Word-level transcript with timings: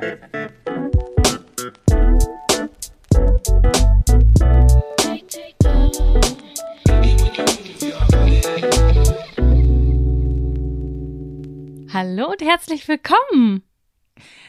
Hallo 0.00 0.08
und 12.30 12.40
herzlich 12.40 12.88
willkommen 12.88 13.62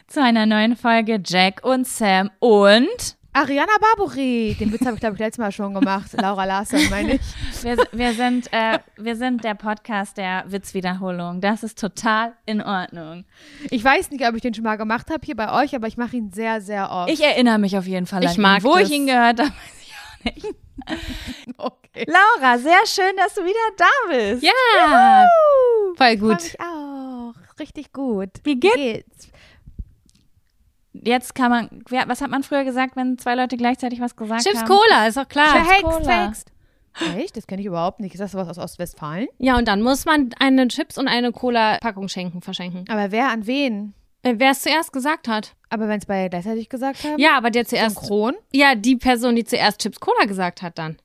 zu 0.07 0.23
einer 0.23 0.45
neuen 0.45 0.77
Folge 0.77 1.21
Jack 1.25 1.65
und 1.65 1.85
Sam 1.85 2.31
und 2.39 3.17
Ariana 3.33 3.71
Barbori. 3.79 4.57
Den 4.59 4.73
Witz 4.73 4.81
habe 4.85 4.95
ich, 4.95 4.99
glaube 4.99 5.15
ich, 5.15 5.19
letztes 5.19 5.37
Mal 5.37 5.51
schon 5.53 5.73
gemacht. 5.73 6.11
Laura 6.19 6.43
Larson, 6.43 6.89
meine 6.89 7.15
ich. 7.15 7.21
wir, 7.63 7.77
wir, 7.93 8.13
sind, 8.13 8.51
äh, 8.51 8.79
wir 8.97 9.15
sind 9.15 9.43
der 9.45 9.55
Podcast 9.55 10.17
der 10.17 10.43
Witzwiederholung. 10.47 11.39
Das 11.39 11.63
ist 11.63 11.79
total 11.79 12.33
in 12.45 12.61
Ordnung. 12.61 13.23
Ich 13.69 13.83
weiß 13.83 14.11
nicht, 14.11 14.27
ob 14.27 14.35
ich 14.35 14.41
den 14.41 14.53
schon 14.53 14.65
mal 14.65 14.75
gemacht 14.75 15.09
habe 15.09 15.21
hier 15.25 15.37
bei 15.37 15.63
euch, 15.63 15.73
aber 15.73 15.87
ich 15.87 15.95
mache 15.95 16.17
ihn 16.17 16.31
sehr, 16.33 16.59
sehr 16.59 16.91
oft. 16.91 17.09
Ich 17.09 17.23
erinnere 17.23 17.57
mich 17.57 17.77
auf 17.77 17.87
jeden 17.87 18.05
Fall 18.05 18.23
ich 18.23 18.31
an 18.31 18.41
mag 18.41 18.59
ihn. 18.59 18.63
Wo 18.65 18.75
das. 18.75 18.89
ich 18.89 18.95
ihn 18.95 19.07
gehört 19.07 19.39
habe, 19.39 19.49
weiß 19.49 19.81
ich 19.81 19.93
auch 19.93 20.35
nicht. 20.35 20.55
Okay. 21.57 22.05
Laura, 22.07 22.57
sehr 22.57 22.85
schön, 22.85 23.15
dass 23.17 23.35
du 23.35 23.41
wieder 23.41 23.53
da 23.77 23.85
bist. 24.09 24.43
Ja, 24.43 24.51
Juhu. 24.85 25.95
voll 25.95 26.17
gut. 26.17 26.43
Ich 26.43 26.59
auch. 26.59 27.33
Richtig 27.59 27.91
gut. 27.91 28.29
Wie, 28.43 28.59
geht's? 28.59 28.75
Wie 28.75 28.93
geht's? 28.93 29.30
Jetzt 30.93 31.35
kann 31.35 31.49
man, 31.49 31.69
was 32.07 32.21
hat 32.21 32.29
man 32.29 32.43
früher 32.43 32.63
gesagt, 32.63 32.95
wenn 32.95 33.17
zwei 33.17 33.35
Leute 33.35 33.57
gleichzeitig 33.57 34.01
was 34.01 34.15
gesagt 34.15 34.43
Chips 34.43 34.59
haben? 34.61 34.67
Chips 34.67 34.81
Cola, 34.83 35.07
ist 35.07 35.17
doch 35.17 35.27
klar. 35.27 35.63
Verhext, 35.63 36.05
verhext. 36.05 36.51
Echt? 37.17 37.37
Das 37.37 37.47
kenne 37.47 37.61
ich 37.61 37.67
überhaupt 37.67 37.99
nicht. 38.01 38.13
Ist 38.13 38.19
das 38.19 38.33
was 38.33 38.49
aus 38.49 38.57
Ostwestfalen? 38.57 39.27
Ja, 39.37 39.57
und 39.57 39.67
dann 39.67 39.81
muss 39.81 40.05
man 40.05 40.31
eine 40.39 40.67
Chips 40.67 40.97
und 40.97 41.07
eine 41.07 41.31
Cola-Packung 41.31 42.09
schenken, 42.09 42.41
verschenken. 42.41 42.85
Aber 42.89 43.11
wer 43.11 43.29
an 43.29 43.47
wen? 43.47 43.93
Äh, 44.23 44.35
wer 44.37 44.51
es 44.51 44.61
zuerst 44.61 44.91
gesagt 44.91 45.27
hat. 45.27 45.55
Aber 45.69 45.87
wenn 45.87 45.99
es 45.99 46.05
beide 46.05 46.29
gleichzeitig 46.29 46.69
gesagt 46.69 47.03
haben? 47.03 47.17
Ja, 47.17 47.37
aber 47.37 47.49
der 47.49 47.65
zuerst. 47.65 47.97
Synchron? 47.97 48.35
Ja, 48.51 48.75
die 48.75 48.97
Person, 48.97 49.35
die 49.35 49.45
zuerst 49.45 49.81
Chips 49.81 49.99
Cola 49.99 50.25
gesagt 50.25 50.61
hat, 50.61 50.77
dann. 50.77 50.97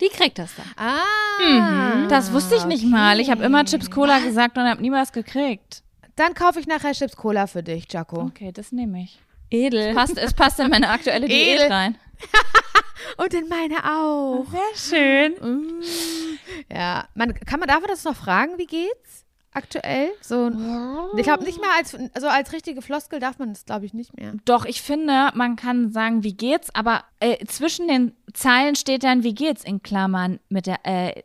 Die 0.00 0.08
kriegt 0.08 0.38
das 0.38 0.52
dann. 0.56 0.66
Ah. 0.76 2.02
Mhm. 2.02 2.08
Das 2.08 2.32
wusste 2.32 2.56
ich 2.56 2.64
nicht 2.66 2.84
okay. 2.84 2.92
mal. 2.92 3.20
Ich 3.20 3.30
habe 3.30 3.42
immer 3.42 3.64
Chips 3.64 3.90
Cola 3.90 4.18
gesagt 4.18 4.58
und 4.58 4.64
habe 4.64 4.82
nie 4.82 4.92
was 4.92 5.12
gekriegt. 5.12 5.82
Dann 6.22 6.34
kaufe 6.34 6.60
ich 6.60 6.68
nachher 6.68 6.92
Chips 6.92 7.16
Cola 7.16 7.48
für 7.48 7.64
dich, 7.64 7.92
Jaco. 7.92 8.22
Okay, 8.22 8.52
das 8.52 8.70
nehme 8.70 9.02
ich. 9.02 9.18
Edel. 9.50 9.88
Es 9.88 9.94
passt, 9.96 10.16
es 10.16 10.32
passt 10.32 10.60
in 10.60 10.70
meine 10.70 10.88
aktuelle 10.88 11.26
Diät 11.26 11.56
Edel. 11.56 11.72
rein. 11.72 11.98
Und 13.16 13.34
in 13.34 13.48
meine 13.48 13.74
auch. 13.84 14.46
Sehr 14.48 15.32
schön. 15.32 15.32
Mm. 15.32 15.82
Ja, 16.72 17.08
man, 17.16 17.34
kann 17.34 17.58
man, 17.58 17.68
darf 17.68 17.80
man 17.80 17.88
das 17.88 18.04
noch 18.04 18.14
fragen, 18.14 18.56
wie 18.56 18.66
geht's? 18.66 19.24
Aktuell? 19.50 20.12
So, 20.20 20.50
ich 21.16 21.24
glaube 21.24 21.42
nicht 21.42 21.60
mehr 21.60 21.72
als, 21.76 21.96
also 22.14 22.28
als 22.28 22.52
richtige 22.52 22.82
Floskel 22.82 23.18
darf 23.18 23.40
man 23.40 23.52
das, 23.52 23.64
glaube 23.64 23.84
ich, 23.84 23.92
nicht 23.92 24.16
mehr. 24.16 24.34
Doch, 24.44 24.64
ich 24.64 24.80
finde, 24.80 25.30
man 25.34 25.56
kann 25.56 25.90
sagen, 25.90 26.22
wie 26.22 26.34
geht's, 26.34 26.72
aber 26.72 27.02
äh, 27.18 27.44
zwischen 27.46 27.88
den 27.88 28.14
Zeilen 28.32 28.76
steht 28.76 29.02
dann, 29.02 29.24
wie 29.24 29.34
geht's 29.34 29.64
in 29.64 29.82
Klammern 29.82 30.38
mit 30.48 30.66
der, 30.66 30.78
äh, 30.84 31.22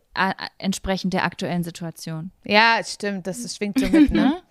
entsprechend 0.58 1.14
der 1.14 1.24
aktuellen 1.24 1.62
Situation. 1.62 2.32
Ja, 2.44 2.80
stimmt, 2.84 3.28
das, 3.28 3.44
das 3.44 3.56
schwingt 3.56 3.78
so 3.78 3.86
mit, 3.86 4.10
ne? 4.10 4.42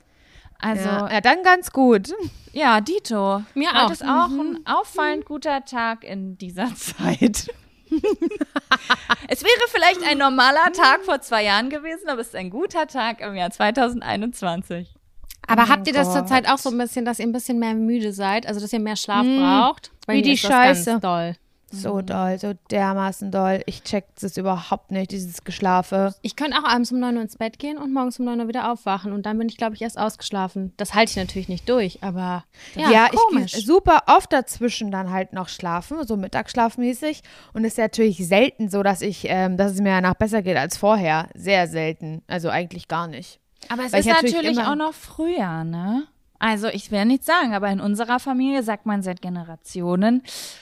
Also, 0.60 0.88
ja, 0.88 1.12
ja, 1.12 1.22
dann 1.22 1.44
ganz 1.44 1.72
gut. 1.72 2.14
Ja, 2.52 2.82
Dito. 2.82 3.44
Mir 3.54 3.70
Heute 3.70 3.86
auch. 3.86 3.92
ist 3.92 4.04
auch 4.04 4.28
mhm. 4.30 4.40
ein 4.40 4.60
auffallend 4.66 5.26
guter 5.26 5.64
Tag 5.66 6.04
in 6.04 6.38
dieser 6.38 6.68
Zeit. 6.76 7.48
es 9.28 9.44
wäre 9.44 9.68
vielleicht 9.70 10.04
ein 10.04 10.18
normaler 10.18 10.72
Tag 10.74 11.06
vor 11.06 11.22
zwei 11.22 11.44
Jahren 11.46 11.70
gewesen, 11.70 12.10
aber 12.10 12.22
es 12.22 12.28
ist 12.28 12.36
ein 12.36 12.50
guter 12.50 12.88
Tag 12.88 13.22
im 13.22 13.36
Jahr 13.36 13.52
2021. 13.52 14.94
Aber 15.48 15.64
oh 15.64 15.70
habt 15.70 15.88
ihr 15.88 15.94
das 15.94 16.12
zurzeit 16.12 16.50
auch 16.50 16.58
so 16.58 16.70
ein 16.70 16.78
bisschen, 16.78 17.06
dass 17.06 17.20
ihr 17.20 17.28
ein 17.28 17.32
bisschen 17.32 17.60
mehr 17.60 17.74
müde 17.74 18.12
seid? 18.12 18.46
Also, 18.46 18.60
dass 18.60 18.74
ihr 18.74 18.80
mehr 18.80 18.98
Schlaf 18.98 19.26
mhm. 19.26 19.40
braucht? 19.40 19.92
Wie 20.08 20.22
die 20.22 20.38
Scheiße. 20.38 21.00
So 21.82 21.96
mhm. 21.96 22.06
doll, 22.06 22.40
so 22.40 22.54
dermaßen 22.72 23.32
doll. 23.32 23.62
Ich 23.66 23.84
check 23.84 24.06
das 24.20 24.38
überhaupt 24.38 24.92
nicht, 24.92 25.12
dieses 25.12 25.44
Geschlafe. 25.44 26.14
Ich 26.22 26.36
könnte 26.36 26.58
auch 26.58 26.64
abends 26.64 26.92
um 26.92 27.00
9 27.00 27.16
Uhr 27.16 27.22
ins 27.22 27.38
Bett 27.38 27.60
gehen 27.60 27.78
und 27.78 27.94
morgens 27.94 28.20
um 28.20 28.26
9 28.26 28.40
Uhr 28.40 28.48
wieder 28.48 28.72
aufwachen 28.72 29.14
und 29.14 29.26
dann 29.26 29.38
bin 29.38 29.50
ich, 29.50 29.58
glaube 29.58 29.76
ich, 29.76 29.82
erst 29.82 29.98
ausgeschlafen. 29.98 30.74
Das 30.78 30.94
halte 30.94 31.12
ich 31.12 31.18
natürlich 31.18 31.50
nicht 31.50 31.68
durch, 31.70 32.04
aber 32.04 32.44
ja, 32.76 32.92
ja 32.92 33.08
ich 33.12 33.52
gehe 33.52 33.62
super 33.62 34.04
oft 34.08 34.32
dazwischen 34.34 34.92
dann 34.92 35.12
halt 35.12 35.34
noch 35.34 35.50
schlafen, 35.50 36.06
so 36.06 36.18
Mittagsschlafmäßig. 36.18 37.22
Und 37.54 37.66
es 37.66 37.74
ist 37.74 37.80
natürlich 37.80 38.28
selten 38.28 38.70
so, 38.70 38.84
dass 38.84 39.02
ich, 39.02 39.26
ähm, 39.28 39.58
dass 39.58 39.74
es 39.74 39.82
mir 39.82 39.90
danach 39.90 40.16
besser 40.16 40.42
geht 40.42 40.58
als 40.58 40.78
vorher. 40.78 41.30
Sehr 41.34 41.68
selten. 41.68 42.22
Also 42.28 42.50
eigentlich 42.50 42.88
gar 42.88 43.08
nicht. 43.08 43.40
Aber 43.70 43.84
es 43.86 43.94
Weil 43.94 44.02
ist 44.02 44.08
natürlich, 44.08 44.36
natürlich 44.36 44.60
auch 44.60 44.76
noch 44.76 44.94
früher, 44.94 45.64
ne? 45.64 46.08
Also 46.40 46.68
ich 46.68 46.92
will 46.92 47.06
nicht 47.06 47.24
sagen, 47.24 47.54
aber 47.54 47.70
in 47.70 47.80
unserer 47.80 48.20
Familie 48.20 48.64
sagt 48.64 48.86
man 48.86 49.02
seit 49.02 49.22
Generationen, 49.22 50.22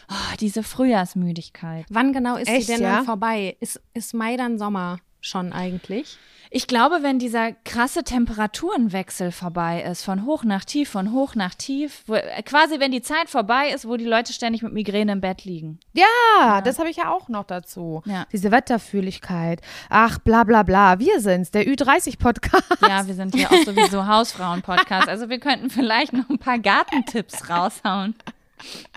oh, 0.09 0.35
diese 0.39 0.63
Frühjahrsmüdigkeit. 0.63 1.85
Wann 1.89 2.13
genau 2.13 2.37
ist 2.37 2.47
Echt, 2.47 2.67
sie 2.67 2.73
denn 2.73 2.83
ja? 2.83 3.03
vorbei? 3.03 3.57
Ist, 3.59 3.81
ist 3.93 4.13
Mai 4.13 4.37
dann 4.37 4.57
Sommer 4.57 4.99
schon 5.25 5.53
eigentlich? 5.53 6.17
Ich 6.51 6.67
glaube, 6.67 6.99
wenn 7.01 7.19
dieser 7.19 7.51
krasse 7.65 8.03
Temperaturenwechsel 8.03 9.31
vorbei 9.31 9.83
ist, 9.83 10.03
von 10.03 10.25
hoch 10.25 10.43
nach 10.43 10.63
tief, 10.63 10.89
von 10.89 11.11
hoch 11.11 11.35
nach 11.35 11.53
tief, 11.55 12.03
wo, 12.05 12.13
äh, 12.13 12.41
quasi 12.43 12.79
wenn 12.79 12.91
die 12.91 13.01
Zeit 13.01 13.29
vorbei 13.29 13.71
ist, 13.71 13.87
wo 13.87 13.97
die 13.97 14.05
Leute 14.05 14.31
ständig 14.31 14.61
mit 14.61 14.71
Migräne 14.71 15.11
im 15.11 15.21
Bett 15.21 15.43
liegen. 15.43 15.79
Ja, 15.93 16.05
ja. 16.39 16.61
das 16.61 16.79
habe 16.79 16.89
ich 16.89 16.97
ja 16.97 17.11
auch 17.11 17.27
noch 17.29 17.43
dazu. 17.43 18.03
Ja. 18.05 18.25
Diese 18.31 18.51
Wetterfühligkeit. 18.51 19.59
Ach, 19.89 20.19
bla 20.19 20.43
bla 20.43 20.63
bla. 20.63 20.99
Wir 20.99 21.19
sind's, 21.19 21.51
der 21.51 21.65
Ü30-Podcast. 21.65 22.81
Ja, 22.81 23.05
wir 23.05 23.15
sind 23.15 23.35
hier 23.35 23.51
auch 23.51 23.65
sowieso 23.65 24.05
Hausfrauen-Podcast. 24.07 25.09
Also 25.09 25.29
wir 25.29 25.39
könnten 25.39 25.69
vielleicht 25.69 26.13
noch 26.13 26.29
ein 26.29 26.39
paar 26.39 26.59
Gartentipps 26.59 27.49
raushauen. 27.49 28.15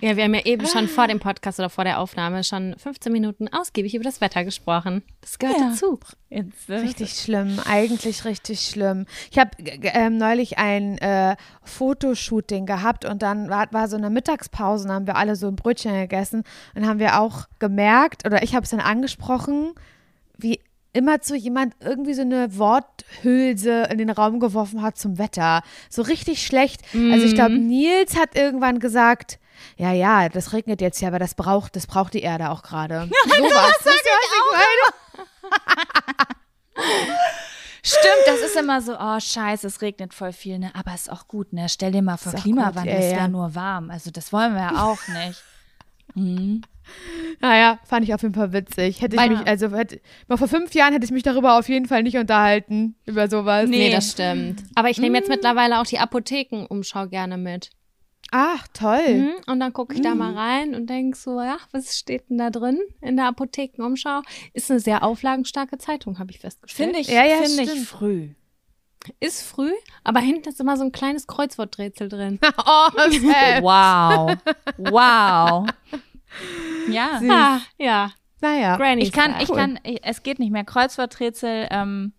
Ja, 0.01 0.17
wir 0.17 0.25
haben 0.25 0.35
ja 0.35 0.45
eben 0.45 0.67
schon 0.67 0.87
vor 0.89 1.09
dem 1.09 1.19
Podcast 1.19 1.59
oder 1.59 1.71
vor 1.71 1.85
der 1.85 1.99
Aufnahme 1.99 2.45
schon 2.45 2.77
15 2.79 3.13
Minuten 3.13 3.49
ausgiebig 3.49 3.95
über 3.95 4.05
das 4.05 4.21
Wetter 4.21 4.45
gesprochen. 4.45 5.03
Das 5.21 5.39
gehört 5.39 5.59
ja. 5.59 5.71
dazu. 5.71 5.99
Jetzt, 6.31 6.69
richtig 6.69 7.11
schlimm, 7.13 7.59
eigentlich 7.67 8.25
richtig 8.25 8.61
schlimm. 8.61 9.07
Ich 9.31 9.39
habe 9.39 9.51
ähm, 9.59 10.17
neulich 10.17 10.59
ein 10.59 10.99
äh, 10.99 11.37
Fotoshooting 11.65 12.67
gehabt 12.67 13.05
und 13.05 13.23
dann 13.23 13.51
war, 13.51 13.73
war 13.73 13.89
so 13.89 13.97
eine 13.97 14.11
Mittagspause 14.11 14.89
und 14.89 14.95
haben 14.95 15.07
wir 15.07 15.17
alle 15.17 15.37
so 15.37 15.49
ein 15.49 15.57
Brötchen 15.57 15.95
gegessen 15.95 16.45
und 16.75 16.87
haben 16.87 17.01
wir 17.01 17.21
auch 17.21 17.47
gemerkt, 17.59 18.27
oder 18.27 18.43
ich 18.43 18.55
habe 18.55 18.65
es 18.65 18.71
dann 18.71 18.81
angesprochen, 18.81 19.73
wie 20.37 20.61
immer 20.93 21.21
zu 21.21 21.37
jemand 21.37 21.75
irgendwie 21.81 22.15
so 22.15 22.23
eine 22.23 22.57
Worthülse 22.57 23.89
in 23.91 23.99
den 23.99 24.11
Raum 24.11 24.41
geworfen 24.41 24.83
hat 24.83 24.97
zum 24.97 25.19
Wetter. 25.19 25.63
So 25.91 26.03
richtig 26.03 26.45
schlecht. 26.45 26.83
Mm. 26.93 27.13
Also 27.13 27.27
ich 27.27 27.35
glaube, 27.35 27.55
mhm. 27.55 27.67
Nils 27.67 28.17
hat 28.17 28.37
irgendwann 28.37 28.79
gesagt, 28.79 29.39
ja, 29.77 29.93
ja, 29.93 30.29
das 30.29 30.53
regnet 30.53 30.81
jetzt 30.81 31.01
ja, 31.01 31.09
aber 31.09 31.19
das 31.19 31.35
braucht, 31.35 31.77
das 31.77 31.87
braucht 31.87 32.15
die 32.15 32.23
Erde 32.23 32.51
auch 32.51 32.63
gerade. 32.63 33.09
so 33.25 33.45
was. 33.45 33.73
Das, 33.85 33.85
das 33.85 33.95
ich 33.95 34.05
auch. 34.05 35.19
Stimmt, 37.83 38.23
das 38.27 38.41
ist 38.41 38.57
immer 38.57 38.83
so, 38.83 38.97
oh 38.99 39.19
scheiße, 39.21 39.67
es 39.67 39.81
regnet 39.81 40.13
voll 40.13 40.33
viel, 40.33 40.59
ne? 40.59 40.71
Aber 40.75 40.95
ist 40.95 41.11
auch 41.11 41.27
gut, 41.29 41.53
ne? 41.53 41.69
Stell 41.69 41.93
dir 41.93 42.03
mal 42.03 42.17
vor, 42.17 42.33
Klimawandel, 42.33 42.95
es 42.95 43.11
wäre 43.11 43.21
ja. 43.21 43.29
nur 43.29 43.55
warm. 43.55 43.91
Also 43.91 44.11
das 44.11 44.33
wollen 44.33 44.55
wir 44.55 44.63
ja 44.63 44.85
auch 44.85 45.09
nicht. 45.09 45.43
Mhm. 46.15 46.63
Naja, 47.41 47.79
fand 47.85 48.03
ich 48.03 48.15
auf 48.15 48.23
jeden 48.23 48.35
Fall 48.35 48.53
witzig. 48.55 49.03
Hätte 49.03 49.17
ich 49.17 49.29
mich, 49.29 49.47
also 49.47 49.71
hätte, 49.77 50.01
mal 50.27 50.39
vor 50.39 50.49
fünf 50.49 50.75
Jahren 50.75 50.95
hätte 50.95 51.05
ich 51.05 51.11
mich 51.11 51.23
darüber 51.23 51.59
auf 51.59 51.69
jeden 51.69 51.87
Fall 51.87 52.03
nicht 52.03 52.17
unterhalten, 52.17 52.97
über 53.05 53.29
sowas. 53.29 53.69
Nee, 53.69 53.89
nee 53.89 53.93
das 53.93 54.13
stimmt. 54.13 54.63
Aber 54.75 54.89
ich 54.89 54.99
nehme 54.99 55.19
jetzt 55.19 55.29
mhm. 55.29 55.35
mittlerweile 55.35 55.81
auch 55.81 55.87
die 55.87 55.99
Apothekenumschau 55.99 57.09
gerne 57.09 57.37
mit. 57.37 57.71
Ach, 58.31 58.67
toll. 58.75 59.15
Mhm. 59.15 59.33
Und 59.47 59.61
dann 59.61 59.73
gucke 59.73 59.95
ich 59.95 60.01
mhm. 60.01 60.05
da 60.05 60.15
mal 60.15 60.35
rein 60.35 60.75
und 60.75 60.89
denke 60.89 61.17
so, 61.17 61.41
ja, 61.41 61.57
was 61.73 61.97
steht 61.97 62.29
denn 62.29 62.39
da 62.39 62.51
drin 62.51 62.79
in 63.01 63.17
der 63.17 63.27
Apothekenumschau? 63.27 64.23
Ist 64.53 64.71
eine 64.71 64.81
sehr 64.81 65.03
auflagenstarke 65.03 65.79
Zeitung, 65.79 66.19
habe 66.19 66.31
ich 66.31 66.39
festgestellt. 66.39 66.91
Finde 66.91 67.01
ich, 67.01 67.09
ja, 67.09 67.25
ja, 67.25 67.43
finde 67.43 67.63
ich 67.63 67.87
früh. 67.87 68.31
Ist 69.21 69.43
früh, 69.43 69.73
aber 70.05 70.21
hinten 70.21 70.49
ist 70.49 70.61
immer 70.61 70.77
so 70.77 70.85
ein 70.85 70.93
kleines 70.93 71.27
Kreuzworträtsel 71.27 72.09
drin. 72.09 72.39
oh, 72.59 72.91
wow. 73.63 74.37
Wow. 74.77 75.69
Ja. 76.91 77.21
Ah, 77.29 77.61
ja. 77.79 78.13
Naja. 78.41 78.77
Granny 78.77 79.03
ich 79.03 79.13
kann, 79.13 79.35
ich 79.41 79.49
kann, 79.49 79.79
es 80.03 80.23
geht 80.23 80.39
nicht 80.39 80.53
mehr. 80.53 80.65
Kreuzworträtsel, 80.65 81.69
ähm, 81.71 82.13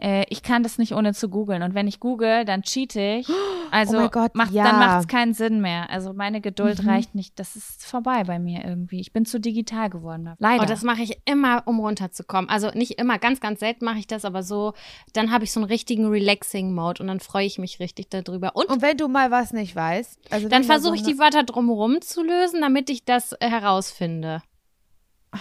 äh, 0.00 0.24
ich 0.28 0.42
kann 0.42 0.62
das 0.62 0.78
nicht 0.78 0.94
ohne 0.94 1.12
zu 1.14 1.28
googeln. 1.28 1.62
Und 1.62 1.74
wenn 1.74 1.86
ich 1.86 2.00
google, 2.00 2.44
dann 2.44 2.62
cheate 2.62 3.18
ich. 3.20 3.28
Also 3.72 4.00
oh 4.00 4.08
Gott, 4.08 4.34
macht, 4.34 4.50
ja. 4.50 4.64
dann 4.64 4.80
macht 4.80 5.00
es 5.02 5.06
keinen 5.06 5.32
Sinn 5.32 5.60
mehr. 5.60 5.88
Also 5.90 6.12
meine 6.12 6.40
Geduld 6.40 6.82
mhm. 6.82 6.88
reicht 6.88 7.14
nicht. 7.14 7.38
Das 7.38 7.54
ist 7.54 7.86
vorbei 7.86 8.24
bei 8.24 8.40
mir 8.40 8.64
irgendwie. 8.64 8.98
Ich 9.00 9.12
bin 9.12 9.26
zu 9.26 9.38
digital 9.38 9.90
geworden. 9.90 10.34
Leider. 10.40 10.64
Oh, 10.64 10.66
das 10.66 10.82
mache 10.82 11.02
ich 11.02 11.20
immer, 11.24 11.62
um 11.66 11.78
runterzukommen. 11.78 12.50
Also 12.50 12.70
nicht 12.70 12.98
immer, 12.98 13.20
ganz, 13.20 13.38
ganz 13.38 13.60
selten 13.60 13.84
mache 13.84 14.00
ich 14.00 14.08
das, 14.08 14.24
aber 14.24 14.42
so, 14.42 14.72
dann 15.12 15.30
habe 15.30 15.44
ich 15.44 15.52
so 15.52 15.60
einen 15.60 15.68
richtigen 15.68 16.08
Relaxing-Mode 16.08 17.00
und 17.00 17.06
dann 17.06 17.20
freue 17.20 17.46
ich 17.46 17.58
mich 17.58 17.78
richtig 17.78 18.10
darüber. 18.10 18.56
Und, 18.56 18.68
und 18.68 18.82
wenn 18.82 18.96
du 18.96 19.06
mal 19.06 19.30
was 19.30 19.52
nicht 19.52 19.76
weißt, 19.76 20.18
also 20.32 20.48
dann 20.48 20.64
versuche 20.64 20.96
ich 20.96 21.04
die 21.04 21.20
Wörter 21.20 21.44
drumherum 21.44 22.00
zu 22.00 22.24
lösen, 22.24 22.60
damit 22.62 22.90
ich 22.90 23.04
das 23.04 23.36
herausfinde. 23.40 24.42
Oh, 25.32 25.38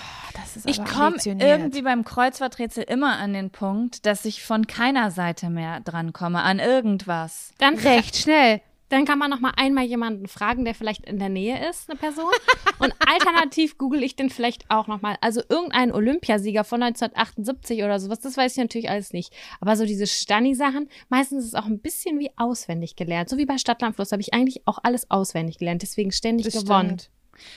ich 0.66 0.84
komme 0.84 1.18
irgendwie 1.26 1.82
beim 1.82 2.04
Kreuzworträtsel 2.04 2.84
immer 2.84 3.18
an 3.18 3.34
den 3.34 3.50
Punkt, 3.50 4.06
dass 4.06 4.26
ich 4.26 4.44
von 4.44 4.68
keiner 4.68 5.10
Seite 5.12 5.50
mehr 5.50 5.80
drankomme, 5.80 6.42
an 6.42 6.60
irgendwas. 6.60 7.54
Dann 7.58 7.76
recht 7.80 8.16
schnell. 8.16 8.62
Dann 8.90 9.06
kann 9.06 9.20
man 9.20 9.30
noch 9.30 9.40
mal 9.40 9.54
einmal 9.56 9.86
jemanden 9.86 10.28
fragen, 10.28 10.66
der 10.66 10.74
vielleicht 10.74 11.06
in 11.06 11.20
der 11.20 11.30
Nähe 11.30 11.70
ist, 11.70 11.90
eine 11.90 12.00
Person. 12.00 12.32
Und 12.80 12.94
alternativ 13.08 13.78
google 13.78 14.02
ich 14.02 14.16
den 14.16 14.32
vielleicht 14.32 14.66
auch 14.70 14.88
noch 14.88 15.04
mal. 15.04 15.16
Also 15.22 15.42
irgendein 15.48 15.92
Olympiasieger 15.92 16.64
von 16.64 16.82
1978 16.82 17.84
oder 17.84 18.00
sowas, 18.00 18.20
das 18.20 18.36
weiß 18.36 18.54
ich 18.54 18.58
natürlich 18.58 18.90
alles 18.90 19.14
nicht. 19.14 19.32
Aber 19.62 19.76
so 19.76 19.86
diese 19.86 20.08
Stani-Sachen, 20.08 20.90
meistens 21.08 21.44
ist 21.46 21.54
es 21.54 21.56
auch 21.56 21.68
ein 21.68 21.80
bisschen 21.80 22.18
wie 22.18 22.32
auswendig 22.36 22.96
gelernt. 22.96 23.30
So 23.30 23.38
wie 23.38 23.46
bei 23.46 23.60
Stadtlandfluss 23.60 24.12
habe 24.12 24.24
ich 24.24 24.34
eigentlich 24.34 24.66
auch 24.66 24.80
alles 24.82 25.10
auswendig 25.12 25.60
gelernt. 25.60 25.84
Deswegen 25.84 26.12
ständig 26.12 26.46
Das 26.48 26.64
gewonnen. 26.64 27.00
stimmt. 27.00 27.12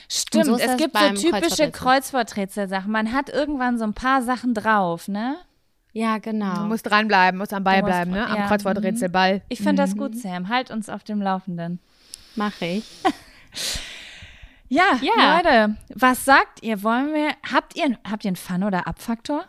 Stimmt, 0.09 0.45
so 0.45 0.55
es 0.57 0.77
gibt 0.77 0.97
so 0.97 1.07
typische 1.09 1.31
Kreuzworträtsel. 1.31 1.71
Kreuzworträtsel-Sachen. 1.71 2.91
Man 2.91 3.11
hat 3.13 3.29
irgendwann 3.29 3.77
so 3.77 3.83
ein 3.83 3.93
paar 3.93 4.21
Sachen 4.21 4.53
drauf, 4.53 5.07
ne? 5.07 5.37
Ja, 5.91 6.17
genau. 6.17 6.55
Du 6.55 6.61
musst 6.65 6.85
dranbleiben, 6.87 7.37
musst 7.37 7.53
am 7.53 7.63
Ball 7.63 7.81
musst- 7.81 7.87
bleiben, 7.91 8.11
ne? 8.11 8.25
Am 8.27 8.35
ja, 8.37 8.47
Kreuzworträtselball. 8.47 9.41
Ich 9.49 9.59
finde 9.59 9.81
das 9.83 9.95
gut, 9.95 10.15
Sam. 10.17 10.49
Halt 10.49 10.71
uns 10.71 10.89
auf 10.89 11.03
dem 11.03 11.21
Laufenden. 11.21 11.79
Mache 12.35 12.65
ich. 12.65 12.85
Ja, 14.69 14.97
Ja. 15.01 15.35
Leute, 15.37 15.77
was 15.93 16.25
sagt 16.25 16.63
ihr? 16.63 16.81
Wollen 16.81 17.13
wir, 17.13 17.29
habt 17.51 17.75
ihr, 17.75 17.95
habt 18.09 18.25
ihr 18.25 18.29
einen 18.29 18.35
Fun- 18.35 18.63
oder 18.63 18.87
Abfaktor? 18.87 19.45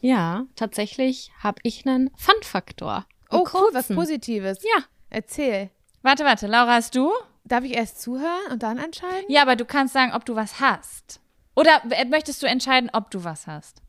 Ja, 0.00 0.44
tatsächlich 0.56 1.30
habe 1.42 1.58
ich 1.62 1.86
einen 1.86 2.10
Fun-Faktor. 2.16 3.06
Oh, 3.30 3.46
cool, 3.54 3.70
was. 3.72 3.88
Positives. 3.88 4.58
Ja. 4.62 4.84
Erzähl. 5.10 5.70
Warte, 6.02 6.24
warte, 6.24 6.46
Laura, 6.48 6.74
hast 6.74 6.94
du? 6.94 7.10
Darf 7.48 7.64
ich 7.64 7.74
erst 7.74 8.00
zuhören 8.00 8.52
und 8.52 8.62
dann 8.62 8.78
entscheiden? 8.78 9.24
Ja, 9.28 9.42
aber 9.42 9.56
du 9.56 9.64
kannst 9.64 9.94
sagen, 9.94 10.12
ob 10.14 10.24
du 10.24 10.36
was 10.36 10.60
hast. 10.60 11.20
Oder 11.56 11.82
möchtest 12.08 12.42
du 12.42 12.46
entscheiden, 12.46 12.90
ob 12.92 13.10
du 13.10 13.24
was 13.24 13.46
hast? 13.46 13.82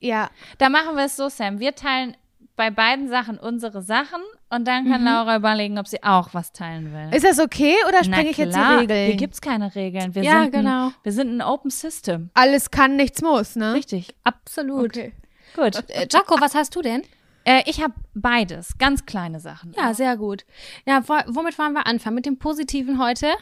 Ja. 0.00 0.30
Da 0.58 0.68
machen 0.68 0.96
wir 0.96 1.04
es 1.04 1.16
so, 1.16 1.28
Sam. 1.28 1.60
Wir 1.60 1.74
teilen 1.74 2.16
bei 2.56 2.70
beiden 2.70 3.08
Sachen 3.08 3.38
unsere 3.38 3.82
Sachen 3.82 4.20
und 4.48 4.66
dann 4.66 4.88
kann 4.88 5.04
Laura 5.04 5.36
überlegen, 5.36 5.78
ob 5.78 5.88
sie 5.88 6.02
auch 6.02 6.34
was 6.34 6.52
teilen 6.52 6.92
will. 6.92 7.16
Ist 7.16 7.24
das 7.24 7.40
okay 7.40 7.74
oder 7.88 8.04
springe 8.04 8.30
ich 8.30 8.36
jetzt 8.36 8.56
die 8.56 8.60
Regeln? 8.60 9.06
Hier 9.06 9.16
gibt's 9.16 9.40
keine 9.40 9.74
Regeln. 9.74 10.14
Wir 10.14 10.22
Ja, 10.22 10.42
sind 10.42 10.52
genau. 10.52 10.86
Ein, 10.86 10.94
wir 11.02 11.12
sind 11.12 11.36
ein 11.36 11.42
Open 11.42 11.70
System. 11.70 12.30
Alles 12.34 12.70
kann, 12.70 12.96
nichts 12.96 13.22
muss, 13.22 13.56
ne? 13.56 13.74
Richtig. 13.74 14.14
Absolut. 14.24 14.96
Okay. 14.96 15.12
Gut. 15.56 15.82
Äh, 15.88 16.06
Jaco, 16.10 16.40
was 16.40 16.54
hast 16.54 16.74
du 16.76 16.82
denn? 16.82 17.02
Äh, 17.44 17.62
ich 17.66 17.82
habe 17.82 17.94
beides. 18.14 18.78
Ganz 18.78 19.06
kleine 19.06 19.40
Sachen. 19.40 19.72
Ja, 19.76 19.94
sehr 19.94 20.16
gut. 20.16 20.44
Ja, 20.86 21.02
wo, 21.06 21.14
womit 21.34 21.58
wollen 21.58 21.72
wir 21.72 21.86
anfangen? 21.86 22.16
Mit 22.16 22.26
dem 22.26 22.38
Positiven 22.38 22.98
heute? 23.02 23.32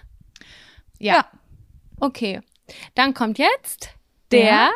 Ja. 0.98 1.14
Ja. 1.14 1.24
Okay. 2.00 2.40
Dann 2.94 3.14
kommt 3.14 3.38
jetzt 3.38 3.90
der 4.30 4.70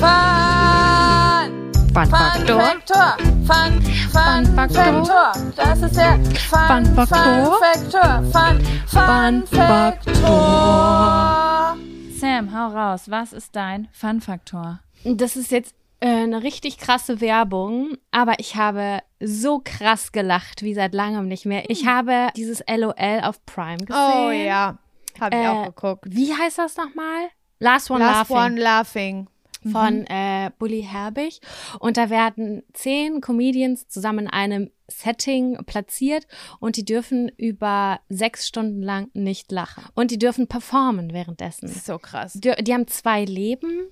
Fun! 0.00 1.72
Fun-Faktor. 1.94 2.60
Faktor. 2.60 3.16
Fun, 3.44 3.82
Fun, 4.10 4.46
Faktor. 4.56 5.04
Faktor. 5.04 5.32
Das 5.56 5.82
ist 5.82 5.94
der 5.94 6.18
Fun, 6.48 6.86
Fun 6.86 6.86
Faktor. 6.94 7.58
Faktor. 7.60 8.22
Fun, 8.32 8.58
Fun, 8.86 9.46
Fun 9.46 9.46
Faktor. 9.46 11.32
Sam, 12.18 12.54
hau 12.54 12.68
raus. 12.68 13.10
Was 13.10 13.34
ist 13.34 13.54
dein 13.54 13.88
Fun 13.92 14.22
Faktor? 14.22 14.80
Das 15.04 15.36
ist 15.36 15.50
jetzt 15.50 15.74
eine 16.06 16.42
richtig 16.42 16.78
krasse 16.78 17.20
Werbung, 17.20 17.96
aber 18.10 18.34
ich 18.38 18.56
habe 18.56 18.98
so 19.20 19.60
krass 19.64 20.12
gelacht 20.12 20.62
wie 20.62 20.74
seit 20.74 20.94
langem 20.94 21.28
nicht 21.28 21.46
mehr. 21.46 21.68
Ich 21.70 21.86
habe 21.86 22.28
dieses 22.36 22.62
LOL 22.68 23.20
auf 23.22 23.44
Prime 23.46 23.78
gesehen. 23.78 24.26
Oh 24.26 24.30
ja. 24.30 24.78
Habe 25.20 25.36
ich 25.36 25.42
Äh, 25.42 25.48
auch 25.48 25.64
geguckt. 25.66 26.04
Wie 26.08 26.32
heißt 26.34 26.58
das 26.58 26.76
nochmal? 26.76 27.28
Last 27.60 27.90
One 27.90 28.00
Last 28.00 28.30
Laughing. 28.30 28.36
One 28.36 28.60
Laughing. 28.60 29.28
von 29.70 30.06
äh, 30.08 30.50
Bully 30.58 30.82
Herbig. 30.82 31.40
Und 31.78 31.96
da 31.96 32.10
werden 32.10 32.64
zehn 32.72 33.20
Comedians 33.20 33.86
zusammen 33.86 34.26
in 34.26 34.32
einem 34.32 34.70
Setting 34.88 35.56
platziert 35.66 36.26
und 36.58 36.76
die 36.76 36.84
dürfen 36.84 37.28
über 37.36 38.00
sechs 38.08 38.48
Stunden 38.48 38.82
lang 38.82 39.08
nicht 39.14 39.52
lachen. 39.52 39.84
Und 39.94 40.10
die 40.10 40.18
dürfen 40.18 40.48
performen 40.48 41.12
währenddessen. 41.12 41.68
So 41.68 41.98
krass. 41.98 42.32
Die, 42.32 42.52
die 42.62 42.74
haben 42.74 42.88
zwei 42.88 43.24
Leben 43.24 43.86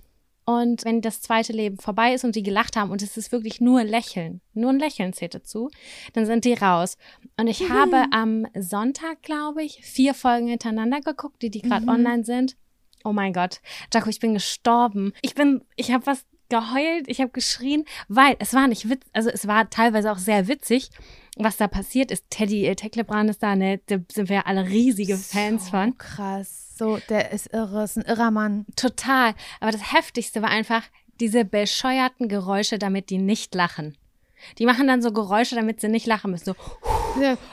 und 0.51 0.85
wenn 0.85 1.01
das 1.01 1.21
zweite 1.21 1.53
Leben 1.53 1.79
vorbei 1.79 2.15
ist 2.15 2.25
und 2.25 2.35
die 2.35 2.43
gelacht 2.43 2.77
haben 2.77 2.91
und 2.91 3.03
es 3.03 3.17
ist 3.17 3.31
wirklich 3.31 3.61
nur 3.61 3.85
Lächeln, 3.85 4.41
nur 4.53 4.71
ein 4.71 4.79
Lächeln 4.79 5.13
zählt 5.13 5.35
dazu, 5.35 5.71
dann 6.13 6.27
sind 6.27 6.45
die 6.45 6.55
raus. 6.55 6.97
Und 7.39 7.47
ich 7.47 7.71
habe 7.71 8.07
am 8.11 8.47
Sonntag, 8.59 9.23
glaube 9.23 9.63
ich, 9.63 9.81
vier 9.83 10.15
Folgen 10.15 10.49
hintereinander 10.49 11.01
geguckt, 11.01 11.43
die 11.43 11.51
die 11.51 11.63
gerade 11.63 11.87
online 11.87 12.25
sind. 12.25 12.57
Oh 13.05 13.13
mein 13.13 13.33
Gott, 13.33 13.61
Jaco, 13.95 14.11
ich 14.11 14.21
bin 14.21 14.35
gestorben. 14.35 15.13
Ich 15.23 15.35
bin, 15.35 15.63
ich 15.77 15.93
habe 15.93 16.07
was 16.07 16.27
geheult, 16.49 17.05
ich 17.07 17.21
habe 17.21 17.31
geschrien, 17.31 17.85
weil 18.09 18.37
es 18.41 18.53
war 18.53 18.67
nicht 18.67 18.89
witz, 18.91 19.07
also 19.13 19.31
es 19.31 19.47
war 19.47 19.71
teilweise 19.71 20.11
auch 20.11 20.19
sehr 20.19 20.49
witzig, 20.49 20.91
was 21.37 21.57
da 21.57 21.69
passiert 21.69 22.11
ist. 22.11 22.29
Teddy 22.29 22.67
äh, 22.67 22.75
Tecklebrand 22.75 23.31
ist 23.31 23.43
da, 23.43 23.55
ne, 23.57 23.81
da 23.87 23.99
sind 24.13 24.29
wir 24.29 24.47
alle 24.47 24.69
riesige 24.69 25.17
Fans 25.17 25.71
von. 25.71 25.91
So 25.91 25.97
krass. 25.97 26.70
So, 26.81 26.99
der 27.11 27.31
ist 27.31 27.53
irre, 27.53 27.85
ist 27.85 27.99
ein 27.99 28.05
irrer 28.07 28.31
Mann. 28.31 28.65
Total. 28.75 29.35
Aber 29.61 29.71
das 29.71 29.93
Heftigste 29.93 30.41
war 30.43 30.49
einfach 30.49 30.83
diese 31.21 31.45
bescheuerten 31.45 32.27
Geräusche, 32.29 32.79
damit 32.79 33.11
die 33.11 33.19
nicht 33.19 33.55
lachen. 33.55 33.99
Die 34.59 34.65
machen 34.65 34.87
dann 34.87 35.03
so 35.03 35.13
Geräusche, 35.13 35.55
damit 35.57 35.83
sie 35.83 35.89
nicht 35.89 36.07
lachen 36.07 36.31
müssen. 36.31 36.47
So, 36.47 36.55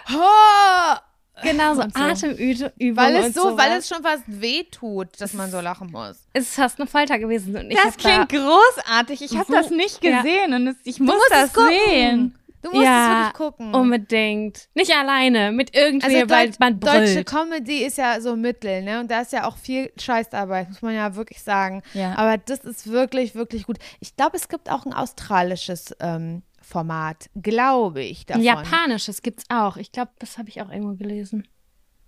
Oh! 0.09 0.95
genau 1.43 1.75
so. 1.75 1.81
Atemübungen 1.93 2.95
Weil 2.95 3.15
es 3.17 3.33
so, 3.33 3.41
sowas. 3.49 3.57
weil 3.65 3.77
es 3.77 3.87
schon 3.89 4.01
fast 4.01 4.23
weh 4.27 4.63
tut, 4.63 5.09
dass 5.19 5.33
man 5.33 5.51
so 5.51 5.59
lachen 5.59 5.91
muss. 5.91 6.17
es 6.33 6.45
ist 6.45 6.55
fast 6.55 6.79
eine 6.79 6.87
Folter 6.87 7.19
gewesen. 7.19 7.53
Das 7.53 7.83
hab 7.85 7.97
da, 7.97 8.25
klingt 8.25 8.29
großartig. 8.45 9.21
Ich 9.21 9.35
habe 9.37 9.45
So- 9.47 9.53
das 9.53 9.69
nicht 9.69 10.03
Ja. 10.03 10.21
gesehen 10.21 10.53
und 10.53 10.67
es, 10.67 10.77
ich 10.85 10.99
muss 10.99 11.15
das 11.29 11.53
sehen. 11.53 12.37
Du 12.67 12.73
musst 12.73 12.85
ja, 12.85 13.01
es 13.01 13.27
wirklich 13.27 13.33
gucken. 13.33 13.73
unbedingt. 13.73 14.67
Nicht 14.73 14.93
alleine, 14.93 15.51
mit 15.51 15.75
irgendwie, 15.75 16.17
also 16.17 16.29
weil 16.29 16.51
man 16.59 16.79
deutsche 16.79 17.23
brüllt. 17.23 17.27
Comedy 17.27 17.85
ist 17.85 17.97
ja 17.97 18.19
so 18.19 18.35
Mittel, 18.35 18.81
ne? 18.81 18.99
Und 18.99 19.09
da 19.09 19.21
ist 19.21 19.31
ja 19.31 19.47
auch 19.47 19.57
viel 19.57 19.91
Scheißarbeit, 19.97 20.69
muss 20.69 20.81
man 20.81 20.93
ja 20.93 21.15
wirklich 21.15 21.41
sagen. 21.41 21.81
Ja. 21.93 22.15
Aber 22.17 22.37
das 22.37 22.59
ist 22.59 22.87
wirklich, 22.87 23.35
wirklich 23.35 23.65
gut. 23.65 23.77
Ich 24.01 24.15
glaube, 24.15 24.35
es 24.35 24.49
gibt 24.49 24.69
auch 24.69 24.85
ein 24.85 24.93
australisches 24.93 25.95
ähm, 25.99 26.43
Format, 26.61 27.29
glaube 27.41 28.03
ich, 28.03 28.25
davon. 28.25 28.43
Japanisches 28.43 29.21
gibt's 29.21 29.45
auch. 29.47 29.77
Ich 29.77 29.93
glaube, 29.93 30.11
das 30.19 30.37
habe 30.37 30.49
ich 30.49 30.61
auch 30.61 30.69
irgendwo 30.69 30.95
gelesen. 30.95 31.47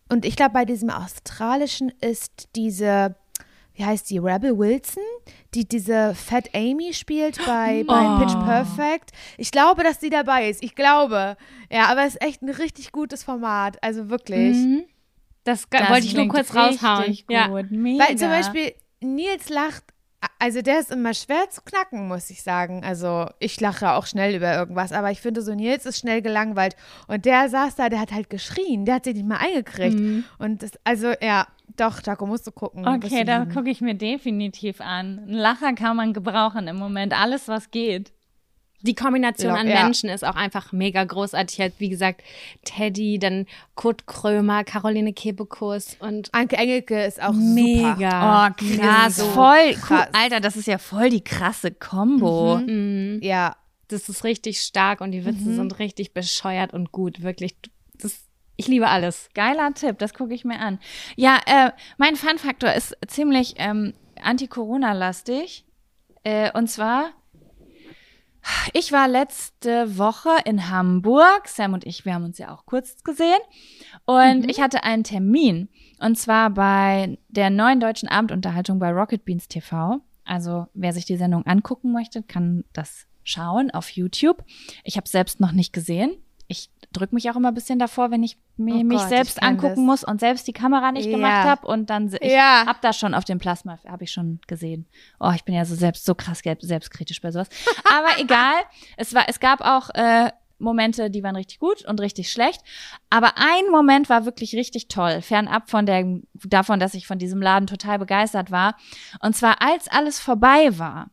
Und 0.09 0.25
ich 0.25 0.35
glaube, 0.35 0.53
bei 0.53 0.65
diesem 0.65 0.89
australischen 0.89 1.93
ist 2.01 2.49
diese, 2.55 3.15
wie 3.79 3.85
heißt 3.85 4.09
die, 4.09 4.17
Rebel 4.17 4.57
Wilson, 4.57 5.01
die 5.55 5.65
diese 5.65 6.13
Fat 6.13 6.49
Amy 6.53 6.93
spielt 6.93 7.37
bei, 7.45 7.83
bei 7.87 8.05
Oh. 8.15 8.19
Pitch 8.19 8.33
Perfect. 8.45 9.11
Ich 9.37 9.51
glaube, 9.51 9.83
dass 9.83 9.99
die 9.99 10.09
dabei 10.09 10.49
ist. 10.49 10.61
Ich 10.61 10.75
glaube. 10.75 11.37
Ja, 11.71 11.85
aber 11.85 12.01
es 12.03 12.15
ist 12.15 12.21
echt 12.21 12.41
ein 12.41 12.49
richtig 12.49 12.91
gutes 12.91 13.23
Format. 13.23 13.81
Also 13.81 14.09
wirklich. 14.09 14.57
Mhm. 14.57 14.83
Das, 15.45 15.65
Das 15.69 15.89
wollte 15.89 16.05
ich 16.07 16.13
nur 16.13 16.27
kurz 16.27 16.53
raushauen. 16.53 17.03
richtig 17.05 17.25
Ja. 17.29 17.47
Gut. 17.47 17.71
Mega. 17.71 18.05
Weil 18.05 18.17
zum 18.17 18.27
Beispiel 18.27 18.73
Nils 18.99 19.47
lacht, 19.47 19.85
also 20.37 20.61
der 20.61 20.79
ist 20.79 20.91
immer 20.91 21.13
schwer 21.13 21.49
zu 21.49 21.61
knacken, 21.61 22.07
muss 22.07 22.29
ich 22.29 22.43
sagen. 22.43 22.83
Also 22.83 23.27
ich 23.39 23.59
lache 23.59 23.91
auch 23.93 24.05
schnell 24.05 24.35
über 24.35 24.53
irgendwas, 24.53 24.91
aber 24.91 25.11
ich 25.11 25.21
finde 25.21 25.41
so, 25.41 25.53
Nils 25.53 25.85
ist 25.85 25.99
schnell 25.99 26.21
gelangweilt. 26.21 26.75
Und 27.07 27.25
der 27.25 27.49
saß 27.49 27.75
da, 27.75 27.89
der 27.89 27.99
hat 27.99 28.11
halt 28.11 28.29
geschrien, 28.29 28.85
der 28.85 28.95
hat 28.95 29.05
sich 29.05 29.15
nicht 29.15 29.27
mal 29.27 29.37
eingekriegt. 29.37 29.99
Mhm. 29.99 30.23
Und 30.37 30.63
das, 30.63 30.71
also 30.83 31.13
ja, 31.21 31.47
doch, 31.77 32.01
Jaco, 32.05 32.25
musst 32.25 32.47
du 32.47 32.51
gucken. 32.51 32.87
Okay, 32.87 33.23
da 33.23 33.45
gucke 33.45 33.69
ich 33.69 33.81
mir 33.81 33.95
definitiv 33.95 34.81
an. 34.81 35.19
Ein 35.27 35.33
Lacher 35.33 35.73
kann 35.73 35.95
man 35.95 36.13
gebrauchen 36.13 36.67
im 36.67 36.77
Moment. 36.77 37.13
Alles, 37.19 37.47
was 37.47 37.71
geht. 37.71 38.11
Die 38.81 38.95
Kombination 38.95 39.51
Lock- 39.51 39.59
an 39.59 39.67
ja. 39.67 39.83
Menschen 39.83 40.09
ist 40.09 40.23
auch 40.23 40.35
einfach 40.35 40.71
mega 40.71 41.03
großartig. 41.03 41.59
Halt, 41.59 41.73
wie 41.79 41.89
gesagt, 41.89 42.21
Teddy, 42.63 43.19
dann 43.19 43.45
Kurt 43.75 44.07
Krömer, 44.07 44.63
Caroline 44.63 45.11
Kebekus 45.13 45.97
und 45.99 46.33
Anke 46.33 46.55
Engelke 46.55 47.03
ist 47.03 47.21
auch 47.21 47.33
super. 47.33 47.43
mega. 47.43 48.47
Oh, 48.47 48.53
krass. 48.77 49.17
So 49.17 49.25
voll 49.25 49.73
krass. 49.73 50.07
cool. 50.07 50.19
Alter, 50.21 50.39
das 50.39 50.55
ist 50.55 50.67
ja 50.67 50.77
voll 50.77 51.09
die 51.09 51.23
krasse 51.23 51.71
Kombo. 51.71 52.57
Mhm. 52.57 53.19
Ja, 53.21 53.55
Das 53.89 54.07
ist 54.07 54.23
richtig 54.23 54.61
stark 54.61 55.01
und 55.01 55.11
die 55.11 55.25
Witze 55.25 55.49
Mhm. 55.49 55.55
sind 55.55 55.79
richtig 55.79 56.13
bescheuert 56.13 56.73
und 56.73 56.91
gut. 56.91 57.21
Wirklich. 57.23 57.55
Das, 57.99 58.19
ich 58.55 58.67
liebe 58.67 58.87
alles. 58.87 59.29
Geiler 59.33 59.73
Tipp, 59.73 59.97
das 59.97 60.13
gucke 60.13 60.33
ich 60.33 60.45
mir 60.45 60.59
an. 60.59 60.79
Ja, 61.15 61.39
äh, 61.47 61.71
mein 61.97 62.15
Fun-Faktor 62.15 62.71
ist 62.73 62.95
ziemlich 63.07 63.55
ähm, 63.57 63.93
anti-Corona-lastig. 64.21 65.65
Äh, 66.23 66.51
und 66.57 66.67
zwar, 66.69 67.11
ich 68.73 68.91
war 68.91 69.07
letzte 69.07 69.97
Woche 69.97 70.29
in 70.45 70.69
Hamburg. 70.69 71.47
Sam 71.47 71.73
und 71.73 71.85
ich, 71.85 72.05
wir 72.05 72.13
haben 72.13 72.25
uns 72.25 72.37
ja 72.37 72.53
auch 72.53 72.65
kurz 72.65 73.03
gesehen. 73.03 73.39
Und 74.05 74.49
ich 74.49 74.61
hatte 74.61 74.83
einen 74.83 75.03
Termin. 75.03 75.69
Und 75.99 76.17
zwar 76.17 76.49
bei 76.49 77.17
der 77.27 77.49
neuen 77.49 77.79
deutschen 77.79 78.09
Abendunterhaltung 78.09 78.79
bei 78.79 78.91
Rocket 78.91 79.25
Beans 79.25 79.47
TV. 79.47 79.99
Also, 80.25 80.67
wer 80.73 80.93
sich 80.93 81.05
die 81.05 81.17
Sendung 81.17 81.45
angucken 81.45 81.91
möchte, 81.91 82.23
kann 82.23 82.63
das 82.73 83.07
schauen 83.23 83.71
auf 83.71 83.89
YouTube. 83.89 84.43
Ich 84.83 84.97
habe 84.97 85.07
selbst 85.07 85.39
noch 85.39 85.51
nicht 85.51 85.73
gesehen. 85.73 86.11
Ich 86.51 86.71
drücke 86.91 87.13
mich 87.13 87.29
auch 87.29 87.35
immer 87.35 87.49
ein 87.49 87.53
bisschen 87.53 87.77
davor, 87.77 88.09
wenn 88.09 88.23
ich 88.23 88.37
mir, 88.57 88.73
Oh 88.77 88.83
mich 88.83 88.97
Gott, 88.99 89.09
selbst 89.09 89.43
angucken 89.43 89.85
muss 89.85 90.03
und 90.03 90.19
selbst 90.19 90.47
die 90.47 90.51
Kamera 90.53 90.91
nicht 90.91 91.05
Ja. 91.05 91.11
gemacht 91.15 91.43
habe 91.45 91.67
und 91.67 91.89
dann 91.91 92.11
ich 92.19 92.31
Ja. 92.33 92.65
hab 92.65 92.81
das 92.81 92.97
schon 92.97 93.13
auf 93.13 93.23
dem 93.23 93.37
Plasma 93.37 93.77
habe 93.87 94.03
ich 94.03 94.11
schon 94.11 94.39
gesehen. 94.47 94.87
Oh, 95.19 95.31
ich 95.35 95.43
bin 95.45 95.53
ja 95.53 95.63
so 95.63 95.75
selbst 95.75 96.05
so 96.05 96.15
krass 96.15 96.41
selbstkritisch 96.59 97.21
bei 97.21 97.31
sowas. 97.31 97.49
Aber 97.93 98.19
egal, 98.19 98.55
es 98.97 99.13
war 99.13 99.25
es 99.29 99.39
gab 99.39 99.61
auch 99.61 99.91
äh, 99.91 100.31
Momente, 100.57 101.09
die 101.11 101.23
waren 101.23 101.35
richtig 101.35 101.59
gut 101.59 101.85
und 101.85 102.01
richtig 102.01 102.31
schlecht. 102.31 102.61
Aber 103.11 103.33
ein 103.37 103.71
Moment 103.71 104.09
war 104.09 104.25
wirklich 104.25 104.55
richtig 104.55 104.87
toll, 104.87 105.21
fernab 105.21 105.69
von 105.69 105.85
der, 105.85 106.03
davon, 106.33 106.79
dass 106.79 106.95
ich 106.95 107.07
von 107.07 107.19
diesem 107.19 107.41
Laden 107.41 107.67
total 107.67 107.99
begeistert 107.99 108.51
war. 108.51 108.75
Und 109.21 109.35
zwar, 109.35 109.61
als 109.61 109.87
alles 109.87 110.19
vorbei 110.19 110.77
war 110.79 111.11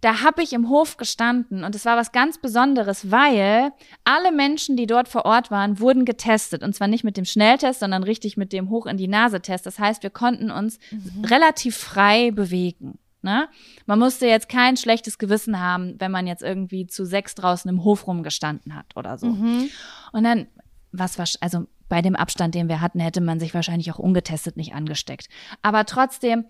da 0.00 0.22
habe 0.22 0.42
ich 0.42 0.52
im 0.52 0.68
Hof 0.68 0.96
gestanden 0.96 1.64
und 1.64 1.74
es 1.74 1.84
war 1.84 1.96
was 1.96 2.12
ganz 2.12 2.38
Besonderes, 2.38 3.10
weil 3.10 3.72
alle 4.04 4.30
Menschen, 4.32 4.76
die 4.76 4.86
dort 4.86 5.08
vor 5.08 5.24
Ort 5.24 5.50
waren, 5.50 5.80
wurden 5.80 6.04
getestet. 6.04 6.62
Und 6.62 6.74
zwar 6.74 6.86
nicht 6.86 7.04
mit 7.04 7.16
dem 7.16 7.24
Schnelltest, 7.24 7.80
sondern 7.80 8.04
richtig 8.04 8.36
mit 8.36 8.52
dem 8.52 8.70
Hoch 8.70 8.86
in 8.86 8.96
die 8.96 9.08
Nase-Test. 9.08 9.66
Das 9.66 9.78
heißt, 9.78 10.02
wir 10.02 10.10
konnten 10.10 10.50
uns 10.50 10.78
mhm. 10.90 11.24
relativ 11.24 11.76
frei 11.76 12.30
bewegen. 12.30 12.98
Ne? 13.22 13.48
Man 13.86 13.98
musste 13.98 14.26
jetzt 14.26 14.48
kein 14.48 14.76
schlechtes 14.76 15.18
Gewissen 15.18 15.60
haben, 15.60 15.96
wenn 15.98 16.12
man 16.12 16.28
jetzt 16.28 16.42
irgendwie 16.42 16.86
zu 16.86 17.04
sechs 17.04 17.34
draußen 17.34 17.68
im 17.68 17.82
Hof 17.82 18.06
rumgestanden 18.06 18.76
hat 18.76 18.96
oder 18.96 19.18
so. 19.18 19.26
Mhm. 19.26 19.68
Und 20.12 20.22
dann, 20.22 20.46
was 20.92 21.18
war, 21.18 21.26
also 21.40 21.66
bei 21.88 22.02
dem 22.02 22.14
Abstand, 22.14 22.54
den 22.54 22.68
wir 22.68 22.80
hatten, 22.80 23.00
hätte 23.00 23.20
man 23.20 23.40
sich 23.40 23.54
wahrscheinlich 23.54 23.90
auch 23.90 23.98
ungetestet 23.98 24.56
nicht 24.56 24.74
angesteckt. 24.74 25.28
Aber 25.62 25.84
trotzdem, 25.84 26.44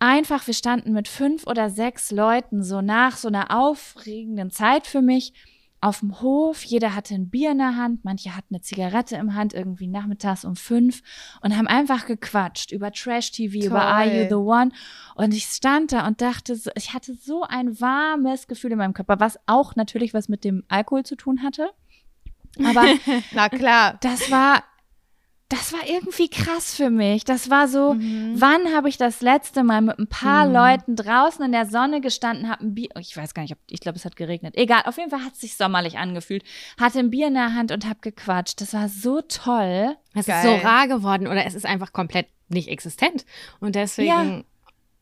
einfach, 0.00 0.46
wir 0.46 0.54
standen 0.54 0.92
mit 0.92 1.06
fünf 1.06 1.46
oder 1.46 1.70
sechs 1.70 2.10
Leuten 2.10 2.62
so 2.62 2.80
nach 2.80 3.16
so 3.16 3.28
einer 3.28 3.56
aufregenden 3.56 4.50
Zeit 4.50 4.86
für 4.86 5.02
mich 5.02 5.32
auf 5.80 6.00
dem 6.00 6.20
Hof. 6.20 6.62
Jeder 6.62 6.94
hatte 6.94 7.14
ein 7.14 7.30
Bier 7.30 7.52
in 7.52 7.58
der 7.58 7.76
Hand, 7.76 8.04
manche 8.04 8.36
hatten 8.36 8.54
eine 8.54 8.62
Zigarette 8.62 9.16
im 9.16 9.34
Hand, 9.34 9.54
irgendwie 9.54 9.86
nachmittags 9.86 10.44
um 10.44 10.56
fünf 10.56 11.02
und 11.40 11.56
haben 11.56 11.66
einfach 11.66 12.06
gequatscht 12.06 12.72
über 12.72 12.92
Trash-TV, 12.92 13.66
über 13.66 13.82
Are 13.82 14.04
You 14.04 14.28
the 14.28 14.34
One. 14.34 14.72
Und 15.14 15.32
ich 15.32 15.44
stand 15.44 15.92
da 15.92 16.06
und 16.06 16.20
dachte, 16.20 16.58
ich 16.74 16.92
hatte 16.92 17.14
so 17.14 17.44
ein 17.44 17.80
warmes 17.80 18.46
Gefühl 18.46 18.72
in 18.72 18.78
meinem 18.78 18.94
Körper, 18.94 19.20
was 19.20 19.38
auch 19.46 19.76
natürlich 19.76 20.12
was 20.12 20.28
mit 20.28 20.44
dem 20.44 20.64
Alkohol 20.68 21.04
zu 21.04 21.16
tun 21.16 21.42
hatte. 21.42 21.70
Aber 22.58 22.84
na 23.32 23.48
klar, 23.48 23.98
das 24.02 24.30
war 24.30 24.64
das 25.50 25.72
war 25.72 25.80
irgendwie 25.86 26.28
krass 26.28 26.76
für 26.76 26.90
mich. 26.90 27.24
Das 27.24 27.50
war 27.50 27.66
so, 27.66 27.94
mhm. 27.94 28.40
wann 28.40 28.72
habe 28.72 28.88
ich 28.88 28.96
das 28.96 29.20
letzte 29.20 29.64
Mal 29.64 29.80
mit 29.80 29.98
ein 29.98 30.06
paar 30.06 30.46
mhm. 30.46 30.54
Leuten 30.54 30.96
draußen 30.96 31.44
in 31.44 31.50
der 31.50 31.66
Sonne 31.66 32.00
gestanden, 32.00 32.48
habe 32.48 32.64
ein 32.64 32.74
Bier, 32.74 32.88
ich 33.00 33.16
weiß 33.16 33.34
gar 33.34 33.42
nicht, 33.42 33.52
ob, 33.52 33.58
ich 33.68 33.80
glaube, 33.80 33.98
es 33.98 34.04
hat 34.04 34.14
geregnet. 34.14 34.54
Egal, 34.56 34.82
auf 34.86 34.96
jeden 34.96 35.10
Fall 35.10 35.24
hat 35.24 35.32
es 35.32 35.40
sich 35.40 35.56
sommerlich 35.56 35.98
angefühlt. 35.98 36.44
Hatte 36.80 37.00
ein 37.00 37.10
Bier 37.10 37.26
in 37.26 37.34
der 37.34 37.52
Hand 37.52 37.72
und 37.72 37.84
habe 37.84 37.98
gequatscht. 38.00 38.60
Das 38.60 38.72
war 38.74 38.88
so 38.88 39.22
toll. 39.22 39.96
Es 40.14 40.26
Geil. 40.26 40.54
ist 40.54 40.62
so 40.62 40.66
rar 40.66 40.86
geworden 40.86 41.26
oder 41.26 41.44
es 41.44 41.54
ist 41.54 41.66
einfach 41.66 41.92
komplett 41.92 42.28
nicht 42.48 42.68
existent. 42.68 43.26
Und 43.58 43.74
deswegen 43.74 44.08
ja. 44.08 44.44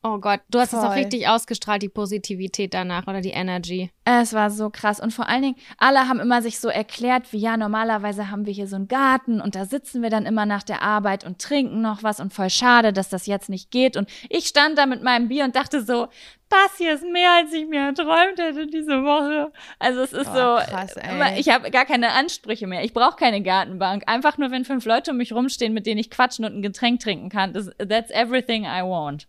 Oh 0.05 0.19
Gott, 0.19 0.41
du 0.49 0.61
hast 0.61 0.73
es 0.73 0.79
auch 0.79 0.95
richtig 0.95 1.27
ausgestrahlt, 1.27 1.83
die 1.83 1.89
Positivität 1.89 2.73
danach 2.73 3.09
oder 3.09 3.21
die 3.21 3.31
Energy. 3.31 3.91
Es 4.05 4.33
war 4.33 4.49
so 4.49 4.71
krass. 4.71 5.01
Und 5.01 5.13
vor 5.13 5.29
allen 5.29 5.43
Dingen, 5.43 5.57
alle 5.77 6.09
haben 6.09 6.21
immer 6.21 6.41
sich 6.41 6.61
so 6.61 6.69
erklärt, 6.69 7.33
wie 7.33 7.39
ja, 7.39 7.57
normalerweise 7.57 8.31
haben 8.31 8.47
wir 8.47 8.53
hier 8.53 8.69
so 8.69 8.77
einen 8.77 8.87
Garten 8.87 9.41
und 9.41 9.57
da 9.57 9.65
sitzen 9.65 10.01
wir 10.01 10.09
dann 10.09 10.25
immer 10.25 10.47
nach 10.47 10.63
der 10.63 10.83
Arbeit 10.83 11.25
und 11.25 11.41
trinken 11.41 11.81
noch 11.81 12.05
was 12.05 12.21
und 12.21 12.33
voll 12.33 12.49
schade, 12.49 12.93
dass 12.93 13.09
das 13.09 13.27
jetzt 13.27 13.49
nicht 13.49 13.73
geht. 13.73 13.97
Und 13.97 14.09
ich 14.29 14.47
stand 14.47 14.79
da 14.79 14.87
mit 14.87 15.03
meinem 15.03 15.27
Bier 15.27 15.45
und 15.45 15.57
dachte 15.57 15.83
so, 15.83 16.07
das 16.49 16.79
hier 16.79 16.95
ist 16.95 17.05
mehr, 17.05 17.33
als 17.33 17.53
ich 17.53 17.67
mir 17.67 17.89
erträumt 17.89 18.39
hätte 18.39 18.69
diese 18.69 19.03
Woche. 19.03 19.53
Also 19.81 20.03
es 20.03 20.13
ist 20.13 20.29
oh, 20.29 20.33
so, 20.33 20.71
krass, 20.71 20.95
ich 21.37 21.49
habe 21.49 21.73
gar 21.73 21.85
keine 21.85 22.13
Ansprüche 22.13 22.69
mehr. 22.69 22.85
Ich 22.85 22.95
brauche 22.95 23.17
keine 23.17 23.43
Gartenbank. 23.43 24.05
Einfach 24.07 24.39
nur, 24.39 24.53
wenn 24.53 24.65
fünf 24.65 24.85
Leute 24.85 25.11
um 25.11 25.17
mich 25.17 25.33
rumstehen, 25.33 25.75
mit 25.75 25.87
denen 25.87 25.99
ich 25.99 26.09
quatschen 26.09 26.45
und 26.45 26.55
ein 26.55 26.63
Getränk 26.63 27.01
trinken 27.01 27.31
kann. 27.31 27.53
That's 27.53 28.11
everything 28.13 28.63
I 28.63 28.83
want. 28.83 29.27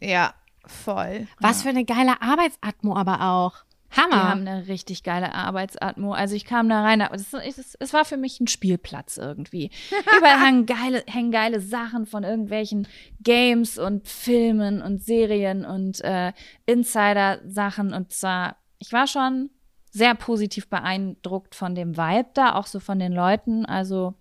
Ja, 0.00 0.34
voll. 0.66 1.26
Was 1.40 1.62
für 1.62 1.70
eine 1.70 1.84
geile 1.84 2.22
Arbeitsatmo 2.22 2.96
aber 2.96 3.22
auch. 3.22 3.64
Hammer. 3.90 4.10
Die 4.10 4.16
haben 4.16 4.46
eine 4.46 4.68
richtig 4.68 5.02
geile 5.02 5.34
Arbeitsatmo. 5.34 6.12
Also 6.12 6.34
ich 6.34 6.44
kam 6.44 6.68
da 6.68 6.82
rein, 6.82 7.00
es, 7.00 7.32
es, 7.32 7.74
es 7.78 7.92
war 7.94 8.04
für 8.04 8.18
mich 8.18 8.38
ein 8.38 8.46
Spielplatz 8.46 9.16
irgendwie. 9.16 9.70
Überall 10.18 10.44
hängen 10.44 10.66
geile, 10.66 11.02
hängen 11.06 11.30
geile 11.30 11.60
Sachen 11.60 12.04
von 12.04 12.22
irgendwelchen 12.22 12.86
Games 13.22 13.78
und 13.78 14.06
Filmen 14.06 14.82
und 14.82 15.02
Serien 15.02 15.64
und 15.64 16.02
äh, 16.02 16.32
Insider-Sachen. 16.66 17.94
Und 17.94 18.12
zwar, 18.12 18.56
ich 18.78 18.92
war 18.92 19.06
schon 19.06 19.50
sehr 19.90 20.14
positiv 20.14 20.68
beeindruckt 20.68 21.54
von 21.54 21.74
dem 21.74 21.96
Vibe 21.96 22.28
da, 22.34 22.54
auch 22.54 22.66
so 22.66 22.80
von 22.80 22.98
den 22.98 23.12
Leuten. 23.12 23.64
Also 23.64 24.14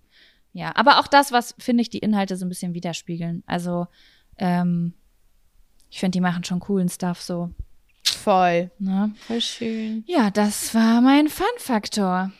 ja, 0.53 0.71
aber 0.75 0.99
auch 0.99 1.07
das, 1.07 1.33
was 1.33 1.55
finde 1.59 1.81
ich 1.81 1.89
die 1.89 1.99
Inhalte 1.99 2.37
so 2.37 2.45
ein 2.45 2.49
bisschen 2.49 2.73
widerspiegeln. 2.73 3.43
Also 3.45 3.87
ähm, 4.37 4.93
ich 5.89 5.99
finde, 5.99 6.17
die 6.17 6.21
machen 6.21 6.43
schon 6.43 6.59
coolen 6.59 6.89
Stuff 6.89 7.21
so. 7.21 7.49
Voll. 8.03 8.71
Na? 8.79 9.11
Voll 9.27 9.41
schön. 9.41 10.03
Ja, 10.07 10.29
das 10.31 10.73
war 10.73 11.01
mein 11.01 11.27
Fun-Faktor. 11.27 12.31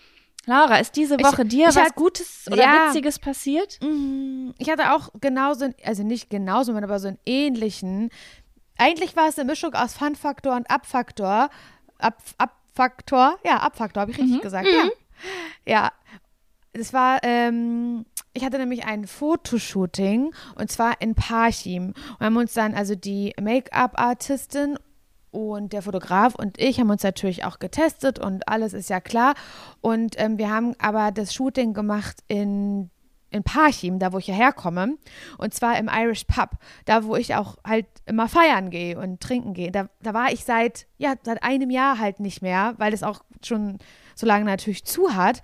Laura, 0.45 0.77
ist 0.77 0.95
diese 0.95 1.19
Woche 1.19 1.43
ich, 1.43 1.49
dir 1.49 1.69
ich 1.69 1.75
was 1.75 1.87
hat, 1.87 1.95
Gutes 1.95 2.45
oder 2.47 2.63
ja, 2.63 2.87
Witziges 2.87 3.19
passiert? 3.19 3.79
Mhm. 3.81 4.53
Ich 4.57 4.69
hatte 4.69 4.93
auch 4.93 5.09
genauso, 5.19 5.69
also 5.83 6.03
nicht 6.03 6.29
genauso, 6.29 6.73
aber 6.73 6.99
so 6.99 7.09
einen 7.09 7.19
ähnlichen. 7.25 8.09
Eigentlich 8.77 9.15
war 9.17 9.27
es 9.27 9.37
eine 9.37 9.49
Mischung 9.49 9.73
aus 9.73 9.93
Fun-Faktor 9.95 10.55
und 10.55 10.69
Abfaktor. 10.71 11.49
Ab, 11.97 12.23
Abfaktor, 12.37 13.37
ja, 13.43 13.57
Abfaktor, 13.57 14.01
habe 14.01 14.11
ich 14.11 14.17
richtig 14.17 14.37
mhm. 14.37 14.41
gesagt, 14.41 14.67
mhm. 14.67 14.73
ja. 14.73 14.89
Ja, 15.65 15.91
es 16.77 16.93
war, 16.93 17.19
ähm, 17.23 18.05
ich 18.33 18.43
hatte 18.43 18.57
nämlich 18.57 18.85
ein 18.85 19.07
Fotoshooting 19.07 20.33
und 20.55 20.71
zwar 20.71 21.01
in 21.01 21.15
Parchim. 21.15 21.93
Und 22.19 22.25
haben 22.25 22.37
uns 22.37 22.53
dann, 22.53 22.73
also 22.73 22.95
die 22.95 23.33
Make-up-Artistin 23.39 24.77
und 25.31 25.73
der 25.73 25.81
Fotograf 25.81 26.35
und 26.35 26.59
ich 26.59 26.79
haben 26.79 26.89
uns 26.89 27.03
natürlich 27.03 27.43
auch 27.43 27.59
getestet 27.59 28.19
und 28.19 28.47
alles 28.47 28.73
ist 28.73 28.89
ja 28.89 28.99
klar. 28.99 29.33
Und 29.81 30.15
ähm, 30.17 30.37
wir 30.37 30.49
haben 30.49 30.73
aber 30.79 31.11
das 31.11 31.33
Shooting 31.33 31.73
gemacht 31.73 32.17
in 32.27 32.89
in 33.29 33.43
Parchim, 33.43 33.99
da 33.99 34.13
wo 34.13 34.17
ich 34.19 34.27
ja 34.27 34.33
herkomme, 34.33 34.97
und 35.37 35.53
zwar 35.53 35.77
im 35.77 35.89
Irish 35.93 36.23
Pub, 36.25 36.51
da 36.85 37.03
wo 37.03 37.15
ich 37.15 37.35
auch 37.35 37.57
halt 37.65 37.85
immer 38.05 38.29
feiern 38.29 38.69
gehe 38.69 38.97
und 38.97 39.19
trinken 39.19 39.53
gehe. 39.53 39.71
Da, 39.71 39.89
da 40.01 40.13
war 40.13 40.31
ich 40.31 40.45
seit, 40.45 40.87
ja, 40.97 41.13
seit 41.23 41.43
einem 41.43 41.69
Jahr 41.69 41.99
halt 41.99 42.19
nicht 42.19 42.41
mehr, 42.41 42.73
weil 42.77 42.93
es 42.93 43.03
auch 43.03 43.23
schon 43.43 43.79
so 44.15 44.25
lange 44.25 44.45
natürlich 44.45 44.85
zu 44.85 45.15
hat. 45.15 45.43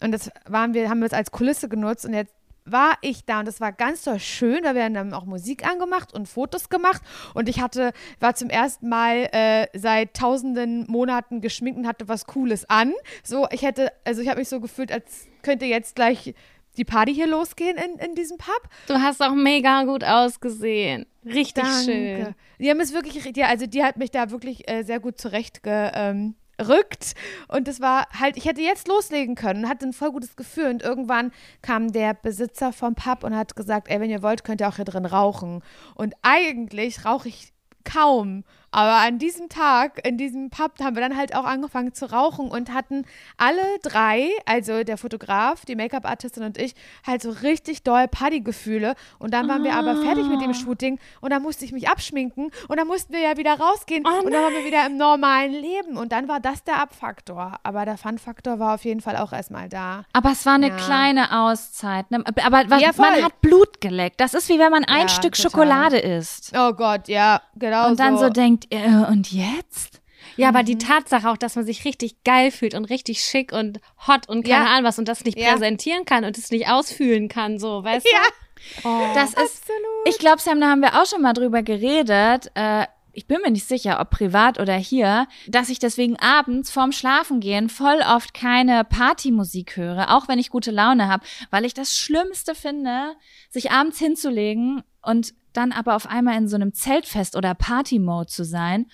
Und 0.00 0.12
das 0.12 0.30
waren 0.46 0.74
wir, 0.74 0.88
haben 0.90 1.00
wir 1.00 1.06
es 1.06 1.12
als 1.12 1.30
Kulisse 1.30 1.68
genutzt 1.68 2.04
und 2.04 2.14
jetzt 2.14 2.34
war 2.66 2.96
ich 3.02 3.24
da 3.26 3.40
und 3.40 3.46
das 3.46 3.60
war 3.60 3.72
ganz 3.72 4.02
toll 4.02 4.18
schön. 4.18 4.62
Da 4.62 4.74
werden 4.74 4.94
dann 4.94 5.14
auch 5.14 5.24
Musik 5.24 5.66
angemacht 5.66 6.14
und 6.14 6.28
Fotos 6.28 6.68
gemacht 6.68 7.02
und 7.34 7.48
ich 7.48 7.60
hatte, 7.60 7.92
war 8.20 8.34
zum 8.34 8.50
ersten 8.50 8.88
Mal 8.88 9.28
äh, 9.32 9.66
seit 9.78 10.14
tausenden 10.14 10.86
Monaten 10.88 11.40
geschminkt 11.40 11.78
und 11.78 11.86
hatte 11.86 12.08
was 12.08 12.26
Cooles 12.26 12.68
an. 12.68 12.92
So, 13.22 13.46
ich 13.50 13.62
hätte, 13.62 13.92
also 14.04 14.22
ich 14.22 14.28
habe 14.28 14.40
mich 14.40 14.48
so 14.48 14.60
gefühlt, 14.60 14.90
als 14.90 15.26
könnte 15.42 15.66
jetzt 15.66 15.94
gleich 15.94 16.34
die 16.76 16.84
Party 16.84 17.14
hier 17.14 17.26
losgehen 17.26 17.76
in, 17.76 17.98
in 17.98 18.14
diesem 18.14 18.38
Pub. 18.38 18.68
Du 18.88 18.94
hast 18.94 19.22
auch 19.22 19.34
mega 19.34 19.84
gut 19.84 20.02
ausgesehen. 20.02 21.06
Richtig 21.24 21.64
Danke. 21.64 21.84
schön. 21.84 22.34
Die 22.58 22.70
haben 22.70 22.80
es 22.80 22.92
wirklich, 22.92 23.36
ja, 23.36 23.46
also 23.46 23.66
die 23.66 23.84
hat 23.84 23.96
mich 23.96 24.10
da 24.10 24.30
wirklich 24.30 24.68
äh, 24.68 24.82
sehr 24.82 25.00
gut 25.00 25.20
zurecht 25.20 25.62
ge, 25.62 25.90
ähm, 25.94 26.34
rückt. 26.60 27.14
Und 27.48 27.68
es 27.68 27.80
war 27.80 28.06
halt, 28.18 28.36
ich 28.36 28.44
hätte 28.44 28.60
jetzt 28.60 28.88
loslegen 28.88 29.34
können, 29.34 29.68
hatte 29.68 29.86
ein 29.86 29.92
voll 29.92 30.12
gutes 30.12 30.36
Gefühl. 30.36 30.70
Und 30.70 30.82
irgendwann 30.82 31.32
kam 31.62 31.92
der 31.92 32.14
Besitzer 32.14 32.72
vom 32.72 32.94
Pub 32.94 33.24
und 33.24 33.36
hat 33.36 33.56
gesagt, 33.56 33.88
ey, 33.88 34.00
wenn 34.00 34.10
ihr 34.10 34.22
wollt, 34.22 34.44
könnt 34.44 34.60
ihr 34.60 34.68
auch 34.68 34.76
hier 34.76 34.84
drin 34.84 35.06
rauchen. 35.06 35.62
Und 35.94 36.14
eigentlich 36.22 37.04
rauche 37.04 37.28
ich 37.28 37.52
kaum. 37.84 38.44
Aber 38.74 39.06
an 39.06 39.18
diesem 39.20 39.48
Tag, 39.48 40.04
in 40.04 40.18
diesem 40.18 40.50
Pub, 40.50 40.72
haben 40.82 40.96
wir 40.96 41.00
dann 41.00 41.16
halt 41.16 41.36
auch 41.36 41.44
angefangen 41.44 41.94
zu 41.94 42.10
rauchen 42.10 42.50
und 42.50 42.74
hatten 42.74 43.04
alle 43.36 43.62
drei, 43.84 44.30
also 44.46 44.82
der 44.82 44.98
Fotograf, 44.98 45.64
die 45.64 45.76
Make-up-Artistin 45.76 46.42
und 46.42 46.58
ich, 46.58 46.74
halt 47.06 47.22
so 47.22 47.30
richtig 47.30 47.84
doll 47.84 48.08
Partygefühle. 48.08 48.96
Und 49.20 49.32
dann 49.32 49.48
waren 49.48 49.60
ah. 49.60 49.64
wir 49.64 49.74
aber 49.76 50.02
fertig 50.02 50.26
mit 50.26 50.40
dem 50.40 50.50
ah. 50.50 50.54
Shooting 50.54 50.98
und 51.20 51.30
dann 51.30 51.40
musste 51.40 51.64
ich 51.64 51.70
mich 51.70 51.88
abschminken 51.88 52.50
und 52.66 52.76
dann 52.76 52.88
mussten 52.88 53.12
wir 53.12 53.20
ja 53.20 53.36
wieder 53.36 53.56
rausgehen 53.60 54.04
oh 54.04 54.24
und 54.24 54.32
dann 54.32 54.42
waren 54.42 54.52
wir 54.52 54.64
wieder 54.64 54.84
im 54.86 54.96
normalen 54.96 55.52
Leben. 55.52 55.96
Und 55.96 56.10
dann 56.10 56.26
war 56.26 56.40
das 56.40 56.64
der 56.64 56.80
Abfaktor. 56.80 57.60
Aber 57.62 57.84
der 57.84 57.96
Fun-Faktor 57.96 58.58
war 58.58 58.74
auf 58.74 58.84
jeden 58.84 59.00
Fall 59.00 59.16
auch 59.16 59.32
erstmal 59.32 59.68
da. 59.68 60.04
Aber 60.12 60.32
es 60.32 60.44
war 60.46 60.54
eine 60.54 60.70
ja. 60.70 60.76
kleine 60.76 61.42
Auszeit. 61.42 62.10
Ne? 62.10 62.24
Aber 62.42 62.64
was, 62.68 62.82
ja, 62.82 62.90
man 62.96 63.22
hat 63.22 63.40
Blut 63.40 63.80
geleckt. 63.80 64.20
Das 64.20 64.34
ist 64.34 64.48
wie 64.48 64.58
wenn 64.58 64.72
man 64.72 64.84
ein 64.84 65.02
ja, 65.02 65.08
Stück 65.08 65.34
total. 65.34 65.50
Schokolade 65.52 65.98
isst. 65.98 66.52
Oh 66.58 66.72
Gott, 66.72 67.06
ja, 67.06 67.40
genau. 67.54 67.86
Und 67.86 68.00
dann 68.00 68.18
so, 68.18 68.24
so 68.24 68.30
denkt, 68.30 68.63
äh, 68.70 69.10
und 69.10 69.32
jetzt? 69.32 70.00
Ja, 70.36 70.48
aber 70.48 70.62
die 70.62 70.74
mhm. 70.74 70.80
Tatsache 70.80 71.28
auch, 71.28 71.36
dass 71.36 71.56
man 71.56 71.64
sich 71.64 71.84
richtig 71.84 72.24
geil 72.24 72.50
fühlt 72.50 72.74
und 72.74 72.86
richtig 72.86 73.20
schick 73.20 73.52
und 73.52 73.80
hot 74.06 74.28
und 74.28 74.44
keine 74.44 74.64
ja. 74.64 74.70
Ahnung 74.70 74.84
was 74.84 74.98
und 74.98 75.08
das 75.08 75.24
nicht 75.24 75.38
ja. 75.38 75.52
präsentieren 75.52 76.04
kann 76.04 76.24
und 76.24 76.36
es 76.36 76.50
nicht 76.50 76.68
ausfühlen 76.68 77.28
kann, 77.28 77.58
so, 77.58 77.84
weißt 77.84 78.06
ja. 78.10 78.22
du? 78.22 78.88
Oh. 78.88 79.00
Das 79.14 79.30
ist, 79.30 79.38
Absolut. 79.38 80.08
ich 80.08 80.18
glaube, 80.18 80.40
Sam, 80.40 80.60
da 80.60 80.68
haben 80.70 80.80
wir 80.80 81.00
auch 81.00 81.06
schon 81.06 81.22
mal 81.22 81.34
drüber 81.34 81.62
geredet. 81.62 82.50
Äh, 82.54 82.86
ich 83.12 83.26
bin 83.26 83.40
mir 83.42 83.50
nicht 83.50 83.68
sicher, 83.68 84.00
ob 84.00 84.10
privat 84.10 84.58
oder 84.58 84.74
hier, 84.74 85.28
dass 85.46 85.68
ich 85.68 85.78
deswegen 85.78 86.16
abends 86.18 86.70
vorm 86.70 86.90
Schlafengehen 86.90 87.68
voll 87.68 88.00
oft 88.06 88.34
keine 88.34 88.84
Partymusik 88.84 89.76
höre, 89.76 90.14
auch 90.16 90.26
wenn 90.26 90.38
ich 90.38 90.50
gute 90.50 90.72
Laune 90.72 91.08
habe, 91.08 91.24
weil 91.50 91.64
ich 91.64 91.74
das 91.74 91.96
Schlimmste 91.96 92.54
finde, 92.54 93.14
sich 93.50 93.70
abends 93.70 93.98
hinzulegen 93.98 94.82
und 95.02 95.34
dann 95.56 95.72
aber 95.72 95.96
auf 95.96 96.06
einmal 96.06 96.36
in 96.36 96.48
so 96.48 96.56
einem 96.56 96.74
Zeltfest 96.74 97.36
oder 97.36 97.54
Party-Mode 97.54 98.26
zu 98.26 98.44
sein 98.44 98.86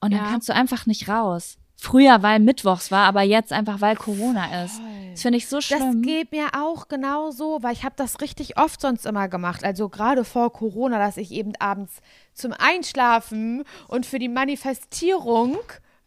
und 0.00 0.12
dann 0.12 0.24
ja. 0.24 0.30
kannst 0.30 0.48
du 0.48 0.54
einfach 0.54 0.86
nicht 0.86 1.08
raus. 1.08 1.58
früher, 1.76 2.22
weil 2.22 2.40
Mittwochs 2.40 2.90
war, 2.90 3.06
aber 3.06 3.22
jetzt 3.22 3.52
einfach, 3.52 3.80
weil 3.82 3.96
Corona 3.96 4.64
ist. 4.64 4.80
Das 5.12 5.22
finde 5.22 5.36
ich 5.38 5.48
so 5.48 5.56
Das 5.56 5.66
schlimm. 5.66 6.00
geht 6.02 6.32
mir 6.32 6.46
auch 6.56 6.88
genauso, 6.88 7.58
weil 7.62 7.72
ich 7.74 7.84
habe 7.84 7.94
das 7.96 8.20
richtig 8.22 8.56
oft 8.58 8.80
sonst 8.80 9.04
immer 9.06 9.28
gemacht. 9.28 9.64
Also 9.64 9.88
gerade 9.90 10.24
vor 10.24 10.52
Corona, 10.52 10.98
dass 10.98 11.16
ich 11.18 11.30
eben 11.30 11.52
abends 11.58 12.00
zum 12.32 12.52
Einschlafen 12.52 13.64
und 13.88 14.06
für 14.06 14.18
die 14.18 14.28
Manifestierung 14.30 15.58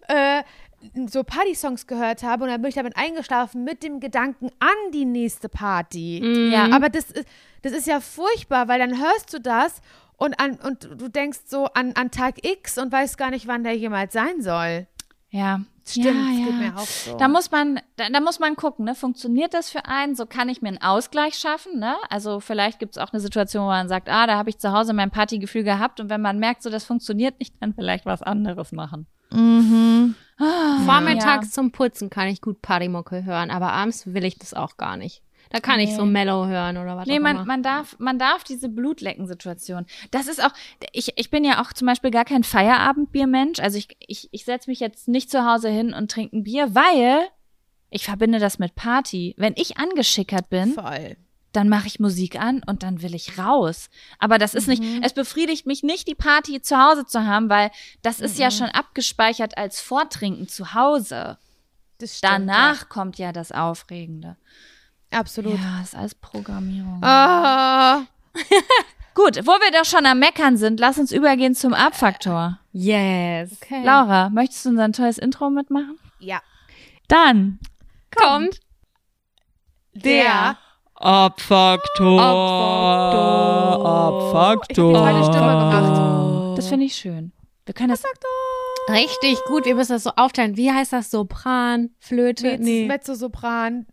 äh, 0.08 0.44
so 1.08 1.24
Party-Songs 1.24 1.88
gehört 1.88 2.24
habe 2.24 2.44
und 2.44 2.50
dann 2.50 2.62
bin 2.62 2.70
ich 2.70 2.76
damit 2.76 2.98
eingeschlafen 2.98 3.64
mit 3.64 3.84
dem 3.84 4.00
Gedanken 4.00 4.50
an 4.60 4.92
die 4.94 5.06
nächste 5.06 5.50
Party. 5.50 6.50
Ja. 6.52 6.70
Aber 6.72 6.90
das 6.90 7.12
ist, 7.12 7.28
das 7.64 7.74
ist 7.74 7.88
ja 7.88 8.00
furchtbar, 8.00 8.68
weil 8.68 8.80
dann 8.80 9.00
hörst 9.00 9.34
du 9.34 9.40
das 9.40 9.82
und, 10.18 10.40
an, 10.40 10.56
und 10.56 10.84
du 10.84 11.10
denkst 11.10 11.42
so 11.46 11.66
an, 11.66 11.94
an 11.94 12.12
Tag 12.12 12.46
X 12.46 12.78
und 12.78 12.92
weißt 12.92 13.18
gar 13.18 13.30
nicht, 13.30 13.48
wann 13.48 13.64
der 13.64 13.76
jemals 13.76 14.14
sein 14.14 14.42
soll. 14.42 14.88
Ja. 15.30 15.62
Stimmt, 15.90 16.06
ja, 16.06 16.12
das 16.12 16.40
ja. 16.40 16.46
geht 16.46 16.56
mir 16.56 16.78
auch 16.78 16.86
so. 16.86 17.18
Da 17.18 17.28
muss 17.30 17.50
man, 17.50 17.80
da, 17.96 18.10
da 18.10 18.20
muss 18.20 18.40
man 18.40 18.58
gucken, 18.58 18.84
ne? 18.84 18.94
Funktioniert 18.94 19.54
das 19.54 19.70
für 19.70 19.86
einen? 19.86 20.16
So 20.16 20.26
kann 20.26 20.50
ich 20.50 20.62
mir 20.62 20.68
einen 20.68 20.82
Ausgleich 20.82 21.36
schaffen, 21.36 21.80
ne? 21.80 21.96
Also 22.10 22.42
vielleicht 22.42 22.80
gibt 22.80 22.98
es 22.98 23.02
auch 23.02 23.14
eine 23.14 23.22
Situation, 23.22 23.64
wo 23.64 23.70
man 23.70 23.88
sagt, 23.88 24.10
ah, 24.10 24.28
da 24.28 24.36
habe 24.36 24.50
ich 24.50 24.58
zu 24.58 24.74
Hause 24.74 24.92
mein 24.92 25.12
Partygefühl 25.12 25.64
gehabt 25.64 26.02
und 26.02 26.10
wenn 26.10 26.22
man 26.22 26.40
merkt, 26.40 26.62
so 26.62 26.70
das 26.70 26.84
funktioniert 26.84 27.40
nicht, 27.40 27.56
dann 27.62 27.74
vielleicht 27.74 28.06
was 28.06 28.22
anderes 28.22 28.74
machen. 28.74 29.08
Vormittags 30.38 31.52
zum 31.52 31.72
Putzen 31.72 32.10
kann 32.10 32.28
ich 32.28 32.42
gut 32.42 32.62
Partymucke 32.62 33.26
hören, 33.26 33.50
aber 33.52 33.72
abends 33.74 34.06
will 34.14 34.24
ich 34.24 34.38
das 34.38 34.54
auch 34.54 34.78
gar 34.78 34.98
nicht. 34.98 35.22
Da 35.50 35.62
kann 35.62 35.80
ich 35.80 35.96
so 35.96 36.04
Nee. 36.04 36.12
Mellow 36.12 36.46
hören 36.48 36.78
oder 36.78 36.98
was 36.98 37.08
Nee, 37.08 37.18
auch 37.20 37.22
man, 37.22 37.36
immer. 37.38 37.46
man 37.46 37.64
darf, 37.64 37.96
man 38.00 38.20
darf 38.20 38.44
diese 38.44 38.68
Blutlecken-Situation. 38.68 39.86
Das 40.12 40.28
ist 40.28 40.44
auch, 40.44 40.52
ich, 40.92 41.14
ich 41.18 41.30
bin 41.30 41.46
ja 41.46 41.62
auch 41.62 41.72
zum 41.72 41.86
Beispiel 41.88 42.12
gar 42.12 42.26
kein 42.26 42.44
Feierabendbiermensch. 42.44 43.60
Also 43.60 43.78
ich, 43.78 43.88
ich, 44.06 44.28
ich 44.32 44.44
setze 44.44 44.70
mich 44.70 44.82
jetzt 44.82 45.08
nicht 45.08 45.32
zu 45.32 45.46
Hause 45.46 45.70
hin 45.70 45.94
und 45.94 46.12
trinke 46.12 46.36
ein 46.36 46.44
Bier, 46.44 46.76
weil 46.76 47.30
ich 47.90 48.04
verbinde 48.04 48.40
das 48.40 48.60
mit 48.60 48.76
Party. 48.76 49.36
Wenn 49.38 49.54
ich 49.56 49.78
angeschickert 49.78 50.50
bin, 50.50 50.74
Voll. 50.74 51.16
Dann 51.58 51.70
mache 51.70 51.88
ich 51.88 52.00
Musik 52.00 52.40
an 52.40 52.62
und 52.68 52.84
dann 52.84 53.02
will 53.02 53.16
ich 53.16 53.40
raus. 53.40 53.90
Aber 54.20 54.38
das 54.38 54.54
ist 54.54 54.68
nicht, 54.68 54.84
es 55.02 55.14
befriedigt 55.14 55.66
mich 55.66 55.82
nicht, 55.82 56.08
die 56.08 56.14
Party 56.14 56.62
zu 56.62 56.78
Hause 56.78 57.08
zu 57.08 57.26
haben, 57.26 57.50
weil 57.50 57.72
das 58.04 58.20
ist 58.20 58.38
ja 58.38 58.52
schon 58.52 58.68
abgespeichert 58.68 59.58
als 59.58 59.82
Vortrinken 59.82 60.48
zu 60.48 60.76
Hause. 60.76 61.40
Das 61.98 62.20
stimmt, 62.20 62.32
Danach 62.32 62.90
kommt 62.90 63.18
ja 63.18 63.32
das 63.32 63.52
Aufregende. 63.52 64.38
Ja. 65.12 65.20
Absolut. 65.20 65.58
Ja, 65.60 65.82
ist 65.82 65.96
alles 65.96 66.14
Programmierung. 66.14 67.04
Ah. 67.04 68.02
Gut, 69.16 69.38
wo 69.48 69.52
wir 69.54 69.72
doch 69.72 69.86
schon 69.86 70.06
am 70.06 70.20
Meckern 70.20 70.58
sind, 70.58 70.80
lass 70.80 71.00
uns 71.00 71.12
übergehen 71.12 71.56
zum 71.56 71.74
Abfaktor. 71.74 72.60
yes. 72.72 73.58
Okay. 73.60 73.84
Laura, 73.84 74.30
möchtest 74.30 74.66
du 74.66 74.70
unser 74.70 74.92
tolles 74.92 75.18
Intro 75.18 75.50
mitmachen? 75.50 75.98
Ja. 76.20 76.40
Dann 77.08 77.58
kommt 78.16 78.60
Der. 79.94 80.60
Abfaktor. 81.00 82.16
Ich 82.16 83.86
Abfaktor. 83.86 84.98
hab 84.98 85.16
die 85.16 85.22
zweite 85.22 85.24
Stimme 85.24 85.52
gemacht. 85.60 86.58
Das 86.58 86.68
finde 86.70 86.86
ich 86.86 86.96
schön. 86.96 87.32
Wir 87.66 87.74
können 87.74 87.90
das. 87.90 88.02
richtig 88.90 89.38
gut. 89.46 89.66
Wir 89.66 89.76
müssen 89.76 89.92
das 89.92 90.04
so 90.04 90.12
aufteilen. 90.16 90.58
Wie 90.58 90.72
heißt 90.72 90.94
das? 90.94 91.12
Sopran, 91.12 91.92
Flöte? 92.00 92.44
Mezz, 92.52 92.62
nee. 92.62 92.86
Mezzosopran, 92.88 93.86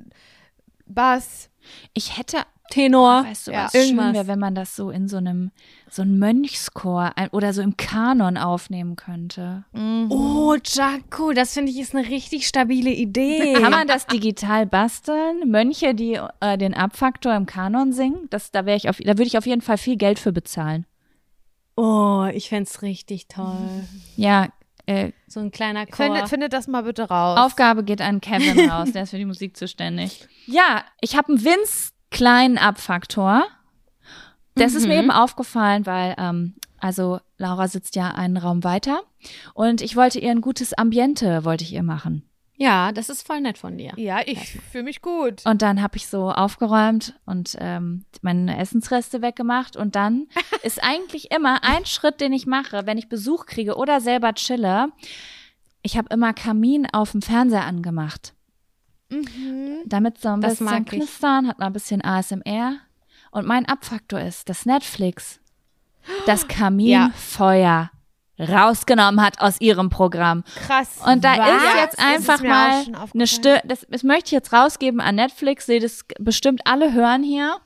Bass. 0.87 1.51
Ich 1.93 2.17
hätte, 2.17 2.39
Tenor. 2.71 3.25
weißt 3.25 3.47
du, 3.49 3.53
Ja, 3.53 3.65
was 3.65 3.73
schön 3.73 3.83
irgendwas. 3.83 4.15
wäre, 4.15 4.27
wenn 4.27 4.39
man 4.39 4.55
das 4.55 4.75
so 4.75 4.91
in 4.91 5.07
so 5.09 5.17
einem, 5.19 5.51
so 5.91 6.03
einem 6.03 6.19
Mönchschor 6.19 7.13
ein- 7.17 7.29
oder 7.31 7.53
so 7.53 7.63
im 7.63 7.77
Kanon 7.77 8.37
aufnehmen 8.37 8.97
könnte. 8.97 9.65
Oh, 10.09 10.57
Jaco, 10.65 11.33
das 11.33 11.55
finde 11.55 11.71
ich 11.73 11.79
ist 11.79 11.95
eine 11.95 12.09
richtig 12.09 12.47
stabile 12.49 12.91
Idee. 12.91 13.53
Kann 13.61 13.71
man 13.71 13.87
das 13.87 14.07
digital 14.07 14.67
basteln? 14.67 15.49
Mönche, 15.51 15.95
die 15.95 16.19
äh, 16.41 16.59
den 16.59 16.75
Abfaktor 16.75 17.35
im 17.35 17.47
Kanon 17.47 17.93
singen? 17.93 18.27
Das, 18.31 18.51
da 18.51 18.67
wäre 18.67 18.77
ich 18.77 18.89
auf, 18.89 18.97
da 18.99 19.09
würde 19.13 19.25
ich 19.25 19.39
auf 19.39 19.47
jeden 19.47 19.63
Fall 19.63 19.79
viel 19.79 19.97
Geld 19.97 20.19
für 20.19 20.33
bezahlen. 20.33 20.87
Oh, 21.77 22.27
ich 22.33 22.49
fände 22.49 22.65
es 22.69 22.83
richtig 22.83 23.29
toll. 23.29 23.57
Ja, 24.17 24.49
äh, 24.87 25.11
So 25.27 25.41
ein 25.41 25.51
kleiner 25.51 25.87
Chor. 25.87 26.07
Findet, 26.07 26.29
findet 26.29 26.53
das 26.53 26.69
mal 26.69 26.83
bitte 26.83 27.05
raus. 27.09 27.39
Aufgabe 27.39 27.83
geht 27.85 28.01
an 28.01 28.21
Kevin 28.21 28.69
raus, 28.71 28.93
der 28.93 29.05
ist 29.05 29.11
für 29.11 29.17
die 29.19 29.25
Musik 29.25 29.57
zuständig. 29.57 30.29
Ja, 30.47 30.85
ich 31.01 31.17
habe 31.17 31.29
einen 31.33 31.45
winz 31.45 31.94
kleinen 32.15 32.59
Abfaktor. 32.59 33.45
Das 34.55 34.75
ist 34.75 34.87
mir 34.87 34.99
eben 34.99 35.11
aufgefallen, 35.11 35.85
weil, 35.85 36.15
ähm, 36.17 36.55
also 36.79 37.19
Laura 37.39 37.67
sitzt 37.67 37.97
ja 37.97 38.11
einen 38.11 38.37
Raum 38.37 38.63
weiter 38.63 39.01
und 39.53 39.81
ich 39.81 39.97
wollte 39.97 40.21
ihr 40.21 40.31
ein 40.31 40.41
gutes 40.41 40.75
Ambiente, 40.75 41.45
wollte 41.45 41.65
ich 41.65 41.73
ihr 41.73 41.83
machen. 41.83 42.23
ja, 42.57 42.93
das 42.93 43.09
ist 43.09 43.27
voll 43.27 43.41
nett 43.41 43.59
von 43.59 43.77
dir. 43.77 43.93
ja, 43.97 44.21
ich 44.25 44.61
fühle 44.71 44.85
mich 44.85 45.03
gut. 45.03 45.45
Und 45.45 45.61
dann 45.61 45.83
habe 45.83 45.97
ich 45.97 46.07
so 46.07 46.31
aufgeräumt 46.31 47.19
und 47.27 47.57
ähm, 47.59 48.05
meine 48.23 48.57
Essensreste 48.57 49.23
weggemacht. 49.23 49.77
Und 49.77 49.97
dann 49.97 50.29
ist 50.63 50.81
eigentlich 50.81 51.33
immer 51.33 51.65
ein 51.65 51.85
Schritt, 51.85 52.21
den 52.21 52.33
ich 52.33 52.47
mache, 52.47 52.87
wenn 52.87 52.97
ich 52.97 53.09
Besuch 53.09 53.47
kriege 53.47 53.75
oder 53.75 54.01
selber 54.01 54.35
chille. 54.35 54.91
Ich 55.83 55.99
habe 55.99 56.15
immer 56.15 56.33
Kamin 56.33 56.87
auf 56.93 57.11
dem 57.11 57.23
Fernseher 57.23 57.65
angemacht. 57.65 58.34
Damit 59.87 60.19
so 60.21 60.29
ein 60.31 60.41
Das 60.41 60.59
bisschen 60.59 60.83
ich. 60.83 60.87
knistern, 60.87 61.49
hat 61.49 61.59
noch 61.59 61.67
ein 61.67 61.73
bisschen 61.73 62.03
ASMR. 62.05 62.77
Und 63.31 63.47
mein 63.47 63.67
Abfaktor 63.67 64.21
ist, 64.21 64.49
dass 64.49 64.65
Netflix 64.67 65.41
das 66.27 66.47
Kaminfeuer 66.49 67.91
rausgenommen 68.39 69.23
hat 69.25 69.41
aus 69.41 69.61
ihrem 69.61 69.91
Programm. 69.91 70.43
Krass. 70.67 70.99
Und 71.07 71.23
da 71.25 71.37
Was? 71.39 71.63
ist 71.63 71.75
jetzt 71.77 71.99
Das 71.99 72.05
einfach 72.05 72.35
ist 72.35 72.43
mal 72.45 72.85
eine. 73.15 73.27
Stimme, 73.27 73.61
das, 73.65 73.87
das 73.89 74.03
möchte 74.03 74.27
ich 74.27 74.33
jetzt 74.33 74.53
rausgeben 74.53 75.01
an 75.01 75.15
Netflix, 75.15 75.67
seht 75.67 75.85
es 75.85 76.05
bestimmt 76.19 76.63
alle 76.65 76.93
hören 76.93 77.23
hier. 77.23 77.57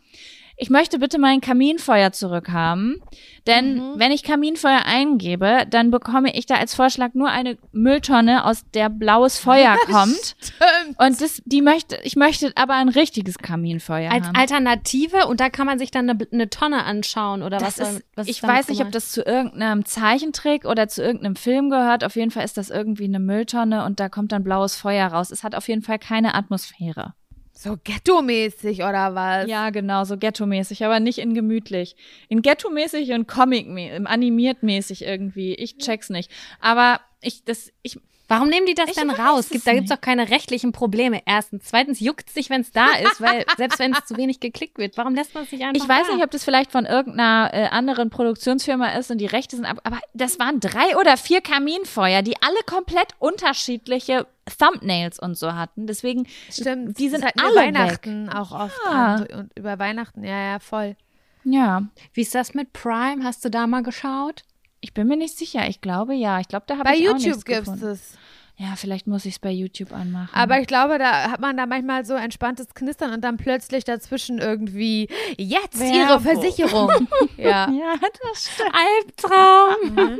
Ich 0.60 0.70
möchte 0.70 0.98
bitte 0.98 1.18
mein 1.20 1.40
Kaminfeuer 1.40 2.10
zurückhaben, 2.10 3.00
denn 3.46 3.76
Mhm. 3.76 3.92
wenn 3.96 4.10
ich 4.10 4.24
Kaminfeuer 4.24 4.82
eingebe, 4.84 5.64
dann 5.70 5.92
bekomme 5.92 6.36
ich 6.36 6.46
da 6.46 6.56
als 6.56 6.74
Vorschlag 6.74 7.14
nur 7.14 7.28
eine 7.30 7.56
Mülltonne, 7.70 8.44
aus 8.44 8.64
der 8.74 8.88
blaues 8.90 9.38
Feuer 9.38 9.76
kommt. 9.86 10.34
Stimmt. 10.40 10.98
Und 10.98 11.20
das, 11.20 11.40
die 11.44 11.62
möchte, 11.62 12.00
ich 12.02 12.16
möchte 12.16 12.52
aber 12.56 12.74
ein 12.74 12.88
richtiges 12.88 13.38
Kaminfeuer 13.38 14.10
Als 14.10 14.26
haben. 14.26 14.36
Alternative 14.36 15.28
und 15.28 15.38
da 15.38 15.48
kann 15.48 15.66
man 15.66 15.78
sich 15.78 15.92
dann 15.92 16.10
eine, 16.10 16.18
eine 16.32 16.50
Tonne 16.50 16.84
anschauen 16.84 17.42
oder 17.44 17.58
Das 17.58 17.78
was, 17.78 17.90
ist, 17.90 18.02
was 18.16 18.26
ist 18.28 18.36
ich 18.36 18.42
weiß 18.42 18.68
nicht, 18.68 18.80
ob 18.82 18.90
das 18.90 19.12
zu 19.12 19.22
irgendeinem 19.22 19.84
Zeichentrick 19.84 20.64
oder 20.64 20.88
zu 20.88 21.02
irgendeinem 21.02 21.36
Film 21.36 21.70
gehört. 21.70 22.02
Auf 22.02 22.16
jeden 22.16 22.32
Fall 22.32 22.44
ist 22.44 22.56
das 22.56 22.68
irgendwie 22.68 23.04
eine 23.04 23.20
Mülltonne 23.20 23.84
und 23.84 24.00
da 24.00 24.08
kommt 24.08 24.32
dann 24.32 24.42
blaues 24.42 24.74
Feuer 24.74 25.06
raus. 25.06 25.30
Es 25.30 25.44
hat 25.44 25.54
auf 25.54 25.68
jeden 25.68 25.82
Fall 25.82 26.00
keine 26.00 26.34
Atmosphäre. 26.34 27.14
So 27.60 27.76
ghetto-mäßig 27.82 28.84
oder 28.84 29.16
was? 29.16 29.48
Ja, 29.48 29.70
genau, 29.70 30.04
so 30.04 30.16
ghetto-mäßig, 30.16 30.84
aber 30.84 31.00
nicht 31.00 31.18
in 31.18 31.34
gemütlich. 31.34 31.96
In 32.28 32.40
ghetto-mäßig 32.40 33.10
und 33.10 33.26
comic 33.26 33.66
im 33.66 34.06
animiert-mäßig 34.06 35.02
irgendwie. 35.02 35.54
Ich 35.54 35.76
check's 35.78 36.08
nicht. 36.08 36.30
Aber 36.60 37.00
ich, 37.20 37.42
das, 37.42 37.72
ich, 37.82 37.98
Warum 38.28 38.48
nehmen 38.48 38.66
die 38.66 38.74
das 38.74 38.90
Ich 38.90 38.96
denn 38.96 39.10
raus? 39.10 39.46
es 39.46 39.48
Gibt, 39.50 39.66
da 39.66 39.72
gibt's 39.72 39.88
nicht. 39.90 39.96
doch 39.98 40.00
keine 40.02 40.28
rechtlichen 40.30 40.72
Probleme. 40.72 41.22
Erstens. 41.24 41.64
Zweitens 41.64 41.98
juckt's 41.98 42.34
sich, 42.34 42.50
wenn 42.50 42.60
es 42.60 42.70
da 42.70 42.86
ist, 42.96 43.20
weil 43.20 43.44
selbst 43.56 43.78
wenn 43.78 43.92
es 43.92 44.04
zu 44.04 44.16
wenig 44.18 44.38
geklickt 44.40 44.76
wird, 44.78 44.96
warum 44.98 45.14
lässt 45.14 45.34
man 45.34 45.44
es 45.44 45.52
nicht 45.52 45.64
einfach 45.64 45.82
ich 45.82 45.88
weiß 45.88 46.08
da? 46.08 46.14
nicht, 46.14 46.24
ob 46.24 46.30
das 46.30 46.44
vielleicht 46.44 46.70
von 46.70 46.84
irgendeiner 46.84 47.50
äh, 47.52 47.66
anderen 47.68 48.10
Produktionsfirma 48.10 48.88
ist 48.98 49.10
und 49.10 49.18
die 49.18 49.26
Rechte 49.26 49.56
sind 49.56 49.64
ab, 49.64 49.80
aber 49.84 49.98
das 50.14 50.38
waren 50.38 50.60
drei 50.60 50.96
oder 51.00 51.16
vier 51.16 51.40
Kaminfeuer, 51.40 52.22
die 52.22 52.34
alle 52.42 52.58
komplett 52.66 53.08
unterschiedliche 53.18 54.26
Thumbnails 54.58 55.18
und 55.18 55.36
so 55.36 55.54
hatten. 55.54 55.86
Deswegen, 55.86 56.26
Stimmt. 56.50 56.98
die 56.98 57.08
sind 57.08 57.22
wir 57.22 57.32
alle 57.42 57.54
weg. 57.54 57.74
Weihnachten 57.74 58.28
auch 58.28 58.52
oft. 58.52 58.78
Ja. 58.84 59.14
an. 59.14 59.26
Und 59.26 59.50
über 59.56 59.78
Weihnachten, 59.78 60.22
ja, 60.24 60.52
ja, 60.52 60.58
voll. 60.58 60.96
Ja, 61.44 61.84
Wie 62.12 62.22
ist 62.22 62.34
das 62.34 62.52
mit 62.52 62.72
Prime? 62.74 63.24
Hast 63.24 63.44
du 63.44 63.48
da 63.50 63.66
mal 63.66 63.82
geschaut? 63.82 64.42
Ich 64.80 64.94
bin 64.94 65.08
mir 65.08 65.16
nicht 65.16 65.36
sicher. 65.36 65.68
Ich 65.68 65.80
glaube 65.80 66.14
ja. 66.14 66.40
Ich 66.40 66.48
glaube, 66.48 66.64
da 66.66 66.74
habe 66.74 66.84
Bei 66.84 66.96
ich 66.96 67.08
auch 67.08 67.14
YouTube 67.14 67.26
nichts 67.26 67.44
gibt's 67.44 67.64
gefunden. 67.64 67.86
es. 67.86 68.18
Ja, 68.60 68.74
vielleicht 68.74 69.06
muss 69.06 69.24
ich 69.24 69.34
es 69.34 69.38
bei 69.38 69.52
YouTube 69.52 69.92
anmachen. 69.92 70.34
Aber 70.34 70.60
ich 70.60 70.66
glaube, 70.66 70.98
da 70.98 71.30
hat 71.30 71.38
man 71.38 71.56
da 71.56 71.64
manchmal 71.66 72.04
so 72.04 72.14
entspanntes 72.14 72.74
Knistern 72.74 73.12
und 73.12 73.22
dann 73.22 73.36
plötzlich 73.36 73.84
dazwischen 73.84 74.38
irgendwie 74.40 75.08
jetzt 75.36 75.78
Werbung. 75.78 75.96
ihre 75.96 76.20
Versicherung. 76.20 76.90
ja, 77.36 77.70
ja, 77.70 77.94
das 78.00 78.50
stimmt. 78.52 78.72
Albtraum! 78.74 80.18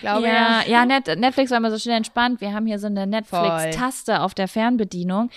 glaube 0.00 0.28
ja, 0.28 0.62
ja. 0.62 0.64
ja, 0.68 0.86
Net 0.86 1.18
Netflix 1.18 1.50
war 1.50 1.58
immer 1.58 1.72
so 1.72 1.78
schnell 1.78 1.96
entspannt. 1.96 2.40
Wir 2.40 2.52
haben 2.52 2.66
hier 2.66 2.78
so 2.78 2.86
eine 2.86 3.04
Netflix-Taste 3.08 4.20
auf 4.20 4.32
der 4.34 4.46
Fernbedienung. 4.46 5.30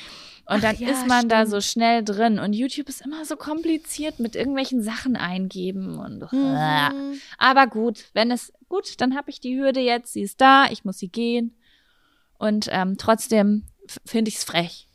Und 0.45 0.63
dann 0.63 0.75
ja, 0.77 0.89
ist 0.89 1.07
man 1.07 1.29
da 1.29 1.37
stimmt. 1.45 1.51
so 1.51 1.61
schnell 1.61 2.03
drin. 2.03 2.37
Und 2.39 2.53
YouTube 2.53 2.89
ist 2.89 3.01
immer 3.05 3.23
so 3.25 3.35
kompliziert 3.37 4.19
mit 4.19 4.35
irgendwelchen 4.35 4.81
Sachen 4.83 5.15
eingeben. 5.15 5.97
Und, 5.99 6.31
Mhm. 6.33 7.19
Aber 7.37 7.67
gut, 7.67 8.05
wenn 8.13 8.29
es 8.31 8.51
gut, 8.67 8.99
dann 8.99 9.15
habe 9.15 9.29
ich 9.29 9.39
die 9.39 9.57
Hürde 9.57 9.79
jetzt. 9.79 10.13
Sie 10.13 10.21
ist 10.21 10.41
da, 10.41 10.65
ich 10.69 10.83
muss 10.83 10.97
sie 10.99 11.07
gehen. 11.07 11.55
Und 12.37 12.67
ähm, 12.71 12.97
trotzdem 12.97 13.63
finde 14.05 14.29
ich 14.29 14.35
es 14.37 14.43
frech. 14.43 14.87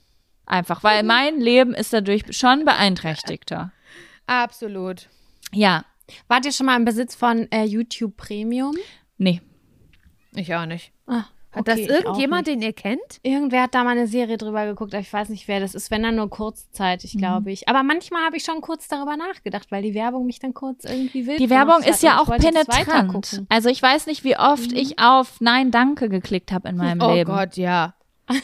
Einfach, 0.44 0.82
weil 0.82 1.02
Mhm. 1.02 1.06
mein 1.08 1.40
Leben 1.40 1.74
ist 1.74 1.92
dadurch 1.92 2.24
schon 2.36 2.64
beeinträchtigter. 2.64 3.72
Absolut. 4.26 5.08
Ja, 5.52 5.84
Wart 6.26 6.46
ihr 6.46 6.52
schon 6.52 6.64
mal 6.66 6.76
im 6.76 6.86
Besitz 6.86 7.14
von 7.14 7.50
äh, 7.52 7.64
YouTube 7.64 8.16
Premium? 8.16 8.74
nee. 9.18 9.42
Ich 10.34 10.54
auch 10.54 10.64
nicht. 10.66 10.92
Ah, 11.06 11.24
Hat 11.50 11.66
Okay, 11.66 11.86
das 11.86 11.98
irgendjemand, 12.00 12.46
den 12.46 12.60
ihr 12.60 12.74
kennt? 12.74 13.00
Irgendwer 13.22 13.62
hat 13.62 13.74
da 13.74 13.82
mal 13.82 13.92
eine 13.92 14.06
Serie 14.06 14.36
drüber 14.36 14.66
geguckt, 14.66 14.92
aber 14.92 15.00
ich 15.00 15.10
weiß 15.12 15.30
nicht, 15.30 15.48
wer 15.48 15.60
das 15.60 15.74
ist. 15.74 15.90
Wenn 15.90 16.02
dann 16.02 16.16
nur 16.16 16.28
kurzzeitig, 16.28 17.14
Mhm. 17.14 17.18
glaube 17.18 17.50
ich. 17.52 17.68
Aber 17.68 17.82
manchmal 17.82 18.24
habe 18.26 18.36
ich 18.36 18.44
schon 18.44 18.60
kurz 18.60 18.86
darüber 18.86 19.16
nachgedacht, 19.16 19.70
weil 19.70 19.82
die 19.82 19.94
Werbung 19.94 20.26
mich 20.26 20.38
dann 20.40 20.52
kurz 20.52 20.84
irgendwie 20.84 21.26
wild 21.26 21.40
Die 21.40 21.48
Werbung 21.48 21.82
ist 21.82 22.02
ja 22.02 22.20
auch 22.20 22.26
penetrant. 22.36 23.44
Also 23.48 23.70
ich 23.70 23.80
weiß 23.82 24.06
nicht, 24.06 24.24
wie 24.24 24.36
oft 24.36 24.72
ich 24.72 24.98
auf 24.98 25.40
Nein, 25.40 25.70
danke 25.70 26.10
geklickt 26.10 26.52
habe 26.52 26.68
in 26.68 26.76
meinem 26.76 27.00
oh 27.00 27.14
Leben. 27.14 27.30
Gott, 27.30 27.56
ja. 27.56 27.94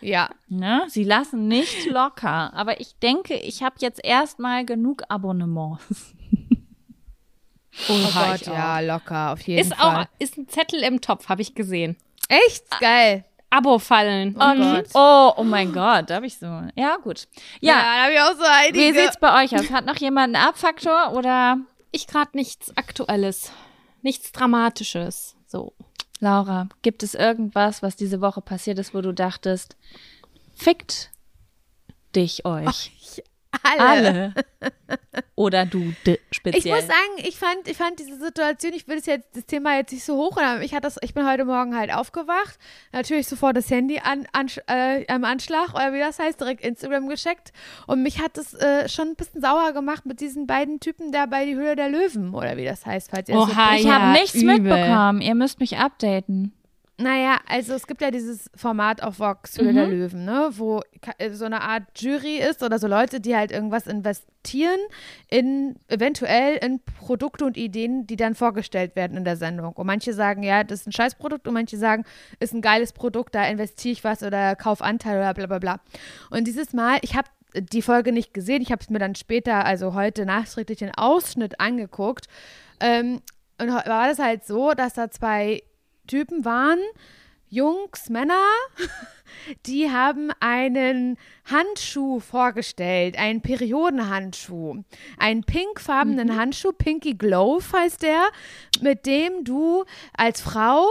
ja. 0.00 0.28
Ne? 0.48 0.84
Sie 0.86 1.02
lassen 1.02 1.48
nicht 1.48 1.86
locker. 1.86 2.54
Aber 2.54 2.80
ich 2.80 2.96
denke, 3.00 3.34
ich 3.34 3.64
habe 3.64 3.74
jetzt 3.80 4.04
erstmal 4.04 4.64
genug 4.64 5.02
Abonnements. 5.08 6.14
Oh 7.88 7.92
Oha, 8.06 8.32
Gott, 8.36 8.46
ja, 8.46 8.78
locker, 8.80 9.32
auf 9.32 9.40
jeden 9.42 9.60
Ist 9.60 9.74
Fall. 9.74 10.04
auch, 10.04 10.06
ist 10.20 10.36
ein 10.36 10.46
Zettel 10.46 10.80
im 10.84 11.00
Topf, 11.00 11.28
habe 11.28 11.42
ich 11.42 11.54
gesehen. 11.56 11.96
Echt 12.28 12.64
geil. 12.80 13.24
Abo-Fallen. 13.50 14.34
Oh 14.40 14.54
Mhm. 14.54 14.82
Oh, 14.94 15.32
oh 15.36 15.44
mein 15.44 15.72
Gott, 15.72 16.08
da 16.08 16.16
habe 16.16 16.26
ich 16.26 16.38
so. 16.38 16.46
Ja, 16.74 16.96
gut. 16.96 17.28
Ja, 17.60 17.74
da 17.74 18.02
habe 18.04 18.12
ich 18.14 18.20
auch 18.20 18.34
so 18.38 18.44
einige. 18.44 18.78
wie 18.78 18.92
sieht's 18.98 19.18
bei 19.20 19.44
euch 19.44 19.54
aus? 19.54 19.70
Hat 19.70 19.84
noch 19.84 19.96
jemand 19.96 20.34
einen 20.34 20.46
Abfaktor 20.46 21.12
oder 21.12 21.58
Ich 21.90 22.06
gerade 22.06 22.30
nichts 22.32 22.74
Aktuelles, 22.78 23.52
nichts 24.00 24.32
Dramatisches. 24.32 25.36
So. 25.46 25.74
Laura, 26.20 26.68
gibt 26.80 27.02
es 27.02 27.14
irgendwas, 27.14 27.82
was 27.82 27.96
diese 27.96 28.22
Woche 28.22 28.40
passiert 28.40 28.78
ist, 28.78 28.94
wo 28.94 29.02
du 29.02 29.12
dachtest, 29.12 29.76
fickt 30.54 31.10
dich 32.14 32.46
euch 32.46 32.92
alle. 33.62 33.84
alle? 33.84 34.34
Oder 35.34 35.66
du 35.66 35.92
d- 36.06 36.18
Ich 36.30 36.36
speziell? 36.36 36.74
muss 36.76 36.86
sagen, 36.86 36.98
ich 37.18 37.36
fand, 37.36 37.66
ich 37.68 37.76
fand 37.76 37.98
diese 37.98 38.18
Situation, 38.18 38.72
ich 38.74 38.86
will 38.88 38.96
das 38.96 39.06
jetzt, 39.06 39.34
das 39.34 39.46
Thema 39.46 39.76
jetzt 39.76 39.92
nicht 39.92 40.04
so 40.04 40.16
hoch, 40.16 40.36
aber 40.36 40.62
ich, 40.62 40.72
hatte 40.72 40.82
das, 40.82 40.98
ich 41.02 41.14
bin 41.14 41.26
heute 41.28 41.44
Morgen 41.44 41.76
halt 41.76 41.92
aufgewacht, 41.92 42.58
natürlich 42.92 43.26
sofort 43.26 43.56
das 43.56 43.70
Handy 43.70 43.98
an, 43.98 44.26
an, 44.32 44.48
äh, 44.68 45.04
am 45.08 45.24
Anschlag, 45.24 45.74
oder 45.74 45.92
wie 45.92 45.98
das 45.98 46.18
heißt, 46.18 46.40
direkt 46.40 46.64
Instagram 46.64 47.08
gescheckt 47.08 47.52
und 47.86 48.02
mich 48.02 48.20
hat 48.20 48.36
das 48.36 48.54
äh, 48.54 48.88
schon 48.88 49.08
ein 49.08 49.16
bisschen 49.16 49.40
sauer 49.40 49.72
gemacht 49.72 50.06
mit 50.06 50.20
diesen 50.20 50.46
beiden 50.46 50.80
Typen 50.80 51.10
da 51.12 51.26
bei 51.26 51.44
die 51.44 51.54
Höhe 51.56 51.76
der 51.76 51.88
Löwen, 51.88 52.34
oder 52.34 52.56
wie 52.56 52.64
das 52.64 52.86
heißt, 52.86 53.10
falls 53.10 53.28
ihr 53.28 53.34
das 53.34 53.48
Oha, 53.50 53.74
ich 53.76 53.84
ja, 53.84 54.00
habe 54.00 54.12
nichts 54.12 54.34
übel. 54.34 54.58
mitbekommen. 54.60 55.20
Ihr 55.20 55.34
müsst 55.34 55.60
mich 55.60 55.78
updaten. 55.78 56.52
Naja, 56.98 57.38
also 57.48 57.72
es 57.72 57.86
gibt 57.86 58.02
ja 58.02 58.10
dieses 58.10 58.50
Format 58.54 59.02
auf 59.02 59.18
Vox, 59.18 59.58
Höhle 59.58 59.72
der 59.72 59.88
Löwen, 59.88 60.24
ne, 60.24 60.50
wo 60.52 60.82
so 61.32 61.46
eine 61.46 61.62
Art 61.62 61.84
Jury 61.96 62.36
ist 62.36 62.62
oder 62.62 62.78
so 62.78 62.86
Leute, 62.86 63.18
die 63.18 63.34
halt 63.34 63.50
irgendwas 63.50 63.86
investieren 63.86 64.78
in 65.28 65.76
eventuell 65.88 66.56
in 66.56 66.80
Produkte 67.00 67.46
und 67.46 67.56
Ideen, 67.56 68.06
die 68.06 68.16
dann 68.16 68.34
vorgestellt 68.34 68.94
werden 68.94 69.16
in 69.16 69.24
der 69.24 69.36
Sendung. 69.36 69.72
Und 69.72 69.86
manche 69.86 70.12
sagen, 70.12 70.42
ja, 70.42 70.64
das 70.64 70.80
ist 70.80 70.88
ein 70.88 70.92
Scheißprodukt 70.92 71.48
und 71.48 71.54
manche 71.54 71.78
sagen, 71.78 72.04
ist 72.40 72.52
ein 72.52 72.60
geiles 72.60 72.92
Produkt, 72.92 73.34
da 73.34 73.46
investiere 73.46 73.92
ich 73.92 74.04
was 74.04 74.22
oder 74.22 74.54
kauf 74.54 74.82
Anteil 74.82 75.18
oder 75.18 75.32
bla 75.32 75.46
bla 75.46 75.58
bla. 75.58 75.80
Und 76.30 76.46
dieses 76.46 76.74
Mal, 76.74 76.98
ich 77.00 77.16
habe 77.16 77.28
die 77.54 77.82
Folge 77.82 78.12
nicht 78.12 78.34
gesehen, 78.34 78.62
ich 78.62 78.70
habe 78.70 78.82
es 78.82 78.90
mir 78.90 78.98
dann 78.98 79.14
später, 79.14 79.64
also 79.64 79.94
heute 79.94 80.26
nachträglich 80.26 80.78
den 80.78 80.94
Ausschnitt 80.94 81.58
angeguckt. 81.58 82.26
Ähm, 82.80 83.22
und 83.58 83.68
war 83.68 84.08
das 84.08 84.18
halt 84.18 84.44
so, 84.44 84.72
dass 84.72 84.94
da 84.94 85.10
zwei 85.10 85.62
Typen 86.06 86.44
waren, 86.44 86.80
Jungs, 87.48 88.08
Männer, 88.08 88.48
die 89.66 89.90
haben 89.90 90.30
einen 90.40 91.18
Handschuh 91.44 92.20
vorgestellt, 92.20 93.18
einen 93.18 93.42
Periodenhandschuh, 93.42 94.82
einen 95.18 95.44
pinkfarbenen 95.44 96.36
Handschuh, 96.36 96.72
Pinky 96.72 97.14
Glove 97.14 97.64
heißt 97.72 98.02
der, 98.02 98.24
mit 98.80 99.04
dem 99.06 99.44
du 99.44 99.84
als 100.16 100.40
Frau 100.40 100.86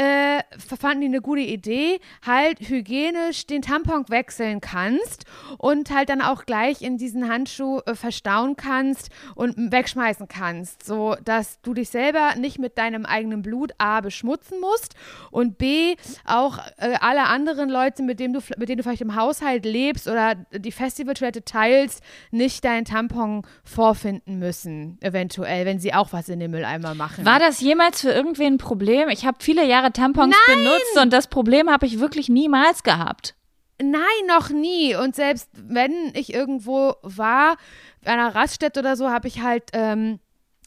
äh, 0.00 0.42
fanden 0.58 1.02
die 1.02 1.06
eine 1.08 1.20
gute 1.20 1.42
Idee, 1.42 2.00
halt 2.24 2.58
hygienisch 2.60 3.46
den 3.46 3.60
Tampon 3.60 4.08
wechseln 4.08 4.62
kannst 4.62 5.26
und 5.58 5.90
halt 5.90 6.08
dann 6.08 6.22
auch 6.22 6.46
gleich 6.46 6.80
in 6.80 6.96
diesen 6.96 7.28
Handschuh 7.28 7.80
äh, 7.84 7.94
verstauen 7.94 8.56
kannst 8.56 9.10
und 9.34 9.70
wegschmeißen 9.70 10.26
kannst, 10.26 10.86
so 10.86 11.16
dass 11.22 11.60
du 11.60 11.74
dich 11.74 11.90
selber 11.90 12.34
nicht 12.36 12.58
mit 12.58 12.78
deinem 12.78 13.04
eigenen 13.04 13.42
Blut 13.42 13.72
A 13.76 14.00
beschmutzen 14.00 14.58
musst 14.58 14.94
und 15.30 15.58
B 15.58 15.96
auch 16.24 16.58
äh, 16.78 16.94
alle 17.00 17.24
anderen 17.24 17.68
Leute, 17.68 18.02
mit 18.02 18.20
denen 18.20 18.32
du 18.32 18.40
mit 18.56 18.70
denen 18.70 18.78
du 18.78 18.82
vielleicht 18.82 19.02
im 19.02 19.16
Haushalt 19.16 19.66
lebst 19.66 20.08
oder 20.08 20.34
die 20.34 20.72
Festivaltoilette 20.72 21.44
teilst, 21.44 22.02
nicht 22.30 22.64
deinen 22.64 22.86
Tampon 22.86 23.42
vorfinden 23.64 24.38
müssen, 24.38 24.96
eventuell, 25.02 25.66
wenn 25.66 25.78
sie 25.78 25.92
auch 25.92 26.14
was 26.14 26.30
in 26.30 26.40
den 26.40 26.50
Mülleimer 26.50 26.94
machen. 26.94 27.26
War 27.26 27.38
das 27.38 27.60
jemals 27.60 28.00
für 28.00 28.10
irgendwen 28.10 28.54
ein 28.54 28.58
Problem? 28.58 29.10
Ich 29.10 29.26
habe 29.26 29.36
viele 29.40 29.66
Jahre 29.66 29.89
Tampons 29.92 30.36
benutzt 30.46 30.98
und 31.02 31.12
das 31.12 31.26
Problem 31.26 31.70
habe 31.70 31.86
ich 31.86 32.00
wirklich 32.00 32.28
niemals 32.28 32.82
gehabt. 32.82 33.34
Nein, 33.82 34.02
noch 34.26 34.50
nie. 34.50 34.94
Und 34.94 35.16
selbst 35.16 35.48
wenn 35.52 36.12
ich 36.14 36.34
irgendwo 36.34 36.94
war, 37.02 37.56
bei 38.02 38.12
einer 38.12 38.34
Raststätte 38.34 38.80
oder 38.80 38.96
so, 38.96 39.10
habe 39.10 39.28
ich 39.28 39.42
halt 39.42 39.70
ähm, 39.72 40.20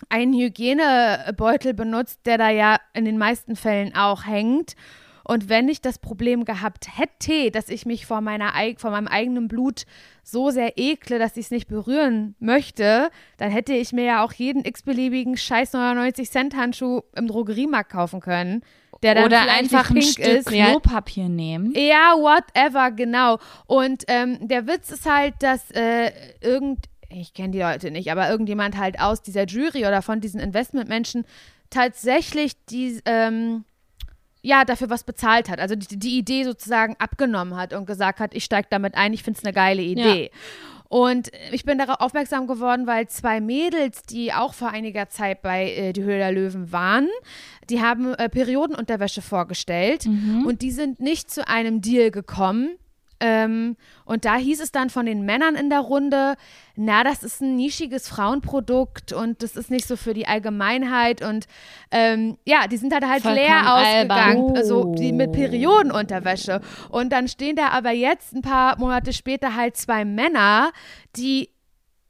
einen 0.10 0.34
Hygienebeutel 0.34 1.74
benutzt, 1.74 2.22
der 2.26 2.38
da 2.38 2.50
ja 2.50 2.78
in 2.94 3.06
den 3.06 3.18
meisten 3.18 3.56
Fällen 3.56 3.96
auch 3.96 4.26
hängt. 4.26 4.76
Und 5.26 5.48
wenn 5.48 5.70
ich 5.70 5.80
das 5.80 6.00
Problem 6.00 6.44
gehabt 6.44 6.88
hätte, 6.98 7.50
dass 7.50 7.70
ich 7.70 7.86
mich 7.86 8.06
vor, 8.06 8.20
meiner, 8.20 8.52
vor 8.78 8.92
meinem 8.92 9.08
eigenen 9.08 9.48
Blut 9.48 9.84
so 10.22 10.50
sehr 10.50 10.78
ekle, 10.78 11.18
dass 11.18 11.38
ich 11.38 11.46
es 11.46 11.52
nicht 11.52 11.70
berühren 11.70 12.36
möchte, 12.40 13.10
dann 13.38 13.50
hätte 13.50 13.74
ich 13.74 13.94
mir 13.94 14.04
ja 14.04 14.24
auch 14.24 14.34
jeden 14.34 14.66
x-beliebigen 14.66 15.38
scheiß 15.38 15.74
99 15.74 16.30
Cent 16.30 16.56
Handschuh 16.58 17.02
im 17.16 17.28
Drogeriemarkt 17.28 17.92
kaufen 17.92 18.20
können. 18.20 18.64
Der 19.04 19.16
dann 19.16 19.26
Oder 19.26 19.42
einfach 19.52 19.92
ein 19.92 20.02
Stück. 20.02 20.46
Klopapier 20.46 21.28
nehmen. 21.30 21.74
Ja, 21.76 22.16
whatever, 22.18 22.92
genau. 22.92 23.38
Und 23.68 24.04
ähm, 24.08 24.48
der 24.48 24.66
Witz 24.66 24.92
ist 24.92 25.06
halt, 25.06 25.36
dass 25.42 25.70
äh, 25.72 26.12
irgend, 26.42 26.86
ich 27.10 27.34
kenne 27.34 27.52
die 27.52 27.60
Leute 27.60 27.92
nicht, 27.92 28.12
aber 28.12 28.30
irgendjemand 28.30 28.78
halt 28.78 29.00
aus 29.00 29.22
dieser 29.22 29.46
Jury 29.46 29.86
oder 29.86 30.02
von 30.02 30.22
diesen 30.22 30.40
Investmentmenschen 30.40 31.26
tatsächlich 31.70 32.54
die, 32.68 33.02
ähm, 33.06 33.66
ja, 34.42 34.64
dafür 34.64 34.90
was 34.90 35.04
bezahlt 35.04 35.50
hat. 35.50 35.60
Also 35.60 35.76
die, 35.76 36.00
die 36.00 36.18
Idee 36.18 36.46
sozusagen 36.46 36.96
abgenommen 37.00 37.58
hat 37.58 37.74
und 37.74 37.86
gesagt 37.86 38.20
hat, 38.20 38.34
ich 38.34 38.46
steige 38.46 38.68
damit 38.70 38.96
ein, 38.96 39.14
ich 39.14 39.24
finde 39.24 39.40
es 39.40 39.46
eine 39.46 39.54
geile 39.54 39.82
Idee. 39.82 40.32
Und 40.94 41.32
ich 41.52 41.66
bin 41.66 41.80
darauf 41.80 42.02
aufmerksam 42.02 42.46
geworden, 42.46 42.86
weil 42.86 43.08
zwei 43.08 43.42
Mädels, 43.42 44.04
die 44.04 44.32
auch 44.32 44.54
vor 44.54 44.70
einiger 44.70 45.10
Zeit 45.10 45.42
bei 45.42 45.72
äh, 45.72 45.92
Die 45.92 46.04
Höhle 46.04 46.20
der 46.20 46.32
Löwen 46.32 46.72
waren, 46.72 47.10
die 47.72 47.82
haben 47.82 48.14
äh, 48.14 48.30
Periodenunterwäsche 48.30 49.24
vorgestellt 49.24 50.06
und 50.46 50.62
die 50.62 50.70
sind 50.70 51.00
nicht 51.00 51.32
zu 51.32 51.48
einem 51.48 51.82
Deal 51.82 52.12
gekommen. 52.12 52.78
Ähm, 53.26 53.78
und 54.04 54.26
da 54.26 54.36
hieß 54.36 54.60
es 54.60 54.74
dann 54.74 54.90
von 54.90 55.06
den 55.06 55.24
Männern 55.24 55.56
in 55.56 55.70
der 55.70 55.80
Runde, 55.80 56.36
na, 56.76 57.06
das 57.06 57.24
ist 57.24 57.42
ein 57.42 57.56
nischiges 57.56 58.10
Frauenprodukt 58.10 59.14
und 59.14 59.42
das 59.42 59.56
ist 59.56 59.72
nicht 59.72 59.88
so 59.88 59.96
für 59.96 60.14
die 60.14 60.28
Allgemeinheit 60.28 61.22
und 61.22 61.48
ähm, 61.90 62.38
ja, 62.46 62.68
die 62.68 62.76
sind 62.76 62.94
halt 62.94 63.08
halt 63.08 63.22
Vollkommen 63.22 63.46
leer 63.46 63.74
ausgegangen, 63.74 64.42
albern. 64.42 64.58
also 64.58 64.94
die 64.96 65.14
mit 65.14 65.32
Periodenunterwäsche. 65.32 66.60
Und 66.90 67.14
dann 67.14 67.30
stehen 67.30 67.56
da 67.56 67.70
aber 67.70 67.92
jetzt 67.92 68.34
ein 68.34 68.42
paar 68.42 68.78
Monate 68.78 69.14
später 69.14 69.56
halt 69.56 69.78
zwei 69.78 70.04
Männer, 70.04 70.74
die 71.16 71.50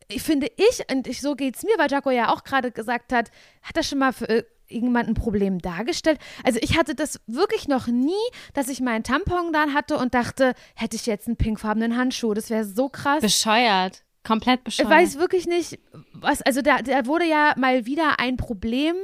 ich 0.08 0.22
finde 0.22 0.48
ich, 0.58 0.84
und 0.92 1.08
ich, 1.08 1.22
so 1.22 1.36
geht's 1.36 1.64
mir, 1.64 1.78
weil 1.78 1.90
Jaco 1.90 2.12
ja 2.12 2.32
auch 2.32 2.44
gerade 2.44 2.72
gesagt 2.72 3.14
hat, 3.14 3.32
hat 3.62 3.78
er 3.78 3.84
schon 3.84 4.00
mal 4.00 4.14
für 4.14 4.28
äh, 4.28 4.44
irgendjemand 4.74 5.08
ein 5.08 5.14
Problem 5.14 5.60
dargestellt? 5.60 6.20
Also 6.44 6.60
ich 6.62 6.78
hatte 6.78 6.96
das 6.96 7.20
wirklich 7.28 7.68
noch 7.68 7.88
nie, 7.88 8.12
dass 8.54 8.68
ich 8.70 8.82
meinen 8.82 9.04
Tampon 9.04 9.54
dann 9.54 9.74
hatte 9.74 9.98
und 9.98 10.14
dachte, 10.14 10.54
hätte 10.76 10.96
ich 10.96 11.06
jetzt 11.06 11.28
einen 11.28 11.38
pinkfarbenen 11.38 11.96
Handschuh, 11.98 12.34
das 12.34 12.50
wäre 12.50 12.66
so 12.66 12.90
krass. 12.90 13.22
Bescheuert. 13.22 14.04
Komplett 14.26 14.60
Ich 14.60 14.64
bescheuert. 14.78 14.90
weiß 14.90 15.20
wirklich 15.20 15.48
nicht, 15.48 15.80
was, 16.14 16.42
also 16.42 16.62
da, 16.62 16.82
da 16.82 17.06
wurde 17.06 17.26
ja 17.26 17.54
mal 17.58 17.86
wieder 17.86 18.20
ein 18.20 18.38
Problem 18.38 18.96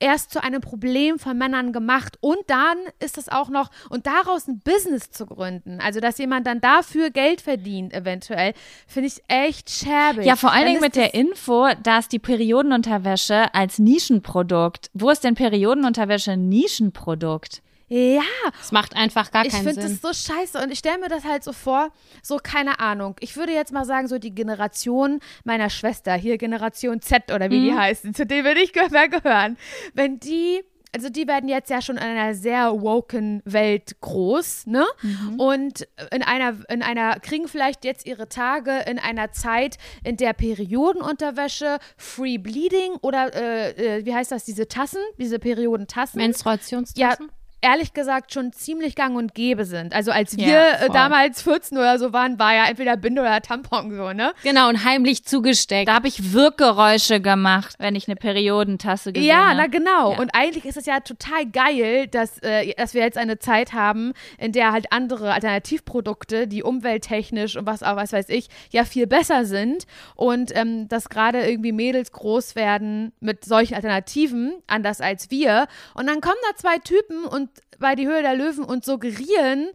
erst 0.00 0.30
zu 0.30 0.42
einem 0.42 0.60
Problem 0.60 1.18
von 1.18 1.36
Männern 1.36 1.72
gemacht 1.72 2.16
und 2.20 2.38
dann 2.46 2.78
ist 3.00 3.18
es 3.18 3.28
auch 3.28 3.48
noch 3.48 3.70
und 3.90 4.06
daraus 4.06 4.48
ein 4.48 4.60
Business 4.60 5.10
zu 5.10 5.26
gründen, 5.26 5.80
also 5.80 6.00
dass 6.00 6.18
jemand 6.18 6.46
dann 6.46 6.60
dafür 6.60 7.10
Geld 7.10 7.40
verdient 7.40 7.92
eventuell, 7.92 8.54
finde 8.86 9.08
ich 9.08 9.22
echt 9.28 9.70
schäbig. 9.70 10.24
Ja, 10.24 10.36
vor 10.36 10.52
allen 10.52 10.66
Dingen 10.66 10.80
mit 10.80 10.96
der 10.96 11.14
Info, 11.14 11.68
dass 11.82 12.08
die 12.08 12.18
Periodenunterwäsche 12.18 13.54
als 13.54 13.78
Nischenprodukt. 13.78 14.90
Wo 14.94 15.10
ist 15.10 15.24
denn 15.24 15.34
Periodenunterwäsche 15.34 16.32
ein 16.32 16.48
Nischenprodukt? 16.48 17.62
Ja, 17.88 18.20
Es 18.60 18.70
macht 18.70 18.94
einfach 18.94 19.30
gar 19.30 19.46
ich 19.46 19.52
keinen 19.52 19.64
finde 19.66 19.80
Sinn. 19.88 19.98
das 20.02 20.16
so 20.18 20.32
scheiße 20.32 20.58
und 20.62 20.70
ich 20.70 20.78
stelle 20.78 20.98
mir 20.98 21.08
das 21.08 21.24
halt 21.24 21.42
so 21.42 21.52
vor, 21.52 21.90
so 22.22 22.36
keine 22.42 22.80
Ahnung. 22.80 23.16
Ich 23.20 23.36
würde 23.36 23.52
jetzt 23.52 23.72
mal 23.72 23.84
sagen, 23.86 24.08
so 24.08 24.18
die 24.18 24.34
Generation 24.34 25.20
meiner 25.44 25.70
Schwester, 25.70 26.14
hier 26.14 26.36
Generation 26.38 27.00
Z 27.00 27.32
oder 27.32 27.50
wie 27.50 27.60
die 27.60 27.70
Mhm. 27.72 27.78
heißen, 27.78 28.14
zu 28.14 28.26
denen 28.26 28.44
würde 28.44 28.60
ich 28.60 28.72
mehr 28.90 29.08
gehören. 29.08 29.56
Wenn 29.94 30.20
die, 30.20 30.62
also 30.94 31.08
die 31.10 31.26
werden 31.26 31.48
jetzt 31.48 31.70
ja 31.70 31.80
schon 31.82 31.96
in 31.96 32.02
einer 32.02 32.34
sehr 32.34 32.80
woken 32.80 33.40
Welt 33.46 34.00
groß, 34.02 34.66
ne? 34.66 34.86
Mhm. 35.02 35.40
Und 35.40 35.88
in 36.12 36.22
einer, 36.22 36.56
in 36.70 36.82
einer, 36.82 37.18
kriegen 37.20 37.48
vielleicht 37.48 37.84
jetzt 37.84 38.06
ihre 38.06 38.28
Tage 38.28 38.84
in 38.86 38.98
einer 38.98 39.32
Zeit, 39.32 39.76
in 40.04 40.16
der 40.16 40.32
Periodenunterwäsche, 40.34 41.78
Free 41.96 42.38
Bleeding 42.38 42.92
oder 43.02 43.34
äh, 43.34 43.98
äh, 43.98 44.04
wie 44.06 44.14
heißt 44.14 44.30
das, 44.32 44.44
diese 44.44 44.68
Tassen, 44.68 45.00
diese 45.18 45.38
Periodentassen. 45.38 46.18
Menstruationstassen? 46.18 47.30
Ehrlich 47.60 47.92
gesagt 47.92 48.32
schon 48.32 48.52
ziemlich 48.52 48.94
gang 48.94 49.16
und 49.16 49.34
gäbe 49.34 49.64
sind. 49.64 49.92
Also 49.94 50.10
als 50.12 50.36
wir 50.36 50.46
Ja, 50.46 50.70
äh, 50.86 50.90
damals 50.90 51.42
14 51.42 51.76
oder 51.76 51.98
so 51.98 52.12
waren, 52.12 52.38
war 52.38 52.54
ja 52.54 52.66
entweder 52.66 52.96
Binde 52.96 53.20
oder 53.22 53.40
Tampon 53.40 53.94
so, 53.96 54.12
ne? 54.12 54.32
Genau, 54.44 54.68
und 54.68 54.84
heimlich 54.84 55.24
zugesteckt. 55.24 55.88
Da 55.88 55.94
habe 55.94 56.06
ich 56.08 56.32
Wirkgeräusche 56.32 57.20
gemacht, 57.20 57.74
wenn 57.78 57.96
ich 57.96 58.06
eine 58.06 58.16
Periodentasse 58.16 59.12
gesehen 59.12 59.28
Ja, 59.28 59.48
habe. 59.48 59.56
na 59.56 59.66
genau. 59.66 60.12
Ja. 60.12 60.18
Und 60.18 60.30
eigentlich 60.34 60.64
ist 60.64 60.76
es 60.76 60.86
ja 60.86 61.00
total 61.00 61.46
geil, 61.46 62.06
dass, 62.06 62.38
äh, 62.42 62.74
dass 62.74 62.94
wir 62.94 63.02
jetzt 63.02 63.18
eine 63.18 63.38
Zeit 63.38 63.72
haben, 63.72 64.12
in 64.38 64.52
der 64.52 64.72
halt 64.72 64.92
andere 64.92 65.32
Alternativprodukte, 65.32 66.46
die 66.46 66.62
umwelttechnisch 66.62 67.56
und 67.56 67.66
was 67.66 67.82
auch 67.82 67.96
was 67.96 68.12
weiß 68.12 68.28
ich, 68.28 68.48
ja 68.70 68.84
viel 68.84 69.06
besser 69.06 69.44
sind. 69.44 69.84
Und 70.14 70.54
ähm, 70.56 70.88
dass 70.88 71.08
gerade 71.08 71.48
irgendwie 71.48 71.72
Mädels 71.72 72.12
groß 72.12 72.54
werden 72.54 73.12
mit 73.20 73.44
solchen 73.44 73.74
Alternativen, 73.74 74.54
anders 74.66 75.00
als 75.00 75.30
wir. 75.30 75.66
Und 75.94 76.06
dann 76.06 76.20
kommen 76.20 76.36
da 76.50 76.56
zwei 76.56 76.78
Typen 76.78 77.24
und 77.24 77.47
bei 77.78 77.94
die 77.94 78.06
Höhe 78.06 78.22
der 78.22 78.34
Löwen 78.34 78.64
und 78.64 78.84
suggerieren, 78.84 79.68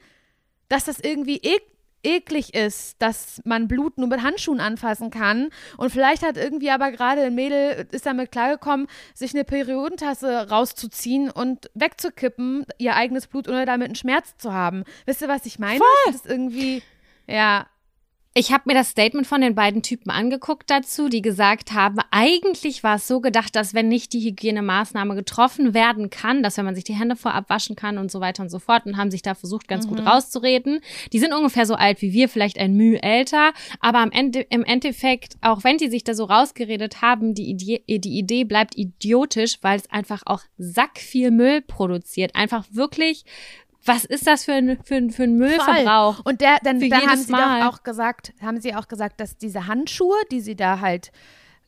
dass 0.70 0.86
das 0.86 1.00
irgendwie 1.00 1.42
ek 1.44 1.62
eklig 2.06 2.54
ist, 2.54 3.02
dass 3.02 3.42
man 3.46 3.68
Blut 3.68 3.98
nur 3.98 4.10
mit 4.10 4.22
Handschuhen 4.22 4.60
anfassen 4.60 5.10
kann. 5.10 5.50
Und 5.78 5.90
vielleicht 5.90 6.22
hat 6.22 6.36
irgendwie 6.36 6.70
aber 6.70 6.92
gerade 6.92 7.22
ein 7.22 7.36
Mädel, 7.36 7.88
ist 7.92 8.06
damit 8.06 8.32
klargekommen, 8.32 8.88
sich 9.14 9.34
eine 9.34 9.46
Periodentasse 9.46 10.50
rauszuziehen 10.50 11.32
und 11.32 11.70
wegzukippen, 11.74 12.66
ihr 12.78 12.96
eigenes 12.96 13.28
Blut, 13.28 13.48
ohne 13.48 13.66
damit 13.66 13.86
einen 13.86 13.96
Schmerz 13.96 14.36
zu 14.38 14.54
haben. 14.54 14.84
Wisst 15.06 15.22
ihr, 15.22 15.30
was 15.30 15.46
ich 15.46 15.60
meine? 15.60 15.80
Das 16.08 16.16
ist 16.16 16.26
irgendwie, 16.26 16.84
ja, 17.26 17.68
Ich 18.36 18.52
habe 18.52 18.64
mir 18.66 18.74
das 18.74 18.90
Statement 18.90 19.28
von 19.28 19.42
den 19.42 19.54
beiden 19.54 19.84
Typen 19.84 20.10
angeguckt 20.10 20.72
dazu, 20.72 21.08
die 21.08 21.22
gesagt 21.22 21.72
haben, 21.72 22.00
eigentlich 22.10 22.82
war 22.82 22.96
es 22.96 23.08
so 23.08 23.22
gedacht, 23.22 23.56
dass 23.56 23.76
wenn 23.76 23.90
nicht 23.90 24.12
die 24.12 24.22
Hygienemaßnahme 24.22 25.14
getroffen 25.14 25.76
werden 25.76 26.10
kann, 26.10 26.42
dass 26.42 26.58
wenn 26.58 26.66
man 26.66 26.74
sich 26.74 26.84
die 26.84 26.96
Hände 26.96 27.16
vorab 27.16 27.48
waschen 27.52 27.76
kann 27.76 28.00
und 28.00 28.10
so 28.10 28.22
weiter 28.22 28.42
und 28.42 28.50
so 28.50 28.58
fort 28.58 28.88
und 28.88 28.98
haben 28.98 29.12
sich 29.12 29.22
da 29.22 29.36
versucht, 29.36 29.68
ganz 29.68 29.88
gut 29.88 30.04
rauszureden. 30.04 30.80
Die 31.12 31.20
sind 31.20 31.32
ungefähr 31.32 31.68
so 31.68 31.76
alt 31.76 32.02
wie 32.02 32.12
wir, 32.12 32.28
vielleicht 32.28 32.58
ein 32.58 32.74
Mühe 32.74 33.04
älter, 33.04 33.54
aber 33.80 34.00
am 34.00 34.10
Ende, 34.10 34.40
im 34.40 34.64
Endeffekt, 34.64 35.38
auch 35.42 35.64
wenn 35.64 35.78
die 35.78 35.90
sich 35.90 36.04
da 36.04 36.16
so 36.16 36.24
rausgeredet 36.24 37.04
haben, 37.04 37.36
die 37.36 37.52
Idee, 37.52 37.84
die 37.88 38.18
Idee 38.18 38.46
bleibt 38.46 38.76
idiotisch, 38.76 39.60
weil 39.62 39.78
es 39.78 39.92
einfach 39.92 40.24
auch 40.26 40.42
sack 40.58 40.98
viel 40.98 41.30
Müll 41.30 41.62
produziert. 41.62 42.36
Einfach 42.36 42.66
wirklich, 42.72 43.26
was 43.86 44.06
ist 44.06 44.28
das 44.28 44.46
für 44.46 44.54
ein, 44.54 44.78
für 44.84 44.96
ein, 44.96 45.10
für 45.12 45.24
ein 45.24 45.36
Müllverbrauch? 45.36 46.22
Und 46.24 46.42
der, 46.42 46.58
dann, 46.64 46.80
dann 46.80 47.08
haben 47.08 47.18
sie 47.18 47.32
Mal. 47.32 47.62
doch 47.62 47.68
auch 47.74 47.84
gesagt, 47.84 48.34
haben 48.42 48.60
sie 48.62 48.76
auch 48.76 48.88
gesagt, 48.88 49.20
dass 49.20 49.38
diese 49.38 49.68
Handschuhe, 49.68 50.16
die 50.32 50.42
sie 50.42 50.56
da 50.56 50.80
halt 50.80 51.12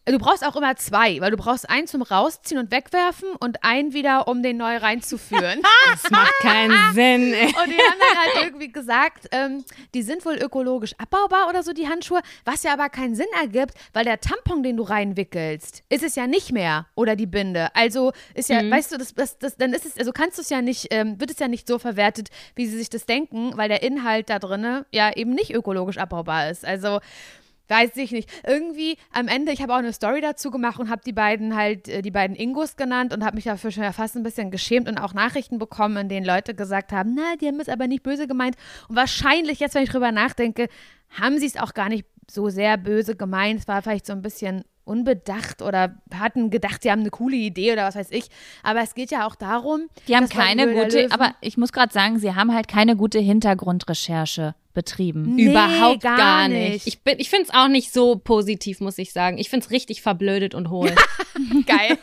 Du 0.08 0.20
brauchst 0.20 0.46
auch 0.46 0.56
immer 0.56 0.76
zwei, 0.76 1.20
weil 1.20 1.32
du 1.32 1.38
brauchst 1.38 1.68
einen 1.68 1.88
zum 1.88 2.04
Rausziehen 2.04 2.60
und 2.60 2.70
Wegwerfen 2.70 3.30
und 3.40 3.64
einen 3.64 3.94
wieder, 3.94 4.28
um 4.28 4.44
den 4.44 4.58
neu 4.58 4.78
reinzuführen. 4.78 5.62
Das 5.86 6.10
macht 6.10 6.34
keinen 6.42 6.94
Sinn. 6.94 7.34
Ey. 7.34 7.46
Und 7.46 7.70
die 7.70 7.78
haben 7.78 8.00
dann 8.00 8.18
halt 8.18 8.46
irgendwie 8.46 8.72
gesagt, 8.72 9.28
ähm, 9.32 9.64
die 9.94 10.02
sind 10.02 10.26
wohl 10.26 10.36
ökologisch 10.36 10.94
abbaubar 10.98 11.48
oder 11.48 11.64
so, 11.64 11.74
die 11.74 11.88
Handschuhe, 11.88 12.22
was 12.44 12.64
ja 12.64 12.74
aber 12.74 12.90
keinen 12.90 13.16
Sinn 13.16 13.28
ergibt, 13.40 13.76
weil 13.94 14.04
der 14.04 14.20
Tampon, 14.20 14.64
den 14.64 14.78
du 14.78 14.84
reinwickelst, 14.84 15.84
ist 15.90 16.04
es 16.04 16.16
ja 16.16 16.28
nicht 16.28 16.52
mehr 16.52 16.88
oder 16.96 17.16
die 17.16 17.28
Binde. 17.28 17.70
Also 17.76 18.14
ist 18.34 18.50
ja, 18.50 18.68
weißt 18.68 18.94
du, 18.94 18.98
das, 18.98 19.14
das, 19.14 19.38
das, 19.38 19.58
dann 19.58 19.74
ist 19.74 19.86
es, 19.86 19.98
also 19.98 20.12
kannst 20.12 20.38
du 20.38 20.42
es 20.42 20.50
ja 20.50 20.62
nicht, 20.62 20.88
ähm, 20.92 21.20
wird 21.20 21.32
es 21.32 21.40
ja 21.40 21.48
nicht 21.48 21.68
so 21.68 21.78
verwertet, 21.78 22.30
wie 22.56 22.66
sie 22.66 22.78
sich 22.78 22.90
das 22.90 23.06
denken, 23.06 23.56
weil 23.56 23.70
der 23.70 23.84
Inhalt 23.84 24.30
da 24.30 24.40
drinne 24.40 24.86
ja 24.92 25.16
eben 25.16 25.32
nicht 25.32 25.54
ökologisch 25.54 25.98
abbaubar 25.98 26.50
ist. 26.50 26.66
Also 26.66 27.00
Weiß 27.68 27.98
ich 27.98 28.12
nicht. 28.12 28.30
Irgendwie 28.46 28.98
am 29.12 29.28
Ende, 29.28 29.52
ich 29.52 29.62
habe 29.62 29.74
auch 29.74 29.78
eine 29.78 29.94
Story 29.94 30.22
dazu 30.22 30.52
gemacht 30.52 30.80
und 30.80 30.90
habe 30.90 31.02
die 31.06 31.14
beiden 31.14 31.56
halt, 31.56 31.88
äh, 31.88 32.02
die 32.02 32.12
beiden 32.12 32.36
Ingos 32.36 32.76
genannt 32.76 33.14
und 33.14 33.26
habe 33.26 33.36
mich 33.36 33.46
dafür 33.46 33.72
schon 33.72 33.92
fast 33.92 34.16
ein 34.16 34.24
bisschen 34.24 34.52
geschämt 34.52 34.88
und 34.88 35.00
auch 35.00 35.14
Nachrichten 35.14 35.58
bekommen, 35.58 35.98
in 35.98 36.10
denen 36.10 36.26
Leute 36.26 36.54
gesagt 36.54 36.92
haben, 36.92 37.16
na, 37.16 37.36
die 37.42 37.48
haben 37.48 37.60
es 37.60 37.70
aber 37.70 37.88
nicht 37.88 38.04
böse 38.04 38.28
gemeint. 38.28 38.56
Und 38.88 38.96
wahrscheinlich, 38.96 39.60
jetzt 39.60 39.74
wenn 39.74 39.84
ich 39.84 39.90
drüber 39.90 40.12
nachdenke, 40.12 40.68
haben 41.10 41.40
sie 41.40 41.48
es 41.48 41.58
auch 41.58 41.74
gar 41.74 41.90
nicht 41.90 42.06
so 42.30 42.50
sehr 42.50 42.78
böse 42.78 43.16
gemeint. 43.16 43.62
Es 43.62 43.68
war 43.68 43.82
vielleicht 43.82 44.06
so 44.06 44.14
ein 44.14 44.22
bisschen 44.22 44.64
unbedacht 44.86 45.62
oder 45.62 45.96
hatten 46.14 46.50
gedacht, 46.52 46.84
sie 46.84 46.92
haben 46.92 47.02
eine 47.02 47.10
coole 47.10 47.36
Idee 47.36 47.74
oder 47.74 47.86
was 47.86 47.96
weiß 47.96 48.12
ich. 48.12 48.30
Aber 48.64 48.82
es 48.82 48.94
geht 48.96 49.12
ja 49.12 49.28
auch 49.28 49.36
darum, 49.36 49.88
Die 50.08 50.16
haben 50.16 50.30
keine 50.30 50.72
gute, 50.74 51.12
aber 51.12 51.36
ich 51.42 51.58
muss 51.58 51.74
gerade 51.74 51.92
sagen, 51.92 52.20
sie 52.20 52.34
haben 52.36 52.54
halt 52.54 52.68
keine 52.68 52.96
gute 52.96 53.20
Hintergrundrecherche 53.20 54.56
betrieben. 54.74 55.36
Nee, 55.36 55.46
Überhaupt 55.52 56.02
gar 56.02 56.18
gar, 56.18 56.48
nicht. 56.48 56.72
nicht. 56.74 56.88
Ich, 56.88 57.02
bin- 57.02 57.16
ich 57.20 57.30
finde 57.30 57.46
es 57.46 57.54
auch 57.54 57.68
nicht 57.68 57.92
so 57.94 58.18
positiv, 58.18 58.80
muss 58.82 58.98
ich 58.98 59.12
sagen. 59.14 59.38
Ich 59.38 59.50
finde 59.50 59.66
es 59.66 59.72
richtig 59.72 60.02
verblödet 60.02 60.54
und 60.54 60.70
hohl. 60.70 60.94
geil. 61.66 61.98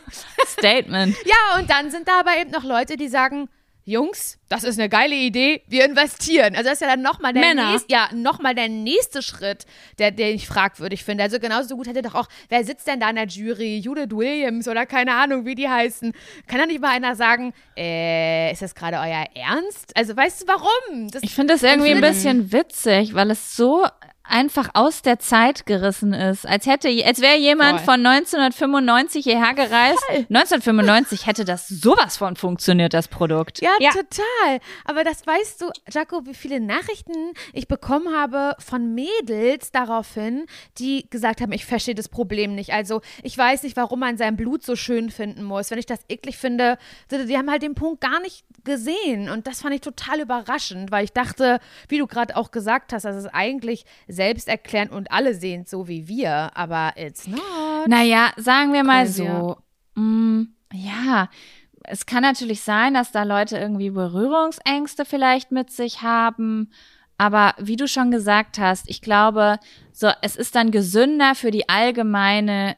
Statement. 0.47 1.15
Ja, 1.25 1.59
und 1.59 1.69
dann 1.69 1.91
sind 1.91 2.07
da 2.07 2.19
aber 2.19 2.31
eben 2.39 2.51
noch 2.51 2.63
Leute, 2.63 2.97
die 2.97 3.07
sagen, 3.07 3.47
Jungs, 3.85 4.39
das 4.47 4.63
ist 4.63 4.79
eine 4.79 4.87
geile 4.87 5.15
Idee, 5.15 5.61
wir 5.67 5.83
investieren. 5.83 6.55
Also 6.55 6.69
das 6.69 6.73
ist 6.73 6.81
ja 6.81 6.87
dann 6.87 7.01
nochmal 7.01 7.33
der, 7.33 7.53
nächst, 7.53 7.91
ja, 7.91 8.07
noch 8.13 8.39
mal 8.39 8.55
der 8.55 8.69
nächste 8.69 9.21
Schritt, 9.21 9.65
der, 9.99 10.11
den 10.11 10.35
ich 10.35 10.47
fragwürdig 10.47 11.03
finde. 11.03 11.23
Also 11.23 11.37
genauso 11.39 11.75
gut 11.75 11.87
hätte 11.87 12.01
doch 12.01 12.15
auch, 12.15 12.27
wer 12.47 12.63
sitzt 12.63 12.87
denn 12.87 13.01
da 13.01 13.09
in 13.09 13.17
der 13.17 13.27
Jury? 13.27 13.79
Judith 13.79 14.11
Williams 14.11 14.67
oder 14.69 14.85
keine 14.85 15.13
Ahnung, 15.13 15.45
wie 15.45 15.55
die 15.55 15.67
heißen. 15.67 16.13
Kann 16.47 16.59
da 16.59 16.65
nicht 16.65 16.79
mal 16.79 16.91
einer 16.91 17.15
sagen, 17.15 17.53
äh, 17.75 18.53
ist 18.53 18.61
das 18.61 18.73
gerade 18.73 18.97
euer 18.97 19.25
Ernst? 19.35 19.95
Also 19.97 20.15
weißt 20.15 20.43
du 20.43 20.47
warum? 20.47 21.09
Das, 21.09 21.21
Ich 21.23 21.35
finde 21.35 21.53
das 21.53 21.63
irgendwie 21.63 21.91
ein 21.91 22.01
bisschen 22.01 22.53
witzig, 22.53 23.13
weil 23.13 23.31
es 23.31 23.57
so 23.57 23.85
einfach 24.25 24.69
aus 24.73 25.01
der 25.01 25.19
Zeit 25.19 25.65
gerissen 25.65 26.13
ist. 26.13 26.47
Als 26.47 26.65
hätte, 26.65 26.87
als 27.05 27.19
wäre 27.21 27.37
jemand 27.37 27.81
Voll. 27.81 27.95
von 27.95 28.05
1995 28.05 29.23
hierher 29.23 29.53
gereist. 29.53 30.01
1995 30.09 31.25
hätte 31.27 31.45
das 31.45 31.67
sowas 31.67 32.17
von 32.17 32.35
funktioniert, 32.35 32.93
das 32.93 33.07
Produkt. 33.07 33.61
Ja, 33.61 33.71
Ja. 33.79 33.91
total. 33.91 34.59
Aber 34.85 35.03
das 35.03 35.27
weißt 35.27 35.61
du, 35.61 35.69
Jaco, 35.91 36.25
wie 36.25 36.33
viele 36.33 36.59
Nachrichten 36.59 37.33
ich 37.51 37.67
bekommen 37.67 38.15
habe 38.15 38.55
von 38.59 38.93
Mädels 38.95 39.71
daraufhin, 39.71 40.45
die 40.77 41.09
gesagt 41.09 41.41
haben, 41.41 41.51
ich 41.51 41.65
verstehe 41.65 41.95
das 41.95 42.07
Problem 42.09 42.55
nicht. 42.55 42.71
Also 42.71 43.01
ich 43.23 43.37
weiß 43.37 43.63
nicht, 43.63 43.75
warum 43.75 43.99
man 43.99 44.17
sein 44.17 44.37
Blut 44.37 44.63
so 44.63 44.75
schön 44.75 45.09
finden 45.11 45.43
muss. 45.43 45.69
Wenn 45.69 45.79
ich 45.79 45.85
das 45.85 45.99
eklig 46.09 46.37
finde, 46.37 46.77
die 47.11 47.37
haben 47.37 47.49
halt 47.51 47.61
den 47.61 47.75
Punkt 47.75 48.01
gar 48.01 48.19
nicht 48.21 48.45
gesehen. 48.63 49.29
Und 49.29 49.47
das 49.47 49.61
fand 49.61 49.75
ich 49.75 49.81
total 49.81 50.21
überraschend, 50.21 50.91
weil 50.91 51.03
ich 51.03 51.11
dachte, 51.11 51.59
wie 51.89 51.97
du 51.99 52.07
gerade 52.07 52.35
auch 52.37 52.51
gesagt 52.51 52.93
hast, 52.93 53.03
das 53.03 53.17
ist 53.17 53.27
eigentlich 53.33 53.85
selbsterklärend 54.13 54.91
und 54.91 55.11
alle 55.11 55.35
sehen 55.35 55.63
es 55.63 55.71
so 55.71 55.87
wie 55.87 56.07
wir. 56.07 56.51
Aber 56.55 56.93
it's 56.95 57.27
not. 57.27 57.87
Naja, 57.87 58.31
sagen 58.37 58.73
wir 58.73 58.83
mal 58.83 59.05
Crazy, 59.05 59.27
so. 59.27 59.57
Mm, 59.95 60.43
ja, 60.73 61.29
es 61.83 62.05
kann 62.05 62.21
natürlich 62.21 62.61
sein, 62.61 62.93
dass 62.93 63.11
da 63.11 63.23
Leute 63.23 63.57
irgendwie 63.57 63.89
Berührungsängste 63.89 65.05
vielleicht 65.05 65.51
mit 65.51 65.69
sich 65.69 66.01
haben. 66.01 66.71
Aber 67.17 67.53
wie 67.59 67.75
du 67.75 67.87
schon 67.87 68.11
gesagt 68.11 68.57
hast, 68.57 68.89
ich 68.89 69.01
glaube, 69.01 69.59
so, 69.91 70.09
es 70.21 70.35
ist 70.35 70.55
dann 70.55 70.71
gesünder 70.71 71.35
für 71.35 71.51
die 71.51 71.69
allgemeine 71.69 72.75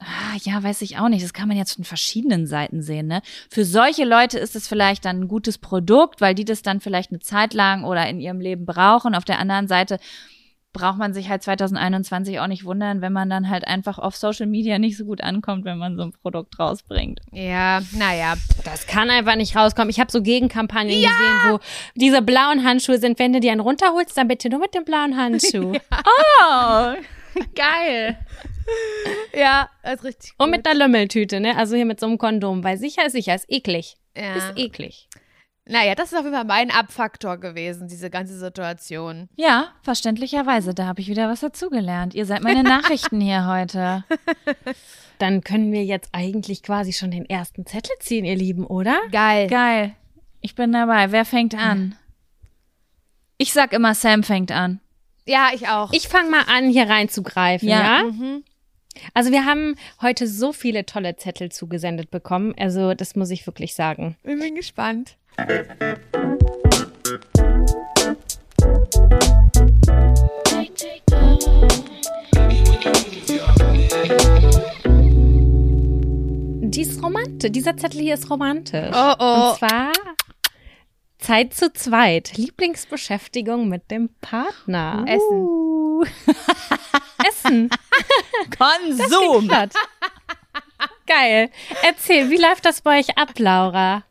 Ah, 0.00 0.36
ja, 0.42 0.62
weiß 0.62 0.82
ich 0.82 0.98
auch 0.98 1.08
nicht. 1.08 1.24
Das 1.24 1.32
kann 1.32 1.48
man 1.48 1.56
jetzt 1.56 1.74
von 1.74 1.84
verschiedenen 1.84 2.46
Seiten 2.46 2.82
sehen. 2.82 3.08
Ne? 3.08 3.20
Für 3.50 3.64
solche 3.64 4.04
Leute 4.04 4.38
ist 4.38 4.54
es 4.54 4.68
vielleicht 4.68 5.04
dann 5.04 5.22
ein 5.22 5.28
gutes 5.28 5.58
Produkt, 5.58 6.20
weil 6.20 6.34
die 6.34 6.44
das 6.44 6.62
dann 6.62 6.80
vielleicht 6.80 7.10
eine 7.10 7.18
Zeit 7.18 7.52
lang 7.52 7.84
oder 7.84 8.08
in 8.08 8.20
ihrem 8.20 8.40
Leben 8.40 8.64
brauchen. 8.64 9.16
Auf 9.16 9.24
der 9.24 9.40
anderen 9.40 9.66
Seite 9.66 9.98
braucht 10.72 10.98
man 10.98 11.14
sich 11.14 11.28
halt 11.28 11.42
2021 11.42 12.38
auch 12.38 12.46
nicht 12.46 12.64
wundern, 12.64 13.00
wenn 13.00 13.12
man 13.12 13.28
dann 13.28 13.48
halt 13.48 13.66
einfach 13.66 13.98
auf 13.98 14.16
Social 14.16 14.46
Media 14.46 14.78
nicht 14.78 14.96
so 14.96 15.04
gut 15.04 15.20
ankommt, 15.22 15.64
wenn 15.64 15.78
man 15.78 15.96
so 15.96 16.02
ein 16.02 16.12
Produkt 16.12 16.58
rausbringt. 16.60 17.20
Ja, 17.32 17.80
naja. 17.92 18.34
Das 18.64 18.86
kann 18.86 19.10
einfach 19.10 19.34
nicht 19.34 19.56
rauskommen. 19.56 19.90
Ich 19.90 19.98
habe 19.98 20.12
so 20.12 20.22
Gegenkampagnen 20.22 20.94
gesehen, 20.94 21.10
wo 21.48 21.58
diese 21.96 22.22
blauen 22.22 22.64
Handschuhe 22.64 22.98
sind. 22.98 23.18
Wenn 23.18 23.32
du 23.32 23.40
die 23.40 23.50
einen 23.50 23.60
runterholst, 23.60 24.16
dann 24.16 24.28
bitte 24.28 24.48
nur 24.48 24.60
mit 24.60 24.74
dem 24.74 24.84
blauen 24.84 25.16
Handschuh. 25.16 25.72
Oh, 26.40 26.94
geil. 27.54 28.16
Ja, 29.34 29.68
das 29.82 29.94
ist 29.96 30.04
richtig 30.04 30.30
gut. 30.36 30.44
Und 30.44 30.50
mit 30.50 30.66
einer 30.66 30.78
Lümmeltüte, 30.86 31.38
ne? 31.40 31.56
Also 31.56 31.76
hier 31.76 31.84
mit 31.84 32.00
so 32.00 32.06
einem 32.06 32.18
Kondom. 32.18 32.64
Weil 32.64 32.76
sicher 32.78 33.06
ist 33.06 33.12
sicher, 33.12 33.34
ist 33.34 33.44
eklig. 33.48 33.96
ja. 34.16 34.34
Ist 34.34 34.52
eklig. 34.56 35.08
Naja, 35.70 35.94
das 35.94 36.12
ist 36.12 36.18
auf 36.18 36.24
jeden 36.24 36.34
Fall 36.34 36.46
mein 36.46 36.70
Abfaktor 36.70 37.36
gewesen, 37.36 37.88
diese 37.88 38.08
ganze 38.08 38.38
Situation. 38.38 39.28
Ja, 39.36 39.68
verständlicherweise. 39.82 40.72
Da 40.74 40.86
habe 40.86 41.02
ich 41.02 41.08
wieder 41.08 41.28
was 41.28 41.40
dazugelernt. 41.40 42.14
Ihr 42.14 42.24
seid 42.24 42.42
meine 42.42 42.62
Nachrichten 42.62 43.20
hier 43.20 43.46
heute. 43.46 44.02
Dann 45.18 45.42
können 45.44 45.70
wir 45.70 45.84
jetzt 45.84 46.08
eigentlich 46.12 46.62
quasi 46.62 46.92
schon 46.94 47.10
den 47.10 47.28
ersten 47.28 47.66
Zettel 47.66 47.94
ziehen, 48.00 48.24
ihr 48.24 48.36
Lieben, 48.36 48.66
oder? 48.66 48.98
Geil. 49.12 49.46
Geil. 49.48 49.94
Ich 50.40 50.54
bin 50.54 50.72
dabei. 50.72 51.12
Wer 51.12 51.26
fängt 51.26 51.54
an? 51.54 51.96
Ich 53.36 53.52
sag 53.52 53.72
immer, 53.74 53.94
Sam 53.94 54.22
fängt 54.22 54.50
an. 54.50 54.80
Ja, 55.26 55.50
ich 55.52 55.68
auch. 55.68 55.92
Ich 55.92 56.08
fange 56.08 56.30
mal 56.30 56.44
an, 56.48 56.70
hier 56.70 56.88
reinzugreifen, 56.88 57.68
Ja. 57.68 58.00
ja? 58.02 58.10
Also 59.14 59.30
wir 59.30 59.44
haben 59.44 59.76
heute 60.00 60.26
so 60.26 60.52
viele 60.52 60.86
tolle 60.86 61.16
Zettel 61.16 61.50
zugesendet 61.50 62.10
bekommen. 62.10 62.54
Also 62.58 62.94
das 62.94 63.16
muss 63.16 63.30
ich 63.30 63.46
wirklich 63.46 63.74
sagen. 63.74 64.16
bin 64.22 64.54
gespannt. 64.54 65.16
Die 76.60 76.82
ist 76.82 77.02
romantisch. 77.02 77.52
Dieser 77.52 77.76
Zettel 77.76 78.00
hier 78.00 78.14
ist 78.14 78.30
romantisch. 78.30 78.94
Oh, 78.94 79.14
oh. 79.18 79.50
Und 79.50 79.58
zwar 79.58 79.92
Zeit 81.18 81.54
zu 81.54 81.72
zweit. 81.72 82.36
Lieblingsbeschäftigung 82.36 83.68
mit 83.68 83.90
dem 83.90 84.10
Partner. 84.20 85.04
Essen. 85.06 85.48
Essen. 87.26 87.70
Konsum. 88.58 89.48
Geil. 91.06 91.50
Erzähl, 91.82 92.30
wie 92.30 92.36
läuft 92.36 92.64
das 92.64 92.82
bei 92.82 93.00
euch 93.00 93.16
ab, 93.16 93.30
Laura? 93.38 94.04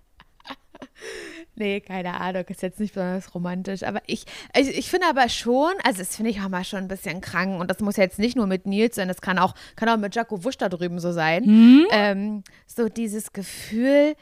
Nee, 1.60 1.82
keine 1.82 2.20
Ahnung, 2.20 2.44
ist 2.50 2.62
jetzt 2.62 2.80
nicht 2.80 2.94
besonders 2.94 3.34
romantisch. 3.34 3.82
Aber 3.82 4.02
ich, 4.06 4.26
ich, 4.56 4.78
ich 4.78 4.90
finde 4.90 5.08
aber 5.08 5.28
schon, 5.28 5.74
also 5.84 6.00
das 6.00 6.16
finde 6.16 6.30
ich 6.30 6.40
auch 6.42 6.50
mal 6.50 6.64
schon 6.64 6.80
ein 6.80 6.88
bisschen 6.88 7.20
krank. 7.20 7.60
Und 7.60 7.72
das 7.72 7.80
muss 7.80 7.98
jetzt 7.98 8.20
nicht 8.20 8.36
nur 8.36 8.46
mit 8.46 8.68
Nils 8.68 8.96
sein, 8.96 9.08
das 9.08 9.22
kann 9.22 9.40
auch, 9.40 9.56
kann 9.76 9.90
auch 9.90 9.98
mit 9.98 10.14
Jaco 10.14 10.44
Wusch 10.44 10.58
da 10.58 10.70
drüben 10.70 11.00
so 11.00 11.12
sein. 11.12 11.44
Ähm, 11.92 12.44
so 12.68 12.90
dieses 12.90 13.34
Gefühl, 13.34 14.16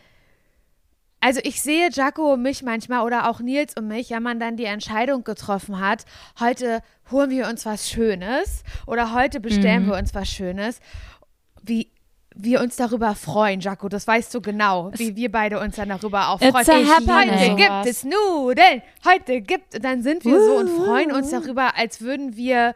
also 1.26 1.40
ich 1.44 1.60
sehe 1.60 1.90
Jaco 1.92 2.34
und 2.34 2.44
mich 2.44 2.62
manchmal 2.62 3.04
oder 3.04 3.28
auch 3.28 3.40
Nils 3.40 3.74
und 3.76 3.88
mich, 3.88 4.12
wenn 4.12 4.22
man 4.22 4.40
dann 4.40 4.58
die 4.58 4.66
Entscheidung 4.66 5.24
getroffen 5.24 5.80
hat, 5.80 6.06
heute 6.40 6.84
holen 7.10 7.32
wir 7.32 7.48
uns 7.50 7.66
was 7.66 7.90
Schönes 7.90 8.64
oder 8.86 9.12
heute 9.12 9.40
bestellen 9.40 9.88
wir 9.88 9.96
uns 9.96 10.14
was 10.14 10.30
Schönes, 10.30 10.80
wie 11.64 11.90
wir 12.36 12.62
uns 12.62 12.76
darüber 12.76 13.16
freuen, 13.16 13.60
Jaco, 13.60 13.90
das 13.90 14.06
weißt 14.06 14.36
du 14.36 14.42
genau, 14.42 14.92
wie 14.98 15.16
wir 15.16 15.32
beide 15.32 15.60
uns 15.60 15.78
dann 15.78 15.90
darüber 15.90 16.30
auch 16.30 16.40
freuen. 16.40 16.54
heute 17.10 17.56
gibt 17.56 17.88
es 17.88 18.04
Nudeln, 18.04 18.84
heute 19.04 19.42
gibt, 19.42 19.74
und 19.74 19.84
dann 19.84 20.04
sind 20.04 20.26
wir 20.26 20.40
so 20.40 20.58
und 20.58 20.70
freuen 20.70 21.12
uns 21.12 21.32
darüber, 21.32 21.76
als 21.76 22.02
würden 22.02 22.36
wir, 22.36 22.76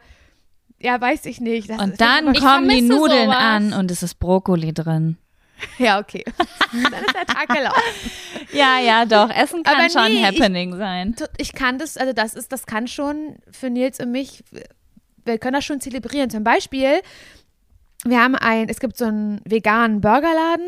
ja, 0.80 1.00
weiß 1.00 1.26
ich 1.26 1.40
nicht. 1.40 1.70
Das 1.70 1.80
Und 1.80 2.00
dann 2.00 2.34
kommen 2.34 2.68
die 2.68 2.82
Nudeln 2.82 3.26
sowas. 3.26 3.36
an 3.38 3.72
und 3.74 3.92
es 3.92 4.02
ist 4.02 4.14
Brokkoli 4.14 4.74
drin. 4.74 5.18
ja, 5.78 5.98
okay. 5.98 6.24
dann 6.72 7.04
ist 7.04 7.14
der 7.14 7.26
Tag 7.26 7.48
gelaufen. 7.48 8.10
Ja, 8.52 8.78
ja, 8.80 9.04
doch. 9.04 9.30
Essen 9.30 9.62
kann 9.62 9.76
Aber 9.76 9.90
schon 9.90 10.04
nee, 10.12 10.20
ich- 10.20 10.24
Happening 10.40 10.76
sein. 10.76 11.14
T- 11.16 11.24
Ich 11.38 11.52
kann 11.52 11.78
das, 11.78 11.96
also 11.96 12.12
das 12.12 12.34
ist, 12.34 12.52
das 12.52 12.66
kann 12.66 12.88
schon 12.88 13.36
für 13.50 13.70
Nils 13.70 14.00
und 14.00 14.10
mich, 14.12 14.42
wir 15.24 15.38
können 15.38 15.54
das 15.54 15.64
schon 15.64 15.80
zelebrieren. 15.80 16.30
Zum 16.30 16.44
Beispiel, 16.44 17.00
wir 18.04 18.20
haben 18.20 18.34
ein, 18.36 18.68
es 18.68 18.80
gibt 18.80 18.96
so 18.96 19.04
einen 19.06 19.40
veganen 19.44 20.00
Burgerladen. 20.00 20.66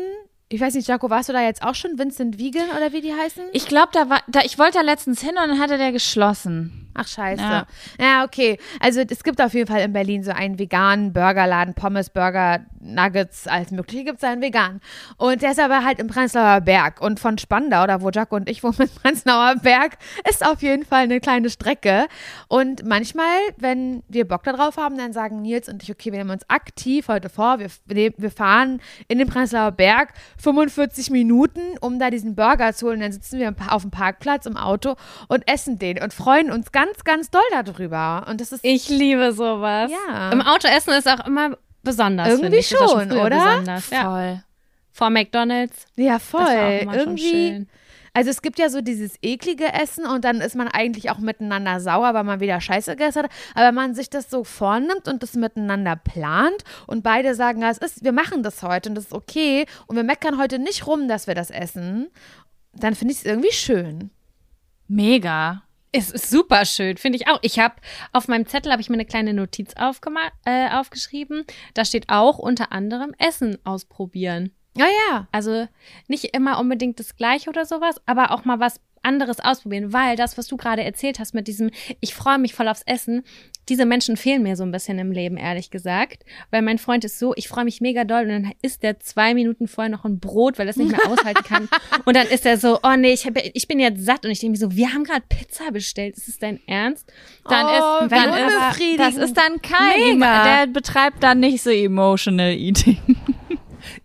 Ich 0.49 0.61
weiß 0.61 0.75
nicht, 0.75 0.87
Jaco, 0.87 1.09
warst 1.09 1.29
du 1.29 1.33
da 1.33 1.41
jetzt 1.41 1.63
auch 1.63 1.73
schon? 1.73 1.97
Vincent 1.97 2.37
Vegan 2.37 2.69
oder 2.77 2.93
wie 2.93 3.01
die 3.01 3.13
heißen? 3.13 3.45
Ich 3.53 3.65
glaube, 3.65 3.89
da 3.91 4.09
war, 4.09 4.21
da, 4.27 4.41
ich 4.41 4.59
wollte 4.59 4.73
da 4.77 4.81
letztens 4.81 5.19
hin 5.21 5.31
und 5.31 5.49
dann 5.49 5.59
hatte 5.59 5.77
der 5.79 5.91
geschlossen. 5.91 6.82
Ach 6.93 7.07
scheiße. 7.07 7.41
Ja. 7.41 7.67
Ja. 7.99 8.23
okay. 8.23 8.57
Also 8.79 9.01
es 9.01 9.23
gibt 9.23 9.41
auf 9.41 9.53
jeden 9.53 9.67
Fall 9.67 9.81
in 9.81 9.93
Berlin 9.93 10.23
so 10.23 10.31
einen 10.31 10.59
veganen 10.59 11.13
Burgerladen, 11.13 11.73
Pommes, 11.73 12.09
Burger, 12.09 12.61
Nuggets, 12.79 13.47
alles 13.47 13.71
mögliche 13.71 14.03
gibt 14.03 14.17
es 14.17 14.23
einen 14.23 14.41
vegan. 14.41 14.81
Und 15.17 15.41
der 15.41 15.51
ist 15.51 15.59
aber 15.59 15.83
halt 15.83 15.99
im 15.99 16.07
Prenzlauer 16.07 16.61
Berg. 16.61 17.01
Und 17.01 17.19
von 17.19 17.37
Spandau, 17.37 17.87
da 17.87 18.01
wo 18.01 18.09
Jaco 18.09 18.35
und 18.35 18.49
ich 18.49 18.63
wohnen 18.63 18.75
im 18.79 18.89
Prenzlauer 18.89 19.55
Berg, 19.61 19.97
ist 20.29 20.45
auf 20.45 20.61
jeden 20.61 20.85
Fall 20.85 21.03
eine 21.03 21.19
kleine 21.19 21.49
Strecke. 21.49 22.05
Und 22.47 22.85
manchmal, 22.85 23.37
wenn 23.57 24.03
wir 24.07 24.27
Bock 24.27 24.43
darauf 24.43 24.77
haben, 24.77 24.97
dann 24.97 25.13
sagen 25.13 25.41
Nils 25.41 25.69
und 25.69 25.83
ich, 25.83 25.91
okay, 25.91 26.11
wir 26.11 26.19
nehmen 26.19 26.31
uns 26.31 26.49
aktiv 26.49 27.07
heute 27.07 27.29
vor, 27.29 27.59
wir, 27.59 27.67
wir 27.85 28.13
wir 28.17 28.31
fahren 28.31 28.81
in 29.07 29.19
den 29.19 29.27
Prenzlauer 29.27 29.71
Berg 29.71 30.13
45 30.37 31.09
Minuten, 31.09 31.61
um 31.81 31.99
da 31.99 32.09
diesen 32.09 32.35
Burger 32.35 32.73
zu 32.73 32.87
holen. 32.87 32.99
Dann 32.99 33.11
sitzen 33.11 33.39
wir 33.39 33.53
auf 33.69 33.83
dem 33.83 33.91
Parkplatz 33.91 34.45
im 34.45 34.57
Auto 34.57 34.95
und 35.27 35.47
essen 35.47 35.79
den 35.79 36.01
und 36.01 36.13
freuen 36.13 36.51
uns 36.51 36.71
ganz, 36.71 36.82
ganz 37.03 37.29
doll 37.29 37.41
darüber. 37.51 38.25
Und 38.29 38.41
das 38.41 38.51
ist 38.51 38.63
Ich 38.63 38.89
liebe 38.89 39.31
sowas. 39.33 39.91
Ja. 40.09 40.31
Im 40.31 40.41
Auto 40.41 40.67
essen 40.67 40.93
ist 40.93 41.07
auch 41.07 41.25
immer 41.25 41.57
besonders. 41.83 42.27
Irgendwie 42.29 42.57
ich. 42.57 42.69
Schon, 42.69 43.09
früher 43.09 43.25
oder? 43.25 43.37
Besonders. 43.59 43.89
Ja. 43.89 44.03
Voll. 44.03 44.43
Vor 44.91 45.09
McDonalds. 45.09 45.85
ja 45.95 46.13
Das 46.13 46.33
war 46.33 46.41
auch 46.41 46.45
voll. 46.47 46.79
immer 46.81 46.91
schon 46.93 46.99
Irgendwie. 47.01 47.29
schön. 47.29 47.69
Also 48.15 48.29
es 48.29 48.43
gibt 48.43 48.59
ja 48.59 48.69
so 48.69 48.81
dieses 48.81 49.15
eklige 49.23 49.73
Essen 49.73 50.05
und 50.05 50.23
dann 50.23 50.39
ist 50.39 50.55
man 50.55 50.67
eigentlich 50.67 51.09
auch 51.09 51.17
miteinander 51.17 51.79
sauer, 51.79 52.13
weil 52.13 52.23
man 52.23 52.39
wieder 52.39 52.61
Scheiße 52.61 52.91
gegessen 52.91 53.23
hat. 53.23 53.31
Aber 53.55 53.67
wenn 53.67 53.73
man 53.75 53.95
sich 53.95 54.07
das 54.11 54.29
so 54.29 54.43
vornimmt 54.43 55.07
und 55.07 55.23
das 55.23 55.33
miteinander 55.33 55.95
plant 55.95 56.63
und 56.85 57.01
beide 57.01 57.33
sagen, 57.33 57.63
ja, 57.63 57.71
es 57.71 57.79
ist, 57.79 58.03
wir 58.03 58.11
machen 58.11 58.43
das 58.43 58.61
heute 58.61 58.89
und 58.89 58.95
das 58.95 59.05
ist 59.05 59.13
okay 59.13 59.65
und 59.87 59.95
wir 59.95 60.03
meckern 60.03 60.37
heute 60.37 60.59
nicht 60.59 60.85
rum, 60.85 61.07
dass 61.07 61.25
wir 61.25 61.33
das 61.33 61.49
essen, 61.49 62.07
dann 62.73 62.93
finde 62.93 63.13
ich 63.13 63.19
es 63.21 63.25
irgendwie 63.25 63.51
schön. 63.51 64.11
Mega. 64.87 65.63
Es 65.95 66.09
ist 66.09 66.31
super 66.31 66.65
schön, 66.65 66.97
finde 66.97 67.19
ich 67.19 67.27
auch. 67.27 67.37
Ich 67.43 67.59
habe 67.59 67.75
auf 68.13 68.27
meinem 68.27 68.47
Zettel 68.47 68.71
habe 68.71 68.81
ich 68.81 68.89
mir 68.89 68.95
eine 68.95 69.05
kleine 69.05 69.31
Notiz 69.31 69.75
äh, 69.75 70.69
aufgeschrieben. 70.71 71.45
Da 71.75 71.85
steht 71.85 72.09
auch 72.09 72.39
unter 72.39 72.71
anderem 72.71 73.13
Essen 73.19 73.59
ausprobieren. 73.63 74.51
Ja, 74.75 74.87
ja. 74.87 75.27
Also 75.31 75.67
nicht 76.07 76.35
immer 76.35 76.59
unbedingt 76.59 76.99
das 76.99 77.15
Gleiche 77.15 77.47
oder 77.51 77.65
sowas, 77.65 78.01
aber 78.07 78.31
auch 78.31 78.43
mal 78.43 78.59
was 78.59 78.81
anderes 79.03 79.39
ausprobieren, 79.39 79.93
weil 79.93 80.15
das, 80.15 80.37
was 80.37 80.47
du 80.47 80.57
gerade 80.57 80.83
erzählt 80.83 81.19
hast 81.19 81.33
mit 81.33 81.47
diesem, 81.47 81.69
ich 81.99 82.13
freue 82.15 82.39
mich 82.39 82.53
voll 82.53 82.67
aufs 82.67 82.83
Essen, 82.85 83.23
diese 83.69 83.85
Menschen 83.85 84.17
fehlen 84.17 84.43
mir 84.43 84.57
so 84.57 84.63
ein 84.63 84.71
bisschen 84.71 84.99
im 84.99 85.11
Leben, 85.13 85.37
ehrlich 85.37 85.71
gesagt. 85.71 86.23
Weil 86.51 86.61
mein 86.61 86.77
Freund 86.79 87.05
ist 87.05 87.17
so, 87.17 87.33
ich 87.37 87.47
freue 87.47 87.63
mich 87.63 87.79
mega 87.79 88.03
doll 88.03 88.23
und 88.23 88.29
dann 88.29 88.51
isst 88.61 88.83
der 88.83 88.99
zwei 88.99 89.33
Minuten 89.33 89.69
vorher 89.69 89.89
noch 89.89 90.03
ein 90.03 90.19
Brot, 90.19 90.59
weil 90.59 90.67
er 90.67 90.71
es 90.71 90.75
nicht 90.75 90.91
mehr 90.91 91.05
aushalten 91.09 91.43
kann. 91.45 91.69
Und 92.03 92.17
dann 92.17 92.27
ist 92.27 92.45
er 92.45 92.57
so, 92.57 92.79
oh 92.83 92.95
nee, 92.97 93.13
ich, 93.13 93.25
hab, 93.25 93.37
ich 93.37 93.67
bin 93.69 93.79
jetzt 93.79 94.03
satt 94.03 94.25
und 94.25 94.31
ich 94.31 94.39
denke 94.39 94.51
mir 94.51 94.57
so, 94.57 94.75
wir 94.75 94.93
haben 94.93 95.05
gerade 95.05 95.23
Pizza 95.29 95.71
bestellt. 95.71 96.17
Ist 96.17 96.27
es 96.27 96.39
dein 96.39 96.59
Ernst? 96.67 97.09
Dann 97.47 97.65
Oh, 97.65 98.03
ist, 98.03 98.11
dann 98.11 98.29
ist, 98.49 98.99
das 98.99 99.15
ist 99.15 99.37
dann 99.37 99.61
kein, 99.61 100.19
Mega. 100.19 100.43
der 100.43 100.67
betreibt 100.67 101.23
dann 101.23 101.39
nicht 101.39 101.63
so 101.63 101.69
emotional 101.69 102.51
eating. 102.51 102.97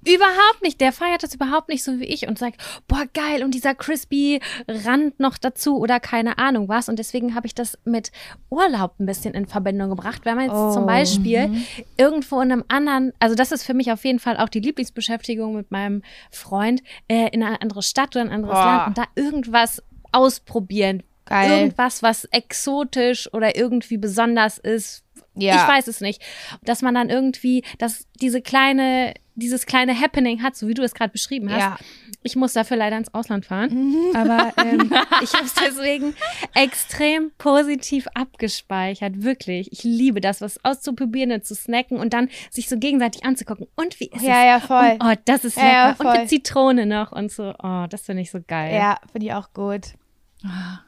Überhaupt 0.07 0.63
nicht. 0.63 0.81
Der 0.81 0.93
feiert 0.93 1.23
das 1.23 1.35
überhaupt 1.35 1.69
nicht 1.69 1.85
so 1.85 1.99
wie 2.01 2.05
ich 2.05 2.27
und 2.29 2.39
sagt, 2.39 2.61
boah, 2.87 3.05
geil, 3.15 3.43
und 3.45 3.55
dieser 3.55 3.75
crispy 3.75 4.41
Rand 4.69 5.19
noch 5.21 5.39
dazu 5.39 5.79
oder 5.79 6.01
keine 6.01 6.39
Ahnung 6.39 6.69
was. 6.69 6.89
Und 6.89 6.99
deswegen 6.99 7.35
habe 7.35 7.47
ich 7.47 7.55
das 7.55 7.79
mit 7.85 8.11
Urlaub 8.51 8.99
ein 8.99 9.07
bisschen 9.07 9.35
in 9.35 9.47
Verbindung 9.47 9.91
gebracht, 9.91 10.23
weil 10.25 10.35
man 10.35 10.45
jetzt 10.45 10.55
Oh, 10.55 10.73
zum 10.73 10.87
Beispiel 10.87 11.63
irgendwo 11.97 12.41
in 12.41 12.53
einem 12.53 12.65
anderen, 12.69 13.13
also 13.19 13.35
das 13.35 13.53
ist 13.53 13.65
für 13.65 13.75
mich 13.75 13.93
auf 13.93 14.05
jeden 14.05 14.19
Fall 14.19 14.37
auch 14.39 14.49
die 14.49 14.61
Lieblingsbeschäftigung 14.61 15.55
mit 15.55 15.71
meinem 15.71 16.03
Freund, 16.31 16.83
äh, 17.09 17.29
in 17.31 17.43
eine 17.43 17.61
andere 17.61 17.83
Stadt 17.83 18.17
oder 18.17 18.25
ein 18.25 18.31
anderes 18.31 18.55
Boah. 18.55 18.65
Land 18.65 18.87
und 18.89 18.99
da 18.99 19.05
irgendwas 19.15 19.83
ausprobieren. 20.13 21.03
Geil. 21.27 21.51
Irgendwas, 21.51 22.03
was 22.03 22.25
exotisch 22.25 23.33
oder 23.35 23.55
irgendwie 23.55 23.99
besonders 23.99 24.57
ist. 24.57 25.05
Ja. 25.41 25.57
Ich 25.63 25.69
weiß 25.69 25.87
es 25.89 26.01
nicht. 26.01 26.23
Dass 26.63 26.83
man 26.83 26.95
dann 26.95 27.09
irgendwie, 27.11 27.65
dass 27.79 28.07
diese 28.21 28.41
kleine, 28.43 29.15
dieses 29.35 29.67
kleine 29.67 29.99
Happening 29.99 30.43
hat, 30.43 30.57
so 30.57 30.67
wie 30.69 30.75
du 30.75 30.83
es 30.83 30.95
gerade 30.95 31.13
beschrieben 31.13 31.51
hast. 31.51 31.61
Ja. 31.61 31.77
Ich 32.25 32.35
muss 32.35 32.53
dafür 32.53 32.77
leider 32.77 32.97
ins 32.99 33.15
Ausland 33.15 33.47
fahren. 33.47 33.95
Aber 34.15 34.53
ähm, 34.65 34.93
ich 35.23 35.33
habe 35.35 35.45
es 35.45 35.55
deswegen 35.55 36.15
extrem 36.55 37.31
positiv 37.39 38.09
abgespeichert. 38.15 39.23
Wirklich. 39.23 39.71
Ich 39.73 39.85
liebe 39.85 40.21
das, 40.21 40.41
was 40.41 40.63
auszuprobieren 40.65 41.31
und 41.31 41.45
zu 41.45 41.55
snacken 41.55 41.99
und 41.99 42.13
dann 42.13 42.29
sich 42.51 42.69
so 42.69 42.77
gegenseitig 42.79 43.25
anzugucken. 43.25 43.69
Und 43.77 44.01
wie 44.01 44.07
ist 44.09 44.23
Ja, 44.23 44.41
es? 44.41 44.45
ja, 44.47 44.61
voll. 44.61 44.97
Und, 45.01 45.05
oh, 45.05 45.15
das 45.25 45.45
ist 45.45 45.57
Ja, 45.57 45.91
lecker. 45.91 46.05
ja, 46.05 46.11
und 46.13 46.19
mit 46.21 46.29
Zitrone 46.29 46.87
noch 46.87 47.13
und 47.13 47.31
so. 47.31 47.55
Oh, 47.63 47.87
das 47.89 48.03
finde 48.03 48.23
ich 48.23 48.31
so 48.33 48.41
geil. 48.47 48.75
Ja, 48.75 48.99
finde 49.13 49.27
ich 49.29 49.33
auch 49.35 49.53
gut. 49.53 49.87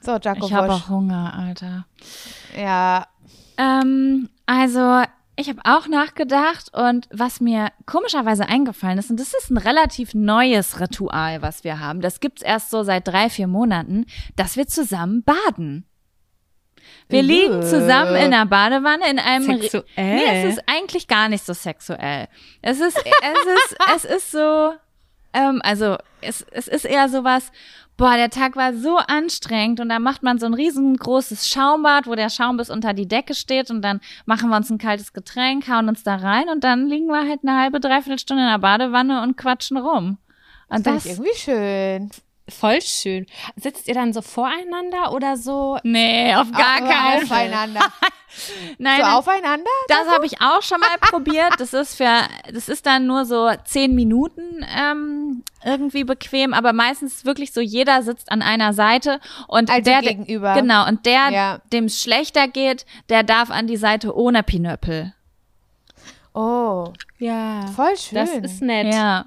So, 0.01 0.17
Jaco 0.17 0.47
Ich 0.47 0.53
habe 0.53 0.73
auch 0.73 0.89
Hunger, 0.89 1.35
Alter. 1.35 1.87
Ja. 2.57 3.07
Ähm, 3.61 4.31
also, 4.46 5.03
ich 5.37 5.49
habe 5.49 5.61
auch 5.64 5.87
nachgedacht 5.87 6.73
und 6.73 7.09
was 7.11 7.40
mir 7.40 7.68
komischerweise 7.85 8.49
eingefallen 8.49 8.99
ist, 8.99 9.11
und 9.11 9.20
das 9.20 9.35
ist 9.35 9.51
ein 9.51 9.59
relativ 9.59 10.14
neues 10.14 10.81
Ritual, 10.81 11.42
was 11.42 11.62
wir 11.62 11.79
haben. 11.79 12.01
Das 12.01 12.20
gibt's 12.20 12.42
erst 12.42 12.70
so 12.70 12.83
seit 12.83 13.07
drei, 13.07 13.29
vier 13.29 13.46
Monaten, 13.46 14.07
dass 14.37 14.57
wir 14.57 14.66
zusammen 14.66 15.23
baden. 15.23 15.85
Wir 17.09 17.23
liegen 17.23 17.62
zusammen 17.62 18.14
in 18.16 18.33
einer 18.33 18.46
Badewanne 18.46 19.11
in 19.11 19.18
einem 19.18 19.61
Sexuell? 19.61 19.85
Nee, 19.96 20.44
es 20.44 20.55
ist 20.55 20.64
eigentlich 20.66 21.09
gar 21.09 21.29
nicht 21.29 21.44
so 21.44 21.53
sexuell. 21.53 22.29
Es 22.62 22.81
ist, 22.81 22.96
es 22.96 23.05
ist, 23.05 23.77
es 23.96 24.05
ist 24.05 24.31
so, 24.31 24.73
ähm, 25.33 25.61
also 25.62 25.97
es, 26.21 26.45
es 26.51 26.69
ist 26.69 26.85
eher 26.85 27.09
sowas, 27.09 27.53
boah, 27.97 28.16
der 28.16 28.31
Tag 28.31 28.57
war 28.57 28.73
so 28.75 28.97
anstrengend 28.97 29.79
und 29.79 29.90
da 29.90 29.99
macht 29.99 30.23
man 30.23 30.38
so 30.38 30.47
ein 30.47 30.55
riesengroßes 30.55 31.48
Schaumbad, 31.48 32.07
wo 32.07 32.15
der 32.15 32.31
Schaum 32.31 32.57
bis 32.57 32.71
unter 32.71 32.94
die 32.94 33.07
Decke 33.07 33.35
steht 33.35 33.71
und 33.71 33.83
dann 33.83 34.00
machen 34.25 34.48
wir 34.48 34.57
uns 34.57 34.71
ein 34.71 34.79
kaltes 34.79 35.13
Getränk, 35.13 35.69
hauen 35.69 35.88
uns 35.88 36.02
da 36.02 36.17
rein 36.17 36.48
und 36.48 36.65
dann 36.65 36.88
liegen 36.88 37.09
wir 37.09 37.29
halt 37.29 37.40
eine 37.42 37.61
halbe, 37.61 37.79
dreiviertel 37.79 38.19
Stunde 38.19 38.44
in 38.44 38.48
der 38.48 38.59
Badewanne 38.59 39.23
und 39.23 39.37
quatschen 39.37 39.77
rum. 39.77 40.19
Und 40.69 40.87
Das 40.87 40.94
das, 40.94 41.07
ist 41.07 41.19
irgendwie 41.19 41.37
schön. 41.37 42.11
Voll 42.51 42.81
schön. 42.83 43.27
Sitzt 43.57 43.88
ihr 43.88 43.94
dann 43.94 44.13
so 44.13 44.23
voreinander 44.23 45.13
oder 45.13 45.37
so? 45.37 45.79
nee, 45.83 46.35
auf 46.35 46.51
gar 46.53 46.79
Aber 46.79 46.88
keinen 46.88 47.27
Fall. 47.27 47.46
Aufeinander. 47.46 47.81
Nein, 48.79 49.01
So 49.01 49.07
aufeinander? 49.07 49.71
Das 49.88 50.07
habe 50.09 50.25
ich 50.27 50.40
auch 50.40 50.63
schon 50.63 50.79
mal 50.81 50.96
probiert. 51.01 51.55
Das 51.59 51.73
ist 51.73 51.96
für, 51.96 52.23
das 52.53 52.69
ist 52.69 52.87
dann 52.87 53.07
nur 53.07 53.25
so 53.25 53.51
zehn 53.65 53.94
Minuten 53.94 54.65
ähm, 54.79 55.42
irgendwie 55.65 56.05
bequem, 56.05 56.55
aber 56.55 56.73
meistens 56.73 57.25
wirklich 57.25 57.53
so, 57.53 57.61
jeder 57.61 58.03
sitzt 58.03 58.31
an 58.31 58.40
einer 58.42 58.73
Seite 58.73 59.19
und 59.48 59.69
Also 59.69 59.83
der 59.83 60.01
gegenüber. 60.03 60.55
genau 60.55 60.87
und 60.87 61.07
der, 61.07 61.31
Ja. 61.31 61.59
dem 61.73 61.87
es 61.87 62.01
schlechter 62.01 62.46
geht, 62.46 62.87
der 63.09 63.25
darf 63.25 63.51
an 63.51 63.67
die 63.67 63.77
Seite 63.77 64.15
ohne 64.17 64.42
Pinöppel. 64.44 65.13
Oh, 66.33 66.92
Ja. 67.19 67.67
voll 67.75 67.96
schön. 67.96 68.15
Das 68.17 68.31
ist 68.31 68.63
nett. 68.63 68.94
Ja. 68.94 69.27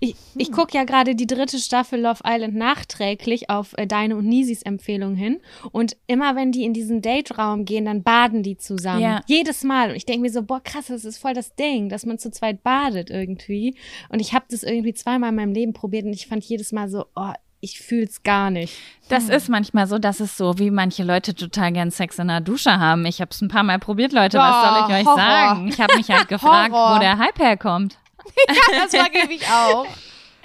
Ich, 0.00 0.16
ich 0.34 0.48
hm. 0.48 0.54
gucke 0.54 0.76
ja 0.76 0.84
gerade 0.84 1.14
die 1.14 1.26
dritte 1.26 1.58
Staffel 1.58 2.00
Love 2.00 2.20
Island 2.24 2.54
nachträglich 2.54 3.50
auf 3.50 3.74
äh, 3.76 3.86
deine 3.86 4.16
und 4.16 4.26
Nisis 4.26 4.62
Empfehlung 4.62 5.14
hin. 5.14 5.40
Und 5.70 5.96
immer 6.06 6.36
wenn 6.36 6.52
die 6.52 6.64
in 6.64 6.72
diesen 6.72 7.02
Date-Raum 7.02 7.64
gehen, 7.64 7.84
dann 7.84 8.02
baden 8.02 8.42
die 8.42 8.56
zusammen. 8.56 9.02
Ja. 9.02 9.20
Jedes 9.26 9.64
Mal. 9.64 9.90
Und 9.90 9.96
ich 9.96 10.06
denke 10.06 10.22
mir 10.22 10.30
so, 10.30 10.42
boah, 10.42 10.62
krass, 10.62 10.86
das 10.86 11.04
ist 11.04 11.18
voll 11.18 11.34
das 11.34 11.54
Ding, 11.54 11.88
dass 11.88 12.06
man 12.06 12.18
zu 12.18 12.30
zweit 12.30 12.62
badet 12.62 13.10
irgendwie. 13.10 13.76
Und 14.08 14.20
ich 14.20 14.32
habe 14.32 14.44
das 14.50 14.62
irgendwie 14.62 14.94
zweimal 14.94 15.30
in 15.30 15.36
meinem 15.36 15.52
Leben 15.52 15.72
probiert 15.72 16.04
und 16.04 16.12
ich 16.12 16.26
fand 16.26 16.44
jedes 16.44 16.72
Mal 16.72 16.88
so, 16.88 17.06
oh, 17.14 17.32
ich 17.62 17.80
fühl's 17.80 18.24
gar 18.24 18.50
nicht. 18.50 18.76
Das 19.08 19.28
ist 19.28 19.48
manchmal 19.48 19.86
so, 19.86 19.98
das 19.98 20.20
ist 20.20 20.36
so, 20.36 20.58
wie 20.58 20.70
manche 20.70 21.04
Leute 21.04 21.32
total 21.32 21.72
gern 21.72 21.92
Sex 21.92 22.18
in 22.18 22.26
der 22.26 22.40
Dusche 22.40 22.78
haben. 22.78 23.06
Ich 23.06 23.20
habe 23.20 23.30
es 23.30 23.40
ein 23.40 23.48
paar 23.48 23.62
Mal 23.62 23.78
probiert, 23.78 24.12
Leute. 24.12 24.38
Oh, 24.38 24.40
was 24.40 24.64
soll 24.64 24.84
ich 24.88 25.00
euch 25.00 25.06
Horror. 25.06 25.16
sagen? 25.16 25.68
Ich 25.68 25.80
habe 25.80 25.96
mich 25.96 26.10
halt 26.10 26.28
gefragt, 26.28 26.72
wo 26.72 26.98
der 26.98 27.18
Hype 27.18 27.38
herkommt. 27.38 27.98
ja, 28.48 28.84
das 28.84 28.90
vergebe 28.90 29.32
ich 29.32 29.46
auch. 29.48 29.86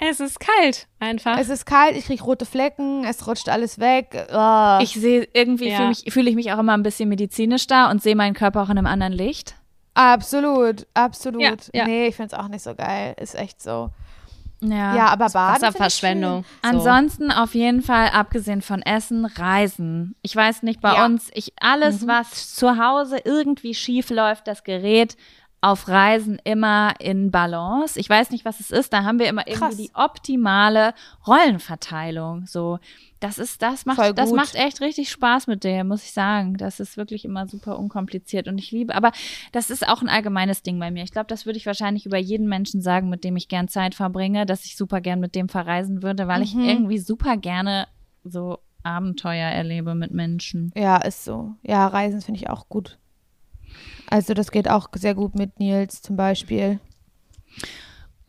Es 0.00 0.20
ist 0.20 0.38
kalt, 0.38 0.86
einfach. 1.00 1.38
Es 1.38 1.48
ist 1.48 1.66
kalt, 1.66 1.96
ich 1.96 2.06
kriege 2.06 2.22
rote 2.22 2.46
Flecken, 2.46 3.04
es 3.04 3.26
rutscht 3.26 3.48
alles 3.48 3.80
weg. 3.80 4.28
Oh. 4.32 4.78
Ich 4.80 4.92
sehe, 4.92 5.28
irgendwie 5.32 5.70
ja. 5.70 5.92
fühle 5.92 6.10
fühl 6.12 6.28
ich 6.28 6.36
mich 6.36 6.52
auch 6.52 6.58
immer 6.58 6.74
ein 6.74 6.84
bisschen 6.84 7.08
medizinisch 7.08 7.66
da 7.66 7.90
und 7.90 8.00
sehe 8.00 8.14
meinen 8.14 8.34
Körper 8.34 8.62
auch 8.62 8.70
in 8.70 8.78
einem 8.78 8.86
anderen 8.86 9.12
Licht. 9.12 9.56
Absolut, 9.94 10.86
absolut. 10.94 11.42
Ja, 11.42 11.54
ja. 11.72 11.84
Nee, 11.86 12.06
ich 12.06 12.14
finde 12.14 12.32
es 12.32 12.38
auch 12.38 12.46
nicht 12.46 12.62
so 12.62 12.76
geil. 12.76 13.16
Ist 13.18 13.34
echt 13.34 13.60
so. 13.60 13.90
Ja, 14.60 14.94
ja 14.94 15.06
aber 15.06 15.28
Baden. 15.30 15.62
Wasserverschwendung. 15.62 16.44
So. 16.44 16.68
Ansonsten 16.68 17.32
auf 17.32 17.54
jeden 17.54 17.82
Fall, 17.82 18.10
abgesehen 18.10 18.62
von 18.62 18.82
Essen, 18.82 19.24
Reisen. 19.24 20.14
Ich 20.22 20.34
weiß 20.34 20.62
nicht, 20.62 20.80
bei 20.80 20.94
ja. 20.94 21.04
uns, 21.04 21.30
ich, 21.34 21.52
alles, 21.60 22.02
mhm. 22.02 22.08
was 22.08 22.54
zu 22.54 22.78
Hause 22.78 23.18
irgendwie 23.24 23.74
schief 23.74 24.10
läuft, 24.10 24.46
das 24.46 24.62
Gerät 24.62 25.16
auf 25.60 25.88
Reisen 25.88 26.38
immer 26.44 26.94
in 27.00 27.30
Balance. 27.30 27.98
Ich 27.98 28.08
weiß 28.08 28.30
nicht, 28.30 28.44
was 28.44 28.60
es 28.60 28.70
ist. 28.70 28.92
Da 28.92 29.02
haben 29.02 29.18
wir 29.18 29.28
immer 29.28 29.42
Krass. 29.42 29.72
irgendwie 29.74 29.88
die 29.88 29.94
optimale 29.94 30.94
Rollenverteilung. 31.26 32.46
So, 32.46 32.78
das 33.18 33.38
ist, 33.38 33.60
das 33.62 33.84
macht, 33.84 34.16
das 34.16 34.32
macht 34.32 34.54
echt 34.54 34.80
richtig 34.80 35.10
Spaß 35.10 35.48
mit 35.48 35.64
der, 35.64 35.82
muss 35.82 36.04
ich 36.04 36.12
sagen. 36.12 36.56
Das 36.56 36.78
ist 36.78 36.96
wirklich 36.96 37.24
immer 37.24 37.48
super 37.48 37.78
unkompliziert 37.78 38.46
und 38.46 38.58
ich 38.58 38.70
liebe, 38.70 38.94
aber 38.94 39.10
das 39.50 39.70
ist 39.70 39.88
auch 39.88 40.00
ein 40.00 40.08
allgemeines 40.08 40.62
Ding 40.62 40.78
bei 40.78 40.92
mir. 40.92 41.02
Ich 41.02 41.10
glaube, 41.10 41.26
das 41.26 41.44
würde 41.44 41.58
ich 41.58 41.66
wahrscheinlich 41.66 42.06
über 42.06 42.18
jeden 42.18 42.48
Menschen 42.48 42.80
sagen, 42.80 43.08
mit 43.08 43.24
dem 43.24 43.36
ich 43.36 43.48
gern 43.48 43.66
Zeit 43.66 43.96
verbringe, 43.96 44.46
dass 44.46 44.64
ich 44.64 44.76
super 44.76 45.00
gern 45.00 45.18
mit 45.18 45.34
dem 45.34 45.48
verreisen 45.48 46.02
würde, 46.02 46.28
weil 46.28 46.38
mhm. 46.38 46.44
ich 46.44 46.54
irgendwie 46.54 46.98
super 46.98 47.36
gerne 47.36 47.88
so 48.22 48.58
Abenteuer 48.84 49.48
erlebe 49.48 49.96
mit 49.96 50.12
Menschen. 50.12 50.72
Ja, 50.76 50.98
ist 50.98 51.24
so. 51.24 51.54
Ja, 51.62 51.88
Reisen 51.88 52.20
finde 52.20 52.40
ich 52.40 52.48
auch 52.48 52.68
gut. 52.68 52.98
Also 54.10 54.34
das 54.34 54.50
geht 54.50 54.68
auch 54.68 54.88
sehr 54.94 55.14
gut 55.14 55.34
mit 55.34 55.58
Nils 55.60 56.02
zum 56.02 56.16
Beispiel. 56.16 56.80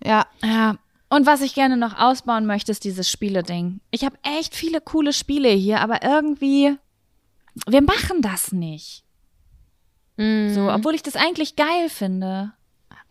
Ja. 0.03 0.25
Ja. 0.43 0.77
Und 1.09 1.25
was 1.25 1.41
ich 1.41 1.55
gerne 1.55 1.77
noch 1.77 1.97
ausbauen 1.97 2.45
möchte, 2.45 2.71
ist 2.71 2.83
dieses 2.83 3.09
Spiele-Ding. 3.09 3.79
Ich 3.89 4.05
habe 4.05 4.17
echt 4.23 4.55
viele 4.55 4.79
coole 4.79 5.11
Spiele 5.11 5.49
hier, 5.49 5.81
aber 5.81 6.03
irgendwie, 6.03 6.77
wir 7.67 7.81
machen 7.81 8.21
das 8.21 8.51
nicht. 8.51 9.03
Mhm. 10.17 10.53
So, 10.53 10.71
obwohl 10.71 10.93
ich 10.93 11.01
das 11.01 11.15
eigentlich 11.15 11.55
geil 11.55 11.89
finde. 11.89 12.51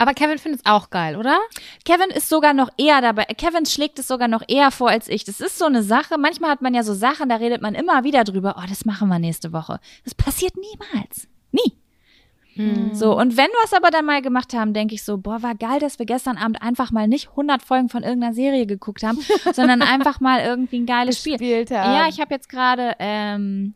Aber 0.00 0.14
Kevin 0.14 0.38
findet 0.38 0.60
es 0.60 0.66
auch 0.70 0.90
geil, 0.90 1.16
oder? 1.16 1.40
Kevin 1.84 2.10
ist 2.10 2.28
sogar 2.28 2.54
noch 2.54 2.70
eher 2.76 3.00
dabei. 3.00 3.24
Kevin 3.24 3.66
schlägt 3.66 3.98
es 3.98 4.06
sogar 4.06 4.28
noch 4.28 4.44
eher 4.46 4.70
vor 4.70 4.90
als 4.90 5.08
ich. 5.08 5.24
Das 5.24 5.40
ist 5.40 5.58
so 5.58 5.64
eine 5.64 5.82
Sache. 5.82 6.18
Manchmal 6.18 6.50
hat 6.50 6.62
man 6.62 6.72
ja 6.72 6.84
so 6.84 6.94
Sachen, 6.94 7.28
da 7.28 7.36
redet 7.36 7.62
man 7.62 7.74
immer 7.74 8.04
wieder 8.04 8.22
drüber. 8.22 8.54
Oh, 8.58 8.66
das 8.68 8.84
machen 8.84 9.08
wir 9.08 9.18
nächste 9.18 9.52
Woche. 9.52 9.80
Das 10.04 10.14
passiert 10.14 10.54
niemals. 10.56 11.26
Nie. 11.50 11.76
Mhm. 12.58 12.94
So, 12.94 13.16
und 13.16 13.36
wenn 13.36 13.46
wir 13.46 13.64
es 13.64 13.72
aber 13.72 13.90
dann 13.90 14.04
mal 14.04 14.20
gemacht 14.20 14.52
haben, 14.52 14.74
denke 14.74 14.94
ich 14.94 15.02
so, 15.02 15.18
boah, 15.18 15.42
war 15.42 15.54
geil, 15.54 15.78
dass 15.80 15.98
wir 15.98 16.06
gestern 16.06 16.36
Abend 16.36 16.60
einfach 16.60 16.90
mal 16.90 17.08
nicht 17.08 17.30
100 17.30 17.62
Folgen 17.62 17.88
von 17.88 18.02
irgendeiner 18.02 18.34
Serie 18.34 18.66
geguckt 18.66 19.02
haben, 19.02 19.18
sondern 19.52 19.82
einfach 19.82 20.20
mal 20.20 20.40
irgendwie 20.40 20.80
ein 20.80 20.86
geiles 20.86 21.18
Spiel. 21.18 21.38
Haben. 21.38 21.68
Ja, 21.70 22.08
ich 22.08 22.20
habe 22.20 22.34
jetzt 22.34 22.48
gerade, 22.48 22.94
ähm, 22.98 23.74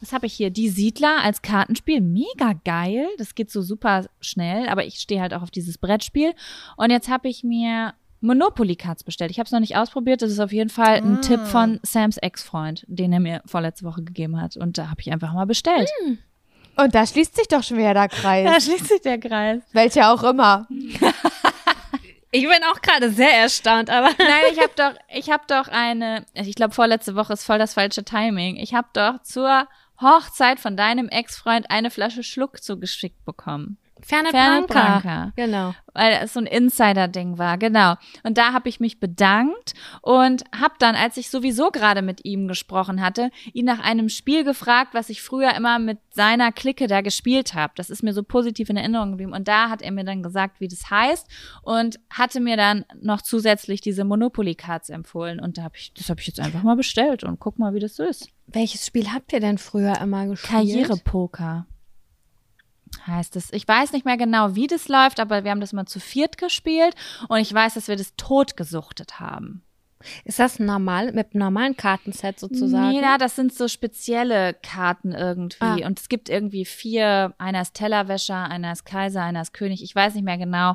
was 0.00 0.12
habe 0.12 0.26
ich 0.26 0.34
hier? 0.34 0.50
Die 0.50 0.68
Siedler 0.68 1.22
als 1.22 1.42
Kartenspiel. 1.42 2.00
Mega 2.00 2.52
geil. 2.64 3.08
Das 3.18 3.34
geht 3.34 3.50
so 3.50 3.62
super 3.62 4.06
schnell, 4.20 4.68
aber 4.68 4.84
ich 4.84 4.96
stehe 4.96 5.20
halt 5.20 5.32
auch 5.32 5.42
auf 5.42 5.50
dieses 5.50 5.78
Brettspiel. 5.78 6.34
Und 6.76 6.90
jetzt 6.90 7.08
habe 7.08 7.28
ich 7.28 7.44
mir 7.44 7.94
Monopoly 8.20 8.76
Cards 8.76 9.04
bestellt. 9.04 9.30
Ich 9.30 9.38
habe 9.38 9.46
es 9.46 9.52
noch 9.52 9.60
nicht 9.60 9.76
ausprobiert. 9.76 10.20
Das 10.22 10.30
ist 10.30 10.40
auf 10.40 10.52
jeden 10.52 10.70
Fall 10.70 10.96
ein 10.96 11.18
ah. 11.18 11.20
Tipp 11.20 11.40
von 11.46 11.80
Sams 11.82 12.16
Ex-Freund, 12.18 12.84
den 12.88 13.12
er 13.12 13.20
mir 13.20 13.42
vorletzte 13.46 13.84
Woche 13.84 14.02
gegeben 14.02 14.40
hat. 14.40 14.56
Und 14.56 14.78
da 14.78 14.90
habe 14.90 15.00
ich 15.00 15.12
einfach 15.12 15.32
mal 15.32 15.46
bestellt. 15.46 15.88
Mhm. 16.04 16.18
Und 16.76 16.94
da 16.94 17.06
schließt 17.06 17.36
sich 17.36 17.48
doch 17.48 17.62
schon 17.62 17.78
wieder 17.78 17.94
der 17.94 18.08
Kreis. 18.08 18.46
Da 18.46 18.60
schließt 18.60 18.88
sich 18.88 19.00
der 19.00 19.18
Kreis. 19.18 19.62
Welcher 19.72 20.12
auch 20.12 20.22
immer. 20.22 20.66
ich 22.30 22.42
bin 22.46 22.64
auch 22.70 22.80
gerade 22.82 23.10
sehr 23.10 23.32
erstaunt, 23.38 23.88
aber. 23.88 24.08
Nein, 24.18 24.52
ich 24.52 24.60
habe 24.60 24.72
doch, 24.76 24.92
ich 25.08 25.30
habe 25.30 25.44
doch 25.48 25.68
eine, 25.68 26.26
ich 26.34 26.54
glaube 26.54 26.74
vorletzte 26.74 27.16
Woche 27.16 27.32
ist 27.32 27.44
voll 27.44 27.58
das 27.58 27.74
falsche 27.74 28.04
Timing. 28.04 28.56
Ich 28.56 28.74
habe 28.74 28.88
doch 28.92 29.22
zur 29.22 29.66
Hochzeit 30.00 30.60
von 30.60 30.76
deinem 30.76 31.08
Ex-Freund 31.08 31.70
eine 31.70 31.90
Flasche 31.90 32.22
Schluck 32.22 32.62
zugeschickt 32.62 33.24
bekommen. 33.24 33.78
Fernet, 34.02 34.32
Fernet 34.32 34.66
Branca. 34.66 35.00
Branca. 35.00 35.32
Genau. 35.36 35.74
Weil 35.94 36.20
es 36.22 36.34
so 36.34 36.40
ein 36.40 36.46
Insider-Ding 36.46 37.38
war, 37.38 37.56
genau. 37.56 37.94
Und 38.22 38.36
da 38.36 38.52
habe 38.52 38.68
ich 38.68 38.78
mich 38.78 39.00
bedankt 39.00 39.72
und 40.02 40.44
habe 40.54 40.74
dann, 40.78 40.94
als 40.94 41.16
ich 41.16 41.30
sowieso 41.30 41.70
gerade 41.70 42.02
mit 42.02 42.24
ihm 42.24 42.46
gesprochen 42.46 43.00
hatte, 43.00 43.30
ihn 43.54 43.64
nach 43.64 43.80
einem 43.80 44.10
Spiel 44.10 44.44
gefragt, 44.44 44.92
was 44.92 45.08
ich 45.08 45.22
früher 45.22 45.54
immer 45.54 45.78
mit 45.78 45.98
seiner 46.10 46.52
Clique 46.52 46.86
da 46.88 47.00
gespielt 47.00 47.54
habe. 47.54 47.72
Das 47.76 47.88
ist 47.88 48.02
mir 48.02 48.12
so 48.12 48.22
positiv 48.22 48.68
in 48.68 48.76
Erinnerung 48.76 49.12
geblieben. 49.12 49.32
Und 49.32 49.48
da 49.48 49.70
hat 49.70 49.80
er 49.80 49.92
mir 49.92 50.04
dann 50.04 50.22
gesagt, 50.22 50.60
wie 50.60 50.68
das 50.68 50.90
heißt 50.90 51.26
und 51.62 51.98
hatte 52.10 52.40
mir 52.40 52.58
dann 52.58 52.84
noch 53.00 53.22
zusätzlich 53.22 53.80
diese 53.80 54.04
Monopoly-Cards 54.04 54.90
empfohlen. 54.90 55.40
Und 55.40 55.56
da 55.56 55.62
hab 55.62 55.76
ich, 55.76 55.94
das 55.94 56.10
habe 56.10 56.20
ich 56.20 56.26
jetzt 56.26 56.40
einfach 56.40 56.62
mal 56.62 56.76
bestellt 56.76 57.24
und 57.24 57.40
guck 57.40 57.58
mal, 57.58 57.72
wie 57.72 57.80
das 57.80 57.96
so 57.96 58.04
ist. 58.04 58.28
Welches 58.46 58.86
Spiel 58.86 59.12
habt 59.12 59.32
ihr 59.32 59.40
denn 59.40 59.56
früher 59.56 59.98
immer 60.00 60.26
gespielt? 60.26 60.52
Karrierepoker 60.52 61.66
heißt 63.06 63.36
es. 63.36 63.52
Ich 63.52 63.66
weiß 63.66 63.92
nicht 63.92 64.04
mehr 64.04 64.16
genau, 64.16 64.54
wie 64.54 64.66
das 64.66 64.88
läuft, 64.88 65.20
aber 65.20 65.44
wir 65.44 65.50
haben 65.50 65.60
das 65.60 65.72
mal 65.72 65.86
zu 65.86 66.00
viert 66.00 66.38
gespielt 66.38 66.94
und 67.28 67.38
ich 67.38 67.52
weiß, 67.52 67.74
dass 67.74 67.88
wir 67.88 67.96
das 67.96 68.14
totgesuchtet 68.16 69.20
haben. 69.20 69.62
Ist 70.24 70.38
das 70.38 70.58
normal, 70.58 71.12
mit 71.12 71.32
einem 71.32 71.44
normalen 71.44 71.76
Kartenset 71.76 72.38
sozusagen? 72.38 72.90
Nee, 72.90 73.00
na, 73.00 73.16
das 73.18 73.34
sind 73.34 73.54
so 73.54 73.66
spezielle 73.66 74.54
Karten 74.54 75.12
irgendwie. 75.12 75.82
Ah. 75.82 75.86
Und 75.86 75.98
es 75.98 76.08
gibt 76.08 76.28
irgendwie 76.28 76.64
vier, 76.64 77.34
einer 77.38 77.62
ist 77.62 77.74
Tellerwäscher, 77.74 78.44
einer 78.44 78.72
ist 78.72 78.84
Kaiser, 78.84 79.22
einer 79.22 79.42
ist 79.42 79.54
König. 79.54 79.82
Ich 79.82 79.94
weiß 79.94 80.14
nicht 80.14 80.24
mehr 80.24 80.38
genau. 80.38 80.74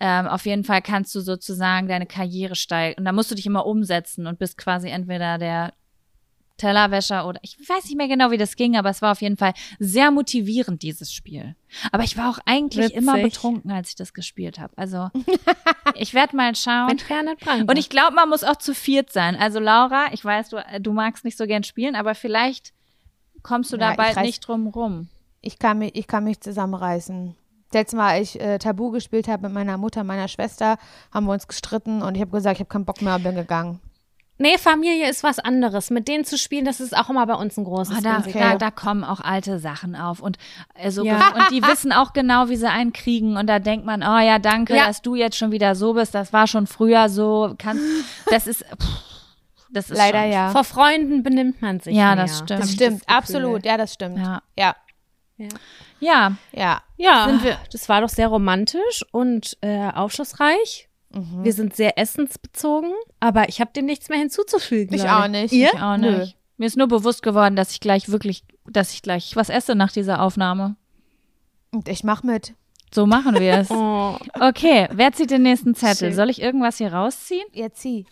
Ähm, 0.00 0.26
auf 0.26 0.44
jeden 0.46 0.64
Fall 0.64 0.82
kannst 0.82 1.14
du 1.14 1.20
sozusagen 1.20 1.88
deine 1.88 2.06
Karriere 2.06 2.54
steigen. 2.54 2.98
Und 2.98 3.04
da 3.04 3.12
musst 3.12 3.30
du 3.30 3.34
dich 3.34 3.46
immer 3.46 3.66
umsetzen 3.66 4.26
und 4.26 4.38
bist 4.38 4.58
quasi 4.58 4.88
entweder 4.88 5.38
der 5.38 5.72
Tellerwäscher 6.58 7.26
oder 7.26 7.40
ich 7.42 7.58
weiß 7.58 7.84
nicht 7.84 7.96
mehr 7.96 8.08
genau, 8.08 8.30
wie 8.30 8.36
das 8.36 8.56
ging, 8.56 8.76
aber 8.76 8.90
es 8.90 9.00
war 9.00 9.12
auf 9.12 9.22
jeden 9.22 9.36
Fall 9.36 9.54
sehr 9.78 10.10
motivierend, 10.10 10.82
dieses 10.82 11.12
Spiel. 11.12 11.56
Aber 11.92 12.02
ich 12.04 12.16
war 12.16 12.30
auch 12.30 12.38
eigentlich 12.44 12.86
Witzig. 12.86 12.98
immer 12.98 13.18
betrunken, 13.18 13.70
als 13.70 13.90
ich 13.90 13.94
das 13.96 14.12
gespielt 14.12 14.58
habe. 14.58 14.72
Also 14.76 15.10
ich 15.94 16.14
werde 16.14 16.36
mal 16.36 16.54
schauen. 16.54 16.98
Und 17.66 17.78
ich 17.78 17.88
glaube, 17.88 18.14
man 18.14 18.28
muss 18.28 18.44
auch 18.44 18.56
zu 18.56 18.74
viert 18.74 19.12
sein. 19.12 19.36
Also 19.36 19.58
Laura, 19.58 20.06
ich 20.12 20.24
weiß, 20.24 20.50
du, 20.50 20.62
du 20.80 20.92
magst 20.92 21.24
nicht 21.24 21.38
so 21.38 21.46
gern 21.46 21.62
spielen, 21.62 21.94
aber 21.94 22.14
vielleicht 22.14 22.72
kommst 23.42 23.72
du 23.72 23.76
ja, 23.76 23.90
da 23.90 23.94
bald 23.94 24.16
reiß, 24.16 24.26
nicht 24.26 24.46
drum 24.46 24.66
rum. 24.68 25.08
Ich 25.40 25.58
kann 25.58 25.78
mich, 25.78 25.94
ich 25.94 26.06
kann 26.06 26.24
mich 26.24 26.40
zusammenreißen. 26.40 27.34
Letztes 27.72 27.96
Mal, 27.96 28.08
als 28.12 28.34
ich 28.34 28.40
äh, 28.40 28.58
Tabu 28.58 28.90
gespielt 28.90 29.28
habe 29.28 29.44
mit 29.44 29.52
meiner 29.52 29.76
Mutter, 29.76 30.02
meiner 30.02 30.28
Schwester, 30.28 30.78
haben 31.12 31.26
wir 31.26 31.32
uns 31.32 31.46
gestritten 31.46 32.02
und 32.02 32.14
ich 32.14 32.20
habe 32.22 32.30
gesagt, 32.30 32.56
ich 32.56 32.60
habe 32.60 32.70
keinen 32.70 32.86
Bock 32.86 33.02
mehr 33.02 33.18
bin 33.18 33.34
gegangen. 33.34 33.80
Nee, 34.40 34.56
Familie 34.56 35.10
ist 35.10 35.24
was 35.24 35.40
anderes. 35.40 35.90
Mit 35.90 36.06
denen 36.06 36.24
zu 36.24 36.38
spielen, 36.38 36.64
das 36.64 36.78
ist 36.78 36.96
auch 36.96 37.10
immer 37.10 37.26
bei 37.26 37.34
uns 37.34 37.56
ein 37.56 37.64
großes 37.64 37.98
oh, 37.98 38.00
da, 38.02 38.20
da, 38.20 38.54
da, 38.54 38.70
kommen 38.70 39.02
auch 39.02 39.20
alte 39.20 39.58
Sachen 39.58 39.96
auf 39.96 40.20
und 40.20 40.38
also 40.74 41.04
ja. 41.04 41.34
und 41.34 41.50
die 41.50 41.62
wissen 41.62 41.92
auch 41.92 42.12
genau, 42.12 42.48
wie 42.48 42.56
sie 42.56 42.68
einen 42.68 42.92
kriegen 42.92 43.36
und 43.36 43.48
da 43.48 43.58
denkt 43.58 43.84
man, 43.84 44.02
oh 44.02 44.18
ja, 44.18 44.38
danke, 44.38 44.76
ja. 44.76 44.86
dass 44.86 45.02
du 45.02 45.16
jetzt 45.16 45.36
schon 45.36 45.50
wieder 45.50 45.74
so 45.74 45.94
bist. 45.94 46.14
Das 46.14 46.32
war 46.32 46.46
schon 46.46 46.68
früher 46.68 47.08
so. 47.08 47.54
Kann, 47.58 47.80
das 48.30 48.46
ist 48.46 48.64
pff, 48.64 49.08
das 49.70 49.90
ist 49.90 49.98
leider 49.98 50.22
schon, 50.22 50.32
ja. 50.32 50.50
Vor 50.50 50.64
Freunden 50.64 51.22
benimmt 51.24 51.60
man 51.60 51.80
sich. 51.80 51.96
Ja, 51.96 52.14
mehr. 52.14 52.24
das 52.24 52.38
stimmt. 52.38 52.62
Das 52.62 52.72
stimmt, 52.72 53.02
das 53.06 53.08
absolut. 53.08 53.66
Ja, 53.66 53.76
das 53.76 53.94
stimmt. 53.94 54.18
Ja. 54.18 54.42
Ja. 54.56 54.76
Ja. 55.36 55.48
Ja. 56.00 56.36
Ja. 56.52 56.82
ja. 56.96 57.58
Das 57.72 57.88
war 57.88 58.00
doch 58.00 58.08
sehr 58.08 58.28
romantisch 58.28 59.04
und 59.12 59.56
äh, 59.62 59.90
aufschlussreich. 59.90 60.87
Mhm. 61.18 61.44
Wir 61.44 61.52
sind 61.52 61.74
sehr 61.74 61.98
essensbezogen, 61.98 62.92
aber 63.20 63.48
ich 63.48 63.60
habe 63.60 63.70
dem 63.74 63.86
nichts 63.86 64.08
mehr 64.08 64.18
hinzuzufügen. 64.18 64.94
Ich 64.94 65.08
auch 65.08 65.28
nicht. 65.28 65.52
Ihr? 65.52 65.70
Ich 65.72 65.80
auch 65.80 65.96
nicht. 65.96 66.18
Nö. 66.18 66.26
Mir 66.58 66.66
ist 66.66 66.76
nur 66.76 66.88
bewusst 66.88 67.22
geworden, 67.22 67.56
dass 67.56 67.70
ich 67.72 67.80
gleich 67.80 68.08
wirklich, 68.08 68.44
dass 68.68 68.92
ich 68.92 69.02
gleich 69.02 69.36
was 69.36 69.48
esse 69.48 69.74
nach 69.74 69.92
dieser 69.92 70.22
Aufnahme. 70.22 70.76
Und 71.70 71.88
ich 71.88 72.02
mach 72.02 72.22
mit. 72.22 72.54
So 72.92 73.06
machen 73.06 73.38
wir 73.38 73.58
es. 73.58 73.70
oh. 73.70 74.16
Okay, 74.40 74.88
wer 74.92 75.12
zieht 75.12 75.30
den 75.30 75.42
nächsten 75.42 75.74
Zettel? 75.74 76.08
Schön. 76.08 76.14
Soll 76.14 76.30
ich 76.30 76.40
irgendwas 76.40 76.78
hier 76.78 76.92
rausziehen? 76.92 77.46
Ja, 77.52 77.70
zieh. 77.70 78.06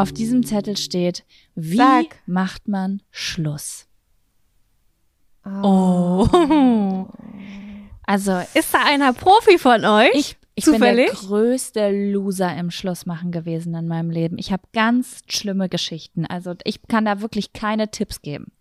Auf 0.00 0.12
diesem 0.12 0.44
Zettel 0.46 0.76
steht, 0.76 1.24
wie 1.54 1.76
Sag. 1.76 2.06
macht 2.26 2.68
man 2.68 3.02
Schluss? 3.10 3.86
Oh. 5.44 6.26
Also 8.06 8.40
Ist 8.54 8.74
da 8.74 8.84
einer 8.86 9.12
Profi 9.12 9.58
von 9.58 9.84
euch? 9.84 10.10
ich, 10.14 10.36
ich 10.54 10.64
bin 10.64 10.80
der 10.80 10.80
Zufällig? 10.80 11.10
größte 11.12 11.90
Loser 12.12 12.56
im 12.56 12.70
Schlussmachen 12.70 13.30
gewesen 13.30 13.74
in 13.74 13.86
meinem 13.88 14.10
Leben. 14.10 14.38
Ich 14.38 14.52
habe 14.52 14.62
ganz 14.72 15.22
schlimme 15.28 15.68
Geschichten. 15.68 16.26
Also 16.26 16.54
ich 16.64 16.82
kann 16.88 17.04
da 17.04 17.20
wirklich 17.20 17.52
keine 17.52 17.90
Tipps 17.90 18.22
geben. 18.22 18.52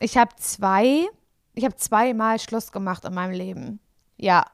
Ich 0.00 0.16
habe 0.16 0.30
zwei, 0.36 1.06
ich 1.54 1.64
habe 1.64 1.76
zweimal 1.76 2.38
Schluss 2.40 2.72
gemacht 2.72 3.04
in 3.04 3.14
meinem 3.14 3.32
Leben. 3.32 3.80
Ja. 4.16 4.46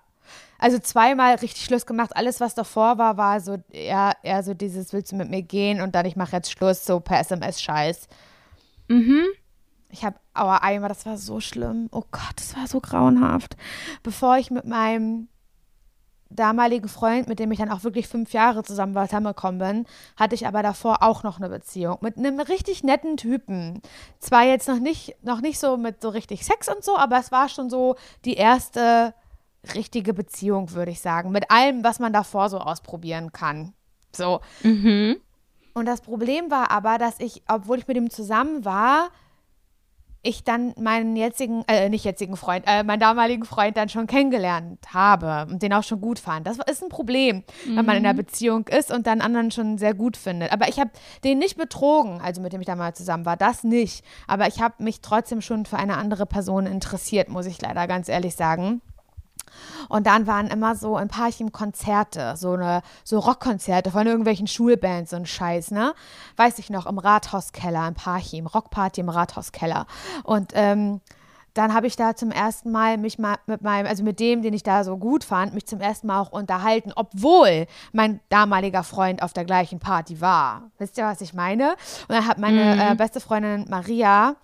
Also 0.58 0.78
zweimal 0.78 1.36
richtig 1.36 1.64
Schluss 1.64 1.86
gemacht. 1.86 2.10
Alles, 2.14 2.40
was 2.40 2.54
davor 2.54 2.98
war, 2.98 3.16
war 3.16 3.40
so 3.40 3.58
eher, 3.70 4.16
eher 4.22 4.42
so 4.42 4.54
dieses, 4.54 4.92
willst 4.92 5.12
du 5.12 5.16
mit 5.16 5.30
mir 5.30 5.42
gehen? 5.42 5.80
Und 5.80 5.94
dann, 5.94 6.04
ich 6.04 6.16
mache 6.16 6.36
jetzt 6.36 6.50
Schluss, 6.50 6.84
so 6.84 6.98
per 7.00 7.20
SMS-Scheiß. 7.20 8.08
Mhm. 8.88 9.24
Ich 9.90 10.04
habe, 10.04 10.16
aber 10.34 10.62
einmal, 10.62 10.88
das 10.88 11.06
war 11.06 11.16
so 11.16 11.40
schlimm. 11.40 11.88
Oh 11.92 12.04
Gott, 12.10 12.34
das 12.36 12.56
war 12.56 12.66
so 12.66 12.80
grauenhaft. 12.80 13.56
Bevor 14.02 14.36
ich 14.36 14.50
mit 14.50 14.66
meinem 14.66 15.28
damaligen 16.30 16.88
Freund, 16.88 17.28
mit 17.28 17.38
dem 17.38 17.50
ich 17.52 17.58
dann 17.58 17.70
auch 17.70 17.84
wirklich 17.84 18.06
fünf 18.06 18.32
Jahre 18.32 18.62
zusammen 18.62 18.94
war, 18.94 19.06
zusammengekommen 19.06 19.58
bin, 19.58 19.86
hatte 20.16 20.34
ich 20.34 20.46
aber 20.46 20.62
davor 20.62 21.02
auch 21.02 21.22
noch 21.22 21.38
eine 21.38 21.48
Beziehung 21.48 21.98
mit 22.00 22.18
einem 22.18 22.38
richtig 22.40 22.84
netten 22.84 23.16
Typen. 23.16 23.80
Zwar 24.18 24.44
jetzt 24.44 24.68
noch 24.68 24.78
nicht, 24.78 25.16
noch 25.22 25.40
nicht 25.40 25.58
so 25.58 25.76
mit 25.76 26.02
so 26.02 26.10
richtig 26.10 26.44
Sex 26.44 26.68
und 26.68 26.84
so, 26.84 26.96
aber 26.96 27.18
es 27.18 27.32
war 27.32 27.48
schon 27.48 27.70
so 27.70 27.96
die 28.24 28.34
erste 28.34 29.14
richtige 29.74 30.14
Beziehung, 30.14 30.72
würde 30.72 30.90
ich 30.90 31.00
sagen. 31.00 31.30
Mit 31.30 31.50
allem, 31.50 31.84
was 31.84 31.98
man 31.98 32.12
davor 32.12 32.48
so 32.48 32.58
ausprobieren 32.58 33.32
kann. 33.32 33.72
So. 34.14 34.40
Mhm. 34.62 35.16
Und 35.74 35.86
das 35.86 36.00
Problem 36.00 36.50
war 36.50 36.70
aber, 36.70 36.98
dass 36.98 37.20
ich, 37.20 37.42
obwohl 37.48 37.78
ich 37.78 37.86
mit 37.86 37.96
ihm 37.96 38.10
zusammen 38.10 38.64
war, 38.64 39.10
ich 40.22 40.42
dann 40.42 40.74
meinen 40.76 41.16
jetzigen, 41.16 41.62
äh, 41.68 41.88
nicht 41.88 42.04
jetzigen 42.04 42.36
Freund, 42.36 42.64
äh, 42.66 42.82
meinen 42.82 42.98
damaligen 42.98 43.44
Freund 43.44 43.76
dann 43.76 43.88
schon 43.88 44.06
kennengelernt 44.06 44.80
habe 44.92 45.50
und 45.50 45.62
den 45.62 45.72
auch 45.72 45.84
schon 45.84 46.00
gut 46.00 46.18
fand. 46.18 46.46
Das 46.46 46.58
ist 46.68 46.82
ein 46.82 46.88
Problem, 46.88 47.44
wenn 47.64 47.86
man 47.86 47.96
in 47.96 48.04
einer 48.04 48.14
Beziehung 48.14 48.66
ist 48.66 48.92
und 48.92 49.06
dann 49.06 49.20
anderen 49.20 49.50
schon 49.50 49.78
sehr 49.78 49.94
gut 49.94 50.16
findet. 50.16 50.52
Aber 50.52 50.68
ich 50.68 50.80
habe 50.80 50.90
den 51.22 51.38
nicht 51.38 51.56
betrogen, 51.56 52.20
also 52.20 52.40
mit 52.40 52.52
dem 52.52 52.60
ich 52.60 52.66
damals 52.66 52.98
zusammen 52.98 53.24
war, 53.24 53.36
das 53.36 53.62
nicht. 53.62 54.04
Aber 54.26 54.48
ich 54.48 54.60
habe 54.60 54.82
mich 54.82 55.00
trotzdem 55.00 55.40
schon 55.40 55.66
für 55.66 55.76
eine 55.76 55.96
andere 55.96 56.26
Person 56.26 56.66
interessiert, 56.66 57.28
muss 57.28 57.46
ich 57.46 57.62
leider 57.62 57.86
ganz 57.86 58.08
ehrlich 58.08 58.34
sagen. 58.34 58.82
Und 59.88 60.06
dann 60.06 60.26
waren 60.26 60.48
immer 60.48 60.74
so 60.74 60.98
in 60.98 61.08
Parchim 61.08 61.52
Konzerte, 61.52 62.34
so 62.36 62.52
eine, 62.52 62.82
so 63.04 63.18
Rockkonzerte 63.18 63.90
von 63.90 64.06
irgendwelchen 64.06 64.46
Schulbands 64.46 65.12
und 65.12 65.28
Scheiß, 65.28 65.70
ne? 65.70 65.94
Weiß 66.36 66.58
ich 66.58 66.70
noch, 66.70 66.86
im 66.86 66.98
Rathauskeller 66.98 67.88
in 67.88 67.94
Parchim, 67.94 68.46
Rockparty 68.46 69.00
im 69.00 69.08
Rathauskeller. 69.08 69.86
Und 70.24 70.52
ähm, 70.54 71.00
dann 71.58 71.74
habe 71.74 71.88
ich 71.88 71.96
da 71.96 72.14
zum 72.14 72.30
ersten 72.30 72.70
Mal 72.70 72.98
mich 72.98 73.18
mal 73.18 73.36
mit 73.46 73.62
meinem, 73.62 73.86
also 73.86 74.04
mit 74.04 74.20
dem, 74.20 74.42
den 74.42 74.54
ich 74.54 74.62
da 74.62 74.84
so 74.84 74.96
gut 74.96 75.24
fand, 75.24 75.54
mich 75.54 75.66
zum 75.66 75.80
ersten 75.80 76.06
Mal 76.06 76.20
auch 76.20 76.30
unterhalten, 76.30 76.92
obwohl 76.94 77.66
mein 77.92 78.20
damaliger 78.28 78.84
Freund 78.84 79.24
auf 79.24 79.32
der 79.32 79.44
gleichen 79.44 79.80
Party 79.80 80.20
war. 80.20 80.70
Wisst 80.78 80.98
ihr, 80.98 81.04
was 81.04 81.20
ich 81.20 81.34
meine? 81.34 81.70
Und 82.06 82.14
dann 82.14 82.28
hat 82.28 82.38
meine 82.38 82.92
äh, 82.92 82.94
beste 82.94 83.18
Freundin 83.18 83.66
Maria 83.68 84.36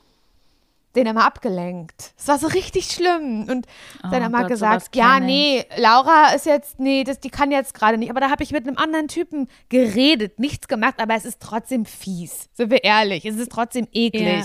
den 0.96 1.06
immer 1.06 1.24
abgelenkt. 1.24 2.12
Es 2.16 2.28
war 2.28 2.38
so 2.38 2.46
richtig 2.46 2.86
schlimm. 2.86 3.46
Und 3.48 3.66
Oh 4.04 4.08
dann 4.10 4.22
immer 4.22 4.40
Gott, 4.40 4.48
gesagt, 4.48 4.94
ja, 4.96 5.18
nee, 5.20 5.64
Laura 5.76 6.32
ist 6.34 6.46
jetzt, 6.46 6.78
nee, 6.78 7.04
das, 7.04 7.20
die 7.20 7.30
kann 7.30 7.50
jetzt 7.50 7.74
gerade 7.74 7.98
nicht. 7.98 8.10
Aber 8.10 8.20
da 8.20 8.30
habe 8.30 8.42
ich 8.42 8.52
mit 8.52 8.66
einem 8.66 8.78
anderen 8.78 9.08
Typen 9.08 9.48
geredet, 9.68 10.38
nichts 10.38 10.68
gemacht, 10.68 10.94
aber 10.98 11.14
es 11.14 11.24
ist 11.24 11.40
trotzdem 11.40 11.84
fies. 11.86 12.48
Sind 12.54 12.70
wir 12.70 12.84
ehrlich, 12.84 13.24
es 13.24 13.36
ist 13.36 13.50
trotzdem 13.52 13.88
eklig. 13.92 14.44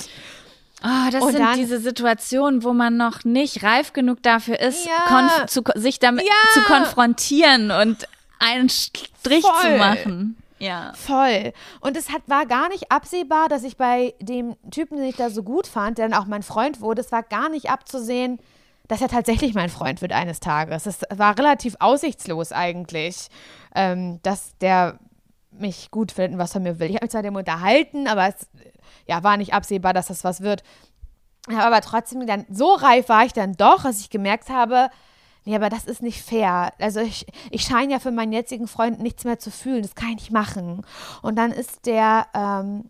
Oh, 0.82 1.12
das 1.12 1.22
Und 1.24 1.32
sind 1.34 1.41
dann- 1.41 1.58
diese 1.58 1.80
Situationen, 1.80 2.64
wo 2.64 2.72
man 2.74 2.95
noch 2.95 3.26
nicht 3.26 3.64
reif 3.64 3.91
genug 3.93 4.24
dafür 4.24 4.60
ist, 4.60 4.88
Ja. 4.88 5.45
zu, 5.47 5.62
sich 5.76 6.00
damit 6.00 6.26
Ja. 6.26 6.34
zu 6.54 6.62
konfrontieren 6.62 7.70
und 7.72 8.08
einen 8.39 8.70
Strich 8.70 9.43
zu 9.43 9.52
Voll. 9.52 9.78
machen. 9.78 10.38
Ja. 10.60 10.93
Voll. 10.93 11.53
Und 11.80 11.97
es 11.97 12.10
hat, 12.10 12.22
war 12.28 12.45
gar 12.45 12.70
nicht 12.70 12.91
absehbar, 12.91 13.47
dass 13.47 13.64
ich 13.64 13.78
bei 13.78 14.14
dem 14.20 14.55
Typen, 14.72 14.97
den 14.97 15.05
ich 15.05 15.16
da 15.16 15.30
so 15.30 15.43
gut 15.43 15.68
fand, 15.68 15.97
der 15.97 16.10
dann 16.10 16.20
auch 16.20 16.28
mein 16.28 16.43
Freund 16.43 16.82
wurde, 16.82 17.01
es 17.01 17.12
war 17.12 17.24
gar 17.24 17.49
nicht 17.49 17.70
abzusehen, 17.70 18.39
dass 18.88 19.01
er 19.01 19.07
tatsächlich 19.07 19.53
mein 19.53 19.70
Freund 19.70 20.01
wird 20.01 20.12
eines 20.12 20.39
Tages. 20.39 20.86
Es 20.86 21.01
war 21.10 21.38
relativ 21.38 21.76
aussichtslos 21.80 22.51
eigentlich, 22.51 23.30
ähm, 23.76 24.20
dass 24.24 24.57
der 24.57 24.99
mich 25.51 25.91
gut 25.91 26.12
findet 26.12 26.34
und 26.34 26.39
was 26.39 26.53
von 26.53 26.64
mir 26.64 26.80
will. 26.80 26.89
Ich 26.89 26.95
habe 26.95 27.05
mich 27.05 27.12
zwar 27.12 27.24
dem 27.24 27.36
unterhalten, 27.36 28.07
aber 28.07 28.28
es 28.28 28.47
ja, 29.07 29.24
war 29.24 29.38
nicht 29.38 29.53
absehbar, 29.53 29.93
dass 29.93 30.07
das 30.07 30.24
was 30.24 30.41
wird. 30.41 30.64
Aber 31.47 31.82
trotzdem 31.82 32.26
dann, 32.28 32.45
so 32.49 32.74
reif 32.74 33.10
war 33.10 33.26
ich 33.26 33.34
dann 33.34 33.53
doch, 33.53 33.84
dass 33.84 34.01
ich 34.01 34.10
gemerkt 34.10 34.49
habe, 34.49 34.89
nee, 35.46 35.56
aber 35.56 35.70
das 35.70 35.86
ist 35.86 36.02
nicht 36.02 36.22
fair. 36.22 36.74
Also 36.80 37.00
ich, 37.00 37.26
ich 37.52 37.64
scheine 37.64 37.94
ja 37.94 38.00
für 38.00 38.12
meinen 38.12 38.34
jetzigen 38.34 38.68
Freund 38.68 39.00
nichts 39.00 39.24
mehr 39.24 39.40
zu 39.40 39.52
fühlen. 39.52 39.82
Das 39.82 39.96
kann 39.96 40.10
ich 40.10 40.16
nicht 40.16 40.32
machen. 40.32 40.86
Und 41.22 41.36
dann 41.38 41.52
ist 41.52 41.86
der, 41.86 42.28
ähm, 42.34 42.90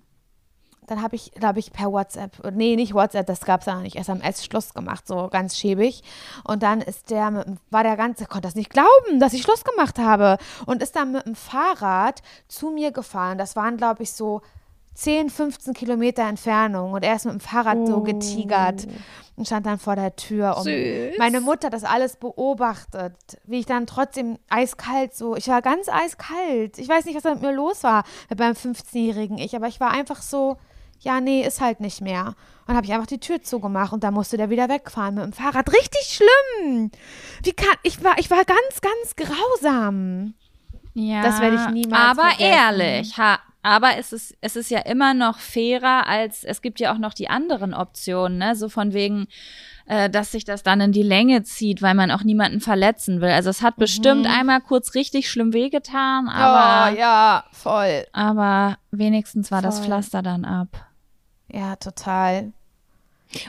dann 0.89 1.01
habe 1.01 1.15
ich, 1.15 1.31
glaube 1.33 1.59
ich, 1.59 1.71
per 1.71 1.91
WhatsApp, 1.91 2.53
nee, 2.53 2.75
nicht 2.75 2.93
WhatsApp, 2.93 3.27
das 3.27 3.41
gab 3.41 3.61
es 3.61 3.67
ja 3.67 3.75
noch 3.75 3.83
nicht, 3.83 3.95
SMS 3.95 4.43
Schluss 4.43 4.73
gemacht, 4.73 5.07
so 5.07 5.27
ganz 5.29 5.55
schäbig. 5.55 6.03
Und 6.43 6.63
dann 6.63 6.81
ist 6.81 7.11
der, 7.11 7.45
war 7.69 7.83
der 7.83 7.95
ganze, 7.95 8.25
konnte 8.25 8.47
das 8.47 8.55
nicht 8.55 8.71
glauben, 8.71 9.19
dass 9.19 9.33
ich 9.33 9.43
Schluss 9.43 9.63
gemacht 9.63 9.99
habe. 9.99 10.37
Und 10.65 10.81
ist 10.81 10.95
dann 10.95 11.11
mit 11.11 11.25
dem 11.25 11.35
Fahrrad 11.35 12.21
zu 12.47 12.71
mir 12.71 12.91
gefahren. 12.91 13.37
Das 13.37 13.55
waren, 13.55 13.77
glaube 13.77 14.03
ich, 14.03 14.13
so 14.13 14.41
10, 14.99 15.29
15 15.29 15.73
Kilometer 15.73 16.23
Entfernung. 16.23 16.91
Und 16.91 17.03
er 17.03 17.15
ist 17.15 17.25
mit 17.25 17.33
dem 17.33 17.39
Fahrrad 17.39 17.87
so 17.87 18.01
getigert 18.01 18.85
und 19.37 19.45
stand 19.45 19.65
dann 19.65 19.79
vor 19.79 19.95
der 19.95 20.17
Tür. 20.17 20.57
Und 20.57 21.17
meine 21.17 21.39
Mutter 21.39 21.67
hat 21.67 21.73
das 21.73 21.85
alles 21.85 22.17
beobachtet, 22.17 23.15
wie 23.45 23.59
ich 23.59 23.65
dann 23.65 23.87
trotzdem 23.87 24.37
eiskalt 24.49 25.15
so, 25.15 25.37
ich 25.37 25.47
war 25.47 25.61
ganz 25.61 25.87
eiskalt. 25.87 26.77
Ich 26.77 26.89
weiß 26.89 27.05
nicht, 27.05 27.15
was 27.15 27.23
da 27.23 27.33
mit 27.33 27.41
mir 27.41 27.53
los 27.53 27.83
war 27.83 28.03
beim 28.35 28.53
15-jährigen 28.53 29.37
Ich, 29.37 29.55
aber 29.55 29.67
ich 29.67 29.79
war 29.79 29.91
einfach 29.91 30.21
so, 30.21 30.57
ja, 30.99 31.21
nee, 31.21 31.45
ist 31.47 31.61
halt 31.61 31.79
nicht 31.79 32.01
mehr. 32.01 32.27
Und 32.27 32.67
dann 32.67 32.75
habe 32.75 32.85
ich 32.85 32.91
einfach 32.91 33.07
die 33.07 33.21
Tür 33.21 33.41
zugemacht 33.41 33.93
und 33.93 34.03
da 34.03 34.11
musste 34.11 34.35
der 34.35 34.49
wieder 34.49 34.67
wegfahren 34.67 35.15
mit 35.15 35.23
dem 35.23 35.31
Fahrrad. 35.33 35.71
Richtig 35.71 36.19
schlimm. 36.19 36.91
Wie 37.43 37.53
kann, 37.53 37.75
ich 37.83 38.03
war, 38.03 38.17
ich 38.17 38.29
war 38.29 38.43
ganz, 38.43 38.81
ganz 38.81 39.15
grausam. 39.15 40.33
Ja, 40.93 41.21
Das 41.23 41.39
werde 41.39 41.55
ich 41.55 41.69
niemals 41.69 42.03
Aber 42.19 42.29
vergessen. 42.31 42.51
ehrlich, 42.51 43.17
ha, 43.17 43.39
aber 43.61 43.97
es 43.97 44.13
ist, 44.13 44.35
es 44.41 44.55
ist 44.55 44.71
ja 44.71 44.79
immer 44.79 45.13
noch 45.13 45.39
fairer, 45.39 46.07
als 46.07 46.43
es 46.43 46.61
gibt 46.61 46.79
ja 46.79 46.93
auch 46.93 46.97
noch 46.97 47.13
die 47.13 47.29
anderen 47.29 47.73
Optionen, 47.73 48.37
ne? 48.37 48.55
So 48.55 48.69
von 48.69 48.93
wegen, 48.93 49.27
äh, 49.85 50.09
dass 50.09 50.31
sich 50.31 50.45
das 50.45 50.63
dann 50.63 50.79
in 50.79 50.91
die 50.91 51.03
Länge 51.03 51.43
zieht, 51.43 51.81
weil 51.81 51.93
man 51.93 52.11
auch 52.11 52.23
niemanden 52.23 52.61
verletzen 52.61 53.21
will. 53.21 53.29
Also 53.29 53.49
es 53.49 53.61
hat 53.61 53.75
bestimmt 53.75 54.27
einmal 54.27 54.61
kurz 54.61 54.95
richtig 54.95 55.29
schlimm 55.29 55.51
wehgetan, 55.51 56.29
aber, 56.29 56.93
oh, 56.93 56.99
ja, 56.99 57.43
voll. 57.51 58.05
aber 58.13 58.77
wenigstens 58.91 59.51
war 59.51 59.61
das 59.61 59.79
Voll. 59.79 59.87
Pflaster 59.87 60.21
dann 60.21 60.45
ab. 60.45 60.85
Ja, 61.51 61.75
total. 61.75 62.53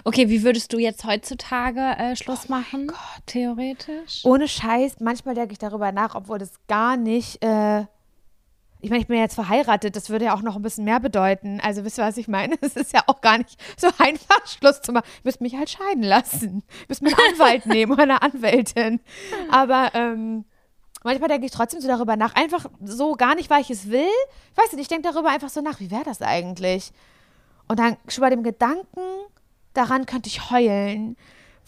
Okay, 0.04 0.28
wie 0.28 0.42
würdest 0.42 0.72
du 0.72 0.78
jetzt 0.78 1.04
heutzutage 1.04 1.80
äh, 1.80 2.16
Schluss 2.16 2.48
machen? 2.48 2.92
Theoretisch? 3.26 4.24
Ohne 4.24 4.46
Scheiß, 4.46 4.96
manchmal 5.00 5.34
denke 5.34 5.52
ich 5.52 5.58
darüber 5.58 5.90
nach, 5.92 6.14
obwohl 6.14 6.38
das 6.38 6.52
gar 6.68 6.96
nicht, 6.96 7.42
äh, 7.42 7.86
ich 8.82 8.90
meine, 8.90 9.02
ich 9.02 9.08
bin 9.08 9.16
ja 9.16 9.22
jetzt 9.22 9.34
verheiratet, 9.34 9.94
das 9.94 10.10
würde 10.10 10.26
ja 10.26 10.34
auch 10.34 10.42
noch 10.42 10.56
ein 10.56 10.62
bisschen 10.62 10.84
mehr 10.84 11.00
bedeuten. 11.00 11.60
Also 11.60 11.84
wisst 11.84 11.98
ihr, 11.98 12.04
was 12.04 12.16
ich 12.16 12.28
meine? 12.28 12.56
Es 12.60 12.76
ist 12.76 12.92
ja 12.92 13.02
auch 13.06 13.20
gar 13.20 13.38
nicht 13.38 13.60
so 13.76 13.88
einfach, 13.98 14.46
Schluss 14.46 14.80
zu 14.80 14.92
machen. 14.92 15.06
Ihr 15.18 15.20
müsst 15.24 15.40
mich 15.40 15.56
halt 15.56 15.70
scheiden 15.70 16.02
lassen. 16.02 16.62
Ihr 16.80 16.86
müsst 16.88 17.02
mir 17.02 17.10
einen 17.10 17.32
Anwalt 17.32 17.66
nehmen 17.66 17.92
oder 17.92 18.02
eine 18.04 18.22
Anwältin. 18.22 19.00
Aber 19.50 19.90
ähm, 19.94 20.44
manchmal 21.02 21.28
denke 21.28 21.46
ich 21.46 21.52
trotzdem 21.52 21.80
so 21.80 21.88
darüber 21.88 22.16
nach. 22.16 22.34
Einfach 22.34 22.66
so 22.82 23.14
gar 23.14 23.34
nicht, 23.34 23.50
weil 23.50 23.60
ich 23.60 23.70
es 23.70 23.90
will. 23.90 24.08
Ich 24.52 24.58
weiß 24.58 24.72
nicht, 24.72 24.82
ich 24.82 24.88
denke 24.88 25.10
darüber 25.10 25.28
einfach 25.28 25.50
so 25.50 25.60
nach, 25.60 25.80
wie 25.80 25.90
wäre 25.90 26.04
das 26.04 26.22
eigentlich? 26.22 26.92
Und 27.68 27.78
dann 27.78 27.96
schon 28.08 28.22
bei 28.22 28.30
dem 28.30 28.42
Gedanken, 28.42 29.00
daran 29.74 30.06
könnte 30.06 30.28
ich 30.28 30.50
heulen. 30.50 31.16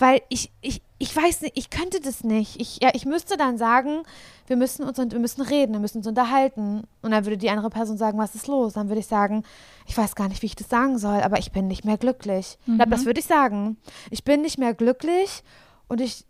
Weil 0.03 0.21
ich, 0.31 0.51
ich, 0.63 0.83
ich 0.99 1.15
weiß 1.15 1.43
nicht, 1.43 1.57
ich 1.57 1.71
könnte 1.71 2.01
das 2.01 2.25
nicht. 2.25 2.61
Ich, 2.61 2.81
ja, 2.83 2.91
ich 2.93 3.07
müsste 3.07 3.37
dann 3.37 3.57
sagen, 3.57 4.03
wir 4.49 4.57
müssen 4.57 4.83
uns 4.83 4.99
und 4.99 5.13
wir 5.13 5.21
müssen 5.21 5.43
reden, 5.43 5.75
wir 5.75 5.79
müssen 5.79 5.99
uns 5.99 6.09
unterhalten. 6.09 6.83
Und 7.03 7.13
dann 7.13 7.25
würde 7.25 7.39
die 7.39 7.51
andere 7.51 7.71
Person 7.71 7.97
sagen, 7.97 8.19
was 8.19 8.35
ist 8.35 8.49
los? 8.49 8.73
Dann 8.73 8.89
würde 8.89 8.99
ich 8.99 9.07
sagen, 9.07 9.45
ich 9.87 9.97
weiß 9.97 10.17
gar 10.17 10.27
nicht, 10.29 10.43
wie 10.43 10.47
ich 10.47 10.57
das 10.57 10.69
sagen 10.69 10.99
soll, 10.99 11.21
aber 11.21 11.39
ich 11.39 11.53
bin 11.53 11.69
nicht 11.69 11.85
mehr 11.85 11.99
glücklich. 11.99 12.59
Ich 12.67 12.75
glaube, 12.75 12.91
das 12.91 13.05
würde 13.05 13.21
ich 13.21 13.27
sagen. 13.27 13.77
Ich 14.11 14.25
bin 14.25 14.43
nicht 14.43 14.59
mehr 14.59 14.75
glücklich 14.75 15.45
und 15.87 16.01
ich, 16.01 16.25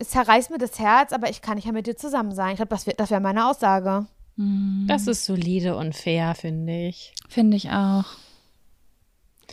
es 0.00 0.08
zerreißt 0.08 0.50
mir 0.50 0.58
das 0.58 0.80
Herz, 0.80 1.12
aber 1.12 1.30
ich 1.30 1.40
kann 1.40 1.54
nicht 1.54 1.66
mehr 1.66 1.72
mit 1.74 1.86
dir 1.86 1.96
zusammen 1.96 2.34
sein. 2.34 2.50
Ich 2.50 2.56
glaube, 2.56 2.70
das 2.70 2.84
wäre 2.84 2.96
das 2.96 3.12
wär 3.12 3.20
meine 3.20 3.48
Aussage. 3.48 4.06
Das 4.88 5.06
ist 5.06 5.24
solide 5.24 5.76
und 5.76 5.94
fair, 5.94 6.34
finde 6.34 6.88
ich. 6.88 7.14
Finde 7.28 7.56
ich 7.56 7.70
auch. 7.70 8.06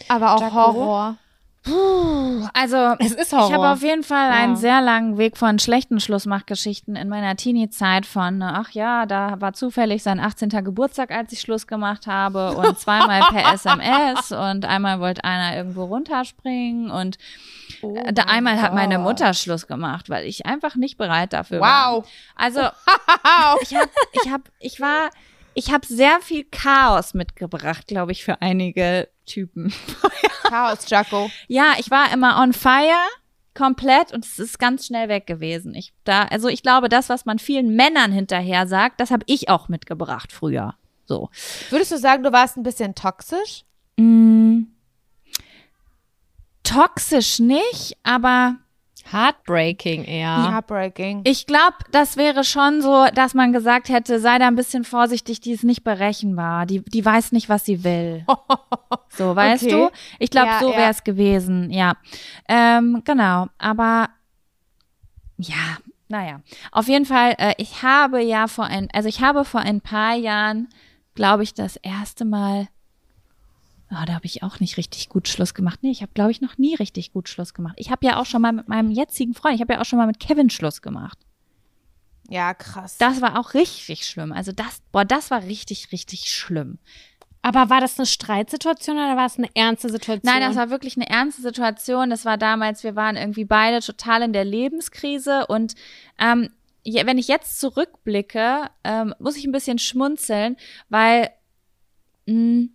Aber 0.08 0.34
auch 0.34 0.42
Jaco? 0.42 0.56
Horror. 0.56 1.18
Puh, 1.64 2.48
also 2.56 2.96
Es 2.98 3.12
ist 3.12 3.34
Horror. 3.34 3.48
ich 3.48 3.54
habe 3.54 3.70
auf 3.70 3.84
jeden 3.84 4.02
Fall 4.04 4.30
Ja. 4.30 4.36
einen 4.36 4.56
sehr 4.56 4.82
langen 4.82 5.20
Weg 5.20 5.38
von 5.38 5.60
schlechten 5.60 6.00
Schlussmachgeschichten 6.00 6.96
in 6.96 7.08
meiner 7.08 7.36
Teenie-Zeit 7.36 8.08
von, 8.08 8.42
ach 8.42 8.72
ja, 8.72 9.06
da 9.06 9.40
war 9.40 9.54
zufällig 9.54 10.02
sein 10.02 10.20
18. 10.20 10.50
Geburtstag, 10.64 11.12
als 11.12 11.32
ich 11.34 11.42
Schluss 11.42 11.68
gemacht 11.68 12.08
habe 12.08 12.54
und 12.58 12.80
zweimal 12.80 13.22
per 13.30 13.54
SMS 13.54 14.32
und 14.32 14.66
einmal 14.66 15.00
wollte 15.00 15.24
einer 15.24 15.56
irgendwo 15.56 15.84
runterspringen 15.86 16.90
und 16.90 17.18
äh, 17.84 18.12
da 18.12 18.24
einmal 18.24 18.60
hat 18.60 18.74
meine 18.74 18.98
Mutter 18.98 19.34
Schluss 19.36 19.68
gemacht, 19.68 20.10
weil 20.10 20.26
ich 20.26 20.48
einfach 20.48 20.76
nicht 20.76 20.98
bereit 20.98 21.32
dafür 21.34 21.60
war. 21.60 21.98
Wow. 21.98 22.10
Also 22.36 22.62
ich 23.62 23.76
hab, 23.76 23.90
ich 24.24 24.32
hab, 24.32 24.42
ich 24.60 24.82
war, 24.82 25.12
ich 25.54 25.72
habe 25.72 25.86
sehr 25.86 26.20
viel 26.22 26.44
Chaos 26.50 27.14
mitgebracht, 27.14 27.86
glaube 27.86 28.14
ich, 28.14 28.24
für 28.24 28.42
einige 28.42 29.10
Typen. 29.26 29.74
Chaos, 30.44 30.90
Jaco. 30.90 31.30
Ja, 31.48 31.74
ich 31.78 31.92
war 31.92 32.12
immer 32.14 32.42
on 32.42 32.54
fire 32.54 33.08
komplett 33.54 34.14
und 34.14 34.26
es 34.26 34.40
ist 34.40 34.60
ganz 34.60 34.88
schnell 34.88 35.10
weg 35.10 35.28
gewesen. 35.28 35.76
Ich 35.76 35.94
da, 36.04 36.24
also 36.24 36.48
ich 36.48 36.64
glaube, 36.64 36.90
das, 36.90 37.10
was 37.10 37.26
man 37.26 37.40
vielen 37.40 37.76
Männern 37.76 38.12
hinterher 38.12 38.68
sagt, 38.68 39.00
das 39.00 39.12
habe 39.12 39.24
ich 39.28 39.50
auch 39.50 39.68
mitgebracht 39.68 40.32
früher. 40.32 40.76
So. 41.06 41.30
Würdest 41.70 41.92
du 41.92 41.98
sagen, 41.98 42.24
du 42.24 42.32
warst 42.32 42.58
ein 42.58 42.64
bisschen 42.64 42.96
toxisch? 42.96 43.66
Mm, 43.98 44.64
toxisch 46.64 47.40
nicht, 47.40 47.98
aber 48.04 48.56
Heartbreaking 49.12 50.06
eher. 50.06 50.52
Heartbreaking. 50.52 51.22
ich 51.26 51.46
glaube, 51.46 51.76
das 51.92 52.18
wäre 52.18 52.44
schon 52.44 52.82
so, 52.82 53.06
dass 53.14 53.34
man 53.34 53.52
gesagt 53.54 53.90
hätte, 53.90 54.20
sei 54.20 54.38
da 54.40 54.48
ein 54.48 54.56
bisschen 54.56 54.84
vorsichtig, 54.84 55.42
die 55.42 55.52
ist 55.52 55.64
nicht 55.64 55.84
berechenbar, 55.84 56.66
die, 56.66 56.82
die 56.84 57.04
weiß 57.04 57.32
nicht, 57.32 57.50
was 57.50 57.66
sie 57.66 57.84
will. 57.84 58.26
So, 59.14 59.36
weißt 59.36 59.64
Okay. 59.66 59.72
du? 59.74 59.90
Ich 60.20 60.30
glaube, 60.30 60.48
Ja, 60.48 60.60
so 60.62 60.72
ja. 60.72 60.78
wäre 60.78 60.92
es 60.92 61.04
gewesen, 61.04 61.70
ja. 61.70 61.96
Ähm, 62.48 63.02
genau, 63.04 63.48
aber 63.58 64.08
ja, 65.38 65.78
naja. 66.08 66.42
Auf 66.72 66.88
jeden 66.88 67.06
Fall, 67.06 67.36
äh, 67.38 67.54
ich 67.58 67.84
habe 67.84 68.22
ja 68.24 68.48
vor 68.48 68.66
ein, 68.66 68.88
also 68.94 69.10
ich 69.10 69.22
habe 69.22 69.44
vor 69.44 69.60
ein 69.62 69.82
paar 69.82 70.16
Jahren, 70.16 70.70
glaube 71.16 71.44
ich, 71.44 71.54
das 71.54 71.76
erste 71.78 72.24
Mal, 72.26 72.68
oh, 73.92 74.06
da 74.06 74.14
habe 74.14 74.26
ich 74.26 74.44
auch 74.44 74.60
nicht 74.60 74.78
richtig 74.78 75.10
gut 75.10 75.28
Schluss 75.28 75.54
gemacht. 75.54 75.80
Nee, 75.82 75.92
ich 75.92 76.02
habe, 76.02 76.12
glaube 76.14 76.32
ich, 76.32 76.42
noch 76.42 76.58
nie 76.58 76.76
richtig 76.76 77.12
gut 77.14 77.30
Schluss 77.30 77.54
gemacht. 77.54 77.76
Ich 77.78 77.92
habe 77.92 78.06
ja 78.06 78.20
auch 78.20 78.26
schon 78.26 78.42
mal 78.42 78.52
mit 78.54 78.68
meinem 78.68 78.92
jetzigen 78.92 79.34
Freund, 79.34 79.56
ich 79.56 79.62
habe 79.62 79.74
ja 79.74 79.82
auch 79.82 79.86
schon 79.86 79.98
mal 79.98 80.08
mit 80.08 80.20
Kevin 80.20 80.50
Schluss 80.50 80.82
gemacht. 80.82 81.18
ja, 82.30 82.54
krass. 82.54 82.98
Das 82.98 83.22
war 83.22 83.38
auch 83.40 83.54
richtig 83.54 84.06
schlimm. 84.06 84.32
Also 84.32 84.52
das, 84.54 84.82
boah, 84.92 85.04
das 85.06 85.32
war 85.32 85.44
richtig, 85.44 85.92
richtig 85.92 86.32
schlimm. 86.32 86.80
Aber 87.44 87.70
war 87.70 87.82
das 87.82 87.98
eine 87.98 88.06
Streitsituation 88.06 88.98
oder 88.98 89.18
war 89.18 89.26
es 89.26 89.38
eine 89.38 89.50
ernste 89.56 89.90
Situation? 89.90 90.32
Nein, 90.32 90.42
das 90.48 90.56
war 90.56 90.70
wirklich 90.70 90.96
eine 90.96 91.10
ernste 91.10 91.42
Situation. 91.42 92.10
Das 92.12 92.24
war 92.24 92.38
damals, 92.38 92.84
wir 92.84 92.96
waren 92.96 93.18
irgendwie 93.18 93.46
beide 93.46 93.80
total 93.80 94.22
in 94.22 94.32
der 94.32 94.46
Lebenskrise 94.46 95.48
und 95.48 95.74
ähm, 96.20 96.50
wenn 96.86 97.18
ich 97.18 97.28
jetzt 97.28 97.60
zurückblicke, 97.60 98.70
ähm, 98.84 99.14
muss 99.20 99.38
ich 99.38 99.46
ein 99.46 99.52
bisschen 99.52 99.80
schmunzeln, 99.80 100.56
weil 100.90 101.32
mh, 102.28 102.68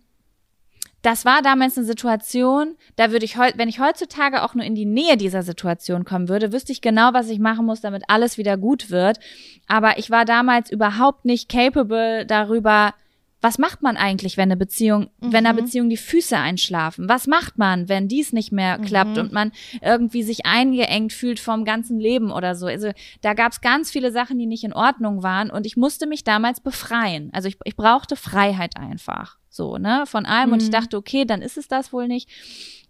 das 1.01 1.25
war 1.25 1.41
damals 1.41 1.77
eine 1.77 1.85
Situation, 1.85 2.75
da 2.95 3.11
würde 3.11 3.25
ich 3.25 3.37
heute, 3.37 3.57
wenn 3.57 3.69
ich 3.69 3.79
heutzutage 3.79 4.43
auch 4.43 4.55
nur 4.55 4.65
in 4.65 4.75
die 4.75 4.85
Nähe 4.85 5.17
dieser 5.17 5.43
Situation 5.43 6.05
kommen 6.05 6.27
würde, 6.27 6.51
wüsste 6.51 6.71
ich 6.71 6.81
genau, 6.81 7.13
was 7.13 7.29
ich 7.29 7.39
machen 7.39 7.65
muss, 7.65 7.81
damit 7.81 8.03
alles 8.07 8.37
wieder 8.37 8.57
gut 8.57 8.89
wird. 8.89 9.19
Aber 9.67 9.99
ich 9.99 10.09
war 10.09 10.25
damals 10.25 10.71
überhaupt 10.71 11.25
nicht 11.25 11.49
capable 11.49 12.25
darüber, 12.25 12.93
was 13.39 13.59
macht 13.59 13.83
man 13.83 13.97
eigentlich, 13.97 14.35
wenn 14.35 14.49
eine 14.49 14.57
Beziehung, 14.57 15.09
wenn 15.19 15.45
einer 15.45 15.53
Beziehung 15.53 15.89
die 15.89 15.97
Füße 15.97 16.35
einschlafen? 16.35 17.07
Was 17.07 17.27
macht 17.27 17.57
man, 17.59 17.87
wenn 17.87 18.07
dies 18.07 18.33
nicht 18.33 18.51
mehr 18.51 18.79
klappt 18.79 19.19
und 19.19 19.31
man 19.31 19.51
irgendwie 19.81 20.23
sich 20.23 20.47
eingeengt 20.47 21.13
fühlt 21.13 21.39
vom 21.39 21.63
ganzen 21.63 21.99
Leben 21.99 22.31
oder 22.31 22.55
so? 22.55 22.65
Also 22.65 22.91
da 23.21 23.35
gab 23.35 23.51
es 23.51 23.61
ganz 23.61 23.91
viele 23.91 24.11
Sachen, 24.11 24.39
die 24.39 24.47
nicht 24.47 24.63
in 24.63 24.73
Ordnung 24.73 25.21
waren 25.21 25.51
und 25.51 25.67
ich 25.67 25.77
musste 25.77 26.07
mich 26.07 26.23
damals 26.23 26.61
befreien. 26.61 27.29
Also 27.31 27.47
ich, 27.47 27.57
ich 27.63 27.75
brauchte 27.75 28.15
Freiheit 28.15 28.75
einfach, 28.75 29.37
so 29.57 29.77
ne, 29.77 30.05
von 30.05 30.25
allem 30.25 30.53
und 30.53 30.63
ich 30.63 30.69
dachte, 30.69 30.95
okay, 30.95 31.25
dann 31.25 31.41
ist 31.41 31.57
es 31.57 31.67
das 31.67 31.91
wohl 31.91 32.07
nicht 32.07 32.29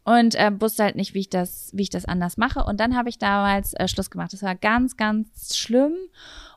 und 0.08 0.36
äh, 0.36 0.54
wusste 0.62 0.84
halt 0.84 0.96
nicht, 0.96 1.14
wie 1.14 1.20
ich 1.20 1.30
das, 1.30 1.70
wie 1.74 1.82
ich 1.82 1.90
das 1.90 2.06
anders 2.06 2.38
mache. 2.38 2.64
Und 2.64 2.80
dann 2.80 2.96
habe 2.96 3.10
ich 3.10 3.18
damals 3.18 3.74
äh, 3.74 3.90
Schluss 3.90 4.10
gemacht. 4.10 4.32
Das 4.32 4.42
war 4.42 4.56
ganz, 4.56 4.96
ganz 4.96 5.58
schlimm. 5.58 5.96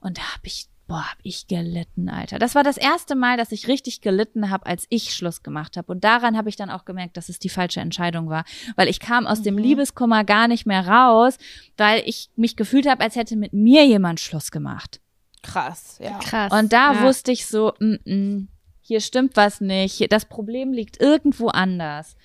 Und 0.00 0.18
da 0.18 0.22
habe 0.22 0.42
ich, 0.44 0.68
boah, 0.86 1.02
hab 1.10 1.18
ich 1.24 1.48
gelitten, 1.48 2.08
Alter. 2.08 2.38
Das 2.38 2.54
war 2.54 2.62
das 2.62 2.76
erste 2.76 3.16
Mal, 3.16 3.36
dass 3.36 3.50
ich 3.50 3.66
richtig 3.66 4.02
gelitten 4.02 4.50
habe, 4.50 4.66
als 4.66 4.86
ich 4.88 5.12
Schluss 5.12 5.42
gemacht 5.42 5.76
habe. 5.76 5.90
Und 5.90 6.04
daran 6.04 6.36
habe 6.36 6.48
ich 6.48 6.54
dann 6.54 6.70
auch 6.70 6.84
gemerkt, 6.84 7.16
dass 7.16 7.28
es 7.28 7.40
die 7.40 7.48
falsche 7.48 7.80
Entscheidung 7.80 8.28
war, 8.28 8.44
weil 8.76 8.86
ich 8.86 9.00
kam 9.00 9.26
aus 9.26 9.42
dem 9.42 9.58
Liebeskummer 9.58 10.22
gar 10.22 10.46
nicht 10.46 10.64
mehr 10.64 10.86
raus, 10.86 11.36
weil 11.76 12.04
ich 12.06 12.30
mich 12.36 12.54
gefühlt 12.54 12.88
habe, 12.88 13.02
als 13.02 13.16
hätte 13.16 13.34
mit 13.34 13.52
mir 13.52 13.84
jemand 13.84 14.20
Schluss 14.20 14.52
gemacht. 14.52 15.00
krass, 15.42 15.98
ja. 16.00 16.18
krass. 16.18 16.52
Und 16.52 16.72
da 16.72 16.92
ja. 16.92 17.02
wusste 17.02 17.32
ich 17.32 17.46
so, 17.46 17.72
mm, 17.80 17.94
mm, 18.04 18.48
hier 18.90 19.00
stimmt 19.00 19.36
was 19.36 19.60
nicht. 19.60 20.10
Das 20.10 20.24
Problem 20.24 20.72
liegt 20.72 21.00
irgendwo 21.00 21.46
anders. 21.46 22.16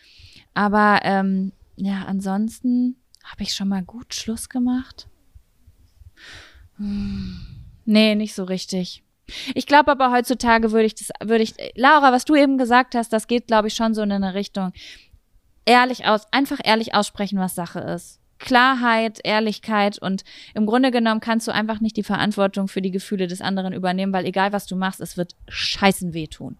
Aber 0.56 1.02
ähm, 1.04 1.52
ja, 1.76 2.06
ansonsten 2.08 2.96
habe 3.24 3.44
ich 3.44 3.54
schon 3.54 3.68
mal 3.68 3.84
gut 3.84 4.16
Schluss 4.16 4.50
gemacht. 4.50 5.08
Hm, 6.78 7.46
nee, 7.86 8.16
nicht 8.16 8.34
so 8.34 8.46
richtig. 8.46 9.04
Ich 9.54 9.68
glaube 9.68 9.92
aber 9.92 10.12
heutzutage 10.12 10.72
würde 10.72 10.88
ich 10.88 10.96
das, 10.96 11.10
würde 11.24 11.44
ich, 11.44 11.54
Laura, 11.76 12.12
was 12.12 12.26
du 12.26 12.34
eben 12.34 12.58
gesagt 12.58 12.96
hast, 12.96 13.14
das 13.14 13.28
geht, 13.28 13.46
glaube 13.46 13.68
ich, 13.68 13.76
schon 13.76 13.94
so 13.94 14.02
in 14.02 14.12
eine 14.12 14.34
Richtung. 14.34 14.74
Ehrlich 15.66 16.08
aus, 16.08 16.26
einfach 16.32 16.60
ehrlich 16.64 16.96
aussprechen, 16.96 17.38
was 17.38 17.54
Sache 17.54 17.80
ist. 17.80 18.20
Klarheit, 18.40 19.20
Ehrlichkeit 19.24 19.98
und 19.98 20.24
im 20.54 20.66
Grunde 20.66 20.92
genommen 20.92 21.22
kannst 21.22 21.48
du 21.48 21.54
einfach 21.54 21.80
nicht 21.80 21.98
die 21.98 22.04
Verantwortung 22.04 22.68
für 22.68 22.82
die 22.82 22.92
Gefühle 22.92 23.28
des 23.28 23.42
anderen 23.42 23.74
übernehmen, 23.74 24.14
weil 24.14 24.26
egal 24.26 24.52
was 24.52 24.66
du 24.66 24.76
machst, 24.76 25.00
es 25.00 25.18
wird 25.18 25.36
scheißen 25.48 26.14
wehtun. 26.14 26.58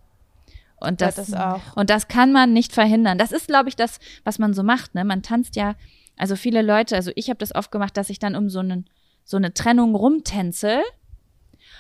Und 0.78 1.02
das, 1.02 1.16
das 1.16 1.34
auch. 1.34 1.62
und 1.76 1.90
das 1.90 2.08
kann 2.08 2.32
man 2.32 2.54
nicht 2.54 2.74
verhindern. 2.74 3.18
Das 3.18 3.32
ist, 3.32 3.48
glaube 3.48 3.70
ich, 3.70 3.76
das, 3.76 4.00
was 4.24 4.40
man 4.40 4.54
so 4.54 4.64
macht. 4.64 4.94
Ne? 4.94 5.04
Man 5.06 5.22
tanzt 5.22 5.56
ja, 5.56 5.76
also 6.18 6.36
viele 6.36 6.62
Leute, 6.62 6.96
also 6.96 7.12
ich 7.16 7.30
habe 7.30 7.40
das 7.40 7.56
oft 7.56 7.72
gemacht, 7.72 7.98
dass 7.98 8.10
ich 8.10 8.20
dann 8.20 8.36
um 8.36 8.50
so, 8.50 8.60
einen, 8.60 8.86
so 9.24 9.38
eine 9.38 9.54
Trennung 9.54 9.96
rumtänzel 9.96 10.82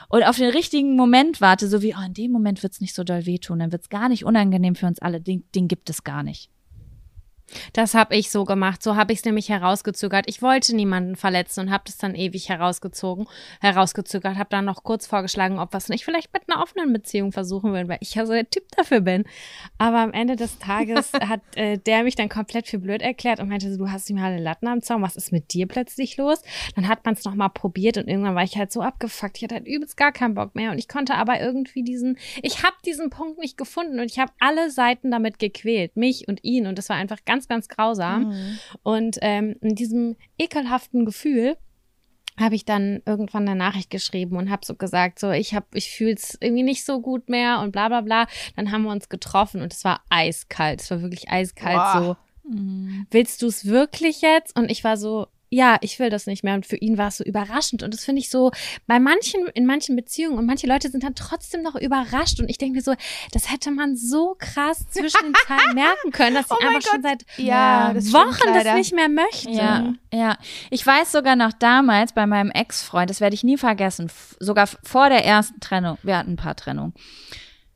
und 0.10 0.24
auf 0.24 0.38
den 0.38 0.50
richtigen 0.50 0.96
Moment 0.96 1.41
warte, 1.41 1.68
so 1.68 1.82
wie, 1.82 1.96
oh, 1.96 2.06
in 2.06 2.14
dem 2.14 2.32
Moment 2.32 2.64
wird's 2.64 2.82
nicht 2.82 2.96
so 2.96 3.04
doll 3.04 3.26
wehtun, 3.26 3.60
dann 3.60 3.72
wird's 3.72 3.89
gar 3.89 4.10
nicht 4.10 4.26
unangenehm 4.26 4.76
für 4.76 4.88
uns 4.88 5.00
alle. 5.00 5.22
Den, 5.22 5.43
den 5.54 5.68
gibt 5.68 5.89
es 5.89 6.04
gar 6.04 6.24
nicht. 6.24 6.50
Das 7.74 7.93
habe 7.93 8.16
ich 8.16 8.32
so 8.32 8.46
gemacht. 8.46 8.82
So 8.82 8.96
habe 8.96 9.14
ich 9.14 9.20
es 9.20 9.26
nämlich 9.26 9.50
herausgezögert. 9.50 10.26
Ich 10.28 10.41
wollte 10.41 10.76
niemanden 10.76 11.16
verletzen 11.16 11.62
und 11.62 11.72
habe 11.72 11.84
das 11.86 11.98
dann 11.98 12.16
ewig 12.16 12.50
herausgezogen, 12.50 13.28
herausgezögert. 13.62 14.38
Habe 14.38 14.50
dann 14.50 14.66
noch 14.66 14.84
kurz 14.84 15.08
vorgeschlagen, 15.08 15.60
ob 15.60 15.74
was 15.74 15.89
nicht 15.89 16.06
vielleicht 16.06 16.34
mit 16.34 16.43
einer 16.48 16.62
offenen 16.62 16.91
Beziehung 16.93 17.32
versuchen 17.32 17.74
will, 17.74 17.88
weil 17.88 17.98
ich 18.02 18.16
ja 18.16 18.26
so 18.26 18.34
der 18.34 18.50
Typ 18.50 18.64
dafür 18.76 19.02
bin. 19.02 19.26
Aber 19.78 20.00
am 20.00 20.14
Ende 20.14 20.36
des 20.36 20.60
Tages 20.60 21.12
hat 21.22 21.41
äh, 21.56 21.78
der 21.78 22.04
mich 22.04 22.16
dann 22.16 22.30
komplett 22.30 22.68
für 22.68 22.80
blöd 22.80 23.02
erklärt 23.02 23.39
und 23.39 23.50
meinte, 23.50 23.76
du 23.78 23.89
hast 23.89 24.10
ihm 24.10 24.18
alle 24.18 24.39
Latten 24.39 24.68
am 24.68 24.82
Zaun. 24.82 25.02
Was 25.02 25.16
ist 25.16 25.32
mit 25.32 25.54
dir 25.54 25.68
plötzlich 25.68 26.18
los? 26.18 26.41
Dann 26.76 26.88
hat 26.88 27.06
man 27.06 27.14
es 27.14 27.24
noch 27.26 27.36
mal 27.36 27.50
probiert 27.50 27.98
und 27.98 28.08
irgendwann 28.08 28.36
war 28.36 28.43
ich 28.43 28.58
halt 28.58 28.72
so 28.72 28.82
abgefuckt. 28.82 29.38
Ich 29.38 29.43
hatte 29.43 29.56
halt 29.56 29.68
übelst 29.68 29.98
gar 29.98 30.12
keinen 30.12 30.36
Bock 30.36 30.56
mehr 30.56 30.72
und 30.72 30.78
ich 30.78 30.88
konnte 30.88 31.16
aber 31.16 31.39
irgendwie 31.39 31.84
diesen, 31.84 32.18
ich 32.41 32.64
habe 32.64 32.76
diesen 32.86 33.10
Punkt 33.10 33.39
nicht 33.39 33.58
gefunden 33.58 34.00
und 34.00 34.12
ich 34.12 34.20
habe 34.20 34.32
alle 34.39 34.72
Seiten 34.72 35.12
damit 35.12 35.39
gequält, 35.39 35.96
mich 35.96 36.28
und 36.28 36.43
ihn 36.43 36.68
und 36.68 36.78
das 36.78 36.89
war 36.89 36.96
einfach 36.96 37.20
ganz, 37.26 37.35
ganz 37.48 37.68
grausam. 37.68 38.34
Und 38.84 39.18
ähm, 39.22 39.56
in 39.62 39.76
diesem 39.76 40.16
ekelhaften 40.38 41.06
Gefühl 41.06 41.58
habe 42.40 42.56
ich 42.56 42.66
dann 42.66 43.02
irgendwann 43.06 43.48
eine 43.48 43.58
Nachricht 43.58 43.90
geschrieben 43.90 44.36
und 44.36 44.50
habe 44.50 44.66
so 44.66 44.76
gesagt, 44.76 45.20
so 45.20 45.32
ich 45.32 45.54
habe, 45.54 45.68
ich 45.74 45.92
fühle 45.92 46.16
es 46.16 46.38
irgendwie 46.42 46.64
nicht 46.64 46.84
so 46.84 47.00
gut 47.00 47.30
mehr 47.30 47.62
und 47.62 47.72
bla 47.72 47.88
bla 47.88 48.02
bla. 48.02 48.28
Dann 48.56 48.72
haben 48.72 48.84
wir 48.84 48.92
uns 48.92 49.10
getroffen 49.10 49.62
und 49.62 49.72
es 49.72 49.84
war 49.86 50.02
eiskalt. 50.10 50.82
Es 50.82 50.92
war 50.92 51.02
wirklich 51.02 51.30
eiskalt 51.30 51.76
Boah. 51.76 51.94
so. 51.98 52.18
Willst 53.10 53.42
du 53.42 53.48
es 53.48 53.66
wirklich 53.66 54.22
jetzt? 54.22 54.56
Und 54.58 54.70
ich 54.70 54.84
war 54.84 54.98
so, 54.98 55.28
ja, 55.56 55.78
ich 55.80 55.99
will 55.99 56.10
das 56.10 56.26
nicht 56.28 56.43
mehr. 56.43 56.53
Und 56.56 56.66
für 56.66 56.76
ihn 56.76 56.97
war 56.97 57.08
es 57.08 57.18
so 57.18 57.24
überraschend. 57.24 57.82
Und 57.82 57.93
das 57.93 58.03
finde 58.03 58.20
ich 58.20 58.30
so 58.30 58.51
bei 58.88 58.99
manchen, 58.99 59.47
in 59.53 59.66
manchen 59.66 59.95
Beziehungen 59.95 60.38
und 60.38 60.45
manche 60.45 60.68
Leute 60.68 60.89
sind 60.89 61.03
dann 61.03 61.16
trotzdem 61.16 61.62
noch 61.62 61.76
überrascht. 61.76 62.41
Und 62.41 62.49
ich 62.49 62.58
denke 62.58 62.76
mir 62.76 62.82
so, 62.82 62.93
das 63.32 63.49
hätte 63.51 63.72
man 63.72 63.95
so 63.95 64.36
krass 64.38 64.86
zwischen 64.89 65.24
den 65.24 65.34
Zeilen 65.47 65.74
merken 65.76 66.12
können, 66.12 66.36
dass 66.36 66.51
Oh 66.51 66.58
mein 66.62 66.76
einfach 66.76 66.91
schon 66.91 67.01
seit 67.01 67.26
Ja, 67.38 67.93
das 67.93 68.10
stimmt 68.10 68.26
Wochen 68.26 68.47
das 68.53 68.64
leider. 68.66 68.76
nicht 68.76 68.93
mehr 68.93 69.08
möchte. 69.08 69.49
Ja, 69.49 69.93
ja. 70.12 70.38
Ich 70.72 70.86
weiß 70.86 71.14
sogar 71.14 71.38
noch 71.38 71.53
damals 71.53 72.12
bei 72.14 72.28
meinem 72.28 72.51
Ex-Freund, 72.51 73.10
das 73.10 73.22
werde 73.22 73.34
ich 73.34 73.43
nie 73.45 73.58
vergessen, 73.58 74.12
sogar 74.39 74.68
vor 74.68 75.08
der 75.10 75.24
ersten 75.24 75.60
Trennung, 75.62 75.97
wir 76.03 76.18
hatten 76.18 76.34
ein 76.34 76.38
paar 76.38 76.56
Trennungen, 76.56 76.93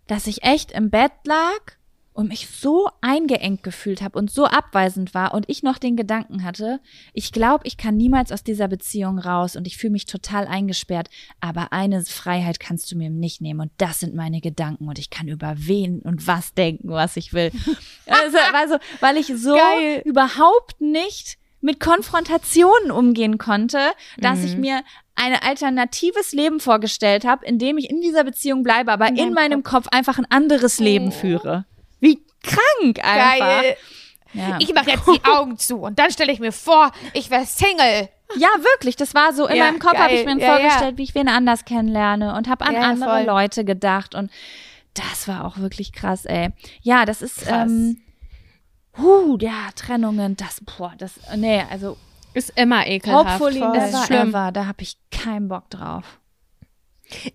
dass 0.08 0.28
ich 0.28 0.44
echt 0.44 0.72
im 0.74 0.90
Bett 0.90 1.12
lag 1.24 1.79
und 2.14 2.28
mich 2.28 2.48
so 2.50 2.90
eingeengt 3.02 3.64
gefühlt 3.64 4.02
habe 4.02 4.18
und 4.18 4.30
so 4.30 4.46
abweisend 4.46 5.14
war 5.14 5.34
und 5.34 5.46
ich 5.48 5.64
noch 5.64 5.78
den 5.78 5.96
Gedanken 5.96 6.44
hatte, 6.44 6.80
ich 7.14 7.32
glaube, 7.32 7.66
ich 7.66 7.78
kann 7.78 7.96
niemals 7.96 8.32
aus 8.32 8.44
dieser 8.44 8.68
Beziehung 8.68 9.20
raus 9.20 9.56
und 9.56 9.68
ich 9.68 9.78
fühle 9.78 9.92
mich 9.92 10.06
total 10.06 10.48
eingesperrt, 10.48 11.10
aber 11.40 11.72
eine 11.72 12.04
Freiheit 12.04 12.60
kannst 12.60 12.92
du 12.92 12.98
mir 12.98 13.10
nicht 13.10 13.42
nehmen 13.42 13.62
und 13.62 13.72
das 13.78 14.00
sind 14.00 14.16
meine 14.16 14.42
Gedanken 14.42 14.88
und 14.88 15.00
ich 15.00 15.10
kann 15.10 15.28
über 15.28 15.54
wen 15.58 16.00
und 16.00 16.28
was 16.28 16.54
denken, 16.54 16.90
was 16.90 17.16
ich 17.16 17.34
will. 17.34 17.52
also, 18.08 18.38
also 18.54 18.78
weil 19.00 19.18
ich 19.18 19.28
so 19.28 19.56
Geil. 19.56 20.02
überhaupt 20.06 20.82
nicht 20.82 21.38
mit 21.62 21.80
Konfrontationen 21.80 22.92
umgehen 22.92 23.38
konnte, 23.38 23.80
dass 24.18 24.40
mhm. 24.40 24.46
ich 24.46 24.58
mir 24.58 24.82
ein 25.16 25.36
alternatives 25.36 26.32
Leben 26.32 26.60
vorgestellt 26.60 27.26
habe, 27.26 27.46
in 27.46 27.60
dem 27.60 27.78
ich 27.78 27.90
in 27.90 28.02
dieser 28.02 28.24
Beziehung 28.24 28.64
bleibe, 28.64 28.92
aber 28.92 29.10
in, 29.10 29.18
in 29.18 29.34
meinem 29.34 29.64
Kopf. 29.64 29.70
Kopf 29.70 29.88
einfach 29.92 30.18
ein 30.18 30.26
anderes 30.30 30.80
Leben 30.80 31.10
oh. 31.10 31.12
führe. 31.12 31.66
Wie 32.00 32.24
krank 32.44 33.04
einfach. 33.04 33.62
Geil. 33.62 33.78
Ja. 34.34 34.58
Ich 34.60 34.74
mache 34.74 34.92
jetzt 34.92 35.08
die 35.08 35.24
Augen 35.26 35.58
zu 35.58 35.80
und 35.80 35.98
dann 35.98 36.12
stelle 36.12 36.32
ich 36.32 36.40
mir 36.40 36.52
vor, 36.52 36.92
ich 37.14 37.30
wäre 37.32 37.46
Single. 37.46 38.10
Ja, 38.36 38.50
wirklich. 38.60 38.96
Das 38.96 39.16
war 39.16 39.34
so, 39.34 39.48
in 39.48 39.56
ja, 39.56 39.66
meinem 39.66 39.80
Kopf 39.80 39.98
habe 39.98 40.14
ich 40.14 40.26
mir 40.26 40.38
ja, 40.38 40.56
vorgestellt, 40.56 40.98
wie 40.98 41.04
ich 41.04 41.16
wen 41.16 41.28
anders 41.28 41.66
kennenlerne 41.66 42.36
und 42.36 42.48
habe 42.48 42.66
an 42.66 42.76
andere 42.76 43.10
voll. 43.10 43.26
Leute 43.26 43.66
gedacht. 43.66 44.14
Und 44.14 44.30
das 44.94 45.28
war 45.28 45.46
auch 45.46 45.58
wirklich 45.58 45.94
krass, 45.94 46.26
ey. 46.26 46.50
Ja, 46.82 47.06
das 47.06 47.24
ist, 47.24 47.42
krass. 47.42 47.70
ähm, 47.70 48.02
huh, 48.98 49.38
ja, 49.40 49.70
Trennungen, 49.76 50.38
das, 50.38 50.62
boah, 50.62 50.94
das, 50.98 51.20
nee, 51.36 51.64
also. 51.70 51.98
Ist 52.36 52.52
immer 52.56 52.86
ekelhaft. 52.86 53.40
Hopefully 53.40 53.60
never 53.60 54.06
schlimm. 54.06 54.30
ever. 54.30 54.52
Da 54.52 54.68
habe 54.68 54.84
ich 54.84 54.98
keinen 55.10 55.48
Bock 55.48 55.68
drauf. 55.72 56.20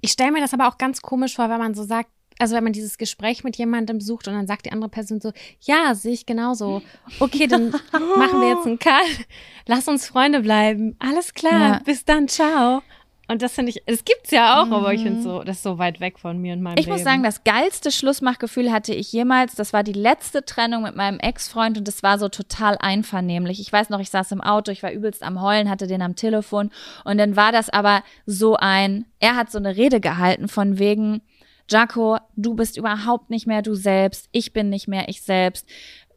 Ich 0.01 0.13
stelle 0.13 0.31
mir 0.31 0.41
das 0.41 0.55
aber 0.55 0.69
auch 0.69 0.79
ganz 0.79 1.03
komisch 1.03 1.35
vor, 1.35 1.51
wenn 1.51 1.59
man 1.59 1.75
so 1.75 1.83
sagt, 1.83 2.11
also 2.39 2.57
wenn 2.57 2.65
man 2.65 2.73
dieses 2.73 2.99
Gespräch 2.99 3.45
mit 3.45 3.57
jemandem 3.57 4.01
sucht 4.01 4.29
und 4.29 4.35
dann 4.35 4.47
sagt 4.47 4.67
die 4.67 4.73
andere 4.73 4.91
Person 4.91 5.21
so, 5.21 5.33
ja, 5.61 5.95
sehe 5.95 6.13
ich 6.13 6.27
genauso. 6.27 6.83
Okay, 7.21 7.47
dann 7.47 7.71
machen 7.93 8.41
wir 8.41 8.49
jetzt 8.57 8.67
einen 8.67 8.79
Cut. 8.79 9.27
Lass 9.67 9.89
uns 9.89 10.07
Freunde 10.07 10.41
bleiben. 10.41 10.97
Alles 10.99 11.35
klar, 11.35 11.61
ja. 11.61 11.81
bis 11.85 12.05
dann, 12.05 12.29
ciao. 12.29 12.83
Und 13.27 13.41
das 13.41 13.55
finde 13.55 13.71
ich, 13.71 13.83
es 13.87 14.05
gibt's 14.05 14.31
ja 14.33 14.61
auch, 14.61 14.67
mhm. 14.67 14.73
aber 14.75 14.93
ich 14.93 15.03
finde 15.03 15.21
mhm. 15.21 15.23
so, 15.23 15.43
das 15.45 15.57
ist 15.57 15.63
so 15.63 15.79
weit 15.79 15.99
weg 16.01 16.19
von 16.19 16.39
mir 16.39 16.53
und 16.53 16.61
meinem 16.61 16.77
Ich 16.77 16.85
Leben. 16.85 16.93
muss 16.93 17.05
sagen, 17.05 17.23
das 17.23 17.43
geilste 17.43 17.91
Schlussmachgefühl 17.91 18.71
hatte 18.71 18.93
ich 18.93 19.13
jemals. 19.13 19.55
Das 19.55 19.73
war 19.73 19.83
die 19.83 19.95
letzte 19.95 20.45
Trennung 20.45 20.83
mit 20.83 20.95
meinem 20.95 21.19
Ex-Freund 21.19 21.79
und 21.79 21.89
das 21.89 22.03
war 22.03 22.19
so 22.19 22.29
total 22.29 22.77
einvernehmlich. 22.79 23.61
Ich 23.61 23.73
weiß 23.73 23.89
noch, 23.89 24.01
ich 24.01 24.11
saß 24.11 24.33
im 24.33 24.43
Auto, 24.43 24.73
ich 24.73 24.83
war 24.83 24.93
übelst 24.93 25.23
am 25.23 25.41
Heulen, 25.41 25.71
hatte 25.71 25.87
den 25.87 26.03
am 26.03 26.17
Telefon 26.17 26.71
und 27.05 27.17
dann 27.17 27.35
war 27.35 27.51
das 27.51 27.71
aber 27.71 28.03
so 28.27 28.57
ein, 28.57 29.07
er 29.21 29.37
hat 29.37 29.51
so 29.51 29.59
eine 29.59 29.75
Rede 29.75 30.01
gehalten 30.01 30.49
von 30.49 30.79
wegen, 30.79 31.23
Jaco, 31.69 32.19
du 32.37 32.55
bist 32.55 32.77
überhaupt 32.77 33.31
nicht 33.31 33.47
mehr 33.47 33.63
du 33.63 33.75
selbst, 33.75 34.29
ich 34.33 34.53
bin 34.53 34.69
nicht 34.69 34.89
mehr 34.89 35.09
ich 35.09 35.23
selbst. 35.23 35.67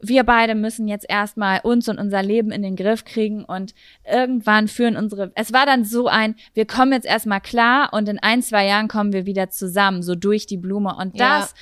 Wir 0.00 0.22
beide 0.22 0.54
müssen 0.54 0.86
jetzt 0.86 1.06
erstmal 1.08 1.60
uns 1.64 1.88
und 1.88 1.98
unser 1.98 2.22
Leben 2.22 2.52
in 2.52 2.62
den 2.62 2.76
Griff 2.76 3.04
kriegen 3.04 3.44
und 3.44 3.74
irgendwann 4.04 4.68
führen 4.68 4.96
unsere, 4.96 5.32
es 5.34 5.52
war 5.52 5.66
dann 5.66 5.84
so 5.84 6.06
ein, 6.06 6.36
wir 6.54 6.66
kommen 6.66 6.92
jetzt 6.92 7.06
erstmal 7.06 7.40
klar 7.40 7.92
und 7.92 8.08
in 8.08 8.18
ein, 8.18 8.42
zwei 8.42 8.66
Jahren 8.66 8.88
kommen 8.88 9.12
wir 9.12 9.26
wieder 9.26 9.50
zusammen, 9.50 10.02
so 10.02 10.14
durch 10.14 10.46
die 10.46 10.56
Blume. 10.56 10.94
Und 10.94 11.18
das 11.18 11.54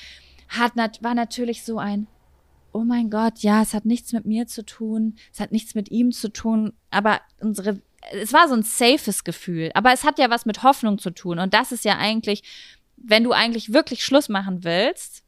ja. 0.51 0.61
hat, 0.61 1.03
war 1.03 1.15
natürlich 1.15 1.65
so 1.65 1.79
ein, 1.79 2.09
oh 2.73 2.85
mein 2.85 3.09
Gott, 3.09 3.39
ja, 3.39 3.63
es 3.63 3.73
hat 3.73 3.87
nichts 3.87 4.13
mit 4.13 4.27
mir 4.27 4.47
zu 4.47 4.63
tun, 4.65 5.15
es 5.33 5.41
hat 5.41 5.51
nichts 5.51 5.75
mit 5.75 5.91
ihm 5.91 6.13
zu 6.13 6.31
tun, 6.31 6.75
aber 6.91 7.21
unsere, 7.41 7.81
es 8.13 8.35
war 8.35 8.49
so 8.49 8.55
ein 8.55 8.63
safes 8.63 9.25
Gefühl, 9.25 9.71
aber 9.73 9.95
es 9.95 10.05
hat 10.05 10.19
ja 10.19 10.29
was 10.29 10.45
mit 10.45 10.63
Hoffnung 10.63 10.99
zu 10.99 11.11
tun 11.11 11.39
und 11.39 11.55
das 11.55 11.73
ist 11.73 11.87
ja 11.87 11.97
eigentlich 11.97 12.43
wenn 12.97 13.25
du 13.25 13.33
eigentlich 13.33 13.73
wirklich 13.73 14.05
Schluss 14.05 14.29
machen 14.29 14.65
willst, 14.65 15.23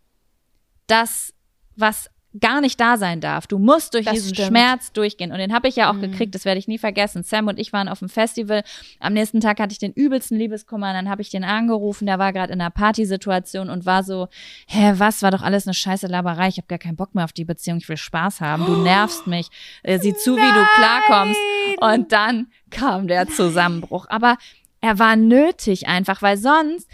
das, 0.87 1.35
was 1.77 2.11
gar 2.41 2.61
nicht 2.61 2.79
da 2.79 2.97
sein 2.99 3.21
darf. 3.21 3.47
Du 3.47 3.59
musst 3.59 3.95
durch 3.95 4.05
das 4.05 4.14
diesen 4.14 4.35
stimmt. 4.35 4.49
Schmerz 4.49 4.93
durchgehen. 4.93 5.33
Und 5.33 5.39
den 5.39 5.53
habe 5.53 5.66
ich 5.66 5.77
ja 5.77 5.91
auch 5.91 5.95
mhm. 5.95 6.03
gekriegt, 6.03 6.35
das 6.35 6.45
werde 6.45 6.59
ich 6.59 6.69
nie 6.69 6.79
vergessen. 6.79 7.23
Sam 7.23 7.49
und 7.49 7.59
ich 7.59 7.73
waren 7.73 7.89
auf 7.89 8.01
dem 8.01 8.09
Festival. 8.09 8.62
Am 9.01 9.14
nächsten 9.14 9.41
Tag 9.41 9.59
hatte 9.59 9.73
ich 9.73 9.79
den 9.79 9.93
übelsten 9.93 10.37
Liebeskummer. 10.37 10.89
Und 10.89 10.95
dann 10.95 11.09
habe 11.09 11.23
ich 11.23 11.31
den 11.31 11.43
angerufen, 11.43 12.07
der 12.07 12.19
war 12.19 12.33
gerade 12.33 12.53
in 12.53 12.61
einer 12.61 12.71
Partysituation 12.71 13.71
und 13.71 13.87
war 13.87 14.03
so, 14.05 14.29
hä, 14.66 14.95
was, 14.97 15.23
war 15.23 15.31
doch 15.31 15.43
alles 15.43 15.66
eine 15.66 15.75
scheiße 15.75 16.07
Laberei. 16.07 16.49
Ich 16.49 16.59
habe 16.59 16.69
gar 16.69 16.79
keinen 16.79 16.97
Bock 16.97 17.14
mehr 17.14 17.25
auf 17.25 17.33
die 17.33 17.45
Beziehung, 17.45 17.79
ich 17.79 17.89
will 17.89 17.97
Spaß 17.97 18.41
haben. 18.41 18.66
Du 18.66 18.77
nervst 18.83 19.27
mich. 19.27 19.49
Äh, 19.83 19.99
sieh 19.99 20.14
zu, 20.14 20.37
Nein. 20.37 20.45
wie 20.45 20.53
du 20.53 20.66
klarkommst. 20.77 21.41
Und 21.81 22.12
dann 22.12 22.49
kam 22.71 23.09
der 23.09 23.27
Zusammenbruch. 23.29 24.07
Aber 24.09 24.37
er 24.81 24.99
war 24.99 25.16
nötig 25.16 25.89
einfach, 25.89 26.23
weil 26.23 26.37
sonst 26.37 26.89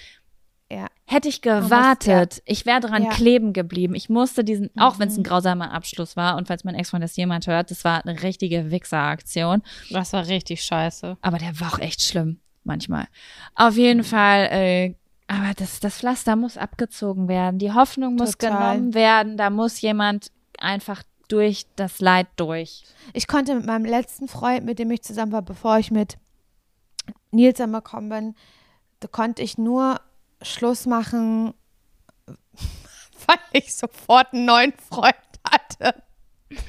ja. 0.71 0.87
Hätte 1.07 1.29
ich 1.29 1.43
gewartet, 1.43 2.31
muss, 2.31 2.37
ja. 2.39 2.43
ich 2.47 2.67
wäre 2.67 2.81
dran 2.81 3.05
ja. 3.05 3.11
kleben 3.11 3.53
geblieben. 3.53 3.95
Ich 3.95 4.09
musste 4.09 4.43
diesen, 4.43 4.71
mhm. 4.75 4.83
auch 4.83 4.99
wenn 4.99 5.09
es 5.09 5.17
ein 5.17 5.23
grausamer 5.23 5.73
Abschluss 5.73 6.17
war 6.17 6.37
und 6.37 6.49
falls 6.49 6.65
mein 6.65 6.75
Ex-Freund 6.75 7.05
das 7.05 7.17
jemand 7.17 7.47
hört, 7.47 7.71
das 7.71 7.85
war 7.85 8.05
eine 8.05 8.23
richtige 8.23 8.71
Wichser-Aktion. 8.71 9.63
Das 9.91 10.13
war 10.13 10.27
richtig 10.27 10.63
scheiße. 10.65 11.19
Aber 11.21 11.39
der 11.39 11.61
war 11.61 11.75
auch 11.75 11.79
echt 11.79 12.03
schlimm, 12.03 12.41
manchmal. 12.65 13.07
Auf 13.55 13.77
jeden 13.77 13.99
mhm. 13.99 14.05
Fall, 14.05 14.49
äh, 14.51 14.95
aber 15.27 15.53
das, 15.57 15.81
das 15.81 15.99
Pflaster 15.99 16.37
muss 16.37 16.57
abgezogen 16.57 17.29
werden. 17.29 17.59
Die 17.59 17.73
Hoffnung 17.73 18.15
muss 18.17 18.33
Total. 18.33 18.75
genommen 18.75 18.95
werden. 18.95 19.37
Da 19.37 19.51
muss 19.51 19.81
jemand 19.81 20.31
einfach 20.59 21.03
durch 21.29 21.67
das 21.77 22.01
Leid 22.01 22.29
durch. 22.37 22.85
Ich 23.13 23.27
konnte 23.27 23.55
mit 23.55 23.67
meinem 23.67 23.85
letzten 23.85 24.29
Freund, 24.29 24.65
mit 24.65 24.79
dem 24.79 24.91
ich 24.91 25.03
zusammen 25.03 25.33
war, 25.33 25.43
bevor 25.43 25.79
ich 25.79 25.91
mit 25.91 26.17
Nils 27.31 27.59
gekommen 27.59 28.09
bin, 28.09 28.35
da 29.01 29.09
konnte 29.09 29.43
ich 29.43 29.59
nur 29.59 30.01
Schluss 30.45 30.87
machen, 30.87 31.55
weil 33.27 33.39
ich 33.53 33.75
sofort 33.75 34.33
einen 34.33 34.45
neuen 34.45 34.73
Freund 34.91 35.15
hatte. 35.49 36.03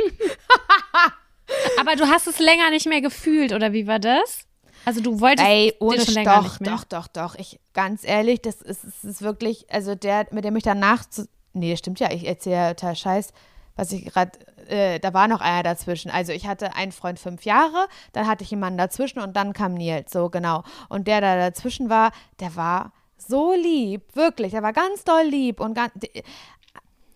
Aber 1.79 1.95
du 1.95 2.07
hast 2.07 2.27
es 2.27 2.39
länger 2.39 2.69
nicht 2.71 2.87
mehr 2.87 3.01
gefühlt, 3.01 3.53
oder 3.53 3.73
wie 3.73 3.87
war 3.87 3.99
das? 3.99 4.45
Also 4.85 5.01
du 5.01 5.19
wolltest 5.19 5.47
Ey, 5.47 5.73
ohne 5.79 6.05
schon 6.05 6.13
länger 6.13 6.35
doch, 6.35 6.43
nicht 6.43 6.61
mehr. 6.61 6.71
doch, 6.71 6.83
doch, 6.85 7.07
doch. 7.07 7.35
Ich 7.35 7.59
ganz 7.73 8.03
ehrlich, 8.03 8.41
das 8.41 8.61
ist, 8.61 8.83
das 8.83 9.03
ist 9.03 9.21
wirklich, 9.21 9.71
also 9.71 9.95
der, 9.95 10.27
mit 10.31 10.45
dem 10.45 10.55
ich 10.55 10.63
danach, 10.63 11.05
zu, 11.09 11.27
nee, 11.53 11.75
stimmt 11.75 11.99
ja, 11.99 12.11
ich 12.11 12.27
erzähle 12.27 12.75
total 12.75 12.95
Scheiß, 12.95 13.33
was 13.75 13.91
ich 13.91 14.05
gerade, 14.05 14.31
äh, 14.67 14.99
da 14.99 15.13
war 15.13 15.27
noch 15.27 15.41
einer 15.41 15.63
dazwischen. 15.63 16.11
Also 16.11 16.31
ich 16.31 16.47
hatte 16.47 16.75
einen 16.75 16.91
Freund 16.91 17.19
fünf 17.19 17.45
Jahre, 17.45 17.87
dann 18.13 18.27
hatte 18.27 18.43
ich 18.43 18.51
jemanden 18.51 18.77
dazwischen 18.77 19.19
und 19.19 19.35
dann 19.35 19.53
kam 19.53 19.73
Nils, 19.73 20.11
so 20.11 20.29
genau. 20.29 20.63
Und 20.87 21.07
der, 21.07 21.19
der 21.19 21.37
dazwischen 21.37 21.89
war, 21.89 22.11
der 22.39 22.55
war 22.55 22.93
so 23.17 23.53
lieb, 23.53 24.03
wirklich. 24.15 24.53
Er 24.53 24.63
war 24.63 24.73
ganz 24.73 25.03
doll 25.03 25.23
lieb 25.23 25.59
und 25.59 25.73
ganz. 25.73 25.91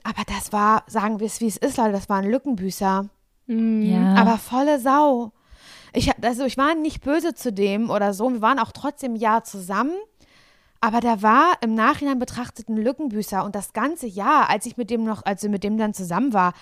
Aber 0.04 0.24
das 0.26 0.52
war, 0.52 0.84
sagen 0.88 1.20
wir 1.20 1.28
es 1.28 1.42
wie 1.42 1.48
es 1.48 1.58
ist, 1.58 1.78
Leute, 1.78 1.92
das 1.92 2.10
war 2.10 2.18
ein 2.18 2.30
Lückenbüßer. 2.30 3.10
Mhm. 3.48 3.82
Ja. 3.82 4.16
Aber 4.16 4.38
volle 4.38 4.80
Sau. 4.80 5.32
Ich, 5.94 6.12
also 6.24 6.46
ich 6.46 6.58
war 6.58 6.76
nicht 6.76 7.02
böse 7.02 7.34
zu 7.34 7.52
dem 7.52 7.90
oder 7.90 8.14
so. 8.14 8.32
Wir 8.32 8.42
waren 8.42 8.60
auch 8.60 8.72
trotzdem 8.72 9.14
ein 9.14 9.18
Jahr 9.18 9.44
zusammen. 9.44 9.94
Aber 10.82 11.02
der 11.02 11.22
war 11.22 11.54
im 11.62 11.74
Nachhinein 11.76 12.20
betrachtet 12.20 12.70
ein 12.70 12.78
Lückenbüßer. 12.78 13.44
Und 13.44 13.56
das 13.56 13.74
ganze 13.74 14.08
Jahr, 14.08 14.50
als 14.50 14.66
ich 14.66 14.78
mit 14.78 14.90
dem 14.90 15.04
noch, 15.04 15.26
also 15.26 15.50
mit 15.50 15.64
dem 15.64 15.78
dann 15.78 15.94
zusammen 15.94 16.32
war, 16.32 16.54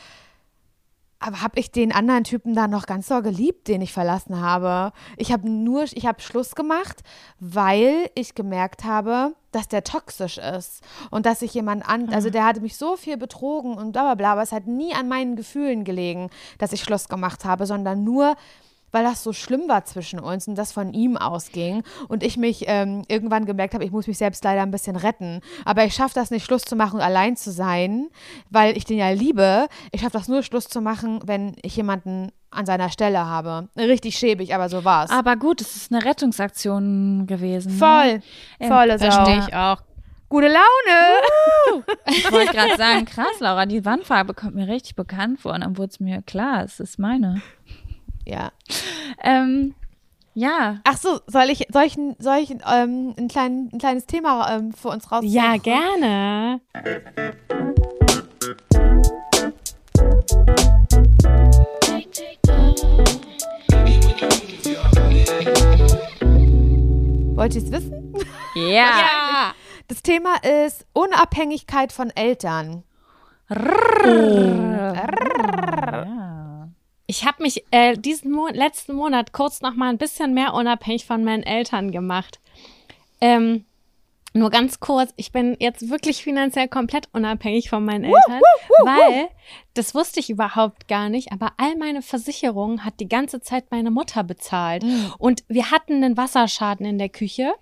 aber 1.20 1.42
habe 1.42 1.60
ich 1.60 1.72
den 1.72 1.92
anderen 1.92 2.24
Typen 2.24 2.54
dann 2.54 2.70
noch 2.70 2.86
ganz 2.86 3.08
doll 3.08 3.22
geliebt, 3.22 3.68
den 3.68 3.82
ich 3.82 3.92
verlassen 3.92 4.40
habe? 4.40 4.94
Ich 5.18 5.32
habe 5.32 5.50
nur, 5.50 5.84
ich 5.84 6.06
habe 6.06 6.22
Schluss 6.22 6.56
gemacht, 6.56 7.02
weil 7.40 8.10
ich 8.16 8.36
gemerkt 8.36 8.84
habe, 8.84 9.36
dass 9.52 9.68
der 9.68 9.84
toxisch 9.84 10.38
ist 10.38 10.84
und 11.10 11.26
dass 11.26 11.42
ich 11.42 11.54
jemand 11.54 11.88
an, 11.88 12.14
also 12.14 12.30
der 12.30 12.46
hatte 12.46 12.62
mich 12.62 12.78
so 12.78 12.96
viel 12.96 13.18
betrogen 13.18 13.78
und 13.78 13.94
bla 13.94 14.04
bla 14.04 14.16
bla, 14.16 14.32
aber 14.34 14.44
es 14.44 14.52
hat 14.52 14.68
nie 14.68 14.94
an 14.94 15.08
meinen 15.08 15.36
Gefühlen 15.36 15.84
gelegen, 15.84 16.30
dass 16.60 16.74
ich 16.74 16.84
Schluss 16.84 17.10
gemacht 17.10 17.46
habe, 17.46 17.66
sondern 17.66 18.04
nur, 18.04 18.36
weil 18.98 19.04
das 19.04 19.22
so 19.22 19.32
schlimm 19.32 19.68
war 19.68 19.86
zwischen 19.86 20.20
uns 20.20 20.48
und 20.48 20.56
das 20.56 20.72
von 20.72 20.92
ihm 20.92 21.18
ausging 21.18 21.84
und 22.08 22.24
ich 22.24 22.36
mich 22.36 22.64
ähm, 22.66 23.04
irgendwann 23.08 23.46
gemerkt 23.46 23.76
habe, 23.76 23.86
ich 23.86 23.92
muss 23.92 24.08
mich 24.08 24.18
selbst 24.18 24.44
leider 24.44 24.64
ein 24.64 24.72
bisschen 24.72 24.96
retten. 24.96 25.42
Aber 25.66 25.86
ich 25.86 25.94
schaffe 25.94 26.16
das 26.16 26.32
nicht, 26.32 26.44
Schluss 26.44 26.64
zu 26.64 26.76
machen 26.76 26.96
und 26.96 27.02
allein 27.02 27.36
zu 27.36 27.52
sein, 27.52 28.08
weil 28.50 28.76
ich 28.76 28.86
den 28.86 28.98
ja 28.98 29.12
liebe. 29.12 29.68
Ich 29.92 30.02
schaffe 30.02 30.18
das 30.18 30.28
nur, 30.28 30.42
Schluss 30.42 30.68
zu 30.68 30.82
machen, 30.82 31.20
wenn 31.26 31.56
ich 31.62 31.76
jemanden 31.76 32.32
an 32.50 32.66
seiner 32.66 32.90
Stelle 32.90 33.20
habe. 33.20 33.70
Richtig 33.78 34.18
schäbig, 34.18 34.56
aber 34.56 34.68
so 34.68 34.84
war's. 34.84 35.12
Aber 35.12 35.36
gut, 35.36 35.62
es 35.62 35.76
ist 35.76 35.92
eine 35.92 36.04
Rettungsaktion 36.04 37.28
gewesen. 37.28 37.74
Ne? 37.74 37.78
Voll. 37.78 38.22
Ne? 38.58 38.68
Volle 38.68 38.98
Sau. 38.98 39.12
Verstehe 39.12 39.46
ich 39.48 39.54
auch. 39.54 39.78
Gute 40.30 40.48
Laune! 40.48 41.86
ich 42.08 42.32
wollte 42.32 42.52
gerade 42.52 42.76
sagen, 42.78 43.06
krass, 43.06 43.40
Laura, 43.40 43.68
die 43.68 43.86
Wandfarbe 43.86 44.34
kommt 44.34 44.56
mir 44.56 44.68
richtig 44.68 44.96
bekannt 44.96 45.40
vor 45.40 45.54
und 45.54 45.62
dann 45.62 45.78
wurde 45.78 45.92
es 45.92 46.00
mir 46.00 46.24
klar, 46.24 46.64
es 46.64 46.80
ist 46.80 46.98
meine. 46.98 47.44
Ja. 48.28 48.52
Ähm, 49.24 49.74
ja. 50.34 50.80
Ach 50.84 50.98
so, 50.98 51.22
soll 51.28 51.50
ich, 51.50 51.66
soll 51.72 51.84
ich, 51.84 51.98
soll 52.20 52.38
ich 52.40 52.52
ähm, 52.52 53.16
ein, 53.18 53.30
klein, 53.30 53.70
ein 53.72 53.80
kleines 53.80 54.06
Thema 54.06 54.54
ähm, 54.54 54.74
für 54.74 54.90
uns 54.90 55.10
raussuchen? 55.10 55.34
Ja, 55.34 55.56
gerne. 55.56 56.60
Wollt 67.36 67.56
ihr 67.56 67.64
es 67.64 67.72
wissen? 67.72 68.14
Ja. 68.56 68.62
ja. 68.66 69.54
Das 69.88 70.04
Thema 70.04 70.36
ist 70.44 70.86
Unabhängigkeit 70.92 71.94
von 71.94 72.10
Eltern. 72.10 72.84
Ich 77.08 77.26
habe 77.26 77.42
mich 77.42 77.64
äh, 77.72 77.98
diesen 77.98 78.32
Mo 78.32 78.50
letzten 78.50 78.94
Monat 78.94 79.32
kurz 79.32 79.62
noch 79.62 79.76
mal 79.76 79.90
ein 79.90 79.98
bisschen 79.98 80.34
mehr 80.34 80.54
unabhängig 80.54 81.06
von 81.06 81.24
meinen 81.24 81.44
Eltern 81.44 81.92
gemacht. 81.92 82.40
Ähm, 83.22 83.66
nur 84.38 84.50
ganz 84.50 84.80
kurz, 84.80 85.14
ich 85.16 85.32
bin 85.32 85.56
jetzt 85.60 85.90
wirklich 85.90 86.24
finanziell 86.24 86.68
komplett 86.68 87.10
unabhängig 87.14 87.70
von 87.70 87.84
meinen 87.84 88.06
Eltern, 88.06 88.42
weil 88.84 89.28
das 89.74 89.94
wusste 89.94 90.20
ich 90.20 90.30
überhaupt 90.30 90.88
gar 90.88 91.10
nicht, 91.10 91.32
aber 91.32 91.54
all 91.58 91.76
meine 91.78 92.02
Versicherungen 92.02 92.84
hat 92.84 93.00
die 93.00 93.08
ganze 93.08 93.42
Zeit 93.42 93.66
meine 93.70 93.92
Mutter 93.92 94.24
bezahlt. 94.24 94.84
Mhm. 94.84 95.14
Und 95.20 95.44
wir 95.48 95.72
hatten 95.72 96.04
einen 96.04 96.18
Wasserschaden 96.18 96.86
in 96.86 96.98
der 96.98 97.10
Küche 97.10 97.54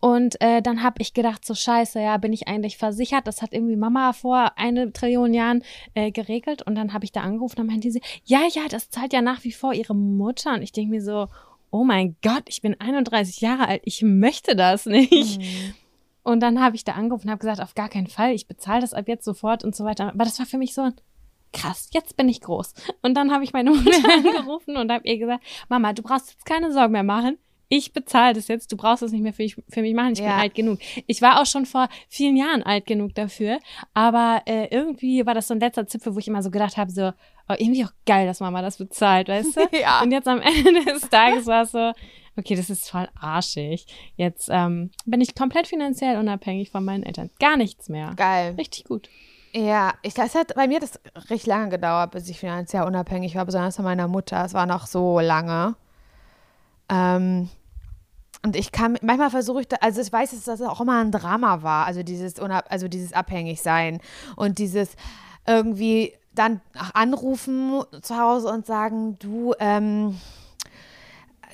und 0.00 0.40
äh, 0.40 0.62
dann 0.62 0.82
habe 0.82 0.96
ich 1.00 1.14
gedacht, 1.14 1.44
so 1.44 1.54
scheiße, 1.54 2.00
ja, 2.00 2.16
bin 2.16 2.32
ich 2.32 2.48
eigentlich 2.48 2.76
versichert? 2.76 3.26
Das 3.26 3.42
hat 3.42 3.52
irgendwie 3.52 3.76
Mama 3.76 4.12
vor 4.12 4.52
eine 4.56 4.92
Trillion 4.92 5.32
Jahren 5.32 5.62
äh, 5.94 6.10
geregelt 6.10 6.62
und 6.62 6.74
dann 6.74 6.92
habe 6.92 7.04
ich 7.04 7.12
da 7.12 7.20
angerufen 7.20 7.60
und 7.60 7.66
dann 7.68 7.74
meinte 7.74 7.90
sie, 7.90 8.02
ja, 8.24 8.40
ja, 8.52 8.62
das 8.68 8.90
zahlt 8.90 9.12
ja 9.12 9.22
nach 9.22 9.44
wie 9.44 9.52
vor 9.52 9.72
ihre 9.72 9.94
Mutter 9.94 10.54
und 10.54 10.62
ich 10.62 10.72
denke 10.72 10.90
mir 10.90 11.02
so, 11.02 11.28
oh 11.70 11.84
mein 11.84 12.16
Gott, 12.22 12.44
ich 12.46 12.62
bin 12.62 12.78
31 12.80 13.40
Jahre 13.40 13.68
alt, 13.68 13.82
ich 13.84 14.02
möchte 14.02 14.56
das 14.56 14.86
nicht. 14.86 15.40
Mhm. 15.40 15.74
Und 16.22 16.40
dann 16.40 16.60
habe 16.60 16.76
ich 16.76 16.84
da 16.84 16.92
angerufen 16.92 17.26
und 17.26 17.30
habe 17.30 17.40
gesagt, 17.40 17.60
auf 17.60 17.74
gar 17.74 17.88
keinen 17.88 18.06
Fall, 18.06 18.32
ich 18.32 18.46
bezahle 18.46 18.80
das 18.80 18.94
ab 18.94 19.08
jetzt 19.08 19.24
sofort 19.24 19.64
und 19.64 19.74
so 19.74 19.84
weiter. 19.84 20.08
Aber 20.08 20.24
das 20.24 20.38
war 20.38 20.46
für 20.46 20.58
mich 20.58 20.74
so 20.74 20.90
krass, 21.52 21.88
jetzt 21.92 22.16
bin 22.16 22.28
ich 22.28 22.40
groß. 22.40 22.74
Und 23.02 23.14
dann 23.14 23.32
habe 23.32 23.44
ich 23.44 23.52
meine 23.52 23.70
Mutter 23.74 24.12
angerufen 24.12 24.76
und 24.76 24.90
habe 24.90 25.06
ihr 25.06 25.18
gesagt, 25.18 25.44
Mama, 25.68 25.92
du 25.92 26.02
brauchst 26.02 26.30
jetzt 26.30 26.46
keine 26.46 26.72
Sorgen 26.72 26.92
mehr 26.92 27.02
machen. 27.02 27.38
Ich 27.72 27.92
bezahle 27.92 28.34
das 28.34 28.48
jetzt, 28.48 28.72
du 28.72 28.76
brauchst 28.76 29.04
es 29.04 29.12
nicht 29.12 29.22
mehr 29.22 29.32
für, 29.32 29.44
ich, 29.44 29.54
für 29.68 29.82
mich 29.82 29.94
machen, 29.94 30.14
ich 30.14 30.18
ja. 30.18 30.24
bin 30.24 30.40
alt 30.40 30.54
genug. 30.56 30.80
Ich 31.06 31.22
war 31.22 31.40
auch 31.40 31.46
schon 31.46 31.66
vor 31.66 31.88
vielen 32.08 32.36
Jahren 32.36 32.64
alt 32.64 32.84
genug 32.84 33.14
dafür, 33.14 33.60
aber 33.94 34.42
äh, 34.46 34.66
irgendwie 34.74 35.24
war 35.24 35.34
das 35.34 35.46
so 35.46 35.54
ein 35.54 35.60
letzter 35.60 35.86
Zipfel, 35.86 36.16
wo 36.16 36.18
ich 36.18 36.26
immer 36.26 36.42
so 36.42 36.50
gedacht 36.50 36.76
habe, 36.76 36.90
so, 36.90 37.12
oh, 37.48 37.54
irgendwie 37.56 37.84
auch 37.84 37.92
geil, 38.06 38.26
dass 38.26 38.40
Mama 38.40 38.60
das 38.60 38.78
bezahlt, 38.78 39.28
weißt 39.28 39.56
du? 39.56 39.60
ja. 39.80 40.02
Und 40.02 40.10
jetzt 40.10 40.26
am 40.26 40.40
Ende 40.66 40.84
des 40.84 41.08
Tages 41.10 41.46
war 41.46 41.62
es 41.62 41.70
so, 41.70 41.92
okay, 42.40 42.56
das 42.56 42.70
ist 42.70 42.90
voll 42.90 43.08
arschig. 43.18 43.86
Jetzt 44.16 44.48
ähm, 44.50 44.90
bin 45.06 45.20
ich 45.20 45.34
komplett 45.34 45.68
finanziell 45.68 46.18
unabhängig 46.18 46.70
von 46.70 46.84
meinen 46.84 47.04
Eltern. 47.04 47.30
Gar 47.38 47.56
nichts 47.56 47.88
mehr. 47.88 48.14
Geil. 48.16 48.54
Richtig 48.58 48.84
gut. 48.84 49.08
Ja, 49.52 49.94
ich 50.02 50.14
das 50.14 50.34
hat 50.34 50.54
bei 50.54 50.68
mir 50.68 50.80
das 50.80 51.00
recht 51.28 51.46
lange 51.46 51.70
gedauert, 51.70 52.12
bis 52.12 52.28
ich 52.28 52.38
finanziell 52.38 52.84
unabhängig 52.84 53.34
war, 53.34 53.44
besonders 53.44 53.76
von 53.76 53.84
meiner 53.84 54.08
Mutter. 54.08 54.44
Es 54.44 54.54
war 54.54 54.66
noch 54.66 54.86
so 54.86 55.20
lange. 55.20 55.76
Ähm, 56.88 57.48
und 58.42 58.56
ich 58.56 58.72
kann, 58.72 58.96
manchmal 59.02 59.30
versuche 59.30 59.62
ich, 59.62 59.68
da, 59.68 59.76
also 59.80 60.00
ich 60.00 60.12
weiß, 60.12 60.30
dass 60.30 60.44
das 60.44 60.62
auch 60.62 60.80
immer 60.80 61.00
ein 61.00 61.12
Drama 61.12 61.62
war, 61.62 61.86
also 61.86 62.02
dieses, 62.02 62.38
also 62.38 62.88
dieses 62.88 63.12
Abhängigsein 63.12 64.00
und 64.36 64.58
dieses 64.58 64.96
irgendwie 65.46 66.14
dann 66.32 66.60
anrufen 66.94 67.82
zu 68.02 68.16
Hause 68.16 68.48
und 68.48 68.64
sagen, 68.64 69.18
du, 69.18 69.52
ähm, 69.58 70.18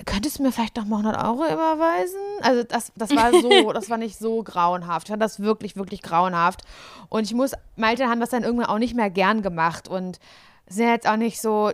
könntest 0.05 0.39
du 0.39 0.43
mir 0.43 0.51
vielleicht 0.51 0.77
noch 0.77 0.85
mal 0.85 0.97
100 0.97 1.23
Euro 1.23 1.45
überweisen? 1.45 2.19
Also 2.41 2.63
das, 2.63 2.91
das 2.95 3.15
war 3.15 3.31
so, 3.31 3.71
das 3.73 3.89
war 3.89 3.97
nicht 3.97 4.17
so 4.17 4.43
grauenhaft. 4.43 5.07
Ich 5.07 5.11
fand 5.11 5.21
das 5.21 5.39
wirklich, 5.39 5.75
wirklich 5.75 6.01
grauenhaft. 6.01 6.61
Und 7.09 7.23
ich 7.23 7.33
muss, 7.33 7.53
Malte 7.75 8.07
haben 8.07 8.19
das 8.19 8.29
dann 8.29 8.43
irgendwann 8.43 8.67
auch 8.67 8.79
nicht 8.79 8.95
mehr 8.95 9.09
gern 9.09 9.41
gemacht 9.41 9.87
und 9.87 10.19
sind 10.67 10.87
jetzt 10.87 11.07
auch 11.07 11.17
nicht 11.17 11.41
so 11.41 11.71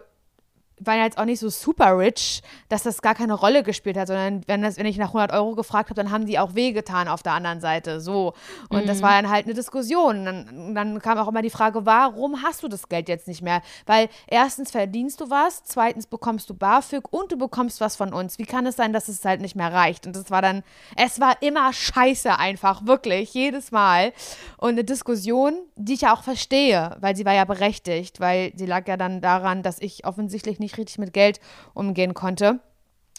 war 0.85 0.95
ja 0.95 1.03
jetzt 1.03 1.17
auch 1.17 1.25
nicht 1.25 1.39
so 1.39 1.49
super 1.49 1.97
rich, 1.97 2.41
dass 2.69 2.83
das 2.83 3.01
gar 3.01 3.15
keine 3.15 3.33
Rolle 3.33 3.63
gespielt 3.63 3.97
hat, 3.97 4.07
sondern 4.07 4.41
wenn, 4.47 4.61
das, 4.61 4.77
wenn 4.77 4.85
ich 4.85 4.97
nach 4.97 5.09
100 5.09 5.31
Euro 5.31 5.55
gefragt 5.55 5.89
habe, 5.89 6.01
dann 6.01 6.11
haben 6.11 6.25
die 6.25 6.39
auch 6.39 6.55
wehgetan 6.55 7.07
auf 7.07 7.23
der 7.23 7.33
anderen 7.33 7.61
Seite. 7.61 8.01
So. 8.01 8.33
Und 8.69 8.83
mhm. 8.83 8.87
das 8.87 9.01
war 9.01 9.11
dann 9.11 9.29
halt 9.29 9.45
eine 9.45 9.53
Diskussion. 9.53 10.25
Dann, 10.25 10.75
dann 10.75 10.99
kam 10.99 11.17
auch 11.17 11.27
immer 11.27 11.41
die 11.41 11.49
Frage, 11.49 11.85
warum 11.85 12.43
hast 12.43 12.63
du 12.63 12.67
das 12.67 12.89
Geld 12.89 13.09
jetzt 13.09 13.27
nicht 13.27 13.41
mehr? 13.41 13.61
Weil 13.85 14.09
erstens 14.27 14.71
verdienst 14.71 15.21
du 15.21 15.29
was, 15.29 15.63
zweitens 15.63 16.07
bekommst 16.07 16.49
du 16.49 16.53
BAföG 16.53 17.11
und 17.11 17.31
du 17.31 17.37
bekommst 17.37 17.81
was 17.81 17.95
von 17.95 18.13
uns. 18.13 18.37
Wie 18.37 18.45
kann 18.45 18.65
es 18.65 18.75
sein, 18.75 18.93
dass 18.93 19.07
es 19.07 19.23
halt 19.25 19.41
nicht 19.41 19.55
mehr 19.55 19.71
reicht? 19.71 20.07
Und 20.07 20.15
das 20.15 20.31
war 20.31 20.41
dann, 20.41 20.63
es 20.95 21.19
war 21.19 21.41
immer 21.41 21.71
scheiße 21.71 22.37
einfach, 22.37 22.85
wirklich, 22.85 23.33
jedes 23.33 23.71
Mal. 23.71 24.13
Und 24.57 24.71
eine 24.71 24.83
Diskussion, 24.83 25.53
die 25.75 25.93
ich 25.93 26.01
ja 26.01 26.13
auch 26.13 26.23
verstehe, 26.23 26.95
weil 26.99 27.15
sie 27.15 27.25
war 27.25 27.33
ja 27.33 27.45
berechtigt, 27.45 28.19
weil 28.19 28.51
sie 28.55 28.65
lag 28.65 28.87
ja 28.87 28.97
dann 28.97 29.21
daran, 29.21 29.63
dass 29.63 29.79
ich 29.79 30.05
offensichtlich 30.05 30.59
nicht 30.59 30.72
richtig 30.77 30.97
mit 30.97 31.13
Geld 31.13 31.39
umgehen 31.73 32.13
konnte 32.13 32.59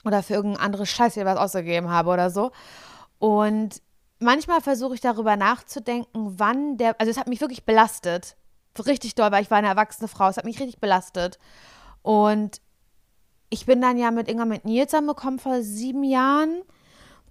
oder 0.05 0.23
für 0.23 0.35
irgendein 0.35 0.65
anderes 0.65 0.89
Scheiß 0.89 1.17
was 1.17 1.39
ausgegeben 1.39 1.91
habe 1.91 2.11
oder 2.11 2.31
so. 2.31 2.53
Und 3.19 3.81
manchmal 4.19 4.61
versuche 4.61 4.95
ich 4.95 5.01
darüber 5.01 5.37
nachzudenken, 5.37 6.39
wann 6.39 6.77
der, 6.77 7.01
also 7.01 7.11
es 7.11 7.19
hat 7.19 7.29
mich 7.29 7.41
wirklich 7.41 7.65
belastet, 7.65 8.37
richtig 8.87 9.15
doll, 9.15 9.31
weil 9.31 9.43
ich 9.43 9.51
war 9.51 9.59
eine 9.59 9.69
erwachsene 9.69 10.09
Frau, 10.09 10.29
es 10.29 10.37
hat 10.37 10.45
mich 10.45 10.59
richtig 10.59 10.81
belastet. 10.81 11.39
Und 12.03 12.61
ich 13.51 13.67
bin 13.67 13.81
dann 13.81 13.97
ja 13.97 14.11
mit 14.11 14.29
Inga 14.29 14.45
mit 14.45 14.65
Nils 14.65 14.91
zusammengekommen 14.91 15.39
vor 15.39 15.63
sieben 15.63 16.05
Jahren 16.05 16.63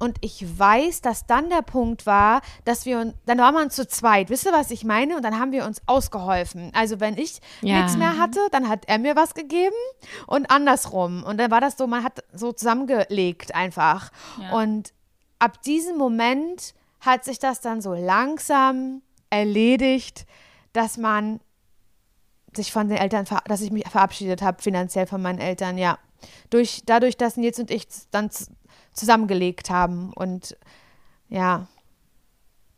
und 0.04 0.18
ich 0.20 0.60
weiß, 0.60 1.00
dass 1.00 1.26
dann 1.28 1.50
der 1.50 1.62
Punkt 1.62 2.06
war, 2.06 2.42
dass 2.66 2.86
wir 2.86 3.00
uns, 3.00 3.14
dann 3.26 3.38
war 3.38 3.54
man 3.54 3.70
zu 3.70 3.88
zweit. 3.88 4.30
Wisst 4.30 4.46
ihr, 4.46 4.52
was 4.52 4.70
ich 4.70 4.84
meine? 4.84 5.16
Und 5.16 5.24
dann 5.24 5.40
haben 5.40 5.54
wir 5.54 5.66
uns 5.66 5.82
ausgeholfen. 5.86 6.72
Also 6.74 7.00
wenn 7.00 7.18
ich 7.18 7.40
ja. 7.62 7.78
nichts 7.78 7.96
mehr 7.96 8.18
hatte, 8.18 8.42
dann 8.52 8.68
hat 8.68 8.84
er 8.88 9.00
mir 9.00 9.16
was 9.16 9.34
gegeben 9.34 9.76
und 10.28 10.52
andersrum. 10.52 11.24
Und 11.24 11.38
dann 11.40 11.52
war 11.52 11.62
das 11.62 11.78
so, 11.78 11.88
man 11.88 12.04
hat 12.04 12.22
so 12.34 12.52
zusammengelegt 12.52 13.56
einfach. 13.56 14.12
Ja. 14.42 14.58
Und 14.58 14.92
ab 15.40 15.62
diesem 15.62 15.98
Moment 15.98 16.74
hat 17.00 17.24
sich 17.24 17.40
das 17.40 17.62
dann 17.62 17.80
so 17.80 17.94
langsam 17.94 19.04
erledigt, 19.30 20.26
dass 20.74 20.98
man 20.98 21.40
sich 22.54 22.74
von 22.74 22.90
den 22.90 22.98
Eltern, 22.98 23.26
dass 23.46 23.62
ich 23.62 23.72
mich 23.72 23.88
verabschiedet 23.88 24.42
habe, 24.42 24.62
finanziell 24.62 25.08
von 25.08 25.22
meinen 25.22 25.40
Eltern, 25.40 25.78
ja. 25.78 25.98
Durch, 26.50 26.84
dadurch, 26.86 27.18
dass 27.18 27.38
Nils 27.38 27.60
und 27.60 27.72
ich 27.72 27.88
dann 28.12 28.30
zusammengelegt 28.94 29.70
haben. 29.70 30.12
Und 30.14 30.58
ja. 31.30 31.68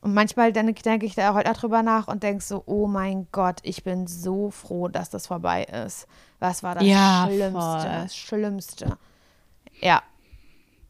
Und 0.01 0.13
manchmal 0.13 0.53
denke 0.53 0.81
denk 0.83 1.03
ich 1.03 1.15
da 1.15 1.33
heute 1.33 1.51
drüber 1.53 1.81
nach 1.81 2.07
und 2.07 2.21
denke 2.23 2.43
so, 2.43 2.61
oh 2.67 2.87
mein 2.87 3.27
Gott, 3.31 3.57
ich 3.63 3.83
bin 3.83 4.05
so 4.05 4.51
froh, 4.51 4.87
dass 4.87 5.09
das 5.09 5.27
vorbei 5.27 5.63
ist. 5.63 6.07
Was 6.39 6.61
war 6.61 6.75
das 6.75 6.83
ja, 6.85 7.25
Schlimmste? 7.27 7.59
Voll. 7.59 7.83
Das 7.83 8.15
Schlimmste. 8.15 8.97
Ja. 9.81 10.03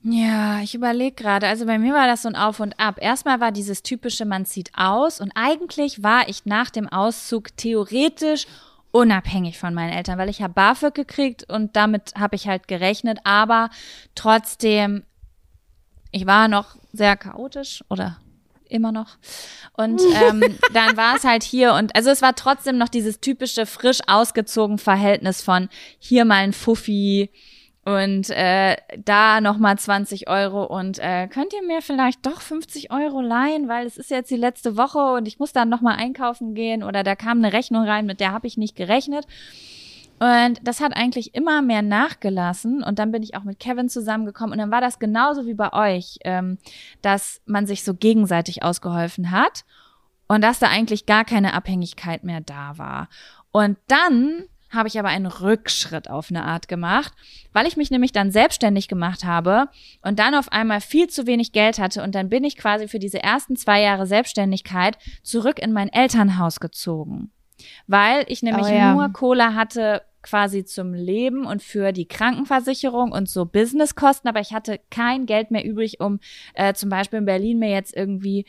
Ja, 0.07 0.59
ich 0.59 0.75
überlege 0.75 1.15
gerade. 1.15 1.47
Also 1.47 1.65
bei 1.65 1.79
mir 1.79 1.93
war 1.93 2.05
das 2.05 2.21
so 2.21 2.27
ein 2.29 2.35
Auf 2.35 2.59
und 2.59 2.79
Ab. 2.79 2.97
Erstmal 2.99 3.39
war 3.39 3.51
dieses 3.51 3.81
typische, 3.81 4.25
man 4.25 4.45
zieht 4.45 4.69
aus 4.75 5.19
und 5.19 5.31
eigentlich 5.33 6.03
war 6.03 6.29
ich 6.29 6.45
nach 6.45 6.69
dem 6.69 6.87
Auszug 6.87 7.57
theoretisch 7.57 8.45
unabhängig 8.91 9.57
von 9.57 9.73
meinen 9.73 9.91
Eltern, 9.91 10.19
weil 10.19 10.29
ich 10.29 10.41
habe 10.41 10.53
BAföG 10.53 10.93
gekriegt 10.93 11.49
und 11.49 11.75
damit 11.75 12.13
habe 12.17 12.35
ich 12.35 12.47
halt 12.47 12.67
gerechnet, 12.67 13.19
aber 13.23 13.69
trotzdem 14.13 15.03
ich 16.15 16.25
war 16.25 16.47
noch 16.47 16.77
sehr 16.93 17.17
chaotisch 17.17 17.83
oder 17.89 18.17
immer 18.69 18.93
noch. 18.93 19.17
Und 19.73 20.01
ähm, 20.01 20.57
dann 20.73 20.95
war 20.95 21.17
es 21.17 21.25
halt 21.25 21.43
hier 21.43 21.73
und 21.73 21.93
also 21.93 22.09
es 22.09 22.21
war 22.21 22.35
trotzdem 22.35 22.77
noch 22.77 22.87
dieses 22.87 23.19
typische 23.19 23.65
frisch 23.65 23.99
ausgezogen 24.07 24.77
Verhältnis 24.77 25.41
von 25.41 25.67
hier 25.99 26.23
mal 26.23 26.35
ein 26.35 26.53
Fuffi 26.53 27.31
und 27.83 28.29
äh, 28.29 28.77
da 29.03 29.41
nochmal 29.41 29.77
20 29.77 30.29
Euro 30.29 30.63
und 30.63 30.99
äh, 30.99 31.27
könnt 31.27 31.51
ihr 31.53 31.63
mir 31.63 31.81
vielleicht 31.81 32.25
doch 32.25 32.39
50 32.39 32.91
Euro 32.91 33.19
leihen, 33.19 33.67
weil 33.67 33.85
es 33.85 33.97
ist 33.97 34.09
jetzt 34.09 34.31
die 34.31 34.37
letzte 34.37 34.77
Woche 34.77 35.15
und 35.15 35.27
ich 35.27 35.37
muss 35.37 35.51
dann 35.51 35.67
nochmal 35.67 35.97
einkaufen 35.97 36.55
gehen 36.55 36.81
oder 36.81 37.03
da 37.03 37.17
kam 37.17 37.39
eine 37.39 37.51
Rechnung 37.51 37.83
rein, 37.83 38.05
mit 38.05 38.21
der 38.21 38.31
habe 38.31 38.47
ich 38.47 38.55
nicht 38.55 38.77
gerechnet. 38.77 39.27
Und 40.19 40.59
das 40.63 40.79
hat 40.79 40.95
eigentlich 40.95 41.35
immer 41.35 41.61
mehr 41.61 41.81
nachgelassen. 41.81 42.83
Und 42.83 42.99
dann 42.99 43.11
bin 43.11 43.21
ich 43.21 43.35
auch 43.35 43.43
mit 43.43 43.59
Kevin 43.59 43.89
zusammengekommen. 43.89 44.53
Und 44.53 44.59
dann 44.59 44.71
war 44.71 44.81
das 44.81 44.99
genauso 44.99 45.45
wie 45.45 45.53
bei 45.53 45.73
euch, 45.73 46.19
ähm, 46.23 46.57
dass 47.01 47.41
man 47.45 47.67
sich 47.67 47.83
so 47.83 47.93
gegenseitig 47.93 48.63
ausgeholfen 48.63 49.31
hat 49.31 49.65
und 50.27 50.41
dass 50.41 50.59
da 50.59 50.67
eigentlich 50.67 51.05
gar 51.05 51.25
keine 51.25 51.53
Abhängigkeit 51.53 52.23
mehr 52.23 52.41
da 52.41 52.77
war. 52.77 53.09
Und 53.51 53.77
dann 53.87 54.45
habe 54.71 54.87
ich 54.87 54.99
aber 54.99 55.09
einen 55.09 55.27
Rückschritt 55.27 56.09
auf 56.09 56.29
eine 56.29 56.43
Art 56.43 56.67
gemacht, 56.67 57.13
weil 57.53 57.67
ich 57.67 57.77
mich 57.77 57.91
nämlich 57.91 58.11
dann 58.11 58.31
selbstständig 58.31 58.87
gemacht 58.87 59.23
habe 59.23 59.69
und 60.01 60.19
dann 60.19 60.35
auf 60.35 60.51
einmal 60.51 60.81
viel 60.81 61.07
zu 61.07 61.27
wenig 61.27 61.51
Geld 61.51 61.79
hatte 61.79 62.03
und 62.03 62.15
dann 62.15 62.29
bin 62.29 62.43
ich 62.43 62.57
quasi 62.57 62.87
für 62.87 62.99
diese 62.99 63.21
ersten 63.23 63.55
zwei 63.55 63.81
Jahre 63.81 64.05
Selbstständigkeit 64.05 64.97
zurück 65.23 65.59
in 65.59 65.71
mein 65.71 65.87
Elternhaus 65.87 66.59
gezogen 66.59 67.31
weil 67.87 68.25
ich 68.27 68.43
nämlich 68.43 68.67
oh, 68.67 68.73
ja. 68.73 68.93
nur 68.93 69.09
Cola 69.09 69.53
hatte 69.53 70.01
quasi 70.21 70.65
zum 70.65 70.93
Leben 70.93 71.45
und 71.45 71.61
für 71.61 71.91
die 71.91 72.07
Krankenversicherung 72.07 73.11
und 73.11 73.29
so 73.29 73.45
Businesskosten, 73.45 74.27
aber 74.27 74.39
ich 74.39 74.53
hatte 74.53 74.79
kein 74.89 75.27
Geld 75.27 75.51
mehr 75.51 75.63
übrig, 75.63 75.99
um 75.99 76.19
äh, 76.55 76.73
zum 76.73 76.89
Beispiel 76.89 77.19
in 77.19 77.25
Berlin 77.25 77.59
mir 77.59 77.69
jetzt 77.69 77.95
irgendwie 77.95 78.45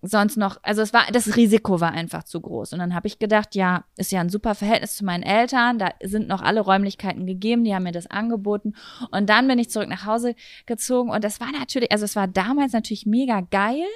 sonst 0.00 0.36
noch, 0.36 0.58
also 0.62 0.80
es 0.80 0.92
war, 0.92 1.06
das 1.12 1.36
Risiko 1.36 1.80
war 1.80 1.90
einfach 1.90 2.22
zu 2.22 2.40
groß. 2.40 2.72
Und 2.72 2.78
dann 2.78 2.94
habe 2.94 3.08
ich 3.08 3.18
gedacht, 3.18 3.54
ja, 3.56 3.84
ist 3.96 4.12
ja 4.12 4.20
ein 4.20 4.28
super 4.28 4.54
Verhältnis 4.54 4.96
zu 4.96 5.04
meinen 5.04 5.24
Eltern, 5.24 5.78
da 5.78 5.90
sind 6.02 6.28
noch 6.28 6.40
alle 6.40 6.60
Räumlichkeiten 6.60 7.26
gegeben, 7.26 7.64
die 7.64 7.74
haben 7.74 7.82
mir 7.82 7.92
das 7.92 8.06
angeboten. 8.06 8.74
Und 9.10 9.28
dann 9.28 9.48
bin 9.48 9.58
ich 9.58 9.70
zurück 9.70 9.88
nach 9.88 10.06
Hause 10.06 10.34
gezogen 10.66 11.10
und 11.10 11.24
das 11.24 11.40
war 11.40 11.50
natürlich, 11.50 11.90
also 11.90 12.04
es 12.04 12.14
war 12.14 12.28
damals 12.28 12.72
natürlich 12.72 13.06
mega 13.06 13.40
geil, 13.40 13.86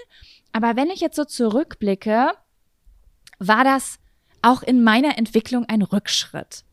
aber 0.53 0.77
wenn 0.77 0.91
ich 0.91 1.01
jetzt 1.01 1.17
so 1.17 1.25
zurückblicke, 1.25 2.31
war 3.39 3.65
das 3.65 3.99
auch 4.43 4.63
in 4.63 4.83
meiner 4.83 5.17
Entwicklung 5.19 5.65
ein 5.67 5.83
Rückschritt. 5.83 6.65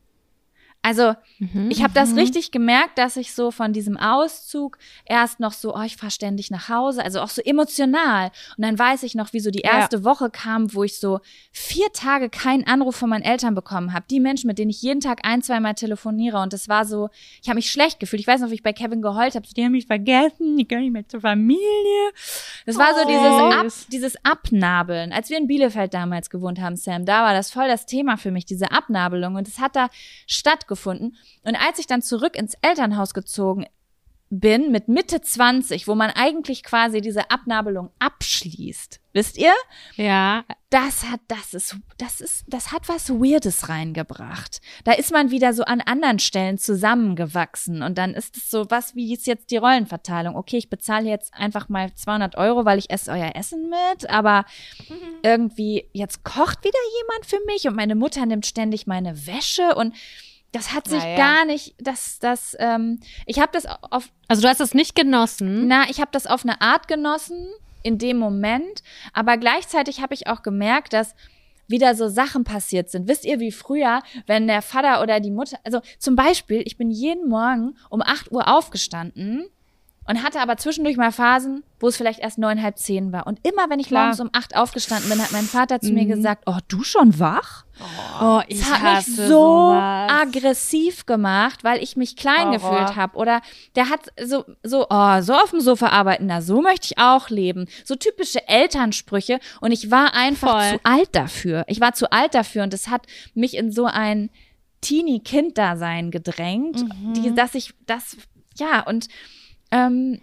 Also 0.82 1.14
Mhm, 1.42 1.70
ich 1.72 1.84
habe 1.84 1.94
das 1.94 2.16
richtig 2.18 2.52
gemerkt, 2.52 2.98
dass 2.98 3.16
ich 3.16 3.34
so 3.34 3.52
von 3.52 3.72
diesem 3.72 3.96
Auszug 3.96 4.78
erst 5.06 5.40
noch 5.40 5.54
so, 5.54 5.74
oh, 5.74 5.82
ich 5.82 5.96
fahre 5.96 6.12
ständig 6.12 6.52
nach 6.52 6.68
Hause, 6.68 7.02
also 7.04 7.22
auch 7.22 7.30
so 7.30 7.42
emotional. 7.42 8.32
Und 8.58 8.66
dann 8.66 8.78
weiß 8.78 9.04
ich 9.04 9.16
noch, 9.16 9.32
wie 9.32 9.40
so 9.40 9.52
die 9.52 9.62
Ja. 9.64 9.78
erste 9.80 10.04
Woche 10.04 10.30
kam, 10.30 10.74
wo 10.74 10.84
ich 10.84 11.00
so 11.00 11.20
vier 11.54 11.88
Tage 11.94 12.30
keinen 12.30 12.68
Anruf 12.68 12.98
von 12.98 13.10
meinen 13.10 13.22
Eltern 13.24 13.56
bekommen 13.56 13.94
habe. 13.94 14.06
Die 14.12 14.20
Menschen, 14.20 14.48
mit 14.48 14.58
denen 14.60 14.70
ich 14.70 14.82
jeden 14.82 15.00
Tag 15.00 15.20
ein, 15.24 15.42
zweimal 15.42 15.76
telefoniere. 15.76 16.42
Und 16.42 16.52
das 16.52 16.68
war 16.68 16.84
so, 16.86 17.10
ich 17.42 17.48
habe 17.48 17.56
mich 17.56 17.72
schlecht 17.72 18.00
gefühlt. 18.02 18.20
Ich 18.20 18.28
weiß 18.28 18.42
noch, 18.42 18.50
wie 18.50 18.56
ich 18.56 18.64
bei 18.64 18.74
Kevin 18.74 19.02
geheult 19.02 19.36
habe. 19.36 19.48
So, 19.48 19.54
die 19.54 19.64
haben 19.64 19.72
mich 19.72 19.88
vergessen, 19.88 20.58
die 20.58 20.68
gehören 20.68 20.84
nicht 20.84 20.94
mehr 20.94 21.08
zur 21.08 21.22
Familie. 21.22 21.62
Das 22.66 22.78
war 22.78 22.94
so 23.00 23.06
dieses, 23.06 23.38
Ab, 23.38 23.66
dieses 23.92 24.16
Abnabeln. 24.26 25.14
Als 25.14 25.30
wir 25.30 25.38
in 25.38 25.48
Bielefeld 25.48 25.94
damals 25.94 26.30
gewohnt 26.30 26.60
haben, 26.60 26.76
Sam, 26.76 27.06
da 27.06 27.24
war 27.24 27.34
das 27.34 27.50
voll 27.52 27.68
das 27.70 27.86
Thema 27.86 28.18
für 28.18 28.32
mich, 28.32 28.46
diese 28.46 28.72
Abnabelung. 28.72 29.36
Und 29.36 29.48
es 29.48 29.60
hat 29.60 29.76
da 29.78 29.90
stattgefunden. 30.70 31.16
Und 31.44 31.56
als 31.56 31.80
ich 31.80 31.88
dann 31.88 32.02
zurück 32.02 32.36
ins 32.36 32.56
Elternhaus 32.62 33.14
gezogen 33.14 33.66
bin, 34.32 34.72
mit 34.72 34.88
Mitte 34.88 35.22
20, 35.22 35.88
wo 35.88 35.96
man 35.96 36.12
eigentlich 36.12 36.64
quasi 36.64 37.02
diese 37.02 37.32
Abnabelung 37.32 37.90
abschließt, 37.98 39.00
wisst 39.12 39.40
ihr? 39.40 39.54
Ja, 39.96 40.44
Das 40.70 41.04
hat, 41.10 41.22
das 41.28 41.56
ist, 41.56 41.78
das 41.98 42.22
ist, 42.22 42.44
das 42.48 42.72
hat 42.72 42.88
was 42.88 43.10
Weirdes 43.10 43.70
reingebracht. 43.70 44.62
Da 44.84 44.92
ist 44.92 45.12
man 45.12 45.32
wieder 45.32 45.56
so 45.56 45.64
an 45.64 45.82
anderen 45.82 46.20
Stellen 46.20 46.60
zusammengewachsen 46.60 47.82
und 47.82 47.98
dann 47.98 48.14
ist 48.14 48.38
es 48.38 48.52
so, 48.52 48.70
was, 48.70 48.94
wie 48.94 49.12
ist 49.12 49.26
jetzt 49.26 49.50
die 49.50 49.58
Rollenverteilung? 49.58 50.36
Okay, 50.36 50.58
ich 50.58 50.70
bezahle 50.70 51.10
jetzt 51.10 51.34
einfach 51.34 51.68
mal 51.68 51.92
200 51.92 52.38
Euro, 52.38 52.66
weil 52.66 52.78
ich 52.78 52.92
esse 52.92 53.12
euer 53.12 53.32
Essen 53.36 53.72
mit, 53.72 54.08
aber 54.12 54.46
irgendwie, 55.24 55.90
jetzt 55.92 56.24
kocht 56.24 56.64
wieder 56.64 56.78
jemand 57.02 57.26
für 57.26 57.40
mich 57.48 57.68
und 57.68 57.76
meine 57.76 57.96
Mutter 57.96 58.28
nimmt 58.28 58.46
ständig 58.46 58.86
meine 58.86 59.26
Wäsche 59.26 59.74
und 59.74 59.96
das 60.52 60.74
hat 60.74 60.88
sich 60.88 61.04
Ja, 61.04 61.10
ja. 61.10 61.18
gar 61.18 61.46
nicht, 61.46 61.76
das, 61.80 62.20
das, 62.20 62.56
ähm, 62.60 63.00
ich 63.26 63.40
habe 63.40 63.52
das 63.52 63.66
auf, 63.66 64.10
also 64.28 64.42
du 64.42 64.48
hast 64.48 64.62
es 64.62 64.74
nicht 64.74 64.96
genossen. 64.96 65.68
na, 65.68 65.90
ich 65.90 66.00
habe 66.00 66.12
das 66.12 66.28
auf 66.28 66.44
eine 66.44 66.62
Art 66.62 66.88
genossen 66.88 67.48
in 67.84 67.98
dem 67.98 68.18
Moment, 68.18 68.84
aber 69.14 69.38
gleichzeitig 69.38 70.02
habe 70.02 70.14
ich 70.14 70.28
auch 70.28 70.42
gemerkt, 70.42 70.94
dass 70.94 71.16
wieder 71.68 71.94
so 71.94 72.08
Sachen 72.08 72.44
passiert 72.44 72.90
sind. 72.90 73.08
Wisst 73.08 73.26
ihr, 73.26 73.40
wie 73.40 73.52
früher, 73.52 74.02
wenn 74.26 74.48
der 74.48 74.64
Vater 74.64 75.02
oder 75.04 75.20
die 75.20 75.32
Mutter, 75.32 75.60
also 75.64 75.82
zum 76.00 76.16
Beispiel, 76.16 76.64
ich 76.66 76.78
bin 76.78 76.90
jeden 76.90 77.30
Morgen 77.30 77.78
um 77.90 78.02
8 78.02 78.32
Uhr 78.32 78.48
aufgestanden 78.48 79.46
und 80.10 80.24
hatte 80.24 80.42
aber 80.42 80.58
zwischendurch 80.58 80.98
mal 80.98 81.12
Phasen, 81.12 81.64
wo 81.80 81.88
es 81.88 81.96
vielleicht 81.96 82.20
erst 82.20 82.40
neun, 82.40 82.62
halb 82.62 82.78
zehn 82.80 83.12
war. 83.12 83.28
Und 83.28 83.40
immer, 83.48 83.70
wenn 83.70 83.80
ich 83.80 83.88
Klar. 83.88 84.06
morgens 84.06 84.20
um 84.20 84.30
8 84.34 84.56
aufgestanden 84.58 85.08
bin, 85.10 85.22
hat 85.22 85.32
mein 85.32 85.46
Vater 85.46 85.80
zu 85.80 85.92
mir 85.94 86.06
gesagt, 86.06 86.44
oh, 86.48 86.58
du 86.68 86.84
schon 86.84 87.20
wach? 87.20 87.66
Oh, 88.20 88.42
ich 88.48 88.60
Das 88.60 88.72
hat 88.82 88.96
mich 89.08 89.16
so 89.16 89.28
sowas. 89.28 90.12
aggressiv 90.12 91.06
gemacht, 91.06 91.64
weil 91.64 91.82
ich 91.84 91.96
mich 91.96 92.16
klein 92.18 92.48
Horror. 92.48 92.54
gefühlt 92.80 92.96
habe. 92.98 93.16
Oder 93.18 93.42
der 93.76 93.90
hat 93.90 94.02
so, 94.22 94.44
so, 94.64 94.88
oh, 94.90 95.22
so 95.22 95.34
auf 95.36 95.52
dem 95.52 95.62
Sofa 95.62 95.88
arbeiten, 95.90 96.26
na, 96.26 96.42
so 96.42 96.62
möchte 96.62 96.88
ich 96.92 96.98
auch 96.98 97.30
leben. 97.30 97.68
So 97.86 97.96
typische 97.96 98.48
Elternsprüche. 98.48 99.40
Und 99.62 99.72
ich 99.72 99.92
war 99.92 100.16
einfach 100.16 100.60
Voll. 100.60 100.80
zu 100.80 100.86
alt 100.86 101.10
dafür. 101.16 101.64
Ich 101.68 101.80
war 101.82 101.94
zu 101.94 102.12
alt 102.12 102.34
dafür 102.34 102.64
und 102.64 102.74
das 102.74 102.88
hat 102.90 103.06
mich 103.36 103.56
in 103.56 103.72
so 103.72 103.86
ein 103.86 104.32
Teenie-Kind-Dasein 104.82 106.12
gedrängt, 106.12 106.82
Mhm. 106.84 107.14
die, 107.14 107.34
dass 107.36 107.56
ich 107.56 107.74
das, 107.86 108.18
ja, 108.58 108.82
und 108.82 109.08
ähm, 109.72 110.22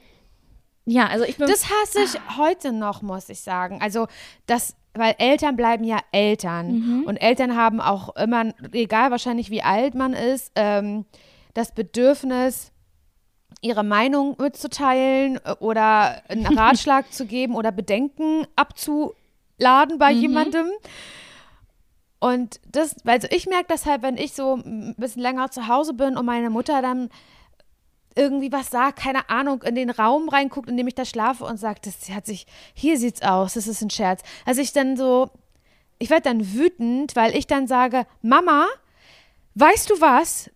ja, 0.86 1.08
also 1.08 1.24
ich 1.24 1.36
bin. 1.36 1.48
Das 1.48 1.68
hasse 1.68 2.02
ich 2.02 2.38
heute 2.38 2.72
noch, 2.72 3.02
muss 3.02 3.28
ich 3.28 3.40
sagen. 3.40 3.80
Also 3.82 4.06
das, 4.46 4.76
weil 4.94 5.14
Eltern 5.18 5.56
bleiben 5.56 5.84
ja 5.84 5.98
Eltern. 6.12 7.04
Und 7.06 7.16
Eltern 7.16 7.56
haben 7.56 7.80
auch 7.80 8.14
immer, 8.16 8.52
egal 8.72 9.10
wahrscheinlich 9.10 9.50
wie 9.50 9.62
alt 9.62 9.94
man 9.94 10.12
ist, 10.12 10.52
ähm, 10.54 11.04
das 11.54 11.74
Bedürfnis, 11.74 12.72
ihre 13.60 13.82
Meinung 13.82 14.36
mitzuteilen 14.38 15.40
oder 15.58 16.22
einen 16.28 16.46
Ratschlag 16.58 17.12
zu 17.12 17.26
geben 17.26 17.56
oder 17.56 17.72
Bedenken 17.72 18.46
abzuladen 18.54 19.98
bei 19.98 20.12
jemandem. 20.12 20.68
Und 22.20 22.60
das, 22.70 22.96
also 23.04 23.28
ich 23.30 23.46
merke 23.46 23.66
das 23.68 23.86
halt, 23.86 24.02
wenn 24.02 24.16
ich 24.16 24.32
so 24.32 24.54
ein 24.54 24.94
bisschen 24.96 25.22
länger 25.22 25.50
zu 25.50 25.68
Hause 25.68 25.94
bin 25.94 26.16
und 26.16 26.26
meine 26.26 26.50
Mutter 26.50 26.80
dann 26.80 27.10
irgendwie 28.16 28.50
was 28.50 28.70
sagt, 28.70 28.98
keine 28.98 29.28
Ahnung, 29.28 29.62
in 29.62 29.74
den 29.74 29.90
Raum 29.90 30.28
reinguckt, 30.28 30.68
in 30.68 30.76
dem 30.76 30.88
ich 30.88 30.94
da 30.94 31.04
schlafe 31.04 31.44
und 31.44 31.58
sagt, 31.58 31.86
das 31.86 32.10
hat 32.10 32.26
sich, 32.26 32.46
hier 32.74 32.98
sieht's 32.98 33.22
aus, 33.22 33.54
das 33.54 33.68
ist 33.68 33.82
ein 33.82 33.90
Scherz. 33.90 34.22
Also 34.44 34.60
ich 34.62 34.72
dann 34.72 34.96
so, 34.96 35.30
ich 35.98 36.10
werde 36.10 36.22
dann 36.22 36.54
wütend, 36.54 37.14
weil 37.14 37.36
ich 37.36 37.46
dann 37.46 37.66
sage, 37.66 38.06
Mama, 38.22 38.66
weißt 39.54 39.90
du 39.90 40.00
was? 40.00 40.50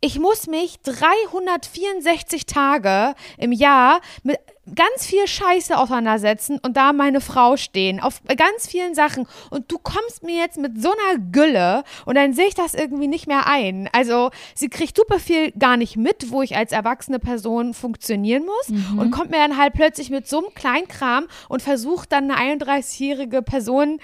Ich 0.00 0.18
muss 0.18 0.46
mich 0.46 0.78
364 0.82 2.46
Tage 2.46 3.14
im 3.38 3.52
Jahr 3.52 4.00
mit 4.22 4.38
ganz 4.74 5.06
viel 5.06 5.26
Scheiße 5.28 5.76
auseinandersetzen 5.78 6.58
und 6.62 6.76
da 6.76 6.92
meine 6.92 7.20
Frau 7.20 7.56
stehen 7.56 8.00
auf 8.00 8.20
ganz 8.36 8.66
vielen 8.66 8.94
Sachen 8.96 9.28
und 9.50 9.70
du 9.70 9.78
kommst 9.78 10.24
mir 10.24 10.36
jetzt 10.40 10.58
mit 10.58 10.82
so 10.82 10.90
einer 10.90 11.20
Gülle 11.30 11.84
und 12.04 12.16
dann 12.16 12.32
sehe 12.32 12.48
ich 12.48 12.54
das 12.54 12.74
irgendwie 12.74 13.06
nicht 13.06 13.28
mehr 13.28 13.46
ein. 13.46 13.88
Also 13.92 14.30
sie 14.54 14.68
kriegt 14.68 14.96
super 14.96 15.20
viel 15.20 15.52
gar 15.52 15.76
nicht 15.76 15.96
mit, 15.96 16.32
wo 16.32 16.42
ich 16.42 16.56
als 16.56 16.72
erwachsene 16.72 17.20
Person 17.20 17.74
funktionieren 17.74 18.44
muss 18.44 18.70
und 18.98 19.12
kommt 19.12 19.30
mir 19.30 19.38
dann 19.38 19.56
halt 19.56 19.74
plötzlich 19.74 20.10
mit 20.10 20.26
so 20.26 20.38
einem 20.38 20.54
Kleinkram 20.54 21.26
und 21.48 21.62
versucht 21.62 22.10
dann 22.10 22.28
eine 22.30 22.56
31-jährige 22.64 23.42
Person 23.42 24.00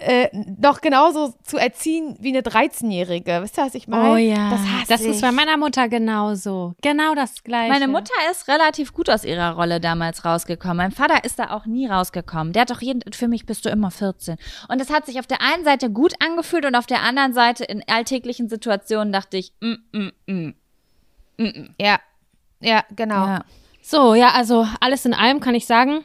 äh, 0.00 0.28
noch 0.60 0.80
genauso 0.80 1.34
zu 1.44 1.56
erziehen 1.56 2.16
wie 2.20 2.30
eine 2.30 2.40
13-jährige. 2.40 3.40
Wisst 3.42 3.58
ihr, 3.58 3.64
was 3.66 3.74
ich 3.76 3.86
meine? 3.86 4.10
Oh 4.10 4.16
ja, 4.16 4.50
Das 4.50 4.60
hasse 4.60 4.86
das 4.88 5.00
ich. 5.02 5.08
ist 5.08 5.20
bei 5.20 5.30
meiner 5.30 5.56
Mutter 5.56 5.88
genauso. 5.88 6.74
Genau 6.82 7.14
das 7.14 7.44
gleiche. 7.44 7.72
Meine 7.72 7.86
Mutter 7.88 8.12
ist 8.30 8.48
relativ 8.48 8.92
gut 8.92 9.08
aus 9.08 9.24
ihrer 9.24 9.52
Rolle 9.52 9.80
damals 9.80 9.99
rausgekommen. 10.24 10.76
Mein 10.76 10.92
Vater 10.92 11.24
ist 11.24 11.38
da 11.38 11.50
auch 11.50 11.66
nie 11.66 11.86
rausgekommen. 11.86 12.52
Der 12.52 12.62
hat 12.62 12.70
doch 12.70 12.80
jeden, 12.80 13.12
für 13.12 13.28
mich 13.28 13.46
bist 13.46 13.64
du 13.64 13.68
immer 13.68 13.90
14. 13.90 14.36
Und 14.68 14.80
das 14.80 14.90
hat 14.90 15.06
sich 15.06 15.18
auf 15.18 15.26
der 15.26 15.40
einen 15.40 15.64
Seite 15.64 15.90
gut 15.90 16.14
angefühlt 16.24 16.64
und 16.64 16.74
auf 16.74 16.86
der 16.86 17.02
anderen 17.02 17.32
Seite 17.32 17.64
in 17.64 17.82
alltäglichen 17.86 18.48
Situationen 18.48 19.12
dachte 19.12 19.36
ich, 19.36 19.52
mm, 19.60 19.74
mm, 19.92 20.54
mm. 21.38 21.74
Ja, 21.78 22.00
ja, 22.60 22.84
genau. 22.94 23.26
Ja. 23.26 23.44
So, 23.82 24.14
ja, 24.14 24.32
also 24.32 24.66
alles 24.80 25.06
in 25.06 25.14
allem 25.14 25.40
kann 25.40 25.54
ich 25.54 25.66
sagen, 25.66 26.04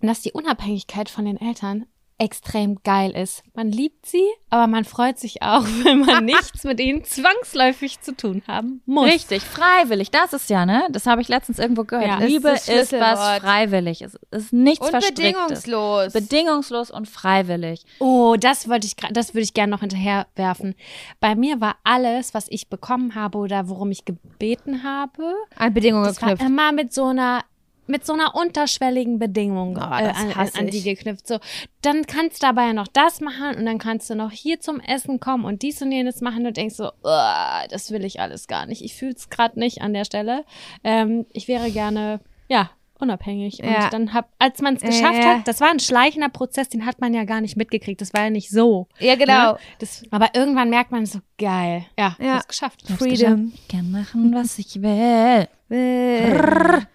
dass 0.00 0.20
die 0.20 0.32
Unabhängigkeit 0.32 1.08
von 1.08 1.24
den 1.24 1.40
Eltern 1.40 1.86
extrem 2.18 2.76
geil 2.84 3.10
ist. 3.16 3.42
Man 3.54 3.70
liebt 3.72 4.06
sie, 4.06 4.24
aber 4.50 4.66
man 4.66 4.84
freut 4.84 5.18
sich 5.18 5.42
auch, 5.42 5.64
wenn 5.84 6.00
man 6.00 6.24
nichts 6.24 6.64
mit 6.64 6.78
ihnen 6.80 7.04
zwangsläufig 7.04 8.00
zu 8.00 8.16
tun 8.16 8.42
haben 8.46 8.82
muss. 8.86 9.06
Richtig, 9.06 9.42
freiwillig, 9.42 10.10
das 10.10 10.32
ist 10.32 10.48
ja, 10.50 10.64
ne? 10.66 10.86
Das 10.90 11.06
habe 11.06 11.20
ich 11.20 11.28
letztens 11.28 11.58
irgendwo 11.58 11.84
gehört. 11.84 12.06
Ja, 12.06 12.18
Liebe 12.18 12.50
ist 12.50 12.68
ist, 12.68 12.92
was 12.92 13.38
freiwillig. 13.40 14.02
Es 14.02 14.16
ist 14.30 14.52
nichts 14.52 14.84
Und 14.84 14.90
Verstricktes. 14.90 15.24
bedingungslos. 15.32 16.12
Bedingungslos 16.12 16.90
und 16.90 17.08
freiwillig. 17.08 17.84
Oh, 17.98 18.36
das 18.38 18.68
wollte 18.68 18.86
ich, 18.86 18.96
das 18.96 19.34
würde 19.34 19.42
ich 19.44 19.54
gerne 19.54 19.70
noch 19.72 19.80
hinterher 19.80 20.26
werfen. 20.36 20.74
Bei 21.20 21.34
mir 21.34 21.60
war 21.60 21.76
alles, 21.84 22.34
was 22.34 22.46
ich 22.48 22.68
bekommen 22.68 23.14
habe 23.14 23.38
oder 23.38 23.68
worum 23.68 23.90
ich 23.90 24.04
gebeten 24.04 24.82
habe, 24.84 25.34
An 25.56 25.74
Bedingungen 25.74 26.12
geknüpft. 26.12 26.42
immer 26.42 26.72
mit 26.72 26.92
so 26.92 27.06
einer 27.06 27.42
mit 27.86 28.06
so 28.06 28.12
einer 28.12 28.34
unterschwelligen 28.34 29.18
Bedingung 29.18 29.76
Oh, 29.76 29.80
äh, 29.80 30.12
an, 30.34 30.50
an 30.56 30.66
die 30.68 30.82
geknüpft. 30.82 31.26
So, 31.26 31.38
dann 31.82 32.06
kannst 32.06 32.42
du 32.42 32.46
dabei 32.46 32.66
ja 32.66 32.72
noch 32.72 32.88
das 32.88 33.20
machen 33.20 33.56
und 33.56 33.66
dann 33.66 33.78
kannst 33.78 34.08
du 34.08 34.14
noch 34.14 34.30
hier 34.30 34.60
zum 34.60 34.80
Essen 34.80 35.20
kommen 35.20 35.44
und 35.44 35.62
dies 35.62 35.82
und 35.82 35.90
jenes 35.92 36.20
machen 36.20 36.46
und 36.46 36.56
denkst 36.56 36.76
so, 36.76 36.90
"Uah, 37.04 37.66
das 37.68 37.90
will 37.90 38.04
ich 38.04 38.20
alles 38.20 38.46
gar 38.46 38.66
nicht. 38.66 38.82
Ich 38.82 38.94
fühle 38.94 39.12
es 39.12 39.28
gerade 39.30 39.58
nicht 39.58 39.82
an 39.82 39.92
der 39.94 40.04
Stelle. 40.04 40.44
Ähm, 40.84 41.26
ich 41.32 41.48
wäre 41.48 41.70
gerne, 41.70 42.20
ja, 42.48 42.70
unabhängig. 43.00 43.58
Ja. 43.58 43.84
Und 43.86 43.92
dann 43.92 44.14
hab, 44.14 44.28
als 44.38 44.60
man 44.62 44.76
es 44.76 44.82
geschafft 44.82 45.18
Ja. 45.18 45.38
hat, 45.38 45.48
das 45.48 45.60
war 45.60 45.70
ein 45.70 45.80
schleichender 45.80 46.28
Prozess, 46.28 46.68
den 46.68 46.86
hat 46.86 47.00
man 47.00 47.12
ja 47.12 47.24
gar 47.24 47.40
nicht 47.40 47.56
mitgekriegt. 47.56 48.00
Das 48.00 48.14
war 48.14 48.22
ja 48.22 48.30
nicht 48.30 48.48
so. 48.48 48.86
Ja, 49.00 49.16
genau. 49.16 49.54
Ne? 49.54 49.58
Das, 49.80 50.04
aber 50.12 50.28
irgendwann 50.34 50.70
merkt 50.70 50.92
man 50.92 51.04
so, 51.04 51.18
geil. 51.36 51.84
Ja, 51.98 52.16
Ja. 52.20 52.38
es 52.38 52.46
geschafft. 52.46 52.82
Freedom. 52.96 53.52
Ich 53.56 53.66
kann 53.66 53.90
machen, 53.90 54.32
was 54.32 54.56
ich 54.60 54.80
will. 54.80 55.48
Will. 55.68 56.86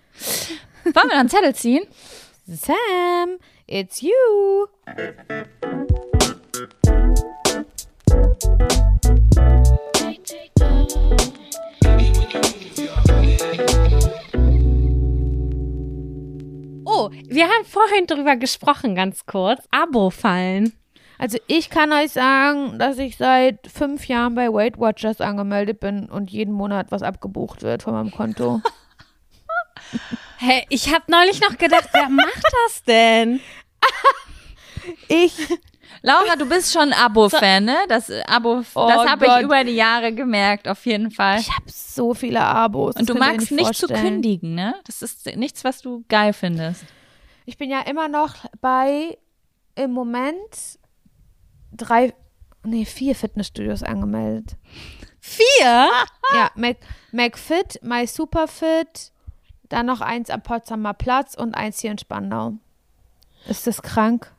Wollen 0.94 1.10
wir 1.10 1.16
noch 1.16 1.20
einen 1.20 1.30
Zettel 1.30 1.54
ziehen? 1.54 1.84
Sam, 2.46 3.40
it's 3.68 4.02
you. 4.02 4.10
Oh, 16.86 17.10
wir 17.28 17.50
haben 17.50 17.66
vorhin 17.66 18.08
drüber 18.08 18.38
gesprochen, 18.38 18.96
ganz 18.96 19.26
kurz. 19.26 19.68
Abo-Fallen. 19.72 20.72
Also 21.18 21.38
ich 21.48 21.70
kann 21.70 21.92
euch 21.92 22.12
sagen, 22.12 22.80
dass 22.80 22.98
ich 22.98 23.18
seit 23.18 23.68
fünf 23.68 24.08
Jahren 24.08 24.36
bei 24.36 24.54
Weight 24.54 24.80
Watchers 24.80 25.20
angemeldet 25.20 25.82
bin 25.82 26.08
und 26.08 26.32
jeden 26.32 26.54
Monat 26.54 26.92
was 26.92 27.02
abgebucht 27.02 27.64
wird 27.64 27.84
von 27.84 27.94
meinem 27.94 28.12
Konto. 28.12 28.62
Hey, 30.38 30.66
ich 30.70 30.94
habe 30.94 31.06
neulich 31.08 31.42
noch 31.42 31.58
gedacht, 31.58 31.90
wer 31.94 32.10
macht 32.10 32.44
das 32.66 32.84
denn? 32.84 33.40
Ich 35.10 35.34
Laura, 36.02 36.36
du 36.38 36.48
bist 36.48 36.72
schon 36.72 36.94
Abo-Fan, 36.94 37.66
ne? 37.66 37.76
Das 37.90 38.10
Abo, 38.28 38.62
Oh 38.76 38.88
das 38.88 39.08
habe 39.10 39.26
ich 39.26 39.44
über 39.44 39.64
die 39.64 39.76
Jahre 39.76 40.14
gemerkt, 40.14 40.68
auf 40.68 40.86
jeden 40.86 41.12
Fall. 41.12 41.40
Ich 41.40 41.50
habe 41.50 41.66
so 41.68 42.14
viele 42.14 42.42
Abos. 42.42 42.96
Und 42.96 43.10
du 43.10 43.16
magst 43.16 43.52
nicht 43.52 43.76
zu 43.76 43.88
vorstellen. 43.88 44.14
kündigen, 44.14 44.56
ne? 44.56 44.76
Das 44.86 45.02
ist 45.02 45.26
nichts, 45.36 45.64
was 45.64 45.82
du 45.82 46.06
geil 46.08 46.34
findest. 46.34 46.86
Ich 47.46 47.58
bin 47.58 47.70
ja 47.70 47.82
immer 47.82 48.08
noch 48.08 48.36
bei 48.62 49.18
im 49.76 49.92
Moment 49.92 50.80
drei, 51.72 52.14
nee, 52.64 52.86
vier 52.86 53.16
Fitnessstudios 53.16 53.84
angemeldet. 53.84 54.56
Vier? 55.20 55.90
Ja, 56.34 56.52
Mac, 56.56 56.78
McFit, 57.12 57.80
My 57.84 58.08
Superfit, 58.08 59.12
dann 59.70 59.86
noch 59.86 60.02
eins 60.02 60.30
am 60.30 60.42
Potsdamer 60.42 60.94
Platz 60.94 61.36
und 61.36 61.56
eins 61.56 61.80
hier 61.80 61.92
in 61.92 61.98
Spandau. 61.98 62.54
Ist 63.48 63.68
das 63.68 63.82
krank? 63.82 64.32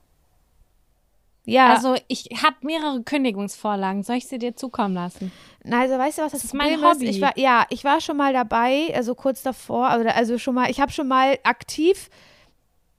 Ja, 1.45 1.73
Also 1.73 1.97
ich 2.09 2.29
habe 2.43 2.57
mehrere 2.61 3.03
Kündigungsvorlagen. 3.03 4.03
Soll 4.03 4.17
ich 4.17 4.27
sie 4.29 4.39
dir 4.39 4.55
zukommen 4.55 4.95
lassen? 4.95 5.33
Na, 5.65 5.81
also 5.81 5.97
weißt 5.97 6.19
du, 6.19 6.23
was 6.23 6.33
das, 6.33 6.45
ist 6.45 6.53
mein 6.55 6.83
Hobby. 6.83 7.07
ist? 7.07 7.17
Ich 7.17 7.23
war, 7.23 7.39
ja, 7.39 7.65
ich 7.71 7.85
war 7.85 8.03
schon 8.03 8.19
mal 8.19 8.35
dabei, 8.35 8.93
also 8.95 9.15
kurz 9.15 9.43
davor, 9.43 9.89
also, 9.89 10.07
also 10.11 10.39
schon 10.39 10.55
mal, 10.55 10.71
ich 10.71 10.81
habe 10.81 10.93
schon 10.93 11.09
mal 11.09 11.39
aktiv 11.45 12.11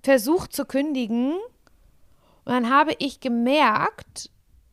versucht 0.01 0.51
zu 0.51 0.65
kündigen 0.65 1.33
und 2.45 2.53
dann 2.53 2.71
habe 2.71 2.95
ich 2.97 3.19
gemerkt, 3.19 4.31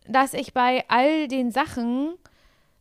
dass 0.09 0.33
ich 0.33 0.55
bei 0.55 0.85
all 0.89 1.29
den 1.29 1.51
Sachen 1.51 2.15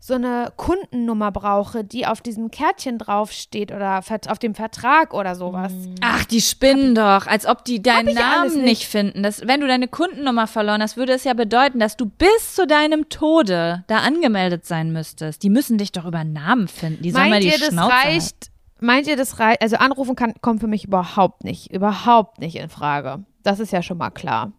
so 0.05 0.13
eine 0.13 0.53
Kundennummer 0.55 1.31
brauche, 1.31 1.83
die 1.83 2.05
auf 2.05 2.21
diesem 2.21 2.51
Kärtchen 2.51 2.99
draufsteht 2.99 3.71
oder 3.71 4.03
auf 4.27 4.37
dem 4.37 4.53
Vertrag 4.53 5.15
oder 5.15 5.33
sowas. 5.33 5.73
Ach, 6.01 6.23
die 6.25 6.41
spinnen 6.41 6.93
doch, 6.93 7.25
als 7.25 7.47
ob 7.47 7.65
die 7.65 7.81
deinen 7.81 8.13
Namen 8.13 8.53
nicht. 8.53 8.65
nicht 8.65 8.85
finden. 8.85 9.23
Das, 9.23 9.47
wenn 9.47 9.61
du 9.61 9.67
deine 9.67 9.87
Kundennummer 9.87 10.45
verloren 10.45 10.83
hast, 10.83 10.95
würde 10.95 11.13
es 11.13 11.23
ja 11.23 11.33
bedeuten, 11.33 11.79
dass 11.79 11.97
du 11.97 12.05
bis 12.05 12.53
zu 12.53 12.67
deinem 12.67 13.09
Tode 13.09 13.83
da 13.87 13.97
angemeldet 13.97 14.67
sein 14.67 14.93
müsstest. 14.93 15.41
Die 15.41 15.49
müssen 15.49 15.79
dich 15.79 15.91
doch 15.91 16.05
über 16.05 16.23
Namen 16.23 16.67
finden. 16.67 17.01
Die 17.01 17.09
sollen 17.09 17.23
mal 17.23 17.29
Meint 17.31 17.43
die 17.45 17.47
ihr, 17.47 17.57
das 17.57 17.69
Schnauze 17.69 17.91
halten. 17.91 18.07
reicht? 18.09 18.51
Meint 18.79 19.07
ihr, 19.07 19.17
das 19.17 19.39
reicht? 19.39 19.63
Also 19.63 19.77
anrufen 19.77 20.15
kann, 20.15 20.35
kommt 20.39 20.59
für 20.59 20.67
mich 20.67 20.85
überhaupt 20.85 21.43
nicht, 21.43 21.73
überhaupt 21.73 22.37
nicht 22.37 22.57
in 22.57 22.69
Frage. 22.69 23.25
Das 23.41 23.59
ist 23.59 23.71
ja 23.71 23.81
schon 23.81 23.97
mal 23.97 24.11
klar. 24.11 24.51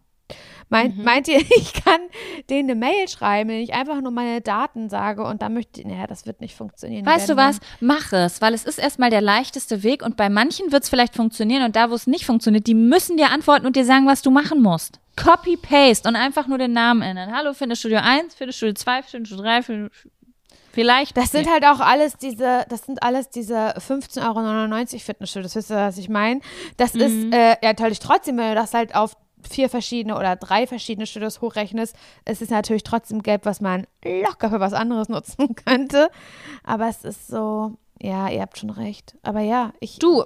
Meint, 0.69 1.03
meint 1.03 1.27
ihr, 1.27 1.39
ich 1.57 1.73
kann 1.73 2.01
denen 2.49 2.69
eine 2.69 2.79
Mail 2.79 3.07
schreiben, 3.07 3.49
wenn 3.49 3.61
ich 3.61 3.73
einfach 3.73 4.01
nur 4.01 4.11
meine 4.11 4.41
Daten 4.41 4.89
sage 4.89 5.23
und 5.23 5.41
dann 5.41 5.53
möchte, 5.53 5.87
naja, 5.87 6.07
das 6.07 6.25
wird 6.25 6.41
nicht 6.41 6.55
funktionieren. 6.55 7.05
Weißt 7.05 7.29
du 7.29 7.37
was? 7.37 7.59
Mach 7.79 8.11
es, 8.11 8.41
weil 8.41 8.53
es 8.53 8.65
ist 8.65 8.77
erstmal 8.79 9.09
der 9.09 9.21
leichteste 9.21 9.83
Weg 9.83 10.03
und 10.03 10.17
bei 10.17 10.29
manchen 10.29 10.71
wird 10.71 10.83
es 10.83 10.89
vielleicht 10.89 11.15
funktionieren 11.15 11.63
und 11.63 11.75
da, 11.75 11.89
wo 11.89 11.95
es 11.95 12.07
nicht 12.07 12.25
funktioniert, 12.25 12.67
die 12.67 12.75
müssen 12.75 13.17
dir 13.17 13.31
antworten 13.31 13.65
und 13.65 13.75
dir 13.75 13.85
sagen, 13.85 14.05
was 14.07 14.21
du 14.21 14.31
machen 14.31 14.61
musst. 14.61 14.99
Copy-Paste 15.15 16.07
und 16.07 16.15
einfach 16.15 16.47
nur 16.47 16.57
den 16.57 16.73
Namen 16.73 17.01
ändern. 17.01 17.35
Hallo, 17.35 17.53
Fitnessstudio 17.53 17.99
1, 18.01 18.35
Fitnessstudio 18.35 18.73
2, 18.73 19.03
Fitnessstudio 19.03 19.43
3, 19.43 19.61
Fitnessstudio 19.63 20.11
Vielleicht. 20.77 21.17
Das 21.17 21.31
sind 21.31 21.49
halt 21.49 21.65
auch 21.65 21.79
alles 21.79 22.17
diese, 22.17 22.63
das 22.69 22.85
sind 22.85 23.01
alles 23.01 23.31
diese 23.31 23.73
15,99 23.79 24.21
Euro 24.93 24.99
Fitnessstudios. 24.99 25.55
Wisst 25.55 25.71
ihr, 25.71 25.75
was 25.77 25.97
ich 25.97 26.07
meine? 26.07 26.39
Das 26.77 26.93
Mhm. 26.93 27.01
ist 27.01 27.33
äh, 27.33 27.49
ja 27.49 27.69
natürlich 27.69 27.97
trotzdem, 27.97 28.37
wenn 28.37 28.49
du 28.49 28.53
das 28.55 28.75
halt 28.75 28.93
auf 28.93 29.17
vier 29.41 29.69
verschiedene 29.69 30.17
oder 30.17 30.35
drei 30.35 30.67
verschiedene 30.67 31.05
Studios 31.05 31.41
hochrechnest, 31.41 31.95
es 32.25 32.41
ist 32.41 32.51
natürlich 32.51 32.83
trotzdem 32.83 33.23
Geld, 33.23 33.45
was 33.45 33.61
man 33.61 33.85
locker 34.03 34.49
für 34.49 34.59
was 34.59 34.73
anderes 34.73 35.09
nutzen 35.09 35.55
könnte. 35.65 36.09
Aber 36.63 36.87
es 36.87 37.03
ist 37.03 37.27
so, 37.27 37.77
ja, 38.01 38.29
ihr 38.29 38.41
habt 38.41 38.57
schon 38.57 38.69
recht. 38.69 39.15
Aber 39.23 39.41
ja, 39.41 39.73
ich. 39.79 39.99
Du, 39.99 40.23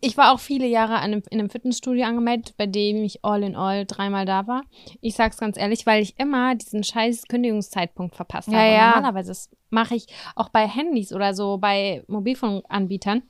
ich 0.00 0.16
war 0.16 0.32
auch 0.32 0.40
viele 0.40 0.66
Jahre 0.66 0.96
in 1.06 1.22
einem 1.32 1.50
Fitnessstudio 1.50 2.04
angemeldet, 2.04 2.54
bei 2.56 2.66
dem 2.66 3.02
ich 3.02 3.24
all 3.24 3.42
in 3.42 3.56
all 3.56 3.86
dreimal 3.86 4.26
da 4.26 4.46
war. 4.46 4.62
Ich 5.00 5.14
sag's 5.14 5.38
ganz 5.38 5.56
ehrlich, 5.56 5.86
weil 5.86 6.02
ich 6.02 6.18
immer 6.18 6.54
diesen 6.54 6.84
scheiß 6.84 7.24
Kündigungszeitpunkt 7.28 8.14
verpasst 8.14 8.48
Ja, 8.48 8.58
habe. 8.58 8.72
Ja. 8.72 8.90
Normalerweise 8.96 9.28
das 9.30 9.50
mache 9.70 9.94
ich 9.96 10.06
auch 10.34 10.50
bei 10.50 10.66
Handys 10.66 11.12
oder 11.12 11.34
so, 11.34 11.58
bei 11.58 12.04
Mobilfunkanbietern. 12.08 13.22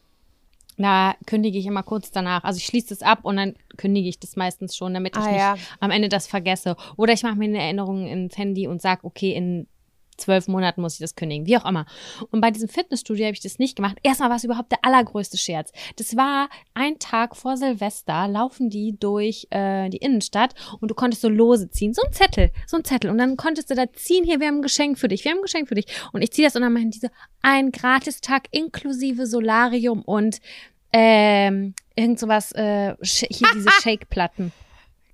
Da 0.78 1.14
kündige 1.26 1.58
ich 1.58 1.66
immer 1.66 1.82
kurz 1.82 2.10
danach. 2.10 2.44
Also 2.44 2.58
ich 2.58 2.66
schließe 2.66 2.92
es 2.92 3.02
ab 3.02 3.20
und 3.22 3.36
dann 3.36 3.54
kündige 3.76 4.08
ich 4.08 4.18
das 4.20 4.36
meistens 4.36 4.76
schon, 4.76 4.92
damit 4.94 5.16
ich 5.16 5.22
Ah, 5.22 5.30
nicht 5.30 5.40
ja. 5.40 5.54
am 5.80 5.90
Ende 5.90 6.08
das 6.08 6.26
vergesse. 6.26 6.76
Oder 6.96 7.12
ich 7.14 7.22
mache 7.22 7.36
mir 7.36 7.46
eine 7.46 7.62
Erinnerung 7.62 8.06
ins 8.06 8.36
Handy 8.36 8.66
und 8.68 8.82
sag, 8.82 9.02
okay, 9.04 9.32
in 9.32 9.66
zwölf 10.16 10.48
Monaten 10.48 10.80
muss 10.80 10.94
ich 10.94 11.00
das 11.00 11.14
kündigen, 11.14 11.46
wie 11.46 11.56
auch 11.56 11.64
immer. 11.64 11.86
Und 12.30 12.40
bei 12.40 12.50
diesem 12.50 12.68
Fitnessstudio 12.68 13.26
habe 13.26 13.34
ich 13.34 13.40
das 13.40 13.58
nicht 13.58 13.76
gemacht. 13.76 13.98
Erstmal 14.02 14.30
war 14.30 14.36
es 14.36 14.44
überhaupt 14.44 14.72
der 14.72 14.84
allergrößte 14.84 15.36
Scherz. 15.36 15.72
Das 15.96 16.16
war 16.16 16.48
ein 16.74 16.98
Tag 16.98 17.36
vor 17.36 17.56
Silvester, 17.56 18.28
laufen 18.28 18.70
die 18.70 18.98
durch 18.98 19.46
äh, 19.50 19.88
die 19.88 19.98
Innenstadt 19.98 20.54
und 20.80 20.90
du 20.90 20.94
konntest 20.94 21.22
so 21.22 21.28
Lose 21.28 21.70
ziehen. 21.70 21.94
So 21.94 22.02
ein 22.02 22.12
Zettel, 22.12 22.50
so 22.66 22.76
ein 22.76 22.84
Zettel. 22.84 23.10
Und 23.10 23.18
dann 23.18 23.36
konntest 23.36 23.70
du 23.70 23.74
da 23.74 23.92
ziehen, 23.92 24.24
hier, 24.24 24.40
wir 24.40 24.48
haben 24.48 24.56
ein 24.56 24.62
Geschenk 24.62 24.98
für 24.98 25.08
dich, 25.08 25.24
wir 25.24 25.32
haben 25.32 25.38
ein 25.38 25.42
Geschenk 25.42 25.68
für 25.68 25.74
dich. 25.74 25.86
Und 26.12 26.22
ich 26.22 26.32
ziehe 26.32 26.46
das 26.46 26.56
und 26.56 26.62
dann 26.62 26.72
machen 26.72 26.90
diese 26.90 27.10
ein 27.42 27.70
Gratistag 27.70 28.48
inklusive 28.50 29.26
Solarium 29.26 30.02
und 30.02 30.40
ähm, 30.92 31.74
irgend 31.94 32.18
sowas, 32.18 32.52
äh, 32.52 32.94
hier 33.02 33.48
diese 33.54 33.70
Shake-Platten. 33.82 34.52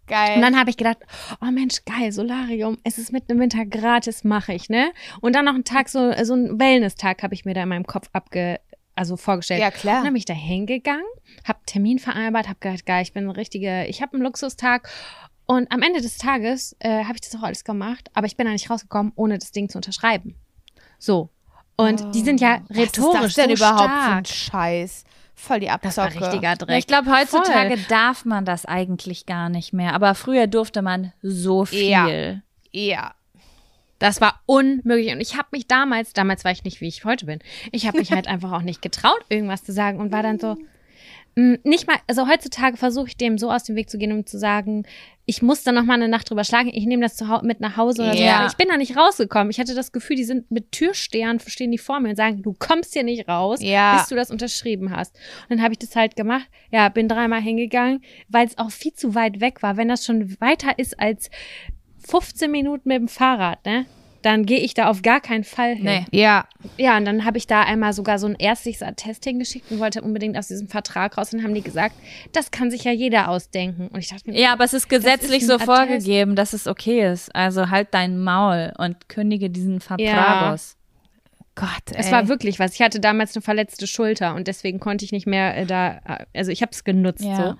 Geil. 0.07 0.37
Und 0.37 0.43
dann 0.43 0.59
habe 0.59 0.71
ich 0.71 0.77
gedacht, 0.77 0.99
oh 1.41 1.51
Mensch, 1.51 1.85
geil, 1.85 2.13
Solarium, 2.13 2.79
es 2.85 2.99
ist 2.99 3.13
mitten 3.13 3.33
im 3.33 3.41
Winter 3.41 3.65
gratis, 3.65 4.25
mache 4.25 4.53
ich, 4.53 4.69
ne? 4.69 4.93
Und 5.21 5.35
dann 5.35 5.45
noch 5.45 5.55
einen 5.55 5.65
Tag, 5.65 5.89
so, 5.89 6.13
so 6.25 6.35
einen 6.35 6.59
Wellness-Tag 6.59 7.23
habe 7.23 7.35
ich 7.35 7.45
mir 7.45 7.55
da 7.55 7.63
in 7.63 7.69
meinem 7.69 7.87
Kopf 7.87 8.09
abge, 8.13 8.61
also 8.95 9.17
vorgestellt. 9.17 9.61
Ja, 9.61 9.69
Und 9.69 9.75
klar. 9.75 10.03
dann 10.03 10.13
bin 10.13 10.17
ich 10.17 10.25
da 10.25 10.35
hingegangen, 10.35 11.05
habe 11.47 11.61
Termin 11.67 11.99
vereinbart, 11.99 12.49
habe 12.49 12.59
gedacht, 12.61 12.85
geil, 12.85 13.03
ich 13.03 13.13
bin 13.13 13.25
eine 13.25 13.37
richtige, 13.37 13.87
ich 13.87 14.03
habe 14.03 14.15
einen 14.15 14.23
Luxustag. 14.23 14.89
Und 15.47 15.71
am 15.73 15.83
Ende 15.83 16.01
des 16.01 16.19
Tages 16.19 16.77
äh, 16.81 17.05
habe 17.05 17.15
ich 17.15 17.21
das 17.21 17.35
auch 17.37 17.43
alles 17.43 17.65
gemacht, 17.65 18.11
aber 18.15 18.27
ich 18.27 18.37
bin 18.37 18.47
da 18.47 18.53
nicht 18.53 18.71
rausgekommen, 18.71 19.13
ohne 19.17 19.39
das 19.39 19.53
Ding 19.53 19.69
zu 19.69 19.79
unterschreiben. 19.79 20.37
So. 20.99 21.31
Und 21.77 22.15
die 22.15 22.21
sind 22.21 22.41
ja 22.41 22.61
rhetorisch 22.71 23.15
Was 23.15 23.27
ist 23.29 23.39
das 23.39 23.47
denn 23.47 23.57
so 23.57 23.65
überhaupt 23.65 23.83
für 23.83 24.13
ein 24.13 24.25
stark. 24.25 24.53
Scheiß? 24.53 25.05
Voll 25.43 25.59
die 25.59 25.71
Abzocke. 25.71 25.89
Das 25.89 26.21
war 26.21 26.29
richtiger 26.29 26.55
Dreck. 26.55 26.79
Ich 26.79 26.87
glaube, 26.87 27.11
heutzutage 27.11 27.77
Voll. 27.77 27.87
darf 27.89 28.25
man 28.25 28.45
das 28.45 28.65
eigentlich 28.65 29.27
gar 29.27 29.49
nicht 29.49 29.73
mehr. 29.73 29.93
Aber 29.93 30.15
früher 30.15 30.47
durfte 30.47 30.83
man 30.83 31.13
so 31.21 31.65
viel. 31.65 31.91
Ja. 31.91 32.41
Ja. 32.71 33.15
Das 33.99 34.21
war 34.21 34.41
unmöglich. 34.47 35.13
Und 35.13 35.21
ich 35.21 35.37
habe 35.37 35.49
mich 35.51 35.67
damals, 35.67 36.13
damals 36.13 36.45
war 36.45 36.53
ich 36.53 36.63
nicht, 36.63 36.81
wie 36.81 36.87
ich 36.87 37.05
heute 37.05 37.27
bin, 37.27 37.41
ich 37.73 37.89
habe 37.89 37.99
mich 37.99 38.13
halt 38.13 38.29
einfach 38.29 38.53
auch 38.53 38.63
nicht 38.63 38.83
getraut, 38.83 39.25
irgendwas 39.31 39.65
zu 39.65 39.73
sagen 39.73 39.99
und 39.99 40.13
war 40.13 40.23
dann 40.23 40.39
so, 40.39 40.57
nicht 41.35 41.87
mal, 41.87 41.97
also 42.09 42.29
heutzutage 42.29 42.77
versuche 42.77 43.09
ich 43.09 43.17
dem 43.17 43.39
so 43.39 43.51
aus 43.51 43.65
dem 43.65 43.75
Weg 43.75 43.89
zu 43.89 43.97
gehen, 43.97 44.13
um 44.13 44.27
zu 44.27 44.39
sagen, 44.39 44.85
ich 45.25 45.41
muss 45.41 45.63
dann 45.63 45.77
noch 45.77 45.85
mal 45.85 45.95
eine 45.95 46.09
Nacht 46.09 46.29
drüber 46.29 46.45
schlagen, 46.45 46.69
ich 46.73 46.85
nehme 46.85 47.03
das 47.03 47.17
zu 47.17 47.29
Hause 47.29 47.47
mit 47.47 47.61
nach 47.61 47.77
Hause 47.77 48.03
oder 48.03 48.15
so. 48.15 48.23
Ja. 48.23 48.41
Aber 48.41 48.47
ich 48.49 48.57
bin 48.57 48.69
da 48.69 48.77
nicht 48.77 48.97
rausgekommen. 48.97 49.51
Ich 49.51 49.59
hatte 49.59 49.75
das 49.75 49.93
Gefühl, 49.93 50.17
die 50.17 50.25
sind 50.25 50.51
mit 50.51 50.73
Türstern, 50.73 51.41
stehen 51.41 51.71
die 51.71 51.79
vor 51.79 52.01
mir 52.01 52.11
und 52.11 52.17
sagen, 52.17 52.43
du 52.43 52.55
kommst 52.59 52.93
hier 52.93 53.05
nicht 53.05 53.29
raus, 53.29 53.61
Ja. 53.63 53.97
bis 53.97 54.09
du 54.09 54.15
das 54.15 54.31
unterschrieben 54.31 54.95
hast. 54.95 55.15
Und 55.49 55.51
dann 55.57 55.63
habe 55.63 55.73
ich 55.73 55.79
das 55.79 55.97
halt 55.97 56.17
gemacht. 56.17 56.49
Ja, 56.71 56.89
bin 56.89 57.09
dreimal 57.09 57.41
hingegangen, 57.41 58.03
weil 58.29 58.47
es 58.47 58.59
auch 58.59 58.71
viel 58.71 58.93
zu 58.93 59.15
weit 59.15 59.41
weg 59.41 59.63
war. 59.63 59.77
Wenn 59.77 59.89
das 59.89 60.05
schon 60.05 60.39
weiter 60.41 60.79
ist 60.79 61.01
als 61.01 61.31
15 62.07 62.51
Minuten 62.51 62.89
mit 62.89 62.99
dem 62.99 63.09
Fahrrad, 63.09 63.65
ne? 63.65 63.87
Dann 64.23 64.47
gehe 64.47 64.61
ich 64.61 64.75
da 64.75 64.89
auf 64.89 65.03
gar 65.03 65.21
keinen 65.21 65.45
Fall 65.45 65.75
hin. 65.75 65.85
Nee. 65.85 66.05
Ja. 66.13 66.47
Ja, 66.79 66.97
und 66.97 67.05
dann 67.05 67.25
habe 67.25 67.39
ich 67.39 67.47
da 67.47 67.63
einmal 67.63 67.93
sogar 67.93 68.19
so 68.19 68.27
ein 68.27 68.37
ärztliches 68.39 68.83
Attest 68.83 69.25
hingeschickt 69.25 69.71
und 69.71 69.81
wollte 69.81 70.01
unbedingt 70.03 70.39
aus 70.39 70.47
diesem 70.49 70.69
Vertrag 70.69 71.19
raus. 71.19 71.33
Und 71.33 71.41
dann 71.41 71.49
haben 71.49 71.55
die 71.55 71.63
gesagt, 71.63 71.95
das 72.33 72.51
kann 72.53 72.71
sich 72.71 72.85
ja 72.85 72.93
jeder 72.93 73.29
ausdenken. 73.29 73.89
Und 73.89 73.99
ich 73.99 74.09
dachte 74.09 74.31
mir, 74.31 74.39
Ja, 74.41 74.53
aber 74.53 74.65
es 74.65 74.75
ist 74.75 74.89
gesetzlich 74.89 75.43
ein 75.43 75.47
so 75.49 75.55
Attest. 75.55 75.67
vorgegeben, 75.67 76.37
dass 76.37 76.53
es 76.53 76.67
okay 76.67 77.11
ist. 77.13 77.35
Also 77.35 77.69
halt 77.71 77.89
dein 77.93 78.19
Maul 78.23 78.73
und 78.79 79.09
kündige 79.09 79.51
diesen 79.51 79.81
Vertrag 79.81 80.53
aus. 80.53 80.77
Gott, 81.55 81.69
es 81.95 82.07
ey. 82.07 82.13
war 82.13 82.29
wirklich 82.29 82.59
was. 82.59 82.75
Ich 82.75 82.81
hatte 82.81 82.99
damals 82.99 83.37
eine 83.37 83.43
verletzte 83.43 83.87
Schulter 83.87 84.35
und 84.35 84.49
deswegen 84.49 84.81
konnte 84.81 85.05
ich 85.05 85.13
nicht 85.13 85.27
mehr 85.27 85.55
äh, 85.57 85.67
da, 85.67 85.99
äh, 86.09 86.25
also 86.35 86.51
ich 86.51 86.63
habe 86.63 86.73
es 86.73 86.83
genutzt 86.85 87.25
Ja. 87.25 87.37
so. 87.37 87.55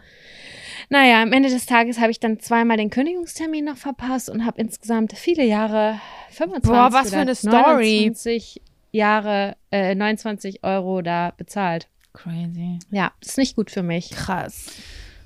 Naja, 0.93 1.23
am 1.23 1.33
Ende 1.33 1.49
des 1.49 1.65
Tages 1.65 1.99
habe 1.99 2.11
ich 2.11 2.21
dann 2.21 2.39
zweimal 2.39 2.77
den 2.77 2.91
Kündigungstermin 2.91 3.65
noch 3.65 3.79
verpasst 3.79 4.29
und 4.29 4.45
habe 4.45 4.61
insgesamt 4.61 5.15
viele 5.15 5.43
Jahre, 5.43 5.99
25 6.33 6.71
Boah, 6.71 6.93
was 6.93 7.09
für 7.09 7.17
eine 7.17 7.35
Story. 7.35 8.11
29 8.11 8.61
Jahre, 8.91 9.57
äh, 9.71 9.95
29 9.95 10.63
Euro 10.65 11.01
da 11.01 11.33
bezahlt. 11.35 11.89
Crazy. 12.13 12.79
Ja, 12.91 13.11
ist 13.23 13.39
nicht 13.39 13.57
gut 13.57 13.71
für 13.71 13.83
mich. 13.83 14.11
krass. 14.11 14.67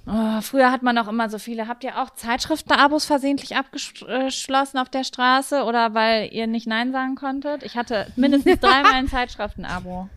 Oh, 0.07 0.41
früher 0.41 0.71
hat 0.71 0.85
man 0.85 0.97
auch 0.99 1.09
immer 1.09 1.29
so 1.29 1.41
viele. 1.41 1.67
Habt 1.67 1.83
ihr 1.83 2.01
auch 2.01 2.11
Zeitschriftenabos 2.11 3.05
versehentlich 3.05 3.57
abgeschlossen 3.57 4.79
auf 4.79 4.89
der 4.89 5.03
Straße 5.03 5.65
oder 5.65 5.95
weil 5.95 6.33
ihr 6.33 6.47
nicht 6.47 6.69
Nein 6.69 6.93
sagen 6.93 7.17
konntet? 7.17 7.65
Ich 7.65 7.77
hatte 7.77 8.07
mindestens 8.15 8.61
dreimal 8.61 8.95
ein 8.95 9.09
Zeitschriftenabo. 9.09 10.09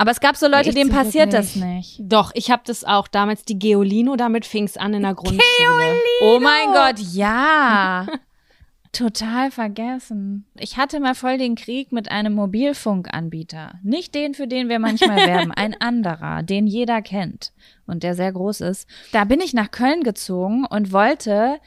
Aber 0.00 0.12
es 0.12 0.20
gab 0.20 0.34
so 0.34 0.48
Leute, 0.48 0.72
denen 0.72 0.88
passiert 0.90 1.34
das 1.34 1.56
nicht. 1.56 1.98
Doch, 2.00 2.30
ich 2.34 2.50
habe 2.50 2.62
das 2.64 2.84
auch 2.84 3.06
damals, 3.06 3.44
die 3.44 3.58
Geolino, 3.58 4.16
damit 4.16 4.46
fing 4.46 4.64
es 4.64 4.78
an 4.78 4.94
in 4.94 5.02
der 5.02 5.12
Grundschule. 5.12 5.94
Oh 6.22 6.40
mein 6.40 6.72
Gott, 6.72 6.98
ja. 7.12 8.06
Total 8.92 9.50
vergessen. 9.50 10.46
Ich 10.58 10.78
hatte 10.78 11.00
mal 11.00 11.14
voll 11.14 11.36
den 11.36 11.54
Krieg 11.54 11.92
mit 11.92 12.10
einem 12.10 12.32
Mobilfunkanbieter. 12.32 13.74
Nicht 13.82 14.14
den, 14.14 14.32
für 14.32 14.46
den 14.48 14.70
wir 14.70 14.78
manchmal 14.78 15.18
werben, 15.18 15.52
ein 15.52 15.76
anderer, 15.80 16.42
den 16.42 16.66
jeder 16.66 17.02
kennt 17.02 17.52
und 17.86 18.02
der 18.02 18.14
sehr 18.14 18.32
groß 18.32 18.62
ist. 18.62 18.88
Da 19.12 19.24
bin 19.24 19.40
ich 19.42 19.52
nach 19.52 19.70
Köln 19.70 20.02
gezogen 20.02 20.64
und 20.64 20.92
wollte 20.92 21.58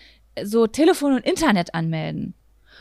so 0.43 0.65
Telefon 0.65 1.13
und 1.13 1.23
Internet 1.23 1.75
anmelden. 1.75 2.33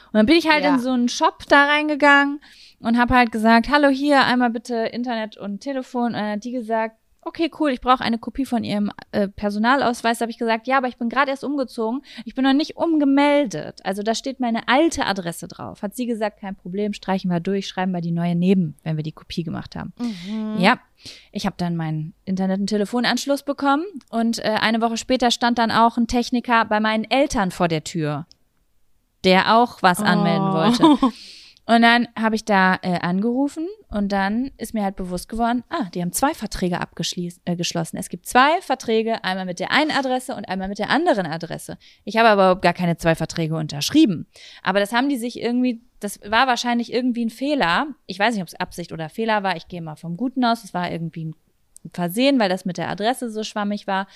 Und 0.06 0.14
dann 0.18 0.26
bin 0.26 0.36
ich 0.36 0.48
halt 0.50 0.64
Ja. 0.64 0.74
in 0.74 0.80
so 0.80 0.90
einen 0.90 1.08
Shop 1.10 1.44
da 1.48 1.66
reingegangen 1.66 2.40
und 2.82 2.98
habe 2.98 3.14
halt 3.14 3.32
gesagt, 3.32 3.68
hallo 3.70 3.88
hier, 3.88 4.24
einmal 4.24 4.50
bitte 4.50 4.74
Internet 4.76 5.36
und 5.36 5.60
Telefon. 5.60 6.06
Und 6.08 6.12
dann 6.14 6.32
hat 6.32 6.44
die 6.44 6.52
gesagt, 6.52 6.96
okay, 7.24 7.48
cool, 7.60 7.70
ich 7.70 7.80
brauche 7.80 8.02
eine 8.02 8.18
Kopie 8.18 8.44
von 8.44 8.64
ihrem 8.64 8.90
äh, 9.12 9.28
Personalausweis. 9.28 10.18
Da 10.18 10.24
habe 10.24 10.32
ich 10.32 10.38
gesagt, 10.38 10.66
ja, 10.66 10.78
aber 10.78 10.88
ich 10.88 10.96
bin 10.96 11.08
gerade 11.08 11.30
erst 11.30 11.44
umgezogen. 11.44 12.02
Ich 12.24 12.34
bin 12.34 12.42
noch 12.42 12.52
nicht 12.52 12.76
umgemeldet. 12.76 13.80
Also 13.84 14.02
da 14.02 14.16
steht 14.16 14.40
meine 14.40 14.66
alte 14.66 15.06
Adresse 15.06 15.46
drauf. 15.46 15.82
Hat 15.82 15.94
sie 15.94 16.06
gesagt, 16.06 16.40
kein 16.40 16.56
Problem, 16.56 16.92
streichen 16.92 17.30
wir 17.30 17.38
durch, 17.38 17.68
schreiben 17.68 17.92
wir 17.92 18.00
die 18.00 18.10
neue 18.10 18.34
neben, 18.34 18.74
wenn 18.82 18.96
wir 18.96 19.04
die 19.04 19.12
Kopie 19.12 19.44
gemacht 19.44 19.76
haben. 19.76 19.92
Ja, 20.58 20.80
ich 21.30 21.46
habe 21.46 21.54
dann 21.58 21.76
meinen 21.76 22.12
Internet- 22.24 22.58
und 22.58 22.66
Telefonanschluss 22.66 23.44
bekommen 23.44 23.84
und 24.10 24.40
äh, 24.40 24.56
eine 24.60 24.80
Woche 24.80 24.96
später 24.96 25.30
stand 25.30 25.58
dann 25.58 25.70
auch 25.70 25.96
ein 25.98 26.08
Techniker 26.08 26.64
bei 26.64 26.80
meinen 26.80 27.04
Eltern 27.04 27.52
vor 27.52 27.68
der 27.68 27.84
Tür, 27.84 28.26
der 29.22 29.56
auch 29.56 29.80
was 29.80 30.00
anmelden 30.00 30.48
Oh. 30.48 30.54
wollte. 30.54 31.12
Und 31.72 31.80
dann 31.80 32.06
habe 32.20 32.34
ich 32.34 32.44
da 32.44 32.78
äh, 32.82 32.98
angerufen 32.98 33.66
und 33.88 34.12
dann 34.12 34.50
ist 34.58 34.74
mir 34.74 34.84
halt 34.84 34.94
bewusst 34.94 35.30
geworden, 35.30 35.64
ah, 35.70 35.88
die 35.94 36.02
haben 36.02 36.12
zwei 36.12 36.34
Verträge 36.34 36.78
abgeschlossen. 36.78 37.40
Äh, 37.46 37.56
geschlossen. 37.56 37.96
es 37.96 38.10
gibt 38.10 38.26
zwei 38.26 38.60
Verträge, 38.60 39.24
einmal 39.24 39.46
mit 39.46 39.58
der 39.58 39.70
einen 39.70 39.90
Adresse 39.90 40.34
und 40.34 40.44
einmal 40.50 40.68
mit 40.68 40.78
der 40.78 40.90
anderen 40.90 41.24
Adresse. 41.24 41.78
Ich 42.04 42.18
habe 42.18 42.28
aber 42.28 42.42
überhaupt 42.42 42.62
gar 42.62 42.74
keine 42.74 42.98
zwei 42.98 43.14
Verträge 43.14 43.56
unterschrieben. 43.56 44.26
Aber 44.62 44.80
das 44.80 44.92
haben 44.92 45.08
die 45.08 45.16
sich 45.16 45.40
irgendwie, 45.40 45.80
das 45.98 46.20
war 46.26 46.46
wahrscheinlich 46.46 46.92
irgendwie 46.92 47.24
ein 47.24 47.30
Fehler. 47.30 47.86
Ich 48.04 48.18
weiß 48.18 48.34
nicht, 48.34 48.42
ob 48.42 48.48
es 48.48 48.60
Absicht 48.60 48.92
oder 48.92 49.08
Fehler 49.08 49.42
war. 49.42 49.56
Ich 49.56 49.66
gehe 49.66 49.80
mal 49.80 49.96
vom 49.96 50.18
Guten 50.18 50.44
aus. 50.44 50.64
Es 50.64 50.74
war 50.74 50.90
irgendwie 50.90 51.24
ein 51.24 51.34
Versehen, 51.94 52.38
weil 52.38 52.50
das 52.50 52.66
mit 52.66 52.76
der 52.76 52.90
Adresse 52.90 53.30
so 53.30 53.44
schwammig 53.44 53.86
war. 53.86 54.08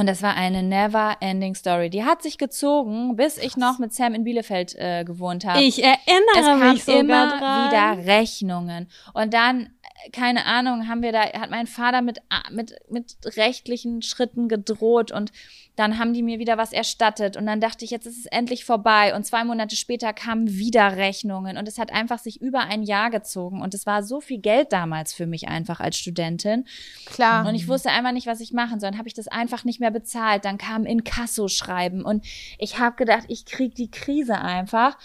Und 0.00 0.06
das 0.06 0.22
war 0.22 0.34
eine 0.34 0.62
never-ending 0.62 1.54
Story. 1.54 1.90
Die 1.90 2.04
hat 2.04 2.22
sich 2.22 2.38
gezogen, 2.38 3.16
bis 3.16 3.36
ich 3.36 3.58
noch 3.58 3.78
mit 3.78 3.92
Sam 3.92 4.14
in 4.14 4.24
Bielefeld 4.24 4.74
äh, 4.78 5.04
gewohnt 5.04 5.44
habe. 5.44 5.60
Ich 5.62 5.78
Es 5.78 5.84
erinnere 5.84 6.58
kam 6.58 6.72
mich 6.72 6.84
sogar 6.84 7.00
immer 7.00 7.38
dran. 7.38 7.68
wieder 8.00 8.06
Rechnungen. 8.10 8.88
Und 9.12 9.34
dann, 9.34 9.68
keine 10.12 10.46
Ahnung, 10.46 10.88
haben 10.88 11.02
wir 11.02 11.12
da, 11.12 11.22
hat 11.22 11.50
mein 11.50 11.66
Vater 11.66 12.02
mit, 12.02 12.20
mit, 12.50 12.74
mit 12.90 13.16
rechtlichen 13.36 14.02
Schritten 14.02 14.48
gedroht 14.48 15.12
und 15.12 15.32
dann 15.80 15.98
haben 15.98 16.12
die 16.12 16.22
mir 16.22 16.38
wieder 16.38 16.58
was 16.58 16.74
erstattet. 16.74 17.38
Und 17.38 17.46
dann 17.46 17.60
dachte 17.60 17.86
ich, 17.86 17.90
jetzt 17.90 18.06
ist 18.06 18.18
es 18.18 18.26
endlich 18.26 18.66
vorbei. 18.66 19.14
Und 19.14 19.24
zwei 19.24 19.44
Monate 19.44 19.76
später 19.76 20.12
kamen 20.12 20.46
wieder 20.58 20.96
Rechnungen. 20.96 21.56
Und 21.56 21.66
es 21.66 21.78
hat 21.78 21.90
einfach 21.90 22.18
sich 22.18 22.42
über 22.42 22.60
ein 22.60 22.82
Jahr 22.82 23.08
gezogen. 23.08 23.62
Und 23.62 23.72
es 23.72 23.86
war 23.86 24.02
so 24.02 24.20
viel 24.20 24.40
Geld 24.40 24.74
damals 24.74 25.14
für 25.14 25.26
mich 25.26 25.48
einfach 25.48 25.80
als 25.80 25.96
Studentin. 25.96 26.66
Klar. 27.06 27.48
Und 27.48 27.54
ich 27.54 27.66
wusste 27.66 27.90
einfach 27.90 28.12
nicht, 28.12 28.26
was 28.26 28.40
ich 28.40 28.52
machen 28.52 28.78
soll. 28.78 28.90
Dann 28.90 28.98
habe 28.98 29.08
ich 29.08 29.14
das 29.14 29.28
einfach 29.28 29.64
nicht 29.64 29.80
mehr 29.80 29.90
bezahlt. 29.90 30.44
Dann 30.44 30.58
kam 30.58 30.84
Inkasso-Schreiben 30.84 32.04
und 32.04 32.26
ich 32.58 32.78
habe 32.78 32.96
gedacht, 32.96 33.24
ich 33.28 33.46
krieg 33.46 33.74
die 33.74 33.90
Krise 33.90 34.38
einfach. 34.38 34.98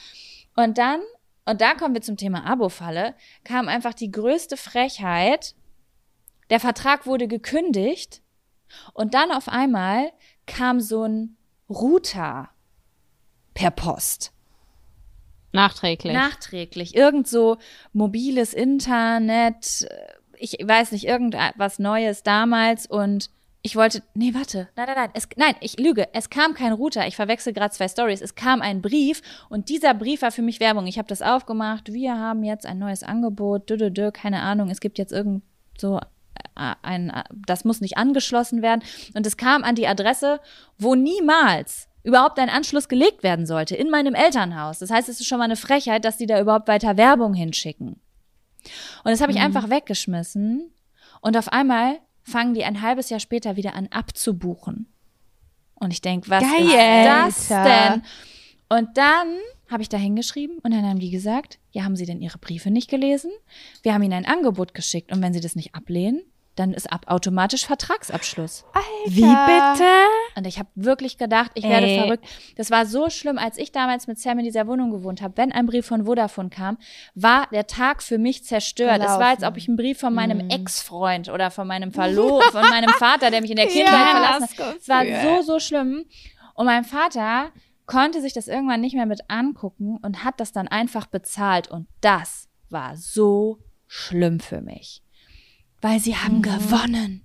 Und 0.57 0.77
dann, 0.77 0.99
und 1.45 1.61
da 1.61 1.75
kommen 1.75 1.93
wir 1.93 2.01
zum 2.01 2.17
Thema 2.17 2.45
Abo-Falle, 2.45 3.15
kam 3.43 3.67
einfach 3.67 3.93
die 3.93 4.11
größte 4.11 4.57
Frechheit. 4.57 5.55
Der 6.49 6.59
Vertrag 6.59 7.05
wurde 7.05 7.27
gekündigt 7.27 8.21
und 8.93 9.13
dann 9.13 9.31
auf 9.31 9.47
einmal 9.47 10.11
kam 10.45 10.79
so 10.79 11.03
ein 11.03 11.37
Router 11.69 12.49
per 13.53 13.71
Post. 13.71 14.31
Nachträglich. 15.51 16.13
Nachträglich. 16.13 16.95
Irgend 16.95 17.27
so 17.27 17.57
mobiles 17.93 18.53
Internet, 18.53 19.87
äh, 19.89 20.07
ich 20.37 20.57
weiß 20.61 20.91
nicht, 20.91 21.05
irgendwas 21.05 21.79
Neues 21.79 22.23
damals 22.23 22.85
und 22.85 23.29
ich 23.65 23.75
wollte, 23.75 24.03
nee, 24.13 24.35
warte, 24.35 24.69
nein, 24.75 24.85
nein, 24.85 24.95
nein, 24.95 25.09
es, 25.15 25.27
nein, 25.37 25.55
ich 25.59 25.79
lüge, 25.79 26.07
es 26.13 26.29
kam 26.29 26.53
kein 26.53 26.71
Router, 26.71 27.07
ich 27.07 27.15
verwechsel 27.15 27.51
gerade 27.51 27.73
zwei 27.73 27.87
Stories, 27.87 28.21
es 28.21 28.35
kam 28.35 28.61
ein 28.61 28.83
Brief 28.83 29.23
und 29.49 29.69
dieser 29.69 29.95
Brief 29.95 30.21
war 30.21 30.31
für 30.31 30.43
mich 30.43 30.59
Werbung. 30.59 30.85
Ich 30.85 30.99
habe 30.99 31.07
das 31.07 31.23
aufgemacht, 31.23 31.91
wir 31.91 32.15
haben 32.15 32.43
jetzt 32.43 32.67
ein 32.67 32.77
neues 32.77 33.01
Angebot, 33.01 33.67
dü, 33.67 33.77
dü, 33.77 33.89
dü, 33.89 34.11
keine 34.11 34.43
Ahnung, 34.43 34.69
es 34.69 34.81
gibt 34.81 34.99
jetzt 34.99 35.11
irgend 35.11 35.41
so 35.79 35.97
äh, 35.97 36.75
ein, 36.83 37.09
äh, 37.09 37.23
das 37.47 37.65
muss 37.65 37.81
nicht 37.81 37.97
angeschlossen 37.97 38.61
werden. 38.61 38.83
Und 39.15 39.25
es 39.25 39.35
kam 39.35 39.63
an 39.63 39.73
die 39.73 39.87
Adresse, 39.87 40.41
wo 40.77 40.93
niemals 40.93 41.87
überhaupt 42.03 42.37
ein 42.37 42.49
Anschluss 42.49 42.87
gelegt 42.87 43.23
werden 43.23 43.47
sollte, 43.47 43.75
in 43.75 43.89
meinem 43.89 44.13
Elternhaus. 44.13 44.77
Das 44.77 44.91
heißt, 44.91 45.09
es 45.09 45.19
ist 45.19 45.25
schon 45.25 45.39
mal 45.39 45.45
eine 45.45 45.55
Frechheit, 45.55 46.05
dass 46.05 46.17
die 46.17 46.27
da 46.27 46.39
überhaupt 46.39 46.67
weiter 46.67 46.97
Werbung 46.97 47.33
hinschicken. 47.33 47.99
Und 49.03 49.11
das 49.11 49.21
habe 49.21 49.31
ich 49.31 49.39
einfach 49.39 49.71
weggeschmissen. 49.71 50.71
Und 51.21 51.35
auf 51.35 51.51
einmal 51.51 51.97
fangen 52.25 52.53
die 52.53 52.65
ein 52.65 52.81
halbes 52.81 53.09
Jahr 53.09 53.19
später 53.19 53.55
wieder 53.55 53.75
an 53.75 53.87
abzubuchen. 53.91 54.87
Und 55.75 55.91
ich 55.91 56.01
denk, 56.01 56.29
was 56.29 56.43
Geil, 56.43 57.29
ist 57.29 57.49
das 57.49 57.63
denn? 57.63 58.03
Und 58.67 58.97
dann 58.97 59.37
habe 59.69 59.83
ich 59.83 59.89
da 59.89 59.97
hingeschrieben 59.97 60.57
und 60.59 60.71
dann 60.71 60.83
haben 60.83 60.99
die 60.99 61.11
gesagt, 61.11 61.59
ja, 61.71 61.83
haben 61.83 61.95
Sie 61.95 62.05
denn 62.05 62.21
Ihre 62.21 62.37
Briefe 62.37 62.71
nicht 62.71 62.89
gelesen? 62.89 63.31
Wir 63.83 63.93
haben 63.93 64.01
Ihnen 64.03 64.13
ein 64.13 64.25
Angebot 64.25 64.73
geschickt 64.73 65.11
und 65.11 65.21
wenn 65.21 65.33
Sie 65.33 65.39
das 65.39 65.55
nicht 65.55 65.75
ablehnen, 65.75 66.21
dann 66.55 66.73
ist 66.73 66.91
ab 66.91 67.05
automatisch 67.07 67.65
Vertragsabschluss. 67.65 68.65
Wie 69.07 69.21
bitte? 69.21 69.89
Und 70.35 70.47
ich 70.47 70.57
habe 70.57 70.69
wirklich 70.75 71.17
gedacht, 71.17 71.51
ich 71.53 71.63
werde 71.63 71.87
Ey. 71.87 71.99
verrückt. 71.99 72.25
Das 72.55 72.71
war 72.71 72.85
so 72.85 73.09
schlimm, 73.09 73.37
als 73.37 73.57
ich 73.57 73.71
damals 73.71 74.07
mit 74.07 74.19
Sam 74.19 74.39
in 74.39 74.45
dieser 74.45 74.67
Wohnung 74.67 74.91
gewohnt 74.91 75.21
habe. 75.21 75.35
Wenn 75.37 75.51
ein 75.51 75.65
Brief 75.65 75.85
von 75.85 76.05
Vodafone 76.05 76.49
kam, 76.49 76.77
war 77.13 77.47
der 77.51 77.67
Tag 77.67 78.01
für 78.01 78.17
mich 78.17 78.43
zerstört. 78.43 79.01
Es 79.01 79.19
war, 79.19 79.27
als 79.27 79.43
ob 79.43 79.57
ich 79.57 79.67
einen 79.67 79.77
Brief 79.77 79.99
von 79.99 80.13
meinem 80.13 80.49
Ex-Freund 80.49 81.29
oder 81.29 81.51
von 81.51 81.67
meinem 81.67 81.91
Verlo 81.91 82.41
von 82.51 82.61
meinem 82.69 82.89
Vater, 82.91 83.31
der 83.31 83.41
mich 83.41 83.51
in 83.51 83.57
der 83.57 83.67
Kindheit 83.75 83.93
Ja, 83.93 84.11
verlassen 84.11 84.55
das 84.57 84.67
hat. 84.67 84.75
Es 84.77 84.89
war 84.89 85.41
so, 85.41 85.53
so 85.53 85.59
schlimm. 85.59 86.05
Und 86.53 86.65
mein 86.65 86.85
Vater 86.85 87.51
konnte 87.85 88.21
sich 88.21 88.33
das 88.33 88.47
irgendwann 88.47 88.81
nicht 88.81 88.95
mehr 88.95 89.05
mit 89.05 89.29
angucken 89.29 89.97
und 90.01 90.23
hat 90.23 90.39
das 90.39 90.51
dann 90.51 90.67
einfach 90.67 91.05
bezahlt. 91.05 91.69
Und 91.69 91.87
das 92.01 92.47
war 92.69 92.95
so 92.95 93.59
schlimm 93.87 94.39
für 94.39 94.61
mich. 94.61 95.04
Weil 95.81 95.99
sie 95.99 96.15
haben 96.15 96.41
gewonnen. 96.41 97.21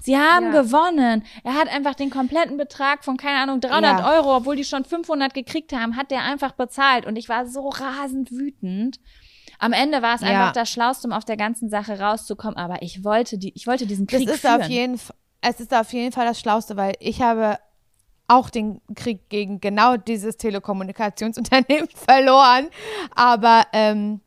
Sie 0.00 0.16
haben 0.18 0.52
Ja. 0.52 0.62
gewonnen. 0.62 1.24
Er 1.44 1.54
hat 1.54 1.68
einfach 1.68 1.94
den 1.94 2.10
kompletten 2.10 2.56
Betrag 2.56 3.04
von, 3.04 3.16
keine 3.16 3.38
Ahnung, 3.40 3.60
300 3.60 4.00
Ja. 4.00 4.12
Euro, 4.16 4.36
obwohl 4.36 4.56
die 4.56 4.64
schon 4.64 4.84
500 4.84 5.32
gekriegt 5.32 5.72
haben, 5.72 5.96
hat 5.96 6.10
der 6.10 6.22
einfach 6.24 6.52
bezahlt. 6.52 7.06
Und 7.06 7.16
ich 7.16 7.28
war 7.28 7.46
so 7.46 7.68
rasend 7.70 8.30
wütend. 8.30 8.98
Am 9.58 9.72
Ende 9.72 10.02
war 10.02 10.14
es 10.16 10.20
Ja. 10.22 10.28
einfach 10.28 10.52
das 10.52 10.68
Schlauste, 10.70 11.06
um 11.08 11.12
auf 11.12 11.24
der 11.24 11.36
ganzen 11.36 11.70
Sache 11.70 11.98
rauszukommen. 12.00 12.56
Aber 12.56 12.82
ich 12.82 13.02
wollte 13.04 13.38
die, 13.38 13.52
ich 13.54 13.66
wollte 13.66 13.86
diesen 13.86 14.06
Das 14.06 14.18
Krieg 14.18 14.28
ist 14.28 14.40
führen. 14.40 14.60
auf 14.62 14.68
jeden 14.68 15.00
es 15.44 15.58
ist 15.60 15.74
auf 15.74 15.92
jeden 15.92 16.12
Fall 16.12 16.26
das 16.26 16.38
Schlauste, 16.38 16.76
weil 16.76 16.94
ich 17.00 17.20
habe 17.22 17.58
auch 18.28 18.48
den 18.50 18.80
Krieg 18.94 19.28
gegen 19.28 19.60
genau 19.60 19.96
dieses 19.96 20.36
Telekommunikationsunternehmen 20.36 21.88
verloren, 21.94 22.68
aber 23.14 23.66
ähm, 23.72 24.20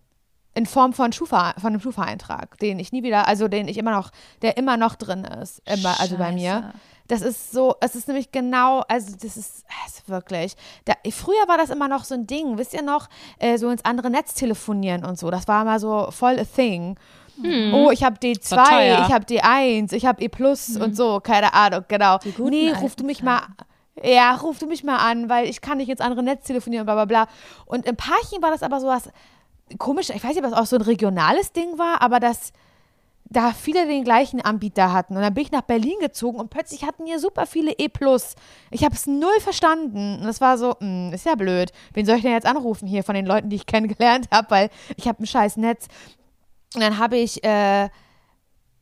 in 0.56 0.66
Form 0.66 0.94
von 0.94 1.12
Schufa, 1.12 1.54
von 1.60 1.68
einem 1.68 1.82
Schufa-Eintrag, 1.82 2.58
den 2.60 2.80
ich 2.80 2.92
nie 2.92 3.04
wieder, 3.04 3.28
also 3.28 3.48
den 3.48 3.68
ich 3.68 3.78
immer 3.78 3.92
noch, 3.92 4.10
der 4.42 4.58
immer 4.58 4.78
noch 4.78 4.96
drin 4.96 5.26
ist, 5.26 5.62
immer, 5.66 6.00
also 6.00 6.18
bei 6.18 6.32
mir. 6.32 6.74
Das 7.08 7.22
ist 7.22 7.52
so, 7.52 7.76
es 7.82 7.94
ist 7.94 8.08
nämlich 8.08 8.32
genau, 8.32 8.84
also 8.88 9.12
das 9.14 9.38
ist, 9.38 9.66
es 9.86 9.98
ist 10.00 10.10
wirklich. 10.10 10.56
Da, 10.86 10.94
früher 11.12 11.48
war 11.48 11.58
das 11.58 11.70
immer 11.70 11.88
noch 11.88 12.04
so 12.04 12.16
ein 12.16 12.26
Ding, 12.26 12.58
wisst 12.58 12.74
ihr 12.74 12.82
noch, 12.82 13.10
äh, 13.38 13.58
so 13.60 13.70
ins 13.70 13.86
andere 13.86 14.10
Netz 14.10 14.34
telefonieren 14.34 15.06
und 15.06 15.20
so. 15.20 15.30
Das 15.30 15.48
war 15.48 15.66
mal 15.66 15.80
so 15.80 16.10
voll 16.10 16.40
a 16.40 16.46
thing. 16.46 16.98
Oh, 17.74 17.92
ich 17.92 18.04
habe 18.04 18.18
D2, 18.18 18.56
War 18.56 18.70
teuer. 18.70 19.06
ich 19.06 19.14
habe 19.14 19.26
D1, 19.26 19.92
ich 19.94 20.06
habe 20.06 20.24
E 20.24 20.30
Plus 20.30 20.78
und 20.78 20.96
so, 20.96 21.20
keine 21.20 21.54
Ahnung, 21.54 21.84
genau. 21.90 22.18
Nee, 22.38 22.72
ruf 22.72 22.96
du 22.96 23.04
mich 23.04 23.22
mal, 23.22 23.42
ja, 24.02 24.34
ruf 24.36 24.58
du 24.58 24.68
mich 24.68 24.86
mal 24.86 24.98
an, 24.98 25.28
weil 25.28 25.50
ich 25.50 25.60
kann 25.60 25.80
nicht 25.80 25.90
ins 25.90 26.00
andere 26.00 26.24
Netz 26.24 26.46
telefonieren, 26.48 26.86
bla 26.86 26.96
bla 26.96 27.06
bla. 27.06 27.28
Und 27.66 27.86
im 27.86 27.98
Parching 27.98 28.42
war 28.42 28.52
das 28.52 28.64
aber 28.64 28.80
so 28.80 28.88
was 28.88 29.10
komisch, 29.78 30.10
ich 30.10 30.24
weiß 30.24 30.36
nicht, 30.36 30.44
ob 30.44 30.52
das 30.52 30.60
auch 30.60 30.66
so 30.66 30.76
ein 30.76 30.82
regionales 30.82 31.52
Ding 31.52 31.78
war, 31.78 32.02
aber 32.02 32.20
das 32.20 32.54
da 33.28 33.54
viele 33.54 33.88
den 33.88 34.04
gleichen 34.04 34.40
Anbieter 34.40 34.94
hatten. 34.94 35.16
Und 35.16 35.22
dann 35.22 35.34
bin 35.34 35.44
ich 35.44 35.52
nach 35.52 35.62
Berlin 35.62 35.96
gezogen 36.00 36.40
und 36.40 36.50
plötzlich 36.50 36.84
hatten 36.84 37.06
hier 37.06 37.20
super 37.20 37.48
viele 37.48 37.72
E+. 37.72 37.90
Ich 38.72 38.84
habe 38.84 38.96
es 38.96 39.08
null 39.08 39.40
verstanden. 39.40 40.20
Und 40.20 40.26
das 40.26 40.42
war 40.42 40.58
so, 40.58 40.76
hm, 40.80 41.12
ist 41.12 41.26
ja 41.26 41.36
blöd. 41.36 41.72
Wen 41.94 42.06
soll 42.06 42.18
ich 42.18 42.22
denn 42.22 42.32
jetzt 42.32 42.46
anrufen 42.46 42.88
hier 42.88 43.04
von 43.04 43.16
den 43.16 43.26
Leuten, 43.26 43.50
die 43.50 43.56
ich 43.56 43.66
kennengelernt 43.66 44.28
habe, 44.32 44.50
weil 44.52 44.70
ich 44.96 45.08
habe 45.08 45.24
ein 45.24 45.28
scheiß 45.28 45.58
Netz. 45.58 45.88
Und 46.76 46.82
dann 46.82 47.00
habe 47.00 47.18
ich 47.18 47.44
äh, 47.44 47.90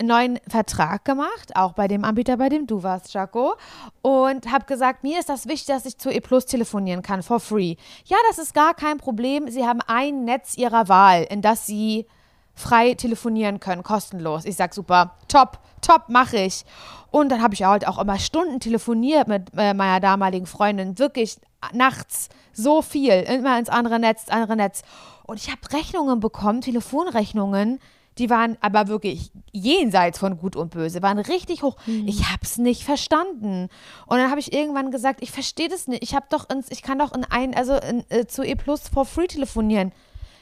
neuen 0.02 0.40
Vertrag 0.48 1.06
gemacht, 1.06 1.56
auch 1.56 1.74
bei 1.74 1.88
dem 1.88 2.03
Anbieter, 2.03 2.38
bei 2.38 2.49
dem 2.49 2.68
du 2.68 2.84
warst, 2.84 3.14
Jaco. 3.14 3.56
Und 4.02 4.52
habe 4.52 4.65
gesagt, 4.65 5.03
mir 5.03 5.20
ist 5.20 5.30
das 5.30 5.48
wichtig, 5.48 5.68
dass 5.68 5.86
ich 5.86 5.98
zu 5.98 6.10
E 6.10 6.20
Plus 6.20 6.45
telefonieren 6.45 7.02
kann, 7.02 7.24
for 7.24 7.40
free. 7.40 7.76
Ja, 8.06 8.18
das 8.30 8.40
ist 8.40 8.53
gar 8.53 8.74
kein 8.74 8.98
Problem. 8.98 9.49
Sie 9.49 9.65
haben 9.65 9.80
ein 9.88 10.26
Netz 10.26 10.57
ihrer 10.57 10.90
Wahl, 10.90 11.24
in 11.30 11.41
das 11.41 11.65
sie 11.65 12.07
frei 12.56 12.94
telefonieren 12.94 13.60
können, 13.60 13.84
kostenlos. 13.84 14.45
Ich 14.45 14.56
sag 14.56 14.74
super, 14.74 15.18
top, 15.28 15.60
top, 15.82 16.10
mache 16.10 16.38
ich. 16.38 16.65
Und 17.10 17.30
dann 17.30 17.41
habe 17.41 17.53
ich 17.53 17.64
halt 17.64 17.88
auch 17.88 17.99
immer 17.99 18.20
Stunden 18.20 18.60
telefoniert 18.60 19.28
mit 19.28 19.52
äh, 19.56 19.74
meiner 19.74 19.99
damaligen 19.99 20.45
Freundin, 20.45 20.98
wirklich 20.99 21.38
nachts 21.74 22.30
so 22.52 22.82
viel, 22.82 23.14
immer 23.22 23.57
ins 23.57 23.70
andere 23.70 23.99
Netz, 23.99 24.24
ins 24.24 24.32
andere 24.32 24.56
Netz. 24.56 24.82
Und 25.26 25.38
ich 25.38 25.49
habe 25.49 25.61
Rechnungen 25.72 26.20
bekommen, 26.20 26.61
Telefonrechnungen, 26.61 27.80
die 28.18 28.30
waren 28.30 28.57
aber 28.61 28.88
wirklich 28.88 29.31
jenseits 29.52 30.19
von 30.19 30.38
Gut 30.38 30.56
und 30.56 30.72
Böse, 30.72 31.02
waren 31.02 31.19
richtig 31.19 31.64
hoch. 31.64 31.77
Mhm. 31.85 32.07
Ich 32.07 32.26
habe 32.26 32.41
es 32.44 32.57
nicht 32.57 32.84
verstanden. 32.84 33.69
Und 34.07 34.18
dann 34.18 34.30
habe 34.30 34.40
ich 34.40 34.53
irgendwann 34.53 34.91
gesagt, 34.91 35.22
ich 35.22 35.31
verstehe 35.31 35.69
das 35.69 35.88
nicht. 35.88 36.03
Ich 36.03 36.15
habe 36.15 36.26
doch 36.30 36.49
ins, 36.49 36.69
ich 36.72 36.81
kann 36.81 36.99
doch 36.99 37.14
in 37.14 37.26
ein, 37.26 37.56
also 37.56 37.76
in, 37.76 38.03
äh, 38.10 38.26
zu 38.26 38.44
E 38.44 38.56
Plus 38.56 38.88
for 38.88 39.06
free 39.06 39.27
telefonieren. 39.27 39.91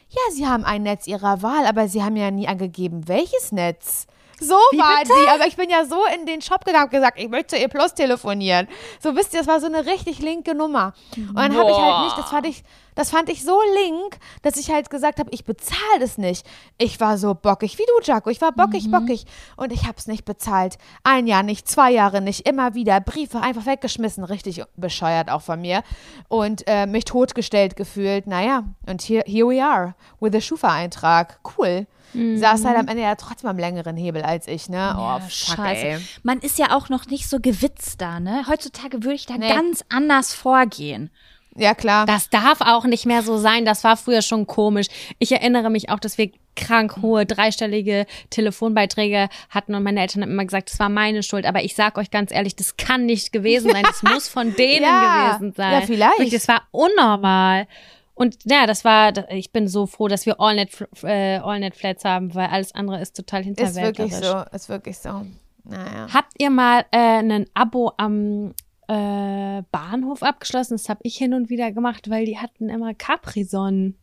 Ja, 0.10 0.34
sie 0.34 0.46
haben 0.46 0.66
ein 0.66 0.84
Netz 0.84 1.08
ihrer 1.08 1.42
Wahl, 1.42 1.66
aber 1.66 1.88
sie 1.88 2.04
haben 2.04 2.18
ja 2.18 2.32
nie 2.32 2.48
angegeben, 2.48 3.08
welches 3.08 3.54
Netz. 3.54 4.08
So 4.42 4.56
Wie 4.72 4.80
war 4.80 5.00
bitte? 5.00 5.14
die. 5.14 5.30
Aber 5.30 5.48
ich 5.48 5.56
bin 5.56 5.70
ja 5.70 5.86
so 5.86 6.00
in 6.20 6.26
den 6.26 6.42
Shop 6.42 6.66
gegangen 6.66 6.86
und 6.86 6.92
gesagt, 6.92 7.20
ich 7.20 7.30
möchte 7.30 7.56
zu 7.56 7.62
E 7.62 7.68
Plus 7.68 7.94
telefonieren. 7.94 8.68
So 9.00 9.16
wisst 9.16 9.34
ihr, 9.34 9.40
das 9.40 9.48
war 9.48 9.60
so 9.60 9.68
eine 9.68 9.86
richtig 9.86 10.20
linke 10.20 10.56
Nummer. 10.56 10.94
Und 11.16 11.36
dann 11.36 11.56
habe 11.56 11.70
ich 11.70 11.78
halt 11.78 12.06
nicht, 12.06 12.18
das 12.18 12.30
fand 12.30 12.48
ich, 12.48 12.64
das 13.02 13.10
fand 13.10 13.30
ich 13.30 13.44
so 13.44 13.60
link, 13.84 14.20
dass 14.44 14.58
ich 14.58 14.70
halt 14.70 14.92
gesagt 14.92 15.18
habe, 15.18 15.32
ich 15.34 15.44
bezahle 15.44 16.00
das 16.00 16.20
nicht. 16.20 16.46
Ich 16.78 17.00
war 17.00 17.18
so 17.18 17.34
bockig 17.34 17.80
wie 17.80 17.84
du, 17.88 18.04
Jaco. 18.04 18.30
Ich 18.30 18.42
war 18.42 18.52
bockig, 18.52 18.86
mhm. 18.86 18.92
bockig. 18.92 19.26
Und 19.58 19.74
ich 19.74 19.88
habe 19.88 19.96
es 19.98 20.06
nicht 20.06 20.24
bezahlt. 20.24 20.78
Ein 21.04 21.26
Jahr 21.26 21.42
nicht, 21.42 21.68
zwei 21.68 21.90
Jahre 21.90 22.22
nicht, 22.22 22.48
immer 22.48 22.76
wieder. 22.76 23.00
Briefe 23.02 23.42
einfach 23.42 23.66
weggeschmissen. 23.66 24.24
Richtig 24.24 24.62
bescheuert 24.76 25.32
auch 25.32 25.42
von 25.42 25.60
mir. 25.62 25.82
Und 26.28 26.62
äh, 26.68 26.86
mich 26.86 27.06
totgestellt 27.06 27.76
gefühlt. 27.76 28.28
Naja, 28.28 28.66
und 28.86 29.02
hier 29.02 29.24
here 29.26 29.48
we 29.48 29.66
are 29.66 29.96
with 30.20 30.36
a 30.36 30.40
Schufa-Eintrag. 30.40 31.40
Cool. 31.58 31.88
Mhm. 32.14 32.38
Saß 32.38 32.66
halt 32.66 32.78
am 32.78 32.88
Ende 32.88 33.02
ja 33.02 33.16
trotzdem 33.16 33.50
am 33.50 33.58
längeren 33.58 33.98
Hebel 33.98 34.22
als 34.22 34.48
ich, 34.48 34.70
ne? 34.70 34.94
Oh, 34.96 35.02
ja, 35.02 35.20
fuck, 35.22 35.32
scheiße. 35.32 35.86
Ey. 35.88 36.00
Man 36.22 36.38
ist 36.40 36.60
ja 36.60 36.78
auch 36.78 36.90
noch 36.90 37.08
nicht 37.08 37.28
so 37.28 37.40
gewitzt 37.40 38.00
da, 38.00 38.20
ne? 38.20 38.46
Heutzutage 38.48 39.02
würde 39.04 39.16
ich 39.16 39.26
da 39.26 39.38
nee. 39.38 39.50
ganz 39.50 39.84
anders 39.90 40.36
vorgehen. 40.36 41.10
Ja, 41.56 41.76
klar. 41.76 42.06
Das 42.06 42.30
darf 42.30 42.62
auch 42.62 42.86
nicht 42.86 43.06
mehr 43.06 43.24
so 43.24 43.38
sein. 43.38 43.66
Das 43.66 43.84
war 43.84 43.98
früher 43.98 44.22
schon 44.22 44.48
komisch. 44.48 44.88
Ich 45.20 45.32
erinnere 45.32 45.70
mich 45.70 45.90
auch, 45.90 46.00
dass 46.00 46.18
wir 46.18 46.32
krank 46.56 46.98
hohe 47.02 47.26
dreistellige 47.26 48.06
Telefonbeiträge 48.30 49.30
hatten 49.50 49.76
und 49.76 49.84
meine 49.84 50.02
Eltern 50.02 50.24
haben 50.24 50.32
immer 50.32 50.46
gesagt, 50.46 50.72
das 50.72 50.80
war 50.80 50.90
meine 50.90 51.24
Schuld. 51.24 51.46
Aber 51.46 51.64
ich 51.64 51.76
sag 51.76 51.98
euch 51.98 52.12
ganz 52.12 52.32
ehrlich, 52.32 52.56
das 52.56 52.78
kann 52.78 53.06
nicht 53.06 53.32
gewesen 53.32 53.72
sein. 53.72 53.84
Das 53.84 54.04
muss 54.14 54.28
von 54.28 54.56
denen 54.56 54.84
ja. 54.84 55.34
gewesen 55.34 55.54
sein. 55.54 55.74
Ja, 55.74 55.82
vielleicht. 55.82 56.20
Wirklich, 56.20 56.34
das 56.34 56.48
war 56.48 56.64
unnormal. 56.72 57.68
Und 58.14 58.38
ja, 58.46 58.68
das 58.68 58.86
war, 58.86 59.14
ich 59.32 59.52
bin 59.52 59.68
so 59.68 59.88
froh, 59.88 60.08
dass 60.08 60.26
wir 60.26 60.40
AllNet, 60.40 60.70
äh, 61.04 61.38
AllNet 61.38 61.76
Flats 61.76 62.06
haben, 62.06 62.36
weil 62.36 62.48
alles 62.48 62.76
andere 62.76 63.02
ist 63.02 63.16
total 63.16 63.44
hinterwäldlerisch. 63.44 64.14
Ist 64.14 64.22
wirklich 64.22 64.32
so, 64.50 64.56
ist 64.56 64.70
wirklich 64.70 64.98
so. 65.00 65.26
Naja. 65.64 66.08
Habt 66.14 66.34
ihr 66.38 66.50
mal 66.50 66.86
äh, 66.92 66.98
ein 66.98 67.48
Abo 67.54 67.94
am 67.98 68.54
äh, 68.92 69.64
Bahnhof 69.72 70.22
abgeschlossen. 70.22 70.74
Das 70.74 70.90
habe 70.90 71.00
ich 71.04 71.16
hin 71.16 71.34
und 71.34 71.50
wieder 71.50 71.72
gemacht, 71.72 72.10
weil 72.10 72.26
die 72.26 72.38
hatten 72.38 72.70
immer 72.70 72.94
Capri-Sonnen. 72.94 73.98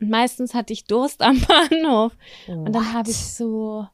Und 0.00 0.10
meistens 0.10 0.54
hatte 0.54 0.72
ich 0.72 0.86
Durst 0.86 1.22
am 1.22 1.40
Bahnhof. 1.48 2.12
What? 2.46 2.56
Und 2.56 2.72
dann 2.72 2.92
habe 2.92 3.10
ich 3.10 3.16
so. 3.16 3.86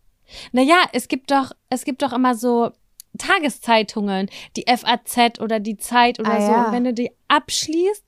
Naja, 0.53 0.77
es 0.93 1.09
gibt 1.09 1.31
doch, 1.31 1.53
es 1.69 1.85
gibt 1.85 2.03
doch 2.03 2.13
immer 2.13 2.35
so 2.35 2.71
Tageszeitungen, 3.19 4.31
die 4.57 4.65
FAZ 4.67 5.41
oder 5.41 5.61
die 5.61 5.77
Zeit 5.77 6.21
oder 6.21 6.33
ah, 6.33 6.41
so. 6.41 6.53
Ja. 6.53 6.65
Und 6.67 6.73
wenn 6.73 6.85
du 6.85 6.95
die 6.95 7.11
abschließt, 7.29 8.05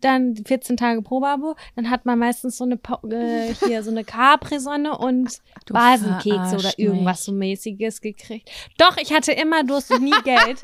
dann 0.00 0.36
14 0.36 0.76
Tage 0.76 1.02
Probeabo, 1.02 1.56
dann 1.76 1.90
hat 1.90 2.06
man 2.06 2.18
meistens 2.18 2.58
so 2.58 2.64
eine 2.64 2.78
äh, 3.10 3.54
hier 3.66 3.82
so 3.82 3.90
eine 3.90 4.04
Capri-Sonne 4.04 4.96
und 4.96 5.38
Basenkekse 5.70 6.56
oder 6.56 6.78
irgendwas 6.78 7.24
so 7.24 7.32
mäßiges 7.32 8.00
gekriegt. 8.00 8.50
Doch, 8.78 8.96
ich 8.96 9.12
hatte 9.12 9.32
immer 9.32 9.64
Durst 9.64 9.92
und 9.92 10.02
nie 10.02 10.10
Geld. 10.24 10.60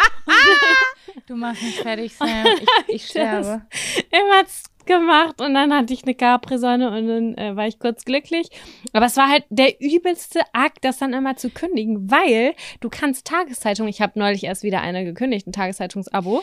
du 1.27 1.37
machst 1.37 1.63
mich 1.63 1.81
fertig, 1.81 2.17
Sam. 2.17 2.47
Ich, 2.47 2.69
ich 2.95 3.07
sterbe. 3.07 3.63
Immer 4.11 4.45
gemacht 4.87 5.41
und 5.41 5.55
dann 5.55 5.73
hatte 5.73 5.93
ich 5.93 6.05
eine 6.05 6.15
Capri-Sonne 6.15 6.91
und 6.91 7.09
dann 7.09 7.35
äh, 7.37 7.57
war 7.57 7.67
ich 7.67 7.79
kurz 7.79 8.05
glücklich. 8.05 8.49
Aber 8.93 9.07
es 9.07 9.17
war 9.17 9.29
halt 9.29 9.45
der 9.49 9.81
übelste 9.81 10.41
Akt, 10.53 10.85
das 10.85 10.99
dann 10.99 11.13
immer 11.13 11.37
zu 11.37 11.51
kündigen, 11.51 12.11
weil 12.11 12.55
du 12.81 12.89
kannst 12.91 13.27
Tageszeitungen, 13.27 13.89
ich 13.89 14.01
habe 14.01 14.19
neulich 14.19 14.45
erst 14.45 14.63
wieder 14.63 14.81
eine 14.81 15.05
gekündigt, 15.05 15.47
ein 15.47 15.53
Tageszeitungsabo. 15.53 16.43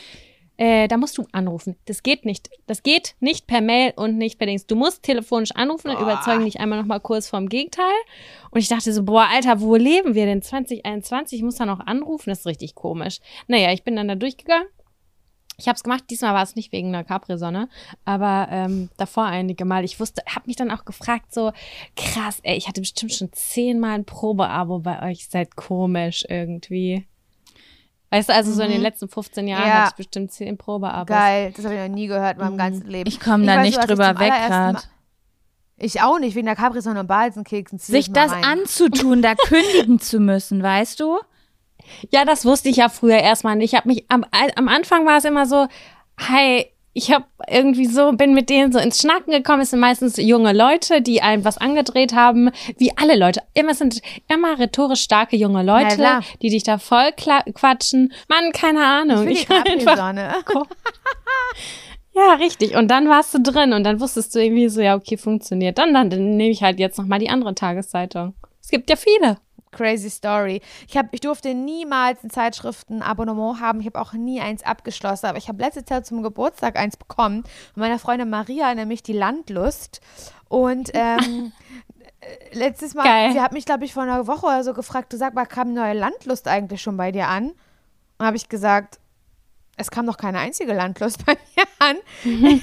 Äh, 0.58 0.88
da 0.88 0.98
musst 0.98 1.18
du 1.18 1.26
anrufen. 1.32 1.76
Das 1.86 2.04
geht 2.04 2.26
nicht. 2.26 2.50
Das 2.68 2.84
geht 2.84 3.16
nicht 3.20 3.48
per 3.48 3.62
Mail 3.62 3.94
und 3.96 4.18
nicht 4.18 4.38
per 4.38 4.48
Dings. 4.48 4.68
Du 4.68 4.76
musst 4.76 5.04
telefonisch 5.04 5.52
anrufen 5.56 5.90
und 5.90 6.00
überzeugen 6.00 6.46
dich 6.46 6.60
einmal 6.60 6.80
nochmal 6.80 7.00
kurz 7.00 7.28
vom 7.28 7.50
Gegenteil. 7.50 7.86
Und 8.52 8.60
ich 8.60 8.68
dachte 8.68 8.94
so, 8.94 9.04
boah, 9.04 9.28
Alter, 9.32 9.62
wo 9.62 9.76
leben 9.76 10.14
wir 10.14 10.26
denn? 10.26 10.42
2021? 10.42 11.40
Ich 11.40 11.44
muss 11.44 11.56
da 11.56 11.66
noch 11.66 11.80
anrufen. 11.80 12.30
Das 12.30 12.40
ist 12.40 12.46
richtig 12.46 12.76
komisch. 12.76 13.20
Naja, 13.48 13.72
ich 13.72 13.84
bin 13.84 13.96
dann 13.96 14.08
da 14.08 14.16
durchgegangen. 14.16 14.68
Ich 15.62 15.68
habe 15.68 15.76
es 15.76 15.84
gemacht. 15.84 16.06
Diesmal 16.10 16.34
war 16.34 16.44
es 16.44 16.56
nicht 16.56 16.72
wegen 16.72 16.88
einer 16.90 17.04
Capri-Sonne, 17.04 17.70
aber 18.04 18.48
ähm, 18.50 18.90
davor 18.98 19.26
einige 19.26 19.64
Mal. 19.64 19.86
Ich 19.86 20.00
wusste, 20.00 20.24
habe 20.28 20.48
mich 20.48 20.56
dann 20.56 20.72
auch 20.72 20.86
gefragt, 20.86 21.34
so 21.34 21.52
krass, 21.96 22.40
ey, 22.42 22.58
ich 22.58 22.68
hatte 22.68 22.82
bestimmt 22.82 23.14
schon 23.14 23.32
zehnmal 23.32 23.92
ein 23.92 24.06
Probeabo 24.06 24.80
bei 24.80 25.12
euch. 25.12 25.28
Seid 25.30 25.56
komisch 25.56 26.26
irgendwie. 26.28 27.06
Weißt 28.12 28.28
du, 28.28 28.34
also 28.34 28.52
so 28.52 28.62
in 28.62 28.70
den 28.70 28.80
mhm. 28.80 28.84
letzten 28.84 29.08
15 29.08 29.48
Jahren 29.48 29.68
ja. 29.68 29.74
hatte 29.74 29.92
ich 29.92 29.96
bestimmt 29.96 30.32
10 30.32 30.58
Probeabos. 30.58 31.08
Geil, 31.08 31.54
das 31.56 31.64
habe 31.64 31.76
ich 31.76 31.82
noch 31.82 31.88
nie 31.88 32.08
gehört 32.08 32.34
in 32.34 32.44
meinem 32.44 32.54
mhm. 32.54 32.58
ganzen 32.58 32.88
Leben. 32.88 33.08
Ich 33.08 33.22
komme 33.22 33.46
da 33.46 33.62
nicht 33.62 33.78
drüber 33.78 34.20
weg 34.20 34.34
gerade. 34.48 34.80
Ich 35.78 36.02
auch 36.02 36.20
nicht, 36.20 36.36
wegen 36.36 36.46
der 36.46 36.56
Capri-Sonne 36.56 37.00
und 37.00 37.08
Balsenkeksen. 37.08 37.80
Sich 37.80 38.12
das 38.12 38.32
rein. 38.32 38.44
anzutun, 38.44 39.22
da 39.22 39.34
kündigen 39.48 40.00
zu 40.00 40.20
müssen, 40.20 40.62
weißt 40.62 41.00
du? 41.00 41.20
Ja, 42.10 42.26
das 42.26 42.46
wusste 42.46 42.70
ich 42.70 42.76
ja 42.76 42.90
früher 42.90 43.18
erstmal 43.18 43.56
nicht. 43.56 43.74
Ich 43.74 43.78
habe 43.78 43.88
mich 43.88 44.06
am, 44.10 44.26
am 44.56 44.68
Anfang 44.68 45.08
war 45.08 45.18
es 45.18 45.26
immer 45.26 45.46
so, 45.46 45.68
hey, 46.18 46.72
ich 46.94 47.12
habe 47.12 47.26
irgendwie 47.48 47.86
so, 47.86 48.12
bin 48.12 48.34
mit 48.34 48.50
denen 48.50 48.72
so 48.74 48.80
ins 48.80 49.00
Schnacken 49.00 49.32
gekommen. 49.32 49.62
Es 49.62 49.70
sind 49.70 49.80
meistens 49.80 50.18
junge 50.18 50.52
Leute, 50.52 51.02
die 51.02 51.22
einem 51.22 51.46
was 51.46 51.58
angedreht 51.58 52.14
haben, 52.14 52.52
wie 52.78 52.92
alle 52.98 53.16
Leute. 53.16 53.42
Immer 53.54 53.74
sind 53.74 54.02
immer 54.28 54.60
rhetorisch 54.60 55.02
starke 55.02 55.38
junge 55.38 55.64
Leute, 55.64 56.02
ja, 56.02 56.20
die 56.42 56.50
dich 56.50 56.64
da 56.64 56.78
voll 56.78 57.12
quatschen. 57.14 58.12
Mann, 58.28 58.52
keine 58.52 58.86
Ahnung. 58.86 59.28
Ich, 59.28 59.44
ich 59.44 59.50
einfach. 59.50 59.98
Sonne. 59.98 60.34
ja, 62.14 62.34
richtig. 62.34 62.76
Und 62.76 62.90
dann 62.90 63.08
warst 63.08 63.34
du 63.34 63.40
drin 63.40 63.72
und 63.72 63.86
dann 63.86 64.02
wusstest 64.02 64.36
du 64.36 64.40
irgendwie 64.40 64.68
so, 64.68 64.82
ja, 64.82 64.96
okay, 64.96 65.16
funktioniert. 65.16 65.78
Dann, 65.78 65.94
dann, 65.94 66.10
dann 66.10 66.36
nehme 66.36 66.52
ich 66.52 66.62
halt 66.62 66.80
jetzt 66.80 66.98
noch 66.98 67.06
mal 67.06 67.20
die 67.20 67.30
andere 67.30 67.56
Tageszeitung. 67.56 68.34
Es 68.62 68.70
gibt 68.70 68.90
ja 68.90 68.98
viele. 68.98 69.38
Crazy 69.72 70.10
Story. 70.10 70.62
Ich, 70.88 70.98
hab, 70.98 71.08
ich 71.14 71.22
durfte 71.22 71.54
niemals 71.54 72.24
ein 72.24 72.30
Zeitschriftenabonnement 72.30 73.60
haben. 73.62 73.80
Ich 73.80 73.88
habe 73.88 74.00
auch 74.00 74.14
nie 74.14 74.42
eins 74.42 74.64
abgeschlossen. 74.64 75.28
Aber 75.28 75.38
ich 75.38 75.48
habe 75.48 75.62
letztes 75.62 75.86
Jahr 75.90 76.04
zum 76.04 76.24
Geburtstag 76.24 76.78
eins 76.78 76.98
bekommen. 76.98 77.44
Von 77.74 77.82
meiner 77.82 78.00
Freundin 78.00 78.30
Maria, 78.30 78.74
nämlich 78.76 79.04
die 79.04 79.14
Landlust. 79.14 80.02
Und 80.50 80.92
ähm, 80.94 81.52
äh, 82.20 82.56
letztes 82.56 82.94
Mal, 82.94 83.04
Geil. 83.04 83.32
sie 83.34 83.42
hat 83.42 83.54
mich, 83.54 83.66
glaube 83.66 83.86
ich, 83.86 83.94
vor 83.94 84.04
einer 84.04 84.28
Woche 84.28 84.46
oder 84.46 84.64
so 84.64 84.74
gefragt, 84.74 85.14
du 85.14 85.18
sag 85.18 85.34
mal, 85.34 85.46
kam 85.46 85.74
neue 85.74 85.94
Landlust 85.94 86.48
eigentlich 86.48 86.82
schon 86.82 86.98
bei 86.98 87.12
dir 87.12 87.28
an? 87.28 87.52
Und 88.18 88.26
habe 88.26 88.38
ich 88.38 88.50
gesagt, 88.50 89.00
es 89.78 89.90
kam 89.90 90.06
noch 90.06 90.18
keine 90.18 90.40
einzige 90.40 90.74
Landlust 90.74 91.26
bei 91.26 91.38
mir 91.56 91.66
an. 91.80 91.98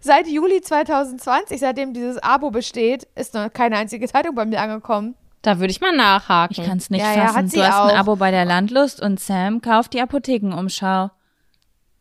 Seit 0.00 0.28
Juli 0.28 0.60
2020, 0.60 1.58
seitdem 1.60 1.92
dieses 1.92 2.18
Abo 2.18 2.50
besteht, 2.50 3.08
ist 3.14 3.34
noch 3.34 3.52
keine 3.52 3.76
einzige 3.76 4.06
Zeitung 4.08 4.34
bei 4.34 4.44
mir 4.44 4.60
angekommen. 4.60 5.14
Da 5.42 5.60
würde 5.60 5.70
ich 5.70 5.80
mal 5.80 5.94
nachhaken. 5.94 6.56
Ich 6.58 6.66
kann 6.66 6.78
es 6.78 6.90
nicht 6.90 7.00
ja, 7.00 7.28
fassen. 7.28 7.48
Ja, 7.52 7.62
du 7.62 7.62
hast 7.62 7.80
auch. 7.80 7.88
ein 7.88 7.96
Abo 7.96 8.16
bei 8.16 8.30
der 8.30 8.44
Landlust 8.44 9.00
und 9.00 9.20
Sam 9.20 9.60
kauft 9.60 9.94
die 9.94 10.00
Apothekenumschau. 10.00 11.10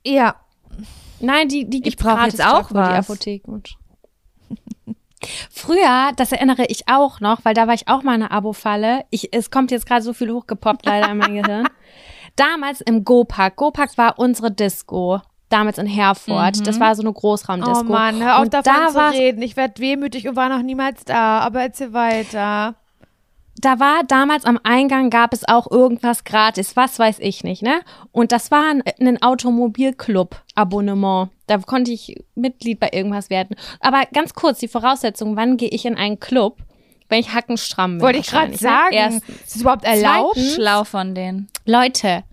Ja. 0.06 0.36
Nein, 1.20 1.48
die, 1.48 1.70
die 1.70 1.82
gibt 1.82 2.00
es 2.00 2.26
jetzt 2.26 2.46
auch 2.46 2.72
was. 2.72 2.90
die 2.90 2.96
Apotheken. 2.96 3.62
Früher, 5.52 6.12
das 6.16 6.32
erinnere 6.32 6.66
ich 6.68 6.88
auch 6.88 7.20
noch, 7.20 7.44
weil 7.44 7.54
da 7.54 7.68
war 7.68 7.74
ich 7.74 7.88
auch 7.88 8.04
mal 8.04 8.14
eine 8.14 8.32
Abo-Falle. 8.32 9.06
es 9.32 9.52
kommt 9.52 9.72
jetzt 9.72 9.86
gerade 9.86 10.02
so 10.02 10.14
viel 10.14 10.32
hochgepoppt 10.32 10.86
leider 10.86 11.12
in 11.12 11.18
mein 11.18 11.36
Gehirn. 11.36 11.68
Damals 12.36 12.82
im 12.82 13.04
Go-Park. 13.04 13.56
Go-Park 13.56 13.98
war 13.98 14.20
unsere 14.20 14.52
Disco 14.52 15.22
damals 15.50 15.78
in 15.78 15.88
Herford. 15.88 16.60
Mhm. 16.60 16.64
Das 16.66 16.80
war 16.80 16.94
so 16.94 17.02
eine 17.02 17.14
Großraumdisco. 17.14 17.80
Oh 17.80 17.84
Mann, 17.84 18.22
hör 18.22 18.40
auf 18.40 18.50
davon 18.50 18.74
da 18.94 19.12
zu 19.12 19.18
reden. 19.18 19.42
Ich 19.42 19.56
werde 19.56 19.82
wehmütig 19.82 20.28
und 20.28 20.36
war 20.36 20.50
noch 20.50 20.62
niemals 20.62 21.06
da, 21.06 21.40
aber 21.40 21.62
erzähl 21.62 21.94
weiter 21.94 22.76
da 23.60 23.80
war 23.80 24.04
damals 24.08 24.46
am 24.46 24.60
Eingang 24.64 25.10
gab 25.10 25.34
es 25.34 25.48
auch 25.48 25.70
irgendwas 25.70 26.24
gratis, 26.24 26.76
was 26.76 27.00
weiß 27.00 27.18
ich 27.20 27.44
nicht, 27.44 27.64
ne? 27.64 27.82
Und 28.12 28.32
das 28.32 28.52
war 28.52 28.70
ein, 28.70 28.84
ein 29.00 29.22
Automobilclub-Abonnement. 29.22 31.32
Da 31.48 31.58
konnte 31.60 31.92
ich 31.92 32.24
Mitglied 32.36 32.80
bei 32.80 32.90
irgendwas 32.92 33.30
werden. 33.30 33.56
Aber 33.80 34.04
ganz 34.14 34.34
kurz, 34.34 34.60
die 34.60 34.68
Voraussetzung, 34.68 35.36
wann 35.36 35.58
gehe 35.58 35.70
ich 35.70 35.86
in 35.86 35.96
einen 35.96 36.20
Club? 36.20 36.60
Wenn 37.10 37.22
ich 37.22 37.34
hackenstramm 37.34 37.94
bin. 37.94 38.02
Wollte 38.02 38.20
ich 38.20 38.28
gerade 38.28 38.52
ne? 38.52 38.58
sagen. 38.58 38.94
Erstens. 38.94 39.30
Ist 39.30 39.56
das 39.56 39.62
überhaupt 39.62 39.86
erlaubt? 39.86 40.36
Zweitens, 40.36 40.56
Schlau 40.56 40.84
von 40.84 41.16
denen. 41.16 41.48
Leute, 41.66 42.26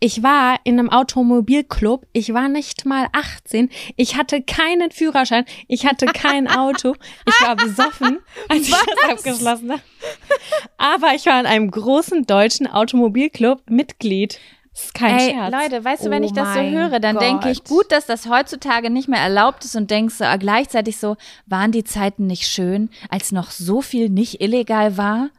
ich 0.00 0.22
war 0.22 0.60
in 0.64 0.78
einem 0.78 0.90
Automobilclub. 0.90 2.06
Ich 2.12 2.32
war 2.32 2.48
nicht 2.48 2.86
mal 2.86 3.08
18. 3.12 3.70
Ich 3.96 4.16
hatte 4.16 4.42
keinen 4.42 4.90
Führerschein. 4.90 5.44
Ich 5.68 5.86
hatte 5.86 6.06
kein 6.06 6.48
Auto. 6.48 6.94
Ich 7.26 7.40
war 7.40 7.56
besoffen, 7.56 8.20
als 8.48 8.68
ich 8.68 8.72
Was? 8.72 8.86
das 8.86 9.10
abgeschlossen 9.10 9.72
habe. 9.72 9.82
Aber 10.84 11.14
ich 11.14 11.24
war 11.24 11.40
in 11.40 11.46
einem 11.46 11.70
großen 11.70 12.26
deutschen 12.26 12.66
Automobilclub 12.66 13.70
Mitglied. 13.70 14.38
Das 14.74 14.84
ist 14.84 14.94
kein 14.94 15.16
Ey, 15.18 15.30
Scherz. 15.30 15.52
Leute, 15.52 15.82
weißt 15.84 16.04
du, 16.04 16.10
wenn 16.10 16.22
Oh 16.22 16.26
ich 16.26 16.32
das 16.32 16.52
so 16.52 16.60
höre, 16.60 17.00
dann 17.00 17.16
denke 17.18 17.50
ich, 17.50 17.60
Gott. 17.60 17.68
gut, 17.68 17.92
dass 17.92 18.04
das 18.04 18.28
heutzutage 18.28 18.90
nicht 18.90 19.08
mehr 19.08 19.20
erlaubt 19.20 19.64
ist 19.64 19.76
und 19.76 19.90
denkst 19.90 20.16
so, 20.16 20.24
aber 20.24 20.36
gleichzeitig 20.36 20.98
so, 20.98 21.16
waren 21.46 21.72
die 21.72 21.84
Zeiten 21.84 22.26
nicht 22.26 22.46
schön, 22.46 22.90
als 23.08 23.32
noch 23.32 23.50
so 23.50 23.80
viel 23.80 24.10
nicht 24.10 24.42
illegal 24.42 24.98
war? 24.98 25.30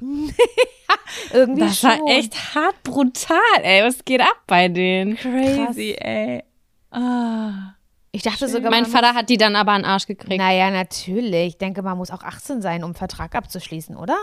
Irgendwie 1.34 1.60
das 1.60 1.78
schon. 1.78 1.90
war 1.90 2.08
echt 2.08 2.54
hart 2.54 2.82
brutal, 2.82 3.36
ey. 3.62 3.84
Was 3.84 4.04
geht 4.06 4.22
ab 4.22 4.40
bei 4.46 4.68
denen? 4.68 5.16
Crazy, 5.16 5.96
ey. 5.98 6.44
Ah. 6.90 7.74
Ich 8.12 8.22
dachte 8.22 8.48
sogar, 8.48 8.70
Mein 8.70 8.86
Vater 8.86 9.12
hat 9.14 9.28
die 9.28 9.36
dann 9.38 9.56
aber 9.56 9.72
an 9.72 9.82
den 9.82 9.90
Arsch 9.90 10.06
gekriegt. 10.06 10.38
Naja, 10.38 10.70
natürlich. 10.70 11.48
Ich 11.48 11.58
denke, 11.58 11.82
man 11.82 11.98
muss 11.98 12.10
auch 12.10 12.22
18 12.22 12.62
sein, 12.62 12.82
um 12.84 12.90
einen 12.90 12.94
Vertrag 12.94 13.34
abzuschließen, 13.34 13.96
oder? 13.96 14.16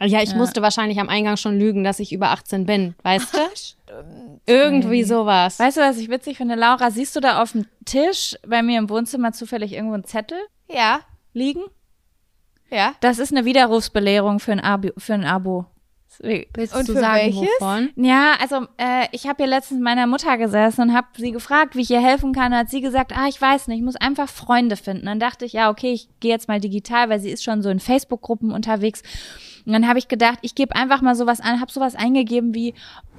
Ja, 0.00 0.22
ich 0.22 0.34
musste 0.34 0.60
wahrscheinlich 0.62 1.00
am 1.00 1.08
Eingang 1.08 1.36
schon 1.36 1.58
lügen, 1.58 1.82
dass 1.84 2.00
ich 2.00 2.12
über 2.12 2.30
18 2.30 2.66
bin, 2.66 2.94
weißt 3.02 3.34
du? 3.34 3.38
Irgendwie 4.46 5.04
sowas. 5.04 5.58
Weißt 5.58 5.76
du, 5.78 5.80
was 5.80 5.96
ich 5.98 6.08
witzig 6.10 6.36
finde, 6.36 6.54
Laura? 6.54 6.90
Siehst 6.90 7.16
du 7.16 7.20
da 7.20 7.42
auf 7.42 7.52
dem 7.52 7.66
Tisch 7.84 8.36
bei 8.46 8.62
mir 8.62 8.78
im 8.78 8.90
Wohnzimmer 8.90 9.32
zufällig 9.32 9.72
irgendwo 9.72 9.94
einen 9.94 10.04
Zettel 10.04 10.38
Ja, 10.68 11.00
liegen? 11.32 11.62
ja. 12.70 12.94
Das 13.00 13.18
ist 13.18 13.32
eine 13.32 13.44
Widerrufsbelehrung 13.44 14.38
für 14.40 14.52
ein 14.52 14.60
Abo. 14.60 14.90
Für 14.98 15.14
ein 15.14 15.24
Abo. 15.24 15.66
Willst 16.18 16.74
Und 16.74 16.88
du 16.88 16.94
für 16.94 17.00
sagen, 17.00 17.18
welches? 17.26 17.42
wovon? 17.60 17.90
Ja, 17.96 18.34
also 18.40 18.66
äh, 18.78 19.06
ich 19.12 19.26
habe 19.26 19.42
hier 19.42 19.48
letztens 19.48 19.78
mit 19.78 19.84
meiner 19.84 20.06
Mutter 20.06 20.38
gesessen 20.38 20.80
und 20.82 20.94
habe 20.94 21.08
sie 21.16 21.30
gefragt, 21.30 21.76
wie 21.76 21.82
ich 21.82 21.90
ihr 21.90 22.00
helfen 22.00 22.32
kann. 22.32 22.52
Und 22.52 22.58
hat 22.58 22.70
sie 22.70 22.80
gesagt, 22.80 23.12
ah, 23.14 23.26
ich 23.28 23.40
weiß 23.40 23.68
nicht, 23.68 23.78
ich 23.78 23.84
muss 23.84 23.96
einfach 23.96 24.28
Freunde 24.28 24.76
finden. 24.76 25.04
Dann 25.06 25.20
dachte 25.20 25.44
ich, 25.44 25.52
ja, 25.52 25.68
okay, 25.70 25.92
ich 25.92 26.08
gehe 26.20 26.30
jetzt 26.30 26.48
mal 26.48 26.58
digital, 26.58 27.10
weil 27.10 27.20
sie 27.20 27.28
ist 27.30 27.44
schon 27.44 27.60
so 27.62 27.68
in 27.68 27.80
Facebook-Gruppen 27.80 28.50
unterwegs. 28.50 29.02
Und 29.66 29.72
dann 29.72 29.88
habe 29.88 29.98
ich 29.98 30.08
gedacht, 30.08 30.38
ich 30.42 30.54
gebe 30.54 30.76
einfach 30.76 31.02
mal 31.02 31.16
sowas 31.16 31.40
an, 31.40 31.60
habe 31.60 31.72
sowas 31.72 31.96
eingegeben 31.96 32.54
wie 32.54 32.74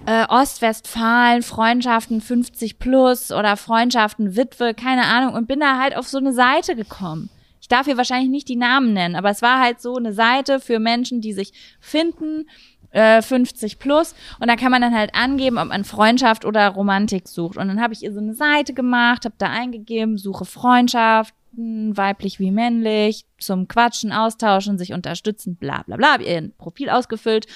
äh, 0.06 0.26
Ostwestfalen, 0.30 1.44
Freundschaften 1.44 2.22
50 2.22 2.80
plus 2.80 3.32
oder 3.32 3.58
Freundschaften 3.58 4.38
Witwe, 4.38 4.74
keine 4.74 5.04
Ahnung, 5.04 5.34
und 5.34 5.48
bin 5.48 5.60
da 5.60 5.78
halt 5.78 5.96
auf 5.96 6.08
so 6.08 6.18
eine 6.18 6.32
Seite 6.32 6.76
gekommen. 6.76 7.30
Ich 7.60 7.68
darf 7.68 7.86
hier 7.86 7.98
wahrscheinlich 7.98 8.30
nicht 8.30 8.48
die 8.48 8.56
Namen 8.56 8.94
nennen, 8.94 9.16
aber 9.16 9.30
es 9.30 9.42
war 9.42 9.60
halt 9.60 9.82
so 9.82 9.98
eine 9.98 10.14
Seite 10.14 10.62
für 10.62 10.80
Menschen, 10.80 11.20
die 11.20 11.34
sich 11.34 11.52
finden, 11.82 12.46
äh, 12.92 13.22
50 13.22 13.80
plus. 13.80 14.16
Und 14.40 14.48
da 14.48 14.56
kann 14.56 14.72
man 14.72 14.82
dann 14.82 14.96
halt 14.96 15.14
angeben, 15.14 15.58
ob 15.58 15.68
man 15.68 15.84
Freundschaft 15.84 16.46
oder 16.46 16.70
Romantik 16.70 17.28
sucht. 17.28 17.58
Und 17.58 17.68
dann 17.68 17.82
habe 17.82 17.94
ich 17.94 18.04
ihr 18.04 18.14
so 18.14 18.20
eine 18.20 18.34
Seite 18.34 18.74
gemacht, 18.74 19.26
habe 19.26 19.36
da 19.38 19.48
eingegeben, 19.48 20.18
suche 20.18 20.46
Freundschaften, 21.58 21.98
weiblich 21.98 22.40
wie 22.40 22.52
männlich, 22.52 23.26
zum 23.40 23.68
Quatschen, 23.68 24.12
Austauschen, 24.12 24.78
sich 24.78 24.94
unterstützen, 24.94 25.56
bla 25.56 25.84
bla 25.84 25.98
bla, 25.98 26.20
ihr 26.20 26.52
Profil 26.58 26.90
ausgefüllt. 26.90 27.48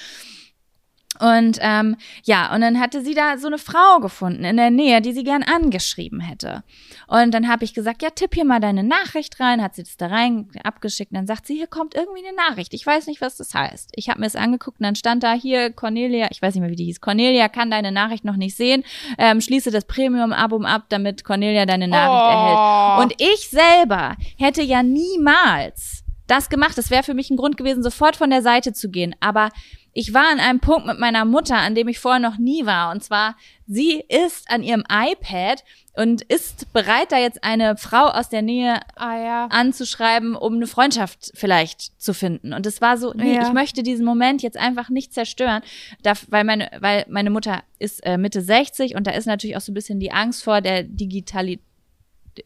Und 1.22 1.60
ähm, 1.62 1.98
ja, 2.24 2.54
und 2.54 2.62
dann 2.62 2.80
hatte 2.80 3.02
sie 3.02 3.14
da 3.14 3.38
so 3.38 3.46
eine 3.46 3.60
Frau 3.60 4.00
gefunden 4.00 4.44
in 4.44 4.58
der 4.58 4.72
Nähe, 4.72 5.02
die 5.02 5.14
sie 5.14 5.24
gern 5.24 5.44
angeschrieben 5.44 6.20
hätte. 6.20 6.64
Und 7.08 7.32
dann 7.32 7.48
habe 7.48 7.64
ich 7.64 7.76
gesagt, 7.76 8.02
ja, 8.02 8.10
tipp 8.10 8.34
hier 8.34 8.46
mal 8.46 8.60
deine 8.60 8.84
Nachricht 8.84 9.40
rein, 9.40 9.62
hat 9.62 9.76
sie 9.76 9.84
das 9.84 9.98
da 9.98 10.08
rein 10.08 10.50
abgeschickt. 10.64 11.12
Und 11.12 11.18
dann 11.18 11.28
sagt 11.28 11.46
sie, 11.46 11.56
hier 11.56 11.68
kommt 11.68 11.94
irgendwie 11.94 12.26
eine 12.26 12.36
Nachricht. 12.36 12.74
Ich 12.74 12.86
weiß 12.86 13.06
nicht, 13.06 13.22
was 13.22 13.38
das 13.38 13.54
heißt. 13.54 13.92
Ich 13.96 14.10
habe 14.10 14.20
mir 14.20 14.26
das 14.26 14.36
angeguckt 14.36 14.80
und 14.80 14.84
dann 14.86 14.96
stand 14.96 15.22
da 15.22 15.34
hier 15.34 15.72
Cornelia, 15.72 16.28
ich 16.32 16.42
weiß 16.42 16.56
nicht 16.56 16.62
mehr, 16.62 16.72
wie 16.72 16.76
die 16.76 16.86
hieß. 16.86 17.02
Cornelia 17.02 17.50
kann 17.50 17.70
deine 17.70 17.92
Nachricht 17.92 18.26
noch 18.26 18.36
nicht 18.36 18.58
sehen. 18.58 18.84
Ähm, 19.20 19.42
schließe 19.42 19.70
das 19.70 19.86
Premium-Abo 19.86 20.64
ab, 20.64 20.86
damit 20.90 21.24
Cornelia 21.24 21.68
deine 21.68 21.88
Nachricht 21.88 22.34
erhält. 22.34 23.04
Und 23.04 23.22
ich 23.22 23.50
selber 23.50 24.16
hätte 24.38 24.64
ja 24.64 24.82
niemals 24.82 26.04
das 26.32 26.50
gemacht. 26.50 26.78
Das 26.78 26.90
wäre 26.90 27.04
für 27.04 27.14
mich 27.14 27.30
ein 27.30 27.38
Grund 27.38 27.58
gewesen, 27.58 27.84
sofort 27.84 28.16
von 28.16 28.30
der 28.30 28.42
Seite 28.42 28.74
zu 28.74 28.90
gehen. 28.90 29.16
Aber 29.20 29.50
ich 29.94 30.14
war 30.14 30.30
an 30.32 30.40
einem 30.40 30.60
Punkt 30.60 30.86
mit 30.86 31.00
meiner 31.00 31.26
Mutter, 31.26 31.58
an 31.58 31.76
dem 31.76 31.88
ich 31.88 32.00
vorher 32.00 32.20
noch 32.22 32.38
nie 32.38 32.66
war. 32.66 32.92
Und 32.92 33.04
zwar, 33.04 33.36
sie 33.68 34.02
ist 34.08 34.50
an 34.50 34.64
ihrem 34.64 34.84
iPad 34.90 35.64
und 35.98 36.22
ist 36.22 36.72
bereit, 36.72 37.12
da 37.12 37.18
jetzt 37.18 37.44
eine 37.44 37.76
Frau 37.76 38.06
aus 38.06 38.30
der 38.30 38.42
Nähe 38.42 38.80
Ah 38.96 39.18
ja. 39.18 39.46
anzuschreiben, 39.48 40.36
um 40.36 40.54
eine 40.56 40.68
Freundschaft 40.68 41.32
vielleicht 41.36 42.02
zu 42.02 42.14
finden. 42.14 42.54
Und 42.54 42.66
es 42.66 42.80
war 42.80 42.98
so, 42.98 43.12
nee, 43.14 43.36
Ja. 43.36 43.46
ich 43.48 43.54
möchte 43.54 43.84
diesen 43.84 44.06
Moment 44.06 44.42
jetzt 44.42 44.58
einfach 44.58 44.88
nicht 44.90 45.14
zerstören, 45.14 45.62
da, 46.04 46.14
weil 46.30 46.46
meine, 46.46 46.70
weil 46.80 47.06
meine 47.10 47.30
Mutter 47.30 47.62
ist 47.78 48.00
äh, 48.06 48.18
Mitte 48.18 48.42
60 48.42 48.96
und 48.96 49.06
da 49.08 49.12
ist 49.12 49.26
natürlich 49.26 49.58
auch 49.58 49.62
so 49.62 49.74
ein 49.74 49.76
bisschen 49.76 50.00
die 50.00 50.14
Angst 50.14 50.44
vor 50.44 50.62
der 50.62 50.84
Digitali 50.84 51.60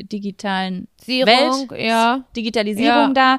digitalen 0.01 0.87
Sierung, 0.99 1.69
Welt, 1.69 1.81
ja. 1.81 2.23
Digitalisierung 2.35 3.13
da. 3.13 3.37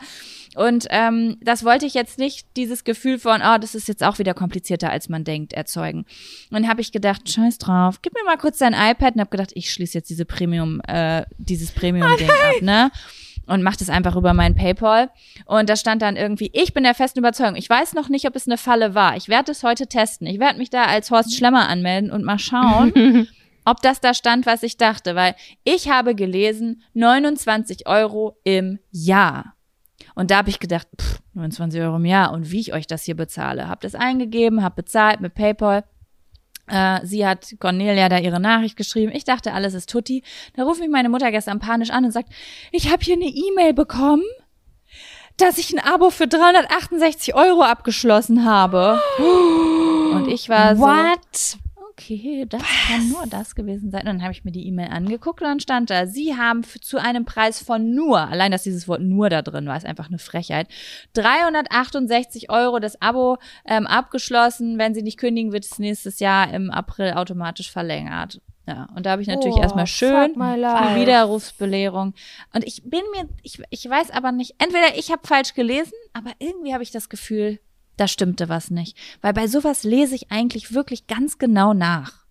Und 0.56 0.86
ähm, 0.88 1.36
das 1.42 1.64
wollte 1.64 1.84
ich 1.84 1.92
jetzt 1.92 2.18
nicht, 2.18 2.46
dieses 2.56 2.84
Gefühl 2.84 3.18
von, 3.18 3.42
oh, 3.44 3.58
das 3.58 3.74
ist 3.74 3.88
jetzt 3.88 4.02
auch 4.02 4.18
wieder 4.18 4.32
komplizierter, 4.32 4.90
als 4.90 5.10
man 5.10 5.22
denkt, 5.22 5.52
erzeugen. 5.52 6.06
Und 6.50 6.52
dann 6.52 6.68
habe 6.68 6.80
ich 6.80 6.92
gedacht, 6.92 7.30
scheiß 7.30 7.58
drauf, 7.58 8.00
gib 8.00 8.14
mir 8.14 8.24
mal 8.24 8.38
kurz 8.38 8.56
dein 8.56 8.72
iPad 8.72 9.14
und 9.14 9.20
habe 9.20 9.30
gedacht, 9.30 9.50
ich 9.54 9.70
schließe 9.70 9.98
jetzt 9.98 10.08
diese 10.08 10.24
Premium, 10.24 10.80
äh, 10.88 11.26
dieses 11.36 11.72
Premium-Ding 11.72 12.30
ab, 12.30 12.54
ne? 12.62 12.90
Und 13.44 13.62
mach 13.62 13.76
das 13.76 13.90
einfach 13.90 14.16
über 14.16 14.32
mein 14.32 14.54
PayPal. 14.56 15.10
Und 15.44 15.68
da 15.68 15.76
stand 15.76 16.00
dann 16.00 16.16
irgendwie, 16.16 16.50
ich 16.54 16.72
bin 16.72 16.84
der 16.84 16.94
festen 16.94 17.18
Überzeugung, 17.18 17.56
ich 17.56 17.68
weiß 17.68 17.92
noch 17.92 18.08
nicht, 18.08 18.26
ob 18.26 18.34
es 18.34 18.48
eine 18.48 18.56
Falle 18.56 18.94
war. 18.94 19.16
Ich 19.16 19.28
werde 19.28 19.52
es 19.52 19.62
heute 19.62 19.86
testen. 19.86 20.26
Ich 20.26 20.40
werde 20.40 20.58
mich 20.58 20.70
da 20.70 20.86
als 20.86 21.10
Horst 21.10 21.36
Schlemmer 21.36 21.68
anmelden 21.68 22.10
und 22.10 22.24
mal 22.24 22.38
schauen, 22.38 23.28
ob 23.66 23.82
das 23.82 24.00
da 24.00 24.14
stand, 24.14 24.46
was 24.46 24.62
ich 24.62 24.78
dachte. 24.78 25.14
Weil 25.14 25.36
ich 25.64 25.90
habe 25.90 26.14
gelesen, 26.14 26.82
29 26.94 27.86
Euro 27.86 28.38
im 28.42 28.78
Jahr. 28.90 29.55
Und 30.16 30.30
da 30.30 30.38
habe 30.38 30.48
ich 30.48 30.58
gedacht, 30.58 30.88
pff, 31.00 31.20
29 31.34 31.80
Euro 31.82 31.96
im 31.96 32.06
Jahr 32.06 32.32
und 32.32 32.50
wie 32.50 32.60
ich 32.60 32.72
euch 32.72 32.86
das 32.86 33.04
hier 33.04 33.14
bezahle. 33.14 33.68
Hab 33.68 33.82
das 33.82 33.94
eingegeben, 33.94 34.64
hab 34.64 34.74
bezahlt 34.74 35.20
mit 35.20 35.34
PayPal. 35.34 35.84
Äh, 36.68 37.04
sie 37.04 37.26
hat 37.26 37.54
Cornelia 37.60 38.08
da 38.08 38.18
ihre 38.18 38.40
Nachricht 38.40 38.76
geschrieben. 38.76 39.12
Ich 39.14 39.24
dachte, 39.24 39.52
alles 39.52 39.74
ist 39.74 39.90
tutti. 39.90 40.24
Da 40.54 40.64
ruft 40.64 40.80
mich 40.80 40.88
meine 40.88 41.10
Mutter 41.10 41.30
gestern 41.30 41.60
panisch 41.60 41.90
an 41.90 42.06
und 42.06 42.12
sagt, 42.12 42.32
ich 42.72 42.90
habe 42.90 43.04
hier 43.04 43.14
eine 43.14 43.26
E-Mail 43.26 43.74
bekommen, 43.74 44.24
dass 45.36 45.58
ich 45.58 45.70
ein 45.72 45.78
Abo 45.78 46.08
für 46.08 46.26
368 46.26 47.34
Euro 47.34 47.62
abgeschlossen 47.62 48.46
habe. 48.46 49.00
Und 49.18 50.28
ich 50.28 50.48
war 50.48 50.76
so, 50.76 50.82
What? 50.82 51.58
Okay, 51.98 52.46
das 52.48 52.62
kann 52.86 53.08
nur 53.08 53.26
das 53.26 53.54
gewesen 53.54 53.90
sein. 53.90 54.00
Und 54.02 54.06
dann 54.06 54.22
habe 54.22 54.32
ich 54.32 54.44
mir 54.44 54.52
die 54.52 54.66
E-Mail 54.66 54.88
angeguckt 54.88 55.40
und 55.40 55.46
dann 55.46 55.60
stand 55.60 55.90
da, 55.90 56.06
Sie 56.06 56.36
haben 56.36 56.62
zu 56.64 56.98
einem 56.98 57.24
Preis 57.24 57.62
von 57.62 57.94
nur, 57.94 58.18
allein 58.20 58.52
dass 58.52 58.64
dieses 58.64 58.86
Wort 58.86 59.00
nur 59.00 59.30
da 59.30 59.42
drin 59.42 59.66
war, 59.66 59.76
ist 59.76 59.86
einfach 59.86 60.08
eine 60.08 60.18
Frechheit, 60.18 60.68
368 61.14 62.50
Euro 62.50 62.78
das 62.78 63.00
Abo 63.00 63.38
ähm, 63.64 63.86
abgeschlossen. 63.86 64.78
Wenn 64.78 64.94
Sie 64.94 65.02
nicht 65.02 65.18
kündigen, 65.18 65.52
wird 65.52 65.64
es 65.64 65.78
nächstes 65.78 66.20
Jahr 66.20 66.52
im 66.52 66.70
April 66.70 67.12
automatisch 67.14 67.70
verlängert. 67.70 68.40
Ja, 68.66 68.88
und 68.96 69.06
da 69.06 69.12
habe 69.12 69.22
ich 69.22 69.28
natürlich 69.28 69.56
Oh, 69.56 69.62
erstmal 69.62 69.86
schön 69.86 70.34
life. 70.34 71.00
Widerrufsbelehrung. 71.00 72.14
Und 72.52 72.64
ich 72.66 72.82
bin 72.82 73.02
mir, 73.14 73.28
ich, 73.42 73.62
ich 73.70 73.88
weiß 73.88 74.10
aber 74.10 74.32
nicht, 74.32 74.56
entweder 74.58 74.98
ich 74.98 75.12
habe 75.12 75.24
falsch 75.24 75.54
gelesen, 75.54 75.92
aber 76.12 76.32
irgendwie 76.40 76.74
habe 76.74 76.82
ich 76.82 76.90
das 76.90 77.08
Gefühl, 77.08 77.60
da 77.96 78.08
stimmte 78.08 78.48
was 78.48 78.70
nicht. 78.70 78.96
Weil 79.20 79.32
bei 79.32 79.46
sowas 79.46 79.84
lese 79.84 80.14
ich 80.14 80.30
eigentlich 80.30 80.74
wirklich 80.74 81.06
ganz 81.06 81.38
genau 81.38 81.72
nach. 81.74 82.24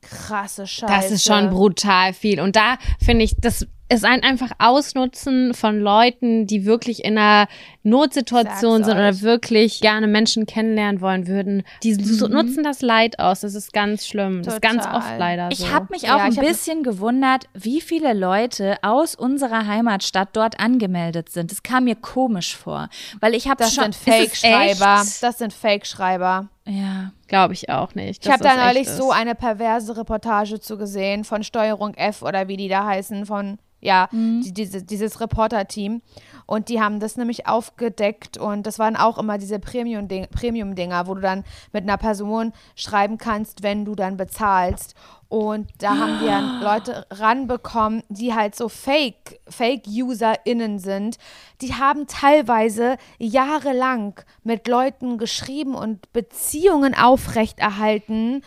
Krasse 0.00 0.66
Scheiße. 0.66 0.92
Das 0.92 1.10
ist 1.10 1.24
schon 1.24 1.50
brutal 1.50 2.12
viel. 2.12 2.40
Und 2.40 2.56
da 2.56 2.78
finde 3.00 3.24
ich, 3.24 3.34
das 3.36 3.66
ist 3.90 4.04
ein 4.04 4.22
einfach 4.22 4.50
Ausnutzen 4.58 5.54
von 5.54 5.80
Leuten, 5.80 6.46
die 6.46 6.64
wirklich 6.66 7.04
in 7.04 7.16
einer 7.18 7.48
Notsituation 7.82 8.84
Sag's 8.84 8.86
sind 8.86 8.94
oder 8.96 9.08
euch. 9.08 9.22
wirklich 9.22 9.80
gerne 9.80 10.06
Menschen 10.06 10.46
kennenlernen 10.46 11.00
wollen 11.00 11.26
würden. 11.26 11.62
Die 11.82 11.94
so- 11.94 12.28
nutzen 12.28 12.62
das 12.62 12.82
Leid 12.82 13.18
aus. 13.18 13.40
Das 13.40 13.54
ist 13.54 13.72
ganz 13.72 14.06
schlimm. 14.06 14.42
Das 14.42 14.54
ist 14.54 14.62
ganz 14.62 14.84
Total. 14.84 14.96
oft 14.98 15.18
leider 15.18 15.48
so. 15.50 15.64
Ich 15.64 15.72
habe 15.72 15.86
mich 15.90 16.02
Ja, 16.02 16.16
auch 16.16 16.20
ein 16.20 16.32
ich 16.32 16.38
hab- 16.38 16.44
bisschen 16.44 16.82
gewundert, 16.82 17.46
wie 17.54 17.80
viele 17.80 18.12
Leute 18.14 18.76
aus 18.82 19.14
unserer 19.14 19.66
Heimatstadt 19.66 20.28
dort 20.34 20.60
angemeldet 20.60 21.30
sind. 21.30 21.50
Das 21.50 21.62
kam 21.62 21.84
mir 21.84 21.96
komisch 21.96 22.56
vor, 22.56 22.88
weil 23.20 23.34
ich 23.34 23.48
habe 23.48 23.56
Das 23.64 23.74
schon 23.74 23.92
sind 23.92 23.94
Ist 23.94 24.06
es 24.06 24.40
Fake-Schreiber. 24.40 25.02
Das 25.20 25.38
sind 25.38 25.52
Fake-Schreiber. 25.52 26.48
Ja. 26.68 27.12
Glaube 27.26 27.54
ich 27.54 27.70
auch 27.70 27.94
nicht. 27.94 28.24
Ich 28.24 28.30
habe 28.30 28.44
da 28.44 28.56
neulich 28.56 28.88
so 28.88 29.10
eine 29.10 29.34
perverse 29.34 29.96
Reportage 29.96 30.60
zu 30.60 30.76
gesehen 30.76 31.24
von 31.24 31.42
Steuerung 31.42 31.94
F 31.94 32.22
oder 32.22 32.48
wie 32.48 32.56
die 32.56 32.68
da 32.68 32.86
heißen, 32.86 33.26
von, 33.26 33.58
ja, 33.80 34.08
die, 34.12 34.52
diese, 34.52 34.82
dieses 34.82 35.20
Reporter-Team. 35.20 36.02
Und 36.46 36.68
die 36.68 36.80
haben 36.80 37.00
das 37.00 37.16
nämlich 37.16 37.46
aufgedeckt 37.46 38.38
und 38.38 38.66
das 38.66 38.78
waren 38.78 38.96
auch 38.96 39.18
immer 39.18 39.36
diese 39.36 39.58
Premium-Ding- 39.58 40.28
Premium-Dinger, 40.28 41.06
wo 41.06 41.14
du 41.14 41.20
dann 41.20 41.44
mit 41.72 41.82
einer 41.82 41.98
Person 41.98 42.52
schreiben 42.74 43.18
kannst, 43.18 43.62
wenn 43.62 43.84
du 43.84 43.94
dann 43.94 44.16
bezahlst. 44.16 44.94
Und 45.28 45.68
da 45.78 45.98
haben 45.98 46.24
dann 46.24 46.60
Leute 46.62 47.06
ranbekommen, 47.10 48.02
die 48.08 48.34
halt 48.34 48.54
so 48.54 48.68
Fake, 48.68 49.40
Fake-UserInnen 49.48 50.78
sind. 50.78 51.18
Die 51.60 51.74
haben 51.74 52.06
teilweise 52.06 52.96
jahrelang 53.18 54.14
mit 54.42 54.66
Leuten 54.68 55.18
geschrieben 55.18 55.74
und 55.74 56.12
Beziehungen 56.12 56.94
aufrechterhalten 56.94 58.42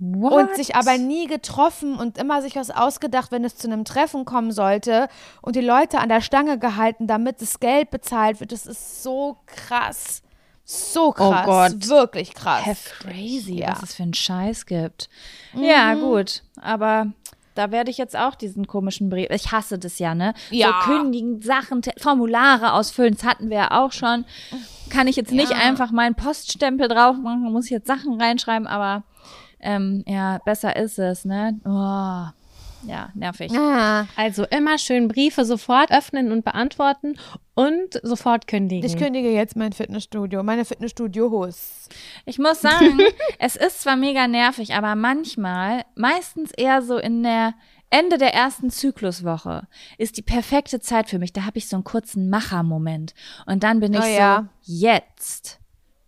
und 0.00 0.56
sich 0.56 0.74
aber 0.74 0.98
nie 0.98 1.28
getroffen 1.28 1.94
und 1.94 2.18
immer 2.18 2.42
sich 2.42 2.56
was 2.56 2.70
ausgedacht, 2.70 3.30
wenn 3.30 3.44
es 3.44 3.56
zu 3.56 3.68
einem 3.68 3.84
Treffen 3.84 4.24
kommen 4.24 4.50
sollte 4.50 5.08
und 5.42 5.54
die 5.54 5.60
Leute 5.60 6.00
an 6.00 6.08
der 6.08 6.20
Stange 6.20 6.58
gehalten, 6.58 7.06
damit 7.06 7.40
das 7.40 7.60
Geld 7.60 7.90
bezahlt 7.90 8.40
wird. 8.40 8.50
Das 8.50 8.66
ist 8.66 9.04
so 9.04 9.36
krass. 9.46 10.22
So 10.74 11.12
krass. 11.12 11.42
Oh 11.42 11.46
Gott. 11.46 11.88
Wirklich 11.88 12.34
krass. 12.34 12.64
Crazy, 13.00 13.60
Ja. 13.60 13.70
was 13.72 13.82
es 13.82 13.94
für 13.94 14.02
einen 14.04 14.14
Scheiß 14.14 14.66
gibt. 14.66 15.08
Ja, 15.54 15.94
gut. 15.94 16.42
Aber 16.60 17.08
da 17.54 17.70
werde 17.70 17.90
ich 17.90 17.98
jetzt 17.98 18.16
auch 18.16 18.34
diesen 18.34 18.66
komischen 18.66 19.10
Brief. 19.10 19.28
Ich 19.30 19.52
hasse 19.52 19.78
das 19.78 19.98
ja, 19.98 20.14
ne? 20.14 20.32
Ja. 20.50 20.82
So 20.86 20.92
kündigen, 20.92 21.42
Sachen, 21.42 21.82
Formulare 21.98 22.72
ausfüllen, 22.72 23.14
das 23.14 23.24
hatten 23.24 23.50
wir 23.50 23.56
ja 23.58 23.82
auch 23.82 23.92
schon. 23.92 24.24
Kann 24.88 25.08
ich 25.08 25.16
jetzt 25.16 25.32
nicht 25.32 25.50
Ja. 25.50 25.58
einfach 25.58 25.90
meinen 25.90 26.14
Poststempel 26.14 26.88
drauf 26.88 27.16
machen, 27.16 27.42
muss 27.52 27.66
ich 27.66 27.70
jetzt 27.72 27.86
Sachen 27.86 28.20
reinschreiben, 28.20 28.66
aber 28.66 29.02
ähm, 29.60 30.02
ja, 30.06 30.38
besser 30.44 30.74
ist 30.76 30.98
es, 30.98 31.24
ne? 31.24 31.60
Oh, 31.64 32.32
ja, 32.86 33.10
nervig. 33.14 33.52
Ah, 33.56 34.06
Also 34.16 34.44
immer 34.46 34.78
schön 34.78 35.08
Briefe 35.08 35.44
sofort 35.44 35.90
öffnen 35.90 36.32
und 36.32 36.44
beantworten 36.44 37.16
und 37.54 38.00
sofort 38.02 38.46
kündigen. 38.46 38.84
ich 38.88 38.96
kündige 38.96 39.30
jetzt 39.30 39.56
mein 39.56 39.72
Fitnessstudio, 39.72 40.42
meine 40.42 40.64
Fitnessstudio-Hosts. 40.64 41.88
Ich 42.24 42.38
muss 42.38 42.60
sagen, 42.60 43.00
es 43.38 43.56
ist 43.56 43.82
zwar 43.82 43.96
mega 43.96 44.26
nervig, 44.28 44.74
aber 44.74 44.94
manchmal, 44.94 45.82
meistens 45.94 46.50
eher 46.52 46.82
so 46.82 46.98
in 46.98 47.22
der 47.22 47.54
Ende 47.90 48.16
der 48.16 48.32
ersten 48.32 48.70
Zykluswoche, 48.70 49.66
ist 49.98 50.16
die 50.16 50.22
perfekte 50.22 50.80
Zeit 50.80 51.10
für 51.10 51.18
mich. 51.18 51.34
Da 51.34 51.44
habe 51.44 51.58
ich 51.58 51.68
so 51.68 51.76
einen 51.76 51.84
kurzen 51.84 52.30
Machermoment. 52.30 53.12
Und 53.44 53.62
dann 53.64 53.80
bin 53.80 53.92
ich 53.92 54.00
Oh 54.00 54.06
ja. 54.06 54.48
so, 54.62 54.74
jetzt 54.84 55.58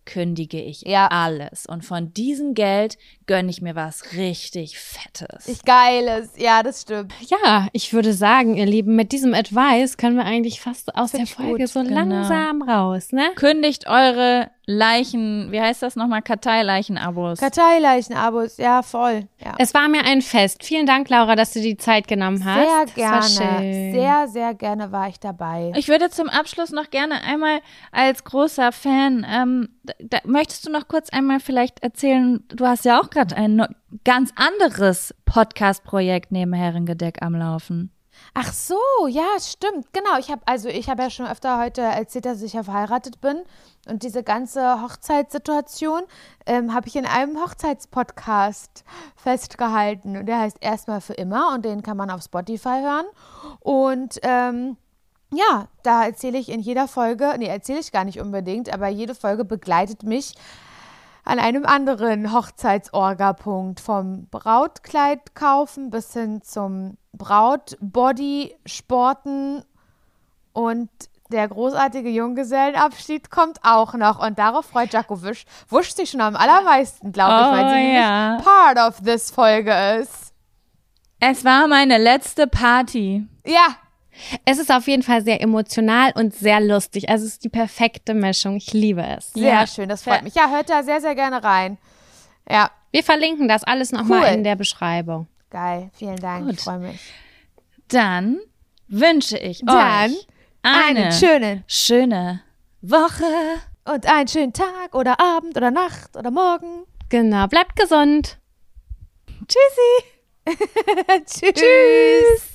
kündige 0.06 0.60
ich 0.62 0.82
Ja. 0.82 1.08
alles. 1.08 1.66
Und 1.66 1.84
von 1.84 2.12
diesem 2.14 2.54
Geld 2.54 2.96
gönne 3.26 3.50
ich 3.50 3.62
mir 3.62 3.74
was 3.74 4.12
richtig 4.12 4.78
Fettes. 4.78 5.48
Ich 5.48 5.64
geiles. 5.64 6.30
Ja, 6.36 6.62
das 6.62 6.82
stimmt. 6.82 7.12
Ja, 7.28 7.68
ich 7.72 7.92
würde 7.92 8.12
sagen, 8.12 8.56
ihr 8.56 8.66
Lieben, 8.66 8.96
mit 8.96 9.12
diesem 9.12 9.34
Advice 9.34 9.96
können 9.96 10.16
wir 10.16 10.24
eigentlich 10.24 10.60
fast 10.60 10.94
aus 10.96 11.12
Find 11.12 11.28
der 11.28 11.34
Folge 11.34 11.64
gut, 11.64 11.68
so 11.68 11.82
genau. 11.82 11.94
langsam 11.94 12.62
raus, 12.62 13.12
ne? 13.12 13.30
Kündigt 13.34 13.86
eure 13.86 14.50
Leichen, 14.66 15.52
wie 15.52 15.60
heißt 15.60 15.82
das 15.82 15.94
nochmal, 15.94 16.22
Karteileichen-Abos. 16.22 17.38
Karteileichen-Abos, 17.38 18.56
ja, 18.56 18.82
voll. 18.82 19.28
Ja. 19.44 19.54
Es 19.58 19.74
war 19.74 19.88
mir 19.88 20.04
ein 20.04 20.22
Fest. 20.22 20.64
Vielen 20.64 20.86
Dank, 20.86 21.10
Laura, 21.10 21.36
dass 21.36 21.52
du 21.52 21.60
die 21.60 21.76
Zeit 21.76 22.08
genommen 22.08 22.42
hast. 22.44 22.94
Sehr 22.96 23.20
Das 23.20 23.36
war 23.36 23.40
gerne. 23.40 23.62
schön. 23.62 23.92
Sehr, 23.92 24.28
sehr 24.28 24.54
gerne 24.54 24.90
war 24.90 25.08
ich 25.08 25.20
dabei. 25.20 25.72
Ich 25.76 25.88
würde 25.88 26.08
zum 26.08 26.30
Abschluss 26.30 26.70
noch 26.70 26.88
gerne 26.88 27.22
einmal 27.22 27.60
als 27.92 28.24
großer 28.24 28.72
Fan, 28.72 29.26
ähm, 29.30 29.68
da, 29.82 29.92
da, 30.00 30.18
möchtest 30.24 30.66
du 30.66 30.70
noch 30.72 30.88
kurz 30.88 31.10
einmal 31.10 31.40
vielleicht 31.40 31.82
erzählen, 31.82 32.42
du 32.48 32.66
hast 32.66 32.86
ja 32.86 32.98
auch 33.00 33.10
gerade 33.14 33.36
ein 33.36 33.64
ganz 34.04 34.32
anderes 34.36 35.14
Podcast-Projekt 35.24 36.32
neben 36.32 36.52
Herrengedeck 36.52 37.22
am 37.22 37.34
Laufen. 37.34 37.90
Ach 38.32 38.52
so, 38.52 38.76
ja, 39.08 39.26
stimmt. 39.40 39.92
Genau. 39.92 40.18
Ich 40.18 40.30
habe 40.30 40.42
also 40.46 40.68
ich 40.68 40.88
habe 40.88 41.02
ja 41.02 41.10
schon 41.10 41.26
öfter 41.26 41.58
heute 41.58 41.80
erzählt, 41.80 42.26
dass 42.26 42.42
ich 42.42 42.52
ja 42.52 42.62
verheiratet 42.62 43.20
bin 43.20 43.42
und 43.88 44.02
diese 44.02 44.22
ganze 44.22 44.82
Hochzeitssituation 44.82 46.02
ähm, 46.46 46.74
habe 46.74 46.88
ich 46.88 46.96
in 46.96 47.06
einem 47.06 47.40
Hochzeitspodcast 47.40 48.84
festgehalten 49.16 50.16
und 50.16 50.26
der 50.26 50.40
heißt 50.40 50.58
erstmal 50.60 51.00
für 51.00 51.14
immer 51.14 51.54
und 51.54 51.64
den 51.64 51.82
kann 51.82 51.96
man 51.96 52.10
auf 52.10 52.22
Spotify 52.22 52.80
hören 52.82 53.06
und 53.60 54.18
ähm, 54.22 54.76
ja, 55.32 55.68
da 55.82 56.04
erzähle 56.04 56.38
ich 56.38 56.48
in 56.48 56.60
jeder 56.60 56.86
Folge, 56.86 57.34
nee, 57.38 57.46
erzähle 57.46 57.80
ich 57.80 57.90
gar 57.90 58.04
nicht 58.04 58.20
unbedingt, 58.20 58.72
aber 58.72 58.88
jede 58.88 59.14
Folge 59.14 59.44
begleitet 59.44 60.04
mich 60.04 60.34
an 61.24 61.38
einem 61.38 61.64
anderen 61.66 62.32
Hochzeitsorga-Punkt. 62.32 63.80
Vom 63.80 64.26
Brautkleid 64.30 65.34
kaufen 65.34 65.90
bis 65.90 66.12
hin 66.12 66.42
zum 66.42 66.96
Brautbody 67.12 68.54
sporten 68.66 69.62
und 70.52 70.90
der 71.32 71.48
großartige 71.48 72.10
Junggesellenabschied 72.10 73.30
kommt 73.30 73.58
auch 73.62 73.94
noch. 73.94 74.24
Und 74.24 74.38
darauf 74.38 74.66
freut 74.66 74.92
Jaco 74.92 75.22
Wisch, 75.22 75.44
Wusch 75.68 75.90
sich 75.90 76.10
schon 76.10 76.20
am 76.20 76.36
allermeisten, 76.36 77.12
glaube 77.12 77.32
ich, 77.32 77.52
weil 77.52 77.64
Oh, 77.64 77.70
sie 77.70 77.94
ja. 77.94 78.38
part 78.44 78.78
of 78.78 79.00
this 79.02 79.30
Folge 79.30 79.72
ist. 80.00 80.32
Es 81.20 81.44
war 81.44 81.66
meine 81.66 81.96
letzte 81.96 82.46
Party. 82.46 83.26
Ja, 83.46 83.68
Es 84.44 84.58
ist 84.58 84.70
auf 84.72 84.86
jeden 84.86 85.02
Fall 85.02 85.22
sehr 85.22 85.40
emotional 85.42 86.12
und 86.14 86.34
sehr 86.34 86.60
lustig. 86.60 87.08
Also 87.08 87.26
es 87.26 87.32
ist 87.34 87.44
die 87.44 87.48
perfekte 87.48 88.14
Mischung. 88.14 88.56
Ich 88.56 88.72
liebe 88.72 89.02
es. 89.02 89.32
sehr 89.32 89.52
Ja. 89.52 89.66
schön, 89.66 89.88
das 89.88 90.02
freut 90.02 90.22
mich. 90.22 90.34
Ja, 90.34 90.48
hört 90.50 90.70
da 90.70 90.82
sehr, 90.82 91.00
sehr 91.00 91.14
gerne 91.14 91.42
rein. 91.42 91.78
Ja, 92.48 92.70
Wir 92.92 93.02
verlinken 93.02 93.48
das 93.48 93.64
alles 93.64 93.90
nochmal 93.92 94.22
Cool. 94.22 94.34
in 94.36 94.44
der 94.44 94.56
Beschreibung. 94.56 95.26
geil. 95.50 95.90
Vielen 95.94 96.16
Dank, 96.16 96.44
Gut. 96.46 96.54
ich 96.54 96.60
freue 96.60 96.78
mich. 96.78 97.00
Dann 97.88 98.38
wünsche 98.88 99.36
ich 99.38 99.60
Dann 99.64 100.10
euch 100.12 100.26
eine 100.62 100.86
Einen 101.04 101.12
schönen 101.12 101.64
schöne 101.66 102.40
Woche. 102.82 103.24
und 103.84 104.06
einen 104.06 104.28
schönen 104.28 104.52
Tag 104.52 104.94
oder 104.94 105.20
Abend 105.20 105.56
oder 105.56 105.70
Nacht 105.70 106.16
oder 106.16 106.30
Morgen. 106.30 106.84
Genau. 107.08 107.46
Bleibt 107.48 107.76
gesund. 107.76 108.38
Tschüssi. 109.46 110.04
Tschüss. 111.52 112.53